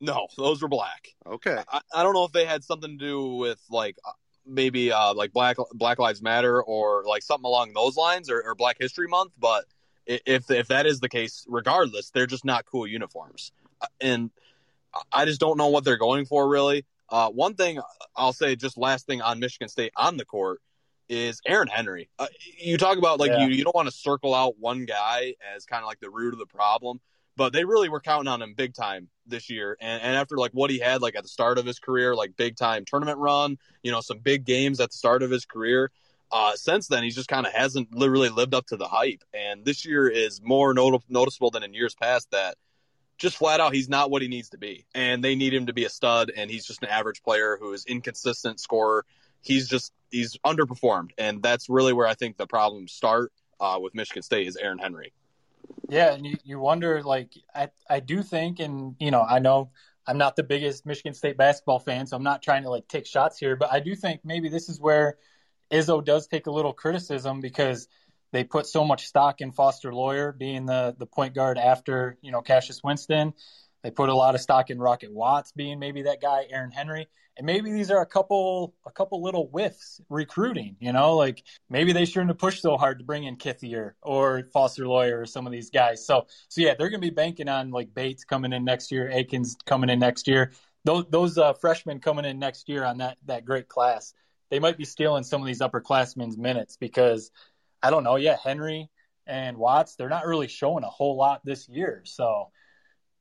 No, 0.01 0.27
those 0.35 0.61
were 0.61 0.67
black. 0.67 1.07
Okay. 1.25 1.63
I, 1.71 1.79
I 1.93 2.03
don't 2.03 2.13
know 2.13 2.25
if 2.25 2.33
they 2.33 2.43
had 2.43 2.63
something 2.63 2.97
to 2.97 3.05
do 3.05 3.35
with 3.35 3.61
like 3.69 3.95
maybe 4.45 4.91
uh, 4.91 5.13
like 5.13 5.33
Black 5.33 5.57
Black 5.73 5.99
Lives 5.99 6.21
Matter 6.21 6.61
or 6.61 7.03
like 7.05 7.23
something 7.23 7.45
along 7.45 7.73
those 7.73 7.95
lines 7.95 8.29
or, 8.29 8.41
or 8.41 8.55
Black 8.55 8.77
History 8.79 9.07
Month, 9.07 9.33
but 9.39 9.65
if 10.05 10.49
if 10.49 10.67
that 10.67 10.85
is 10.85 10.99
the 10.99 11.09
case, 11.09 11.45
regardless, 11.47 12.09
they're 12.09 12.27
just 12.27 12.45
not 12.45 12.65
cool 12.65 12.87
uniforms, 12.87 13.51
Uh, 13.81 13.87
and 13.99 14.31
I 15.11 15.25
just 15.25 15.39
don't 15.39 15.57
know 15.57 15.67
what 15.67 15.83
they're 15.83 15.97
going 15.97 16.25
for 16.25 16.49
really. 16.49 16.85
Uh, 17.09 17.29
one 17.29 17.55
thing 17.55 17.79
I'll 18.15 18.33
say, 18.33 18.55
just 18.55 18.77
last 18.77 19.05
thing 19.05 19.21
on 19.21 19.39
Michigan 19.39 19.67
State 19.69 19.93
on 19.95 20.17
the 20.17 20.25
court 20.25 20.61
is 21.09 21.41
Aaron 21.45 21.67
Henry. 21.67 22.09
Uh, 22.17 22.27
you 22.57 22.77
talk 22.77 22.97
about 22.97 23.19
like 23.19 23.31
Yeah. 23.31 23.45
you 23.45 23.47
you 23.49 23.63
don't 23.63 23.75
want 23.75 23.89
to 23.89 23.93
circle 23.93 24.33
out 24.33 24.57
one 24.59 24.85
guy 24.85 25.35
as 25.55 25.65
kind 25.65 25.83
of 25.83 25.87
like 25.87 25.99
the 25.99 26.09
root 26.09 26.33
of 26.33 26.39
the 26.39 26.45
problem, 26.45 26.99
but 27.41 27.53
they 27.53 27.65
really 27.65 27.89
were 27.89 27.99
counting 27.99 28.27
on 28.27 28.39
him 28.39 28.53
big 28.53 28.75
time 28.75 29.07
this 29.25 29.49
year. 29.49 29.75
And, 29.81 29.99
and 30.03 30.15
after 30.15 30.37
like 30.37 30.51
what 30.51 30.69
he 30.69 30.77
had 30.77 31.01
like 31.01 31.15
at 31.15 31.23
the 31.23 31.27
start 31.27 31.57
of 31.57 31.65
his 31.65 31.79
career, 31.79 32.13
like 32.13 32.37
big 32.37 32.55
time 32.55 32.85
tournament 32.85 33.17
run, 33.17 33.57
you 33.81 33.91
know, 33.91 33.99
some 33.99 34.19
big 34.19 34.45
games 34.45 34.79
at 34.79 34.91
the 34.91 34.95
start 34.95 35.23
of 35.23 35.31
his 35.31 35.45
career. 35.45 35.89
Uh, 36.31 36.55
since 36.55 36.87
then, 36.87 37.01
he's 37.01 37.15
just 37.15 37.27
kind 37.27 37.47
of 37.47 37.51
hasn't 37.51 37.95
li- 37.95 38.09
really 38.09 38.29
lived 38.29 38.53
up 38.53 38.67
to 38.67 38.77
the 38.77 38.87
hype. 38.87 39.23
And 39.33 39.65
this 39.65 39.87
year 39.87 40.07
is 40.07 40.39
more 40.39 40.75
not- 40.75 41.01
noticeable 41.09 41.49
than 41.49 41.63
in 41.63 41.73
years 41.73 41.95
past 41.95 42.29
that 42.29 42.59
just 43.17 43.37
flat 43.37 43.59
out 43.59 43.73
he's 43.73 43.89
not 43.89 44.11
what 44.11 44.21
he 44.21 44.27
needs 44.27 44.49
to 44.49 44.59
be. 44.59 44.85
And 44.93 45.23
they 45.23 45.33
need 45.33 45.51
him 45.51 45.65
to 45.65 45.73
be 45.73 45.85
a 45.85 45.89
stud, 45.89 46.31
and 46.37 46.51
he's 46.51 46.67
just 46.67 46.83
an 46.83 46.89
average 46.89 47.23
player 47.23 47.57
who 47.59 47.73
is 47.73 47.87
inconsistent 47.87 48.59
scorer. 48.59 49.03
He's 49.41 49.67
just 49.67 49.91
he's 50.11 50.37
underperformed, 50.45 51.09
and 51.17 51.41
that's 51.41 51.69
really 51.69 51.93
where 51.93 52.05
I 52.05 52.13
think 52.13 52.37
the 52.37 52.45
problems 52.45 52.91
start 52.91 53.31
uh, 53.59 53.79
with 53.81 53.95
Michigan 53.95 54.21
State 54.21 54.45
is 54.45 54.57
Aaron 54.57 54.77
Henry. 54.77 55.11
Yeah, 55.89 56.13
and 56.13 56.25
you, 56.25 56.37
you 56.43 56.59
wonder, 56.59 57.03
like, 57.03 57.33
I, 57.53 57.69
I 57.89 57.99
do 57.99 58.23
think, 58.23 58.59
and, 58.59 58.95
you 58.99 59.11
know, 59.11 59.21
I 59.21 59.39
know 59.39 59.71
I'm 60.07 60.17
not 60.17 60.35
the 60.35 60.43
biggest 60.43 60.85
Michigan 60.85 61.13
State 61.13 61.37
basketball 61.37 61.79
fan, 61.79 62.07
so 62.07 62.15
I'm 62.15 62.23
not 62.23 62.41
trying 62.41 62.63
to, 62.63 62.69
like, 62.69 62.87
take 62.87 63.05
shots 63.05 63.37
here, 63.37 63.55
but 63.55 63.73
I 63.73 63.81
do 63.81 63.95
think 63.95 64.21
maybe 64.23 64.47
this 64.47 64.69
is 64.69 64.79
where 64.79 65.17
Izzo 65.69 66.03
does 66.03 66.27
take 66.27 66.47
a 66.47 66.51
little 66.51 66.73
criticism 66.73 67.41
because 67.41 67.87
they 68.31 68.45
put 68.45 68.65
so 68.67 68.85
much 68.85 69.05
stock 69.07 69.41
in 69.41 69.51
Foster 69.51 69.93
Loyer 69.93 70.31
being 70.31 70.65
the, 70.65 70.95
the 70.97 71.05
point 71.05 71.35
guard 71.35 71.57
after, 71.57 72.17
you 72.21 72.31
know, 72.31 72.41
Cassius 72.41 72.81
Winston. 72.81 73.33
They 73.83 73.91
put 73.91 74.09
a 74.09 74.15
lot 74.15 74.35
of 74.35 74.41
stock 74.41 74.69
in 74.69 74.79
Rocket 74.79 75.11
Watts 75.11 75.51
being 75.51 75.79
maybe 75.79 76.03
that 76.03 76.21
guy, 76.21 76.45
Aaron 76.49 76.71
Henry. 76.71 77.07
And 77.37 77.45
maybe 77.45 77.71
these 77.71 77.89
are 77.89 78.01
a 78.01 78.05
couple 78.05 78.75
a 78.85 78.91
couple 78.91 79.23
little 79.23 79.47
whiffs 79.47 80.01
recruiting, 80.09 80.75
you 80.79 80.91
know, 80.91 81.15
like 81.15 81.43
maybe 81.69 81.93
they 81.93 82.05
shouldn't 82.05 82.29
have 82.29 82.37
pushed 82.37 82.61
so 82.61 82.77
hard 82.77 82.99
to 82.99 83.05
bring 83.05 83.23
in 83.23 83.37
Kithier 83.37 83.93
or 84.01 84.43
Foster 84.53 84.85
Loyer 84.85 85.21
or 85.21 85.25
some 85.25 85.47
of 85.47 85.53
these 85.53 85.69
guys. 85.69 86.05
So 86.05 86.27
so 86.49 86.61
yeah, 86.61 86.75
they're 86.77 86.89
gonna 86.89 86.99
be 86.99 87.09
banking 87.09 87.47
on 87.47 87.71
like 87.71 87.93
Bates 87.93 88.25
coming 88.25 88.51
in 88.53 88.65
next 88.65 88.91
year, 88.91 89.09
Akins 89.09 89.55
coming 89.65 89.89
in 89.89 89.99
next 89.99 90.27
year. 90.27 90.51
Those 90.83 91.05
those 91.09 91.37
uh, 91.37 91.53
freshmen 91.53 91.99
coming 91.99 92.25
in 92.25 92.37
next 92.37 92.67
year 92.67 92.83
on 92.83 92.97
that 92.97 93.17
that 93.25 93.45
great 93.45 93.69
class, 93.69 94.13
they 94.49 94.59
might 94.59 94.77
be 94.77 94.85
stealing 94.85 95.23
some 95.23 95.41
of 95.41 95.47
these 95.47 95.61
upperclassmen's 95.61 96.37
minutes 96.37 96.75
because 96.75 97.31
I 97.81 97.89
don't 97.89 98.03
know, 98.03 98.17
yeah, 98.17 98.35
Henry 98.43 98.89
and 99.25 99.57
Watts, 99.57 99.95
they're 99.95 100.09
not 100.09 100.25
really 100.25 100.47
showing 100.47 100.83
a 100.83 100.89
whole 100.89 101.15
lot 101.15 101.41
this 101.45 101.69
year. 101.69 102.01
So 102.03 102.51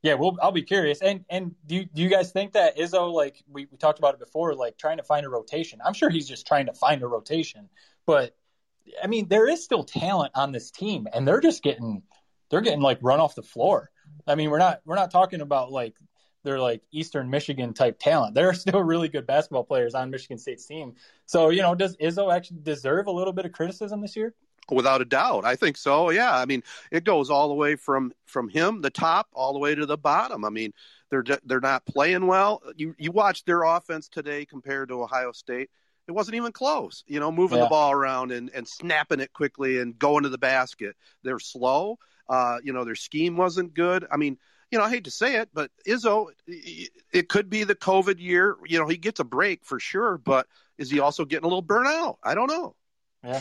yeah, 0.03 0.15
we'll 0.15 0.37
I'll 0.41 0.53
be 0.53 0.63
curious. 0.63 1.03
And 1.03 1.25
and 1.29 1.55
do 1.67 1.77
you, 1.77 1.85
do 1.85 2.03
you 2.03 2.09
guys 2.09 2.33
think 2.33 2.53
that 2.53 2.79
Izzo 2.79 3.13
like 3.13 3.43
we, 3.49 3.67
we 3.71 3.77
talked 3.77 3.99
about 3.99 4.15
it 4.15 4.21
before, 4.21 4.55
like 4.55 4.79
trying 4.79 4.97
to 4.97 5.03
find 5.03 5.27
a 5.27 5.29
rotation? 5.29 5.81
I'm 5.85 5.93
sure 5.93 6.09
he's 6.09 6.29
just 6.29 6.47
trying 6.47 6.67
to 6.67 6.73
find 6.73 7.03
a 7.03 7.07
rotation, 7.07 7.69
but 8.07 8.35
I 9.03 9.07
mean 9.07 9.29
there 9.29 9.49
is 9.49 9.63
still 9.63 9.85
talent 9.85 10.33
on 10.35 10.53
this 10.53 10.71
team, 10.71 11.07
and 11.13 11.29
they're 11.29 11.41
just 11.41 11.63
getting 11.63 12.03
they're 12.51 12.63
getting 12.63 12.81
like 12.81 12.99
run 13.03 13.21
off 13.21 13.35
the 13.35 13.43
floor. 13.43 13.91
I 14.27 14.37
mean 14.37 14.51
we're 14.51 14.59
not 14.59 14.81
we're 14.87 14.97
not 14.97 15.11
talking 15.11 15.43
about 15.43 15.71
like 15.71 15.97
they're 16.45 16.61
like 16.61 16.83
Eastern 16.91 17.29
Michigan 17.29 17.75
type 17.75 17.99
talent. 17.99 18.35
There 18.35 18.49
are 18.49 18.55
still 18.55 18.83
really 18.83 19.09
good 19.09 19.27
basketball 19.27 19.65
players 19.65 19.95
on 19.95 20.11
Michigan 20.11 20.39
State's 20.39 20.65
team. 20.65 20.95
So 21.27 21.51
you 21.51 21.61
know, 21.61 21.75
does 21.75 21.97
Izzo 21.99 22.35
actually 22.35 22.61
deserve 22.63 23.07
a 23.07 23.13
little 23.13 23.35
bit 23.35 23.45
of 23.45 23.53
criticism 23.53 24.01
this 24.01 24.17
year? 24.17 24.35
Without 24.71 25.01
a 25.01 25.05
doubt, 25.05 25.45
I 25.45 25.57
think 25.57 25.77
so. 25.77 26.11
Yeah, 26.11 26.37
I 26.37 26.45
mean, 26.47 26.63
it 26.91 27.05
goes 27.05 27.31
all 27.31 27.49
the 27.49 27.55
way 27.55 27.77
from 27.77 28.13
from 28.27 28.49
him, 28.49 28.81
the 28.81 28.91
top, 28.91 29.29
all 29.33 29.53
the 29.53 29.59
way 29.59 29.75
to 29.75 29.87
the 29.87 29.99
bottom. 29.99 30.45
I 30.45 30.51
mean, 30.51 30.73
they're 31.11 31.25
they're 31.45 31.61
not 31.61 31.85
playing 31.87 32.27
well. 32.27 32.63
You 32.77 32.95
you 32.99 33.13
watch 33.13 33.45
their 33.45 33.63
offense 33.63 34.09
today 34.09 34.45
compared 34.45 34.89
to 34.89 35.03
Ohio 35.03 35.33
State. 35.33 35.71
It 36.09 36.13
wasn't 36.13 36.37
even 36.37 36.53
close. 36.53 37.05
You 37.07 37.21
know, 37.21 37.31
moving 37.31 37.59
Yeah. 37.59 37.65
the 37.65 37.71
ball 37.71 37.93
around 37.93 38.33
and 38.33 38.51
and 38.55 38.67
snapping 38.67 39.21
it 39.21 39.33
quickly 39.33 39.79
and 39.81 39.99
going 39.99 40.23
to 40.25 40.29
the 40.29 40.39
basket. 40.39 40.97
They're 41.23 41.39
slow. 41.39 41.99
Uh, 42.29 42.59
you 42.63 42.73
know, 42.73 42.85
their 42.85 42.95
scheme 42.95 43.37
wasn't 43.37 43.75
good. 43.75 44.07
I 44.11 44.17
mean, 44.17 44.39
you 44.71 44.79
know, 44.79 44.85
I 44.85 44.91
hate 44.91 45.05
to 45.05 45.11
say 45.11 45.37
it, 45.37 45.49
but 45.53 45.73
Izzo, 45.87 46.29
it 46.47 47.29
could 47.29 47.51
be 47.51 47.65
the 47.65 47.75
COVID 47.75 48.21
year. 48.21 48.57
You 48.67 48.79
know, 48.79 48.87
he 48.87 48.97
gets 48.97 49.19
a 49.19 49.25
break 49.25 49.65
for 49.65 49.81
sure, 49.81 50.17
but 50.17 50.47
is 50.79 50.89
he 50.91 51.01
also 51.01 51.25
getting 51.25 51.45
a 51.45 51.49
little 51.49 51.63
burnout? 51.63 52.19
I 52.23 52.37
don't 52.37 52.47
know. 52.47 52.77
Yeah. 53.25 53.41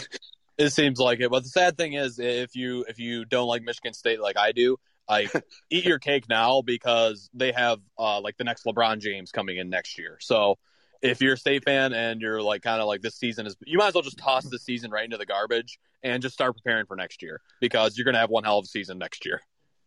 It 0.59 0.71
seems 0.71 0.99
like 0.99 1.21
it, 1.21 1.31
but 1.31 1.43
the 1.43 1.49
sad 1.49 1.77
thing 1.77 1.93
is, 1.93 2.19
if 2.19 2.55
you 2.55 2.85
if 2.87 2.99
you 2.99 3.23
don't 3.23 3.47
like 3.47 3.63
Michigan 3.63 3.93
State 3.93 4.19
like 4.19 4.37
I 4.37 4.51
do, 4.51 4.77
like 5.07 5.31
eat 5.69 5.85
your 5.85 5.99
cake 5.99 6.27
now 6.27 6.61
because 6.61 7.29
they 7.33 7.53
have 7.53 7.79
uh, 7.97 8.19
like 8.19 8.35
the 8.37 8.43
next 8.43 8.65
LeBron 8.65 8.99
James 8.99 9.31
coming 9.31 9.57
in 9.57 9.69
next 9.69 9.97
year. 9.97 10.17
So 10.19 10.57
if 11.01 11.21
you're 11.21 11.35
a 11.35 11.37
state 11.37 11.63
fan 11.63 11.93
and 11.93 12.19
you're 12.19 12.41
like 12.41 12.61
kind 12.61 12.81
of 12.81 12.87
like 12.87 13.01
this 13.01 13.15
season 13.15 13.47
is, 13.47 13.55
you 13.65 13.77
might 13.77 13.87
as 13.87 13.93
well 13.93 14.03
just 14.03 14.17
toss 14.17 14.43
the 14.43 14.59
season 14.59 14.91
right 14.91 15.05
into 15.05 15.17
the 15.17 15.25
garbage 15.25 15.79
and 16.03 16.21
just 16.21 16.33
start 16.33 16.55
preparing 16.55 16.85
for 16.85 16.97
next 16.97 17.21
year 17.21 17.39
because 17.61 17.97
you're 17.97 18.05
gonna 18.05 18.19
have 18.19 18.29
one 18.29 18.43
hell 18.43 18.57
of 18.57 18.65
a 18.65 18.67
season 18.67 18.97
next 18.97 19.25
year. 19.25 19.41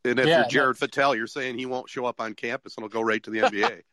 And 0.06 0.18
if 0.18 0.26
Yeah, 0.26 0.38
you're 0.38 0.48
Jared 0.48 0.76
Fattel, 0.78 1.14
you're 1.14 1.26
saying 1.26 1.58
he 1.58 1.66
won't 1.66 1.88
show 1.88 2.06
up 2.06 2.20
on 2.20 2.32
campus 2.34 2.76
and 2.76 2.82
he'll 2.82 2.88
go 2.88 3.02
right 3.02 3.22
to 3.22 3.30
the 3.30 3.40
NBA. 3.40 3.82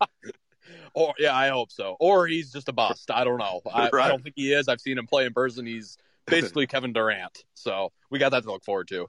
Or 0.94 1.14
yeah, 1.18 1.34
I 1.34 1.48
hope 1.48 1.72
so. 1.72 1.96
Or 1.98 2.26
he's 2.26 2.52
just 2.52 2.68
a 2.68 2.72
bust. 2.72 3.10
I 3.10 3.24
don't 3.24 3.38
know. 3.38 3.60
I, 3.72 3.90
I 3.92 4.08
don't 4.08 4.22
think 4.22 4.34
he 4.36 4.52
is. 4.52 4.68
I've 4.68 4.80
seen 4.80 4.98
him 4.98 5.06
play 5.06 5.24
in 5.24 5.32
person. 5.32 5.66
He's 5.66 5.96
basically 6.30 6.66
Kevin 6.66 6.92
Durant. 6.92 7.44
So 7.54 7.92
we 8.10 8.18
got 8.18 8.30
that 8.30 8.42
to 8.44 8.52
look 8.52 8.64
forward 8.64 8.88
to. 8.88 9.06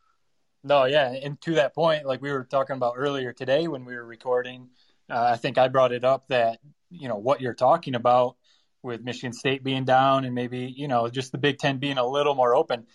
No, 0.63 0.85
yeah, 0.85 1.11
and 1.11 1.41
to 1.41 1.55
that 1.55 1.73
point, 1.73 2.05
like 2.05 2.21
we 2.21 2.31
were 2.31 2.43
talking 2.43 2.75
about 2.75 2.93
earlier 2.97 3.33
today 3.33 3.67
when 3.67 3.83
we 3.83 3.95
were 3.95 4.05
recording, 4.05 4.69
uh, 5.09 5.31
I 5.33 5.37
think 5.37 5.57
I 5.57 5.67
brought 5.69 5.91
it 5.91 6.03
up 6.03 6.27
that 6.27 6.59
you 6.89 7.07
know 7.07 7.17
what 7.17 7.41
you're 7.41 7.55
talking 7.55 7.95
about 7.95 8.35
with 8.83 9.01
Michigan 9.01 9.33
State 9.33 9.63
being 9.63 9.85
down 9.85 10.25
and 10.25 10.35
maybe 10.35 10.73
you 10.75 10.87
know 10.87 11.09
just 11.09 11.31
the 11.31 11.37
Big 11.37 11.57
Ten 11.57 11.77
being 11.79 11.97
a 11.97 12.05
little 12.05 12.35
more 12.35 12.55
open. 12.55 12.85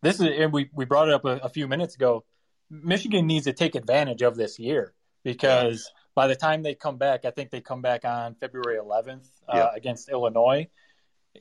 This 0.00 0.20
is, 0.20 0.28
and 0.38 0.52
we 0.52 0.70
we 0.72 0.84
brought 0.84 1.08
it 1.08 1.14
up 1.14 1.24
a, 1.24 1.38
a 1.38 1.48
few 1.48 1.66
minutes 1.66 1.96
ago. 1.96 2.24
Michigan 2.70 3.26
needs 3.26 3.46
to 3.46 3.52
take 3.52 3.74
advantage 3.74 4.22
of 4.22 4.36
this 4.36 4.58
year 4.58 4.94
because 5.24 5.90
by 6.14 6.26
the 6.26 6.36
time 6.36 6.62
they 6.62 6.74
come 6.74 6.98
back, 6.98 7.24
I 7.24 7.30
think 7.30 7.50
they 7.50 7.60
come 7.60 7.80
back 7.82 8.04
on 8.04 8.34
February 8.34 8.78
11th 8.78 9.28
uh, 9.48 9.56
Yeah. 9.56 9.70
against 9.74 10.08
Illinois. 10.08 10.68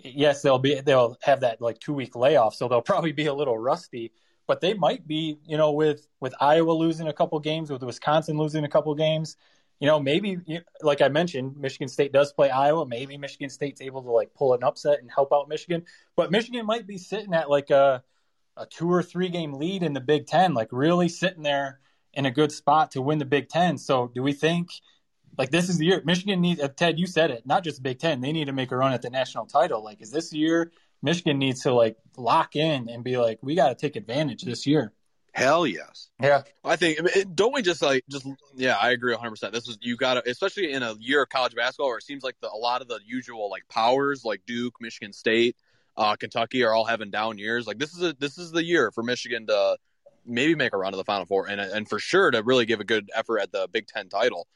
Yes, 0.04 0.42
they'll 0.42 0.60
be 0.60 0.80
they'll 0.82 1.18
have 1.22 1.42
that 1.42 1.62
like 1.62 1.80
two 1.80 1.94
week 1.94 2.16
layoff, 2.16 2.56
so 2.56 2.68
they'll 2.68 2.82
probably 2.82 3.12
be 3.12 3.28
a 3.28 3.34
little 3.34 3.58
rusty 3.58 4.12
but 4.48 4.62
they 4.62 4.74
might 4.74 5.06
be, 5.06 5.38
you 5.46 5.58
know, 5.58 5.74
with 5.74 6.08
with 6.20 6.34
Iowa 6.40 6.72
losing 6.72 7.10
a 7.10 7.14
couple 7.14 7.40
games, 7.40 7.70
with 7.70 7.84
Wisconsin 7.84 8.38
losing 8.38 8.64
a 8.64 8.70
couple 8.70 8.96
games, 8.96 9.36
you 9.80 9.88
know, 9.88 10.00
maybe 10.00 10.40
like 10.82 11.02
I 11.02 11.10
mentioned, 11.10 11.58
Michigan 11.58 11.90
State 11.90 12.12
does 12.12 12.34
play 12.34 12.50
Iowa. 12.50 12.86
Maybe 12.88 13.18
Michigan 13.18 13.50
State's 13.50 13.82
able 13.82 14.02
to 14.02 14.10
like 14.10 14.34
pull 14.34 14.54
an 14.54 14.64
upset 14.64 15.00
and 15.02 15.12
help 15.12 15.32
out 15.32 15.50
Michigan, 15.50 15.84
but 16.16 16.32
Michigan 16.32 16.66
might 16.66 16.88
be 16.88 16.98
sitting 16.98 17.34
at 17.34 17.50
like 17.50 17.70
a 17.70 18.04
a 18.56 18.66
two 18.66 18.92
or 18.92 19.04
three 19.04 19.30
game 19.30 19.54
lead 19.54 19.84
in 19.84 19.94
the 19.94 20.02
Big 20.02 20.26
Ten, 20.26 20.56
like 20.56 20.70
really 20.72 21.10
sitting 21.10 21.44
there 21.44 21.80
in 22.14 22.26
a 22.26 22.32
good 22.32 22.52
spot 22.52 22.92
to 22.92 23.02
win 23.02 23.20
the 23.20 23.26
Big 23.26 23.50
Ten. 23.50 23.78
So, 23.78 24.10
do 24.16 24.24
we 24.24 24.34
think? 24.34 24.70
Like 25.38 25.52
this 25.52 25.70
is 25.70 25.78
the 25.78 25.86
year 25.86 26.02
Michigan 26.06 26.42
needs. 26.42 26.62
uh, 26.62 26.68
Ted, 26.68 27.00
you 27.00 27.08
said 27.08 27.32
it. 27.32 27.46
Not 27.46 27.64
just 27.64 27.84
Big 27.84 28.00
Ten. 28.00 28.22
They 28.22 28.32
need 28.32 28.46
to 28.46 28.54
make 28.54 28.72
a 28.72 28.78
run 28.78 28.94
at 28.94 29.02
the 29.02 29.10
national 29.10 29.46
title. 29.46 29.84
Like, 29.84 30.02
is 30.02 30.12
this 30.12 30.34
year 30.34 30.72
Michigan 31.02 31.38
needs 31.38 31.62
to 31.64 31.74
like 31.74 31.98
lock 32.18 32.56
in 32.56 32.90
and 32.90 33.04
be 33.04 33.18
like, 33.18 33.40
we 33.42 33.56
got 33.56 33.70
to 33.70 33.76
take 33.76 33.96
advantage 33.96 34.44
this 34.44 34.66
year. 34.66 34.94
Hell 35.38 35.68
yes. 35.68 36.10
Yeah. 36.20 36.42
I 36.64 36.78
think 36.78 37.00
don't 37.36 37.54
we 37.54 37.62
just 37.62 37.84
like 37.84 38.04
just 38.10 38.28
yeah, 38.56 38.76
I 38.82 38.90
agree 38.90 39.14
100. 39.14 39.30
percent 39.30 39.54
This 39.54 39.68
is 39.68 39.78
you 39.82 39.96
got 39.96 40.16
to 40.16 40.28
especially 40.28 40.72
in 40.72 40.82
a 40.82 40.96
year 41.00 41.22
of 41.22 41.30
college 41.30 41.54
basketball 41.54 41.90
where 41.90 42.00
it 42.00 42.04
seems 42.04 42.24
like 42.24 42.36
the, 42.42 42.50
a 42.52 42.58
lot 42.58 42.82
of 42.82 42.88
the 42.88 43.00
usual 43.06 43.48
like 43.52 43.62
powers 43.70 44.26
like 44.26 44.42
Duke, 44.48 44.74
Michigan 44.82 45.14
State, 45.14 45.56
uh, 45.96 46.16
Kentucky 46.16 46.64
are 46.64 46.74
all 46.74 46.86
having 46.86 47.12
down 47.12 47.38
years. 47.38 47.68
Like 47.68 47.78
this 47.78 47.94
is 47.94 48.02
a 48.02 48.14
this 48.14 48.40
is 48.40 48.52
the 48.52 48.64
year 48.64 48.90
for 48.90 49.04
Michigan 49.04 49.46
to 49.46 49.78
maybe 50.26 50.56
make 50.56 50.74
a 50.74 50.78
run 50.78 50.92
to 50.94 50.98
the 50.98 51.04
Final 51.04 51.28
Four 51.28 51.48
and 51.48 51.62
and 51.62 51.88
for 51.88 52.00
sure 52.00 52.32
to 52.32 52.42
really 52.42 52.66
give 52.66 52.80
a 52.80 52.84
good 52.84 53.12
effort 53.14 53.38
at 53.38 53.52
the 53.52 53.68
Big 53.72 53.86
Ten 53.86 54.10
title. 54.10 54.48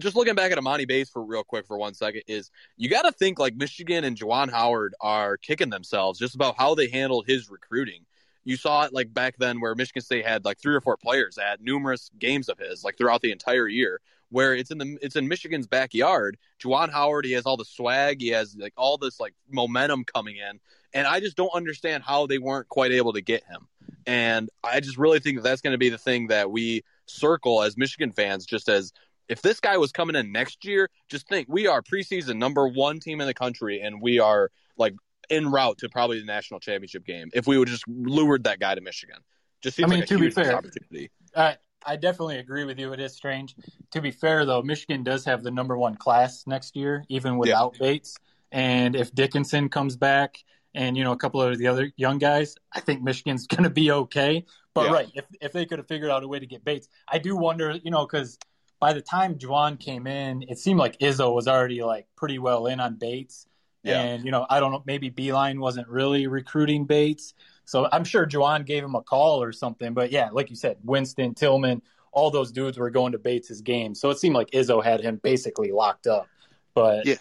Just 0.00 0.16
looking 0.16 0.34
back 0.34 0.50
at 0.52 0.58
Emoni 0.58 0.88
Bates 0.88 1.10
for 1.10 1.22
real 1.22 1.44
quick 1.44 1.66
for 1.66 1.76
one 1.76 1.94
second 1.94 2.22
is 2.26 2.50
you 2.76 2.88
got 2.88 3.02
to 3.02 3.12
think 3.12 3.38
like 3.38 3.54
Michigan 3.54 4.04
and 4.04 4.16
Juwan 4.16 4.50
Howard 4.50 4.94
are 5.00 5.36
kicking 5.36 5.70
themselves 5.70 6.18
just 6.18 6.34
about 6.34 6.56
how 6.56 6.74
they 6.74 6.88
handled 6.88 7.26
his 7.26 7.50
recruiting 7.50 8.04
you 8.44 8.56
saw 8.56 8.84
it 8.84 8.92
like 8.92 9.12
back 9.12 9.36
then 9.38 9.60
where 9.60 9.74
Michigan 9.74 10.02
State 10.02 10.26
had 10.26 10.44
like 10.44 10.58
three 10.58 10.74
or 10.74 10.80
four 10.80 10.96
players 10.96 11.38
at 11.38 11.60
numerous 11.60 12.10
games 12.18 12.48
of 12.48 12.58
his, 12.58 12.84
like 12.84 12.96
throughout 12.96 13.22
the 13.22 13.32
entire 13.32 13.66
year, 13.66 14.00
where 14.30 14.54
it's 14.54 14.70
in 14.70 14.78
the 14.78 14.98
it's 15.02 15.16
in 15.16 15.26
Michigan's 15.28 15.66
backyard. 15.66 16.36
Juwan 16.62 16.90
Howard, 16.90 17.24
he 17.24 17.32
has 17.32 17.46
all 17.46 17.56
the 17.56 17.64
swag, 17.64 18.20
he 18.20 18.28
has 18.28 18.54
like 18.56 18.74
all 18.76 18.98
this 18.98 19.18
like 19.18 19.34
momentum 19.50 20.04
coming 20.04 20.36
in, 20.36 20.60
and 20.92 21.06
I 21.06 21.20
just 21.20 21.36
don't 21.36 21.54
understand 21.54 22.02
how 22.02 22.26
they 22.26 22.38
weren't 22.38 22.68
quite 22.68 22.92
able 22.92 23.14
to 23.14 23.22
get 23.22 23.44
him. 23.44 23.66
And 24.06 24.50
I 24.62 24.80
just 24.80 24.98
really 24.98 25.18
think 25.18 25.38
that 25.38 25.44
that's 25.44 25.62
going 25.62 25.72
to 25.72 25.78
be 25.78 25.88
the 25.88 25.98
thing 25.98 26.26
that 26.26 26.50
we 26.50 26.84
circle 27.06 27.62
as 27.62 27.76
Michigan 27.78 28.12
fans, 28.12 28.44
just 28.44 28.68
as 28.68 28.92
if 29.28 29.42
this 29.42 29.60
guy 29.60 29.76
was 29.76 29.92
coming 29.92 30.16
in 30.16 30.32
next 30.32 30.64
year, 30.64 30.90
just 31.08 31.28
think 31.28 31.48
we 31.50 31.66
are 31.66 31.82
preseason 31.82 32.36
number 32.36 32.68
one 32.68 33.00
team 33.00 33.20
in 33.20 33.26
the 33.26 33.34
country, 33.34 33.80
and 33.80 34.00
we 34.00 34.18
are 34.18 34.50
like 34.76 34.94
en 35.30 35.50
route 35.50 35.78
to 35.78 35.88
probably 35.88 36.20
the 36.20 36.26
national 36.26 36.60
championship 36.60 37.04
game 37.04 37.30
if 37.32 37.46
we 37.46 37.56
would 37.56 37.68
just 37.68 37.86
lured 37.88 38.44
that 38.44 38.60
guy 38.60 38.74
to 38.74 38.80
Michigan. 38.80 39.16
Just 39.62 39.76
seems 39.76 39.86
I 39.86 39.90
mean, 39.90 40.00
like 40.00 40.10
a 40.10 40.14
to 40.14 40.18
be 40.18 40.30
fair, 40.30 40.54
opportunity. 40.54 41.10
I 41.34 41.56
I 41.86 41.96
definitely 41.96 42.38
agree 42.38 42.64
with 42.64 42.78
you. 42.78 42.92
It 42.92 43.00
is 43.00 43.14
strange. 43.14 43.54
To 43.92 44.00
be 44.00 44.10
fair, 44.10 44.44
though, 44.44 44.62
Michigan 44.62 45.02
does 45.02 45.24
have 45.24 45.42
the 45.42 45.50
number 45.50 45.76
one 45.76 45.96
class 45.96 46.46
next 46.46 46.76
year, 46.76 47.04
even 47.08 47.38
without 47.38 47.78
Bates. 47.78 48.16
And 48.52 48.94
if 48.94 49.12
Dickinson 49.14 49.68
comes 49.68 49.96
back, 49.96 50.36
and 50.74 50.96
you 50.96 51.04
know 51.04 51.12
a 51.12 51.16
couple 51.16 51.40
of 51.40 51.56
the 51.58 51.66
other 51.66 51.92
young 51.96 52.18
guys, 52.18 52.56
I 52.72 52.80
think 52.80 53.02
Michigan's 53.02 53.46
going 53.48 53.64
to 53.64 53.70
be 53.70 53.90
okay. 53.90 54.44
But 54.74 54.86
Yeah. 54.86 54.92
right, 54.92 55.08
if 55.14 55.24
if 55.40 55.52
they 55.52 55.66
could 55.66 55.78
have 55.78 55.88
figured 55.88 56.10
out 56.10 56.22
a 56.22 56.28
way 56.28 56.38
to 56.38 56.46
get 56.46 56.64
Bates, 56.64 56.88
I 57.08 57.18
do 57.18 57.36
wonder, 57.36 57.78
you 57.82 57.90
know, 57.90 58.06
because 58.06 58.38
by 58.84 58.92
the 58.92 59.00
time 59.00 59.36
Juwan 59.38 59.80
came 59.80 60.06
in, 60.06 60.42
it 60.46 60.58
seemed 60.58 60.78
like 60.78 60.98
Izzo 60.98 61.34
was 61.34 61.48
already 61.48 61.82
like 61.82 62.06
pretty 62.16 62.38
well 62.38 62.66
in 62.66 62.80
on 62.80 62.96
Bates. 62.96 63.46
Yeah. 63.82 63.98
And 63.98 64.26
you 64.26 64.30
know, 64.30 64.44
I 64.50 64.60
don't 64.60 64.72
know, 64.72 64.82
maybe 64.84 65.10
Beilein 65.10 65.58
wasn't 65.58 65.88
really 65.88 66.26
recruiting 66.26 66.84
Bates. 66.84 67.32
So 67.64 67.88
I'm 67.92 68.04
sure 68.04 68.26
Juwan 68.26 68.66
gave 68.66 68.84
him 68.84 68.94
a 68.94 69.00
call 69.00 69.42
or 69.42 69.52
something. 69.52 69.94
But 69.94 70.12
yeah, 70.12 70.28
like 70.32 70.50
you 70.50 70.56
said, 70.56 70.76
Winston, 70.84 71.32
Tillman, 71.32 71.80
all 72.12 72.30
those 72.30 72.52
dudes 72.52 72.76
were 72.76 72.90
going 72.90 73.12
to 73.12 73.18
Bates's 73.18 73.62
game. 73.62 73.94
So 73.94 74.10
it 74.10 74.18
seemed 74.18 74.34
like 74.36 74.50
Izzo 74.50 74.84
had 74.84 75.00
him 75.00 75.18
basically 75.22 75.72
locked 75.72 76.06
up. 76.06 76.28
But 76.74 77.06
Yeah. 77.06 77.14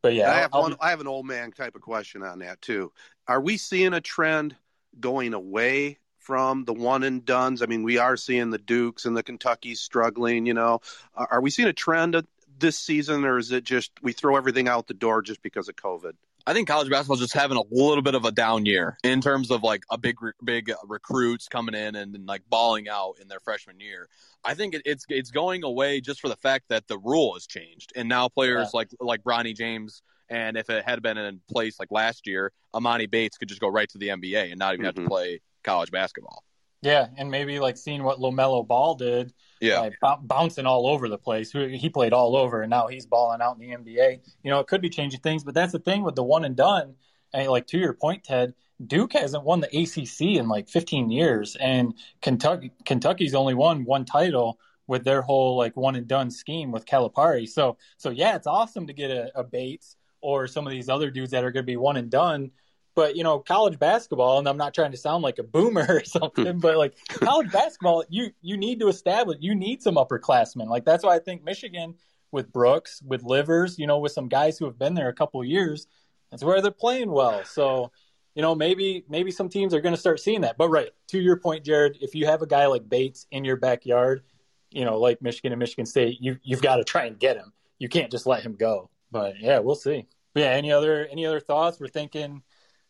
but 0.00 0.14
yeah, 0.14 0.30
I 0.30 0.36
have 0.40 0.54
I'll 0.54 0.62
one. 0.62 0.70
be- 0.72 0.78
I 0.80 0.88
have 0.88 1.02
an 1.02 1.06
old 1.06 1.26
man 1.26 1.52
type 1.52 1.74
of 1.76 1.82
question 1.82 2.22
on 2.22 2.38
that 2.38 2.62
too. 2.62 2.92
Are 3.26 3.42
we 3.42 3.58
seeing 3.58 3.92
a 3.92 4.00
trend 4.00 4.56
going 4.98 5.34
away 5.34 5.98
from 6.28 6.66
the 6.66 6.74
one 6.74 7.04
and 7.04 7.24
duns? 7.24 7.62
I 7.62 7.66
mean, 7.66 7.82
we 7.82 7.96
are 7.96 8.14
seeing 8.18 8.50
the 8.50 8.58
Dukes 8.58 9.06
and 9.06 9.16
the 9.16 9.22
Kentuckys 9.22 9.78
struggling. 9.78 10.44
You 10.44 10.52
know, 10.52 10.80
are 11.14 11.28
are 11.30 11.40
we 11.40 11.48
seeing 11.48 11.68
a 11.68 11.72
trend 11.72 12.22
this 12.58 12.78
season, 12.78 13.24
or 13.24 13.38
is 13.38 13.50
it 13.50 13.64
just 13.64 13.92
we 14.02 14.12
throw 14.12 14.36
everything 14.36 14.68
out 14.68 14.86
the 14.86 14.94
door 14.94 15.22
just 15.22 15.42
because 15.42 15.70
of 15.70 15.76
COVID? 15.76 16.12
I 16.46 16.52
think 16.52 16.68
college 16.68 16.90
basketball 16.90 17.14
is 17.14 17.22
just 17.22 17.32
having 17.32 17.56
a 17.56 17.62
little 17.70 18.02
bit 18.02 18.14
of 18.14 18.26
a 18.26 18.30
down 18.30 18.66
year 18.66 18.98
in 19.02 19.22
terms 19.22 19.50
of 19.50 19.62
like 19.62 19.84
a 19.90 19.96
big, 19.96 20.16
big 20.44 20.70
uh, 20.70 20.74
recruits 20.86 21.48
coming 21.48 21.74
in 21.74 21.94
and, 21.94 22.14
and 22.14 22.26
like 22.26 22.42
balling 22.48 22.90
out 22.90 23.14
in 23.22 23.28
their 23.28 23.40
freshman 23.40 23.80
year. 23.80 24.06
I 24.44 24.52
think 24.52 24.74
it, 24.74 24.82
it's 24.84 25.06
it's 25.08 25.30
going 25.30 25.64
away 25.64 26.02
just 26.02 26.20
for 26.20 26.28
the 26.28 26.36
fact 26.36 26.66
that 26.68 26.88
the 26.88 26.98
rule 26.98 27.32
has 27.34 27.46
changed, 27.46 27.94
and 27.96 28.06
now 28.06 28.28
players 28.28 28.74
like 28.74 28.90
like 29.00 29.22
Bronny 29.22 29.56
James, 29.56 30.02
and 30.28 30.58
if 30.58 30.68
it 30.68 30.84
had 30.84 31.00
been 31.00 31.16
in 31.16 31.40
place 31.50 31.80
like 31.80 31.90
last 31.90 32.26
year, 32.26 32.52
Emoni 32.74 33.10
Bates 33.10 33.38
could 33.38 33.48
just 33.48 33.62
go 33.62 33.68
right 33.68 33.88
to 33.88 33.98
the 33.98 34.08
NBA 34.08 34.50
and 34.50 34.58
not 34.58 34.74
even 34.74 34.84
have 34.84 34.94
to 34.96 35.00
mm-hmm. 35.00 35.08
play 35.08 35.40
college 35.64 35.90
basketball. 35.90 36.42
yeah, 36.82 37.08
and 37.16 37.30
maybe 37.30 37.58
like 37.58 37.76
seeing 37.76 38.02
what 38.04 38.18
LaMelo 38.18 38.66
Ball 38.66 38.94
did, 38.94 39.32
Yeah. 39.60 39.80
like, 39.80 39.94
bou- 40.00 40.22
bouncing 40.22 40.64
all 40.66 40.86
over 40.86 41.08
the 41.08 41.18
place. 41.18 41.50
He 41.52 41.76
he 41.76 41.88
played 41.90 42.12
all 42.12 42.36
over, 42.36 42.62
and 42.62 42.70
now 42.70 42.86
he's 42.86 43.04
balling 43.06 43.40
out 43.42 43.56
in 43.58 43.60
the 43.60 43.74
NBA. 43.76 44.20
You 44.44 44.50
know, 44.50 44.60
it 44.60 44.66
could 44.68 44.80
be 44.80 44.88
changing 44.90 45.20
things, 45.20 45.42
but 45.44 45.54
that's 45.54 45.72
the 45.72 45.80
thing 45.80 46.02
with 46.04 46.14
the 46.14 46.22
one 46.22 46.44
and 46.44 46.54
done. 46.56 46.94
And 47.32 47.48
like 47.48 47.66
to 47.68 47.78
your 47.78 47.94
point, 47.94 48.22
Ted, 48.24 48.54
Duke 48.86 49.12
hasn't 49.14 49.42
won 49.44 49.60
the 49.60 49.66
ACC 49.76 50.38
in 50.38 50.48
like 50.48 50.68
15 50.68 51.10
years, 51.10 51.56
and 51.56 51.94
Kentucky 52.22 52.70
Kentucky's 52.84 53.34
only 53.34 53.54
won 53.54 53.84
one 53.84 54.04
title 54.04 54.58
with 54.86 55.04
their 55.04 55.20
whole 55.22 55.56
like 55.56 55.76
one 55.76 55.96
and 55.96 56.06
done 56.06 56.30
scheme 56.30 56.70
with 56.70 56.86
Calipari. 56.86 57.48
So 57.48 57.76
so 57.96 58.10
yeah, 58.10 58.36
it's 58.36 58.46
awesome 58.46 58.86
to 58.86 58.92
get 58.92 59.10
a, 59.10 59.30
a 59.38 59.42
Bates 59.44 59.96
or 60.20 60.46
some 60.46 60.66
of 60.66 60.70
these 60.70 60.88
other 60.88 61.10
dudes 61.10 61.32
that 61.32 61.42
are 61.44 61.50
going 61.50 61.64
to 61.64 61.72
be 61.72 61.76
one 61.76 61.96
and 61.96 62.08
done. 62.10 62.50
But 62.98 63.14
you 63.14 63.22
know, 63.22 63.38
college 63.38 63.78
basketball, 63.78 64.40
and 64.40 64.48
I'm 64.48 64.56
not 64.56 64.74
trying 64.74 64.90
to 64.90 64.96
sound 64.96 65.22
like 65.22 65.38
a 65.38 65.44
boomer 65.44 65.86
or 65.88 66.02
something, 66.04 66.58
but 66.58 66.76
like 66.76 66.96
college 67.06 67.52
basketball, 67.52 68.02
you 68.08 68.32
you 68.42 68.56
need 68.56 68.80
to 68.80 68.88
establish, 68.88 69.38
you 69.40 69.54
need 69.54 69.80
some 69.84 69.94
upperclassmen. 69.94 70.66
Like 70.66 70.84
that's 70.84 71.04
why 71.04 71.14
I 71.14 71.20
think 71.20 71.44
Michigan 71.44 71.94
with 72.32 72.52
Brooks, 72.52 73.00
with 73.06 73.22
Livers, 73.22 73.78
you 73.78 73.86
know, 73.86 74.00
with 74.00 74.10
some 74.10 74.26
guys 74.26 74.58
who 74.58 74.64
have 74.64 74.80
been 74.80 74.94
there 74.94 75.08
a 75.08 75.12
couple 75.12 75.44
years, 75.44 75.86
that's 76.32 76.42
where 76.42 76.60
they're 76.60 76.72
playing 76.72 77.12
well. 77.12 77.44
So, 77.44 77.92
you 78.34 78.42
know, 78.42 78.56
maybe 78.56 79.04
maybe 79.08 79.30
some 79.30 79.48
teams 79.48 79.74
are 79.74 79.80
going 79.80 79.94
to 79.94 80.00
start 80.00 80.18
seeing 80.18 80.40
that. 80.40 80.58
But 80.58 80.68
right 80.68 80.90
to 81.10 81.20
your 81.20 81.36
point, 81.36 81.64
Jared, 81.64 81.98
if 82.00 82.16
you 82.16 82.26
have 82.26 82.42
a 82.42 82.48
guy 82.48 82.66
like 82.66 82.88
Bates 82.88 83.28
in 83.30 83.44
your 83.44 83.58
backyard, 83.58 84.24
you 84.72 84.84
know, 84.84 84.98
like 84.98 85.22
Michigan 85.22 85.52
and 85.52 85.60
Michigan 85.60 85.86
State, 85.86 86.16
you 86.20 86.36
you've 86.42 86.62
got 86.62 86.78
to 86.78 86.84
try 86.84 87.04
and 87.04 87.16
get 87.16 87.36
him. 87.36 87.52
You 87.78 87.88
can't 87.88 88.10
just 88.10 88.26
let 88.26 88.42
him 88.42 88.56
go. 88.56 88.90
But 89.12 89.38
yeah, 89.38 89.60
we'll 89.60 89.76
see. 89.76 90.08
But 90.34 90.40
yeah, 90.40 90.50
any 90.50 90.72
other 90.72 91.06
any 91.06 91.26
other 91.26 91.38
thoughts? 91.38 91.78
We're 91.78 91.86
thinking 91.86 92.42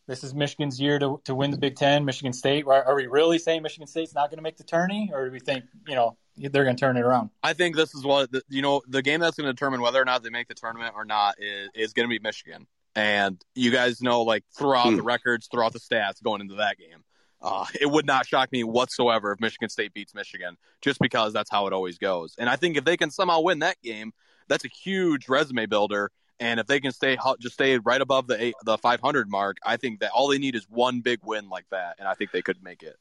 this 0.09 0.25
is 0.25 0.35
Michigan's 0.35 0.81
year 0.81 0.99
to 0.99 1.21
to 1.25 1.35
win 1.35 1.53
the 1.53 1.59
Big 1.59 1.77
Ten. 1.77 2.05
Michigan 2.05 2.33
State. 2.33 2.67
Are, 2.67 2.83
are 2.83 2.97
we 2.97 3.07
really 3.07 3.39
saying 3.39 3.63
Michigan 3.63 3.87
State's 3.87 4.15
not 4.15 4.31
going 4.31 4.39
to 4.39 4.43
make 4.43 4.57
the 4.57 4.65
tourney, 4.65 5.11
or 5.13 5.27
do 5.27 5.33
we 5.33 5.39
think 5.39 5.65
you 5.87 5.95
know 5.95 6.17
they're 6.37 6.65
going 6.65 6.75
to 6.75 6.81
turn 6.81 6.97
it 6.97 7.03
around? 7.03 7.31
I 7.43 7.53
think 7.53 7.77
this 7.77 7.95
is 7.95 8.05
what 8.05 8.33
the, 8.33 8.43
you 8.49 8.63
know. 8.63 8.83
The 8.89 9.03
game 9.03 9.21
that's 9.21 9.37
going 9.37 9.47
to 9.47 9.53
determine 9.53 9.81
whether 9.81 10.01
or 10.01 10.05
not 10.05 10.25
they 10.25 10.31
make 10.31 10.49
the 10.49 10.55
tournament 10.55 10.95
or 10.97 11.05
not 11.05 11.37
is 11.39 11.69
is 11.75 11.93
going 11.93 12.09
to 12.09 12.11
be 12.11 12.19
Michigan. 12.19 12.67
And 12.97 13.41
you 13.55 13.71
guys 13.71 14.03
know, 14.03 14.23
like 14.23 14.43
throughout 14.57 14.91
the 14.97 15.03
records, 15.03 15.47
throughout 15.47 15.73
the 15.73 15.79
stats 15.79 16.21
going 16.23 16.41
into 16.41 16.55
that 16.57 16.79
game, 16.79 17.05
uh, 17.41 17.67
it 17.81 17.87
would 17.87 18.07
not 18.07 18.27
shock 18.27 18.51
me 18.51 18.65
whatsoever 18.65 19.31
if 19.33 19.41
Michigan 19.41 19.69
State 19.69 19.93
beats 19.93 20.15
Michigan, 20.15 20.57
just 20.81 20.99
because 20.99 21.33
that's 21.33 21.51
how 21.51 21.67
it 21.67 21.73
always 21.73 21.99
goes. 21.99 22.35
And 22.39 22.49
I 22.49 22.57
think 22.57 22.77
if 22.77 22.85
they 22.85 22.97
can 22.97 23.11
somehow 23.11 23.41
win 23.41 23.61
that 23.61 23.77
game, 23.83 24.13
that's 24.49 24.65
a 24.65 24.69
huge 24.69 25.29
resume 25.29 25.67
builder. 25.67 26.11
And 26.41 26.61
if 26.61 26.67
they 26.67 26.81
can 26.81 26.93
stay 26.93 27.19
just 27.41 27.55
stay 27.55 27.79
right 27.79 28.01
above 28.01 28.27
the 28.27 28.43
eight, 28.43 28.55
the 28.65 28.79
500 28.79 29.29
mark, 29.29 29.57
I 29.65 29.77
think 29.77 30.01
that 30.01 30.11
all 30.13 30.29
they 30.29 30.39
need 30.39 30.55
is 30.55 30.67
one 30.69 31.01
big 31.01 31.21
win 31.25 31.49
like 31.49 31.67
that, 31.71 31.97
and 31.99 32.07
I 32.07 32.15
think 32.15 32.31
they 32.31 32.43
could 32.43 32.63
make 32.63 32.83
it. 32.83 32.97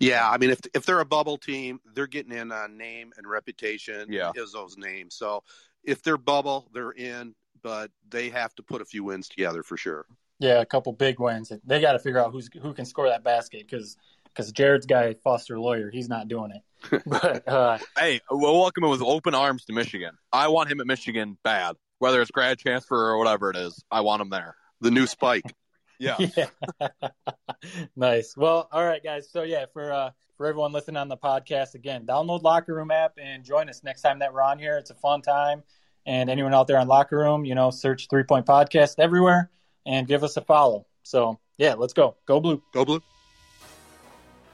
Yeah, 0.00 0.28
I 0.28 0.38
mean, 0.38 0.50
if 0.50 0.60
if 0.74 0.84
they're 0.84 1.00
a 1.00 1.06
bubble 1.06 1.38
team, 1.38 1.80
they're 1.94 2.06
getting 2.06 2.32
in 2.32 2.52
on 2.52 2.76
name 2.76 3.12
and 3.16 3.26
reputation. 3.26 4.12
Yeah. 4.12 4.32
Izzo's 4.36 4.76
name. 4.76 5.10
So 5.10 5.42
if 5.84 6.02
they're 6.02 6.18
bubble, 6.18 6.68
they're 6.72 6.90
in, 6.90 7.34
but 7.62 7.90
they 8.08 8.30
have 8.30 8.54
to 8.56 8.62
put 8.62 8.82
a 8.82 8.84
few 8.84 9.04
wins 9.04 9.28
together 9.28 9.62
for 9.62 9.76
sure. 9.76 10.06
Yeah, 10.38 10.60
a 10.60 10.66
couple 10.66 10.92
big 10.92 11.18
wins. 11.18 11.50
They 11.64 11.80
got 11.80 11.92
to 11.92 11.98
figure 11.98 12.22
out 12.22 12.32
who's 12.32 12.50
who 12.60 12.74
can 12.74 12.84
score 12.84 13.08
that 13.08 13.24
basket 13.24 13.66
because 13.68 13.96
because 14.24 14.52
Jared's 14.52 14.86
guy 14.86 15.14
Foster 15.24 15.58
Loyer, 15.58 15.90
he's 15.90 16.08
not 16.08 16.28
doing 16.28 16.52
it. 16.52 16.62
But 17.06 17.48
uh, 17.48 17.78
Hey, 17.98 18.20
we'll 18.30 18.60
welcome 18.60 18.84
him 18.84 18.90
with 18.90 19.02
open 19.02 19.34
arms 19.34 19.64
to 19.64 19.72
Michigan. 19.72 20.12
I 20.30 20.48
want 20.48 20.70
him 20.70 20.80
at 20.80 20.86
Michigan 20.86 21.38
bad, 21.42 21.76
whether 21.98 22.20
it's 22.20 22.30
grad 22.30 22.58
transfer 22.58 22.96
or 22.96 23.18
whatever 23.18 23.50
it 23.50 23.56
is. 23.56 23.82
I 23.90 24.00
want 24.00 24.22
him 24.22 24.30
there. 24.30 24.56
The 24.80 24.90
new 24.90 25.06
spike. 25.06 25.44
Yeah. 25.98 26.16
yeah. 26.36 26.88
nice. 27.96 28.36
Well, 28.36 28.68
all 28.70 28.84
right, 28.84 29.02
guys. 29.02 29.30
So 29.30 29.44
yeah, 29.44 29.64
for 29.72 29.90
uh, 29.90 30.10
for 30.36 30.44
everyone 30.44 30.72
listening 30.72 30.98
on 30.98 31.08
the 31.08 31.16
podcast, 31.16 31.74
again, 31.74 32.04
download 32.04 32.42
Locker 32.42 32.74
Room 32.74 32.90
app 32.90 33.14
and 33.16 33.42
join 33.42 33.70
us 33.70 33.82
next 33.82 34.02
time 34.02 34.18
that 34.18 34.34
we're 34.34 34.42
on 34.42 34.58
here. 34.58 34.76
It's 34.76 34.90
a 34.90 34.94
fun 34.94 35.22
time. 35.22 35.62
And 36.04 36.28
anyone 36.28 36.52
out 36.52 36.66
there 36.66 36.78
on 36.78 36.86
Locker 36.86 37.16
Room, 37.16 37.46
you 37.46 37.54
know, 37.54 37.70
search 37.70 38.08
Three 38.10 38.24
Point 38.24 38.44
Podcast 38.44 38.96
everywhere 38.98 39.50
and 39.86 40.06
give 40.06 40.22
us 40.22 40.36
a 40.36 40.42
follow. 40.42 40.86
So 41.02 41.40
yeah, 41.56 41.72
let's 41.72 41.94
go. 41.94 42.16
Go 42.26 42.40
blue. 42.40 42.62
Go 42.74 42.84
blue. 42.84 43.00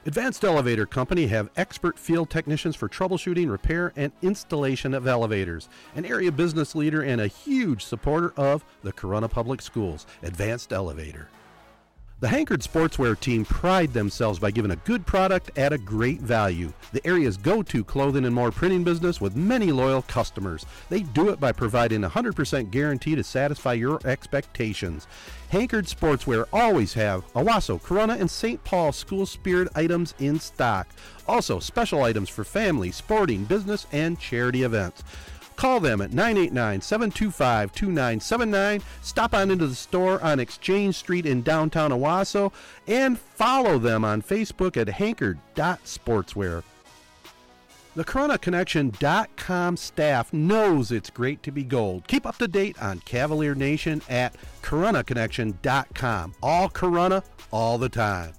Advanced 0.05 0.43
Elevator 0.43 0.85
Company 0.85 1.27
have 1.27 1.49
expert 1.55 1.97
field 1.97 2.29
technicians 2.29 2.75
for 2.75 2.89
troubleshooting, 2.89 3.49
repair, 3.49 3.93
and 3.95 4.11
installation 4.21 4.93
of 4.93 5.07
elevators. 5.07 5.69
An 5.95 6.03
area 6.03 6.29
business 6.29 6.75
leader 6.75 7.01
and 7.01 7.21
a 7.21 7.27
huge 7.27 7.85
supporter 7.85 8.33
of 8.35 8.65
the 8.81 8.91
Corunna 8.91 9.29
Public 9.29 9.61
Schools. 9.61 10.05
Advanced 10.21 10.73
Elevator. 10.73 11.29
The 12.23 12.29
Hankard 12.29 12.61
Sportswear 12.61 13.19
team 13.19 13.43
pride 13.43 13.91
themselves 13.91 14.39
by 14.39 14.49
giving 14.49 14.71
a 14.71 14.77
good 14.77 15.05
product 15.05 15.51
at 15.57 15.73
a 15.73 15.77
great 15.77 16.21
value. 16.21 16.71
The 16.93 17.05
area's 17.05 17.35
go-to 17.35 17.83
clothing 17.83 18.23
and 18.23 18.33
more 18.33 18.49
printing 18.49 18.85
business 18.85 19.19
with 19.19 19.35
many 19.35 19.73
loyal 19.73 20.03
customers. 20.03 20.65
They 20.87 21.01
do 21.01 21.27
it 21.31 21.41
by 21.41 21.51
providing 21.51 22.05
a 22.05 22.09
100% 22.09 22.71
guarantee 22.71 23.15
to 23.15 23.25
satisfy 23.25 23.73
your 23.73 23.99
expectations. 24.05 25.05
Hankard 25.49 25.87
Sportswear 25.87 26.45
always 26.53 26.93
have 26.93 27.27
Owosso, 27.33 27.77
Corunna, 27.81 28.17
and 28.17 28.31
St. 28.31 28.63
Paul 28.63 28.93
school 28.93 29.25
spirit 29.25 29.67
items 29.75 30.13
in 30.17 30.39
stock. 30.39 30.87
Also, 31.27 31.59
special 31.59 32.03
items 32.03 32.29
for 32.29 32.45
family, 32.45 32.91
sporting, 32.91 33.43
business, 33.43 33.85
and 33.91 34.17
charity 34.17 34.63
events. 34.63 35.03
Call 35.55 35.79
them 35.79 36.01
at 36.01 36.13
989 36.13 36.81
725 36.81 37.71
2979. 37.71 38.81
Stop 39.01 39.33
on 39.33 39.51
into 39.51 39.67
the 39.67 39.75
store 39.75 40.21
on 40.21 40.39
Exchange 40.39 40.95
Street 40.95 41.25
in 41.25 41.41
downtown 41.41 41.91
Owosso 41.91 42.51
and 42.87 43.19
follow 43.19 43.77
them 43.77 44.03
on 44.03 44.21
Facebook 44.21 44.77
at 44.77 44.89
hankard.sportswear. 44.89 46.63
The 47.95 48.03
CorunnaConnection.com 48.03 49.77
staff 49.77 50.33
knows 50.33 50.91
it's 50.91 51.11
great 51.11 51.43
to 51.43 51.51
be 51.51 51.63
gold. 51.63 52.07
Keep 52.07 52.25
up 52.25 52.37
to 52.37 52.47
date 52.47 52.81
on 52.81 52.99
Cavalier 53.01 53.53
Nation 53.53 54.01
at 54.09 54.35
CorunnaConnection.com. 54.63 56.33
All 56.41 56.69
Corunna, 56.69 57.23
all 57.51 57.77
the 57.77 57.89
time. 57.89 58.33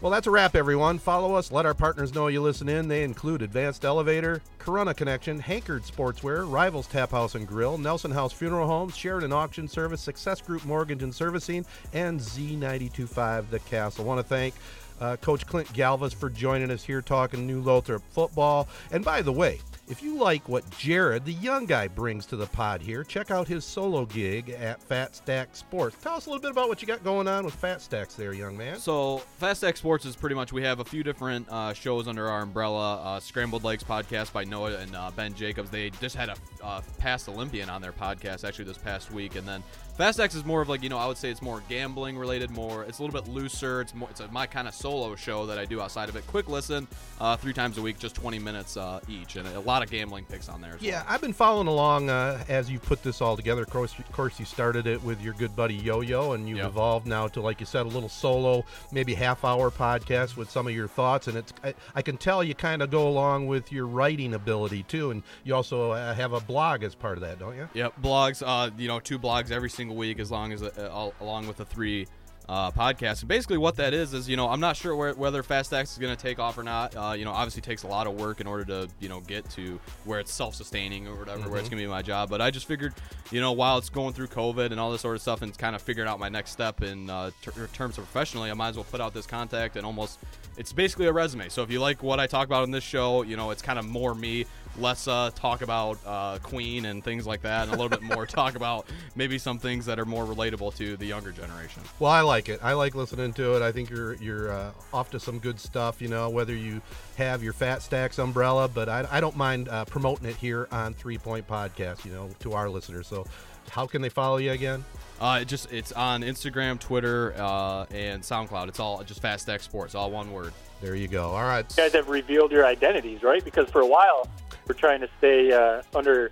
Well, 0.00 0.10
that's 0.10 0.26
a 0.26 0.30
wrap, 0.30 0.56
everyone. 0.56 0.98
Follow 0.98 1.34
us. 1.34 1.52
Let 1.52 1.66
our 1.66 1.74
partners 1.74 2.14
know 2.14 2.28
you 2.28 2.40
listen 2.40 2.70
in. 2.70 2.88
They 2.88 3.04
include 3.04 3.42
Advanced 3.42 3.84
Elevator, 3.84 4.40
Corunna 4.58 4.96
Connection, 4.96 5.38
Hankard 5.38 5.82
Sportswear, 5.82 6.50
Rivals 6.50 6.86
Tap 6.86 7.10
House 7.10 7.34
and 7.34 7.46
Grill, 7.46 7.76
Nelson 7.76 8.10
House 8.10 8.32
Funeral 8.32 8.66
Homes, 8.66 8.96
Sheridan 8.96 9.30
Auction 9.30 9.68
Service, 9.68 10.00
Success 10.00 10.40
Group 10.40 10.64
Mortgage 10.64 11.02
and 11.02 11.14
Servicing, 11.14 11.66
and 11.92 12.18
Z925 12.18 13.50
The 13.50 13.58
Castle. 13.58 14.06
I 14.06 14.08
want 14.08 14.20
to 14.20 14.26
thank 14.26 14.54
uh, 15.02 15.16
Coach 15.16 15.46
Clint 15.46 15.68
Galvas 15.74 16.14
for 16.14 16.30
joining 16.30 16.70
us 16.70 16.82
here 16.82 17.02
talking 17.02 17.46
New 17.46 17.60
Lothrop 17.60 18.02
football. 18.10 18.68
And 18.90 19.04
by 19.04 19.20
the 19.20 19.32
way, 19.32 19.60
if 19.90 20.02
you 20.02 20.16
like 20.16 20.48
what 20.48 20.68
Jared, 20.78 21.24
the 21.24 21.32
young 21.32 21.66
guy, 21.66 21.88
brings 21.88 22.24
to 22.26 22.36
the 22.36 22.46
pod 22.46 22.80
here, 22.80 23.02
check 23.02 23.32
out 23.32 23.48
his 23.48 23.64
solo 23.64 24.06
gig 24.06 24.50
at 24.50 24.80
Fat 24.80 25.16
Stack 25.16 25.48
Sports. 25.56 25.96
Tell 26.00 26.14
us 26.14 26.26
a 26.26 26.30
little 26.30 26.40
bit 26.40 26.52
about 26.52 26.68
what 26.68 26.80
you 26.80 26.86
got 26.86 27.02
going 27.02 27.26
on 27.26 27.44
with 27.44 27.54
Fat 27.54 27.82
Stacks 27.82 28.14
there, 28.14 28.32
young 28.32 28.56
man. 28.56 28.78
So, 28.78 29.18
Fat 29.38 29.56
Stack 29.56 29.76
Sports 29.76 30.04
is 30.04 30.14
pretty 30.14 30.36
much 30.36 30.52
we 30.52 30.62
have 30.62 30.78
a 30.78 30.84
few 30.84 31.02
different 31.02 31.48
uh, 31.48 31.72
shows 31.72 32.06
under 32.06 32.28
our 32.28 32.42
umbrella. 32.42 33.02
Uh, 33.02 33.20
Scrambled 33.20 33.64
Legs 33.64 33.82
podcast 33.82 34.32
by 34.32 34.44
Noah 34.44 34.76
and 34.76 34.94
uh, 34.94 35.10
Ben 35.14 35.34
Jacobs. 35.34 35.70
They 35.70 35.90
just 35.90 36.14
had 36.14 36.28
a 36.28 36.36
uh, 36.62 36.80
past 36.98 37.28
Olympian 37.28 37.68
on 37.68 37.82
their 37.82 37.92
podcast 37.92 38.46
actually 38.46 38.66
this 38.66 38.78
past 38.78 39.10
week, 39.10 39.34
and 39.34 39.46
then 39.46 39.62
Fast 40.00 40.18
X 40.18 40.34
is 40.34 40.46
more 40.46 40.62
of 40.62 40.70
like 40.70 40.82
you 40.82 40.88
know 40.88 40.96
I 40.96 41.06
would 41.06 41.18
say 41.18 41.30
it's 41.30 41.42
more 41.42 41.62
gambling 41.68 42.16
related, 42.16 42.50
more 42.50 42.84
it's 42.84 43.00
a 43.00 43.02
little 43.02 43.20
bit 43.20 43.30
looser. 43.30 43.82
It's 43.82 43.94
more 43.94 44.08
it's 44.08 44.20
a, 44.20 44.28
my 44.28 44.46
kind 44.46 44.66
of 44.66 44.72
solo 44.72 45.14
show 45.14 45.44
that 45.44 45.58
I 45.58 45.66
do 45.66 45.78
outside 45.82 46.08
of 46.08 46.16
it. 46.16 46.26
Quick 46.26 46.48
listen, 46.48 46.88
uh, 47.20 47.36
three 47.36 47.52
times 47.52 47.76
a 47.76 47.82
week, 47.82 47.98
just 47.98 48.14
20 48.14 48.38
minutes 48.38 48.78
uh, 48.78 49.00
each, 49.10 49.36
and 49.36 49.46
a 49.46 49.60
lot 49.60 49.82
of 49.82 49.90
gambling 49.90 50.24
picks 50.24 50.48
on 50.48 50.62
there. 50.62 50.78
Yeah, 50.80 51.04
I've 51.06 51.20
been 51.20 51.34
following 51.34 51.66
along 51.66 52.08
uh, 52.08 52.42
as 52.48 52.70
you 52.70 52.78
put 52.78 53.02
this 53.02 53.20
all 53.20 53.36
together. 53.36 53.60
Of 53.60 53.68
course, 53.68 53.98
of 53.98 54.10
course, 54.10 54.40
you 54.40 54.46
started 54.46 54.86
it 54.86 55.02
with 55.04 55.20
your 55.20 55.34
good 55.34 55.54
buddy 55.54 55.74
Yo 55.74 56.00
Yo, 56.00 56.32
and 56.32 56.48
you've 56.48 56.60
Yep. 56.60 56.68
evolved 56.68 57.06
now 57.06 57.28
to, 57.28 57.42
like 57.42 57.60
you 57.60 57.66
said, 57.66 57.84
a 57.84 57.90
little 57.90 58.08
solo, 58.08 58.64
maybe 58.92 59.12
half 59.12 59.44
hour 59.44 59.70
podcast 59.70 60.34
with 60.34 60.50
some 60.50 60.66
of 60.66 60.74
your 60.74 60.88
thoughts. 60.88 61.28
And 61.28 61.36
it's 61.36 61.52
I, 61.62 61.74
I 61.94 62.00
can 62.00 62.16
tell 62.16 62.42
you 62.42 62.54
kind 62.54 62.80
of 62.80 62.90
go 62.90 63.06
along 63.06 63.48
with 63.48 63.70
your 63.70 63.86
writing 63.86 64.32
ability 64.32 64.84
too, 64.84 65.10
and 65.10 65.22
you 65.44 65.54
also 65.54 65.90
uh, 65.90 66.14
have 66.14 66.32
a 66.32 66.40
blog 66.40 66.84
as 66.84 66.94
part 66.94 67.18
of 67.18 67.20
that, 67.20 67.38
don't 67.38 67.54
you? 67.54 67.68
Yep, 67.74 68.00
blogs. 68.00 68.42
Uh, 68.42 68.70
you 68.78 68.88
know, 68.88 68.98
two 68.98 69.18
blogs 69.18 69.50
every 69.50 69.68
single 69.68 69.89
week, 69.94 70.18
as 70.18 70.30
long 70.30 70.52
as 70.52 70.62
uh, 70.62 71.10
along 71.20 71.46
with 71.46 71.56
the 71.56 71.64
three 71.64 72.06
uh, 72.48 72.68
podcasts. 72.72 73.20
And 73.20 73.28
basically, 73.28 73.58
what 73.58 73.76
that 73.76 73.94
is 73.94 74.12
is, 74.12 74.28
you 74.28 74.36
know, 74.36 74.48
I'm 74.48 74.58
not 74.58 74.76
sure 74.76 74.96
where, 74.96 75.14
whether 75.14 75.40
Fast 75.44 75.72
X 75.72 75.92
is 75.92 75.98
going 75.98 76.16
to 76.16 76.20
take 76.20 76.40
off 76.40 76.58
or 76.58 76.64
not. 76.64 76.96
Uh, 76.96 77.12
you 77.16 77.24
know, 77.24 77.30
obviously 77.30 77.62
takes 77.62 77.84
a 77.84 77.86
lot 77.86 78.08
of 78.08 78.14
work 78.18 78.40
in 78.40 78.48
order 78.48 78.64
to, 78.64 78.88
you 78.98 79.08
know, 79.08 79.20
get 79.20 79.48
to 79.50 79.78
where 80.04 80.18
it's 80.18 80.32
self-sustaining 80.32 81.06
or 81.06 81.14
whatever, 81.14 81.48
where 81.48 81.60
it's 81.60 81.68
Mhm. 81.68 81.72
going 81.72 81.82
to 81.82 81.86
be 81.86 81.86
my 81.86 82.02
job. 82.02 82.28
But 82.28 82.40
I 82.40 82.50
just 82.50 82.66
figured, 82.66 82.92
you 83.30 83.40
know, 83.40 83.52
while 83.52 83.78
it's 83.78 83.88
going 83.88 84.14
through 84.14 84.28
COVID 84.28 84.72
and 84.72 84.80
all 84.80 84.90
this 84.90 85.00
sort 85.02 85.14
of 85.14 85.22
stuff, 85.22 85.42
and 85.42 85.56
kind 85.56 85.76
of 85.76 85.82
figuring 85.82 86.08
out 86.08 86.18
my 86.18 86.28
next 86.28 86.50
step 86.50 86.82
in 86.82 87.08
uh, 87.08 87.30
ter- 87.40 87.68
terms 87.68 87.98
of 87.98 88.04
professionally, 88.04 88.50
I 88.50 88.54
might 88.54 88.70
as 88.70 88.76
well 88.76 88.86
put 88.90 89.00
out 89.00 89.14
this 89.14 89.26
contact 89.28 89.76
and 89.76 89.86
almost. 89.86 90.18
It's 90.56 90.72
basically 90.72 91.06
a 91.06 91.12
resume. 91.12 91.48
So 91.50 91.62
if 91.62 91.70
you 91.70 91.80
like 91.80 92.02
what 92.02 92.18
I 92.18 92.26
talk 92.26 92.46
about 92.46 92.64
in 92.64 92.72
this 92.72 92.82
show, 92.84 93.22
you 93.22 93.36
know, 93.36 93.50
it's 93.50 93.62
kind 93.62 93.78
of 93.78 93.86
more 93.86 94.12
me, 94.12 94.44
less 94.78 95.08
uh, 95.08 95.30
talk 95.34 95.62
about 95.62 95.98
uh, 96.06 96.38
Queen 96.42 96.86
and 96.86 97.02
things 97.02 97.26
like 97.26 97.42
that, 97.42 97.64
and 97.64 97.72
a 97.72 97.76
little 97.76 97.88
bit 97.88 98.02
more 98.02 98.26
talk 98.40 98.54
about 98.54 98.86
maybe 99.14 99.38
some 99.38 99.58
things 99.58 99.86
that 99.86 99.98
are 99.98 100.04
more 100.04 100.24
relatable 100.24 100.74
to 100.76 100.96
the 100.96 101.06
younger 101.06 101.32
generation. 101.32 101.82
Well, 101.98 102.10
I 102.10 102.20
like 102.22 102.48
it. 102.48 102.60
I 102.62 102.72
like 102.74 102.94
listening 102.94 103.32
to 103.34 103.56
it. 103.56 103.62
I 103.62 103.72
think 103.72 103.90
you're 103.90 104.14
you're 104.14 104.52
uh, 104.52 104.72
off 104.92 105.10
to 105.10 105.20
some 105.20 105.38
good 105.38 105.58
stuff. 105.60 106.00
You 106.00 106.08
know, 106.08 106.30
whether 106.30 106.54
you 106.54 106.80
have 107.16 107.42
your 107.42 107.52
Fat 107.52 107.82
Stacks 107.82 108.18
umbrella, 108.18 108.68
but 108.68 108.88
I, 108.88 109.06
I 109.10 109.20
don't 109.20 109.36
mind 109.36 109.68
uh, 109.68 109.84
promoting 109.84 110.28
it 110.28 110.36
here 110.36 110.68
on 110.70 110.94
Three 110.94 111.18
Point 111.18 111.46
Podcast. 111.46 112.04
You 112.04 112.12
know, 112.12 112.30
to 112.40 112.52
our 112.52 112.68
listeners. 112.68 113.06
So, 113.06 113.26
how 113.70 113.86
can 113.86 114.02
they 114.02 114.08
follow 114.08 114.38
you 114.38 114.52
again? 114.52 114.84
Uh, 115.20 115.40
it 115.42 115.48
just 115.48 115.70
it's 115.72 115.92
on 115.92 116.22
Instagram, 116.22 116.78
Twitter, 116.80 117.34
uh, 117.36 117.84
and 117.90 118.22
SoundCloud. 118.22 118.68
It's 118.68 118.80
all 118.80 119.02
just 119.04 119.20
Fast 119.20 119.48
X 119.48 119.64
Sports, 119.64 119.94
all 119.94 120.10
one 120.10 120.32
word. 120.32 120.52
There 120.80 120.94
you 120.94 121.08
go. 121.08 121.28
All 121.28 121.42
right. 121.42 121.66
You 121.68 121.76
guys 121.76 121.92
have 121.92 122.08
revealed 122.08 122.52
your 122.52 122.64
identities, 122.64 123.22
right? 123.22 123.44
Because 123.44 123.68
for 123.68 123.82
a 123.82 123.86
while 123.86 124.26
we're 124.70 124.74
trying 124.74 125.00
to 125.00 125.08
stay 125.18 125.50
uh, 125.50 125.82
under, 125.96 126.30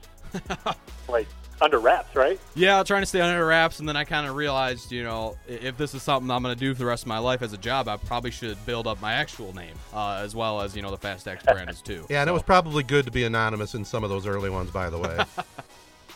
like 1.09 1.26
under 1.61 1.80
wraps, 1.80 2.14
right? 2.14 2.39
Yeah, 2.55 2.80
trying 2.84 3.03
to 3.03 3.07
stay 3.07 3.20
under 3.20 3.45
wraps, 3.45 3.80
and 3.80 3.89
then 3.89 3.97
I 3.97 4.05
kind 4.05 4.28
of 4.28 4.36
realized, 4.36 4.93
you 4.93 5.03
know, 5.03 5.36
if 5.49 5.76
this 5.76 5.93
is 5.93 6.05
something 6.05 6.30
I'm 6.30 6.41
going 6.45 6.55
to 6.55 6.61
do 6.61 6.72
for 6.72 6.78
the 6.78 6.86
rest 6.86 7.03
of 7.03 7.09
my 7.09 7.18
life 7.18 7.43
as 7.43 7.53
a 7.53 7.59
job, 7.59 7.89
I 7.89 7.97
probably 7.97 8.30
should 8.30 8.64
build 8.64 8.86
up 8.86 9.01
my 9.01 9.14
actual 9.14 9.53
name, 9.57 9.74
uh, 9.93 10.20
as 10.22 10.36
well 10.36 10.61
as 10.61 10.76
you 10.76 10.82
know 10.82 10.93
the 10.93 10.97
Fast 10.97 11.26
X 11.26 11.43
brand 11.43 11.68
is 11.68 11.82
too. 11.82 12.07
Yeah, 12.11 12.20
and 12.20 12.30
it 12.30 12.32
was 12.32 12.45
probably 12.45 12.84
good 12.84 13.07
to 13.07 13.11
be 13.11 13.24
anonymous 13.24 13.74
in 13.74 13.84
some 13.84 14.05
of 14.05 14.11
those 14.11 14.24
early 14.24 14.51
ones, 14.51 14.70
by 14.70 14.89
the 14.89 14.99
way. 14.99 15.18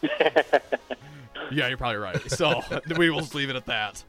Yeah, 1.50 1.68
you're 1.68 1.76
probably 1.76 1.98
right. 1.98 2.30
So 2.30 2.62
we 2.96 3.10
will 3.10 3.20
just 3.20 3.34
leave 3.34 3.50
it 3.50 3.56
at 3.56 3.66
that. 3.66 4.02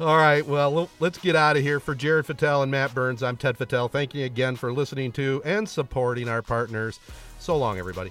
All 0.00 0.16
right, 0.16 0.46
well, 0.46 0.88
let's 0.98 1.18
get 1.18 1.36
out 1.36 1.58
of 1.58 1.62
here. 1.62 1.78
For 1.78 1.94
Jared 1.94 2.24
Fattel 2.24 2.62
and 2.62 2.70
Matt 2.70 2.94
Burns, 2.94 3.22
I'm 3.22 3.36
Ted 3.36 3.58
Fattel. 3.58 3.90
Thank 3.90 4.14
you 4.14 4.24
again 4.24 4.56
for 4.56 4.72
listening 4.72 5.12
to 5.12 5.42
and 5.44 5.68
supporting 5.68 6.26
our 6.26 6.40
partners. 6.40 6.98
So 7.38 7.58
long, 7.58 7.78
everybody. 7.78 8.10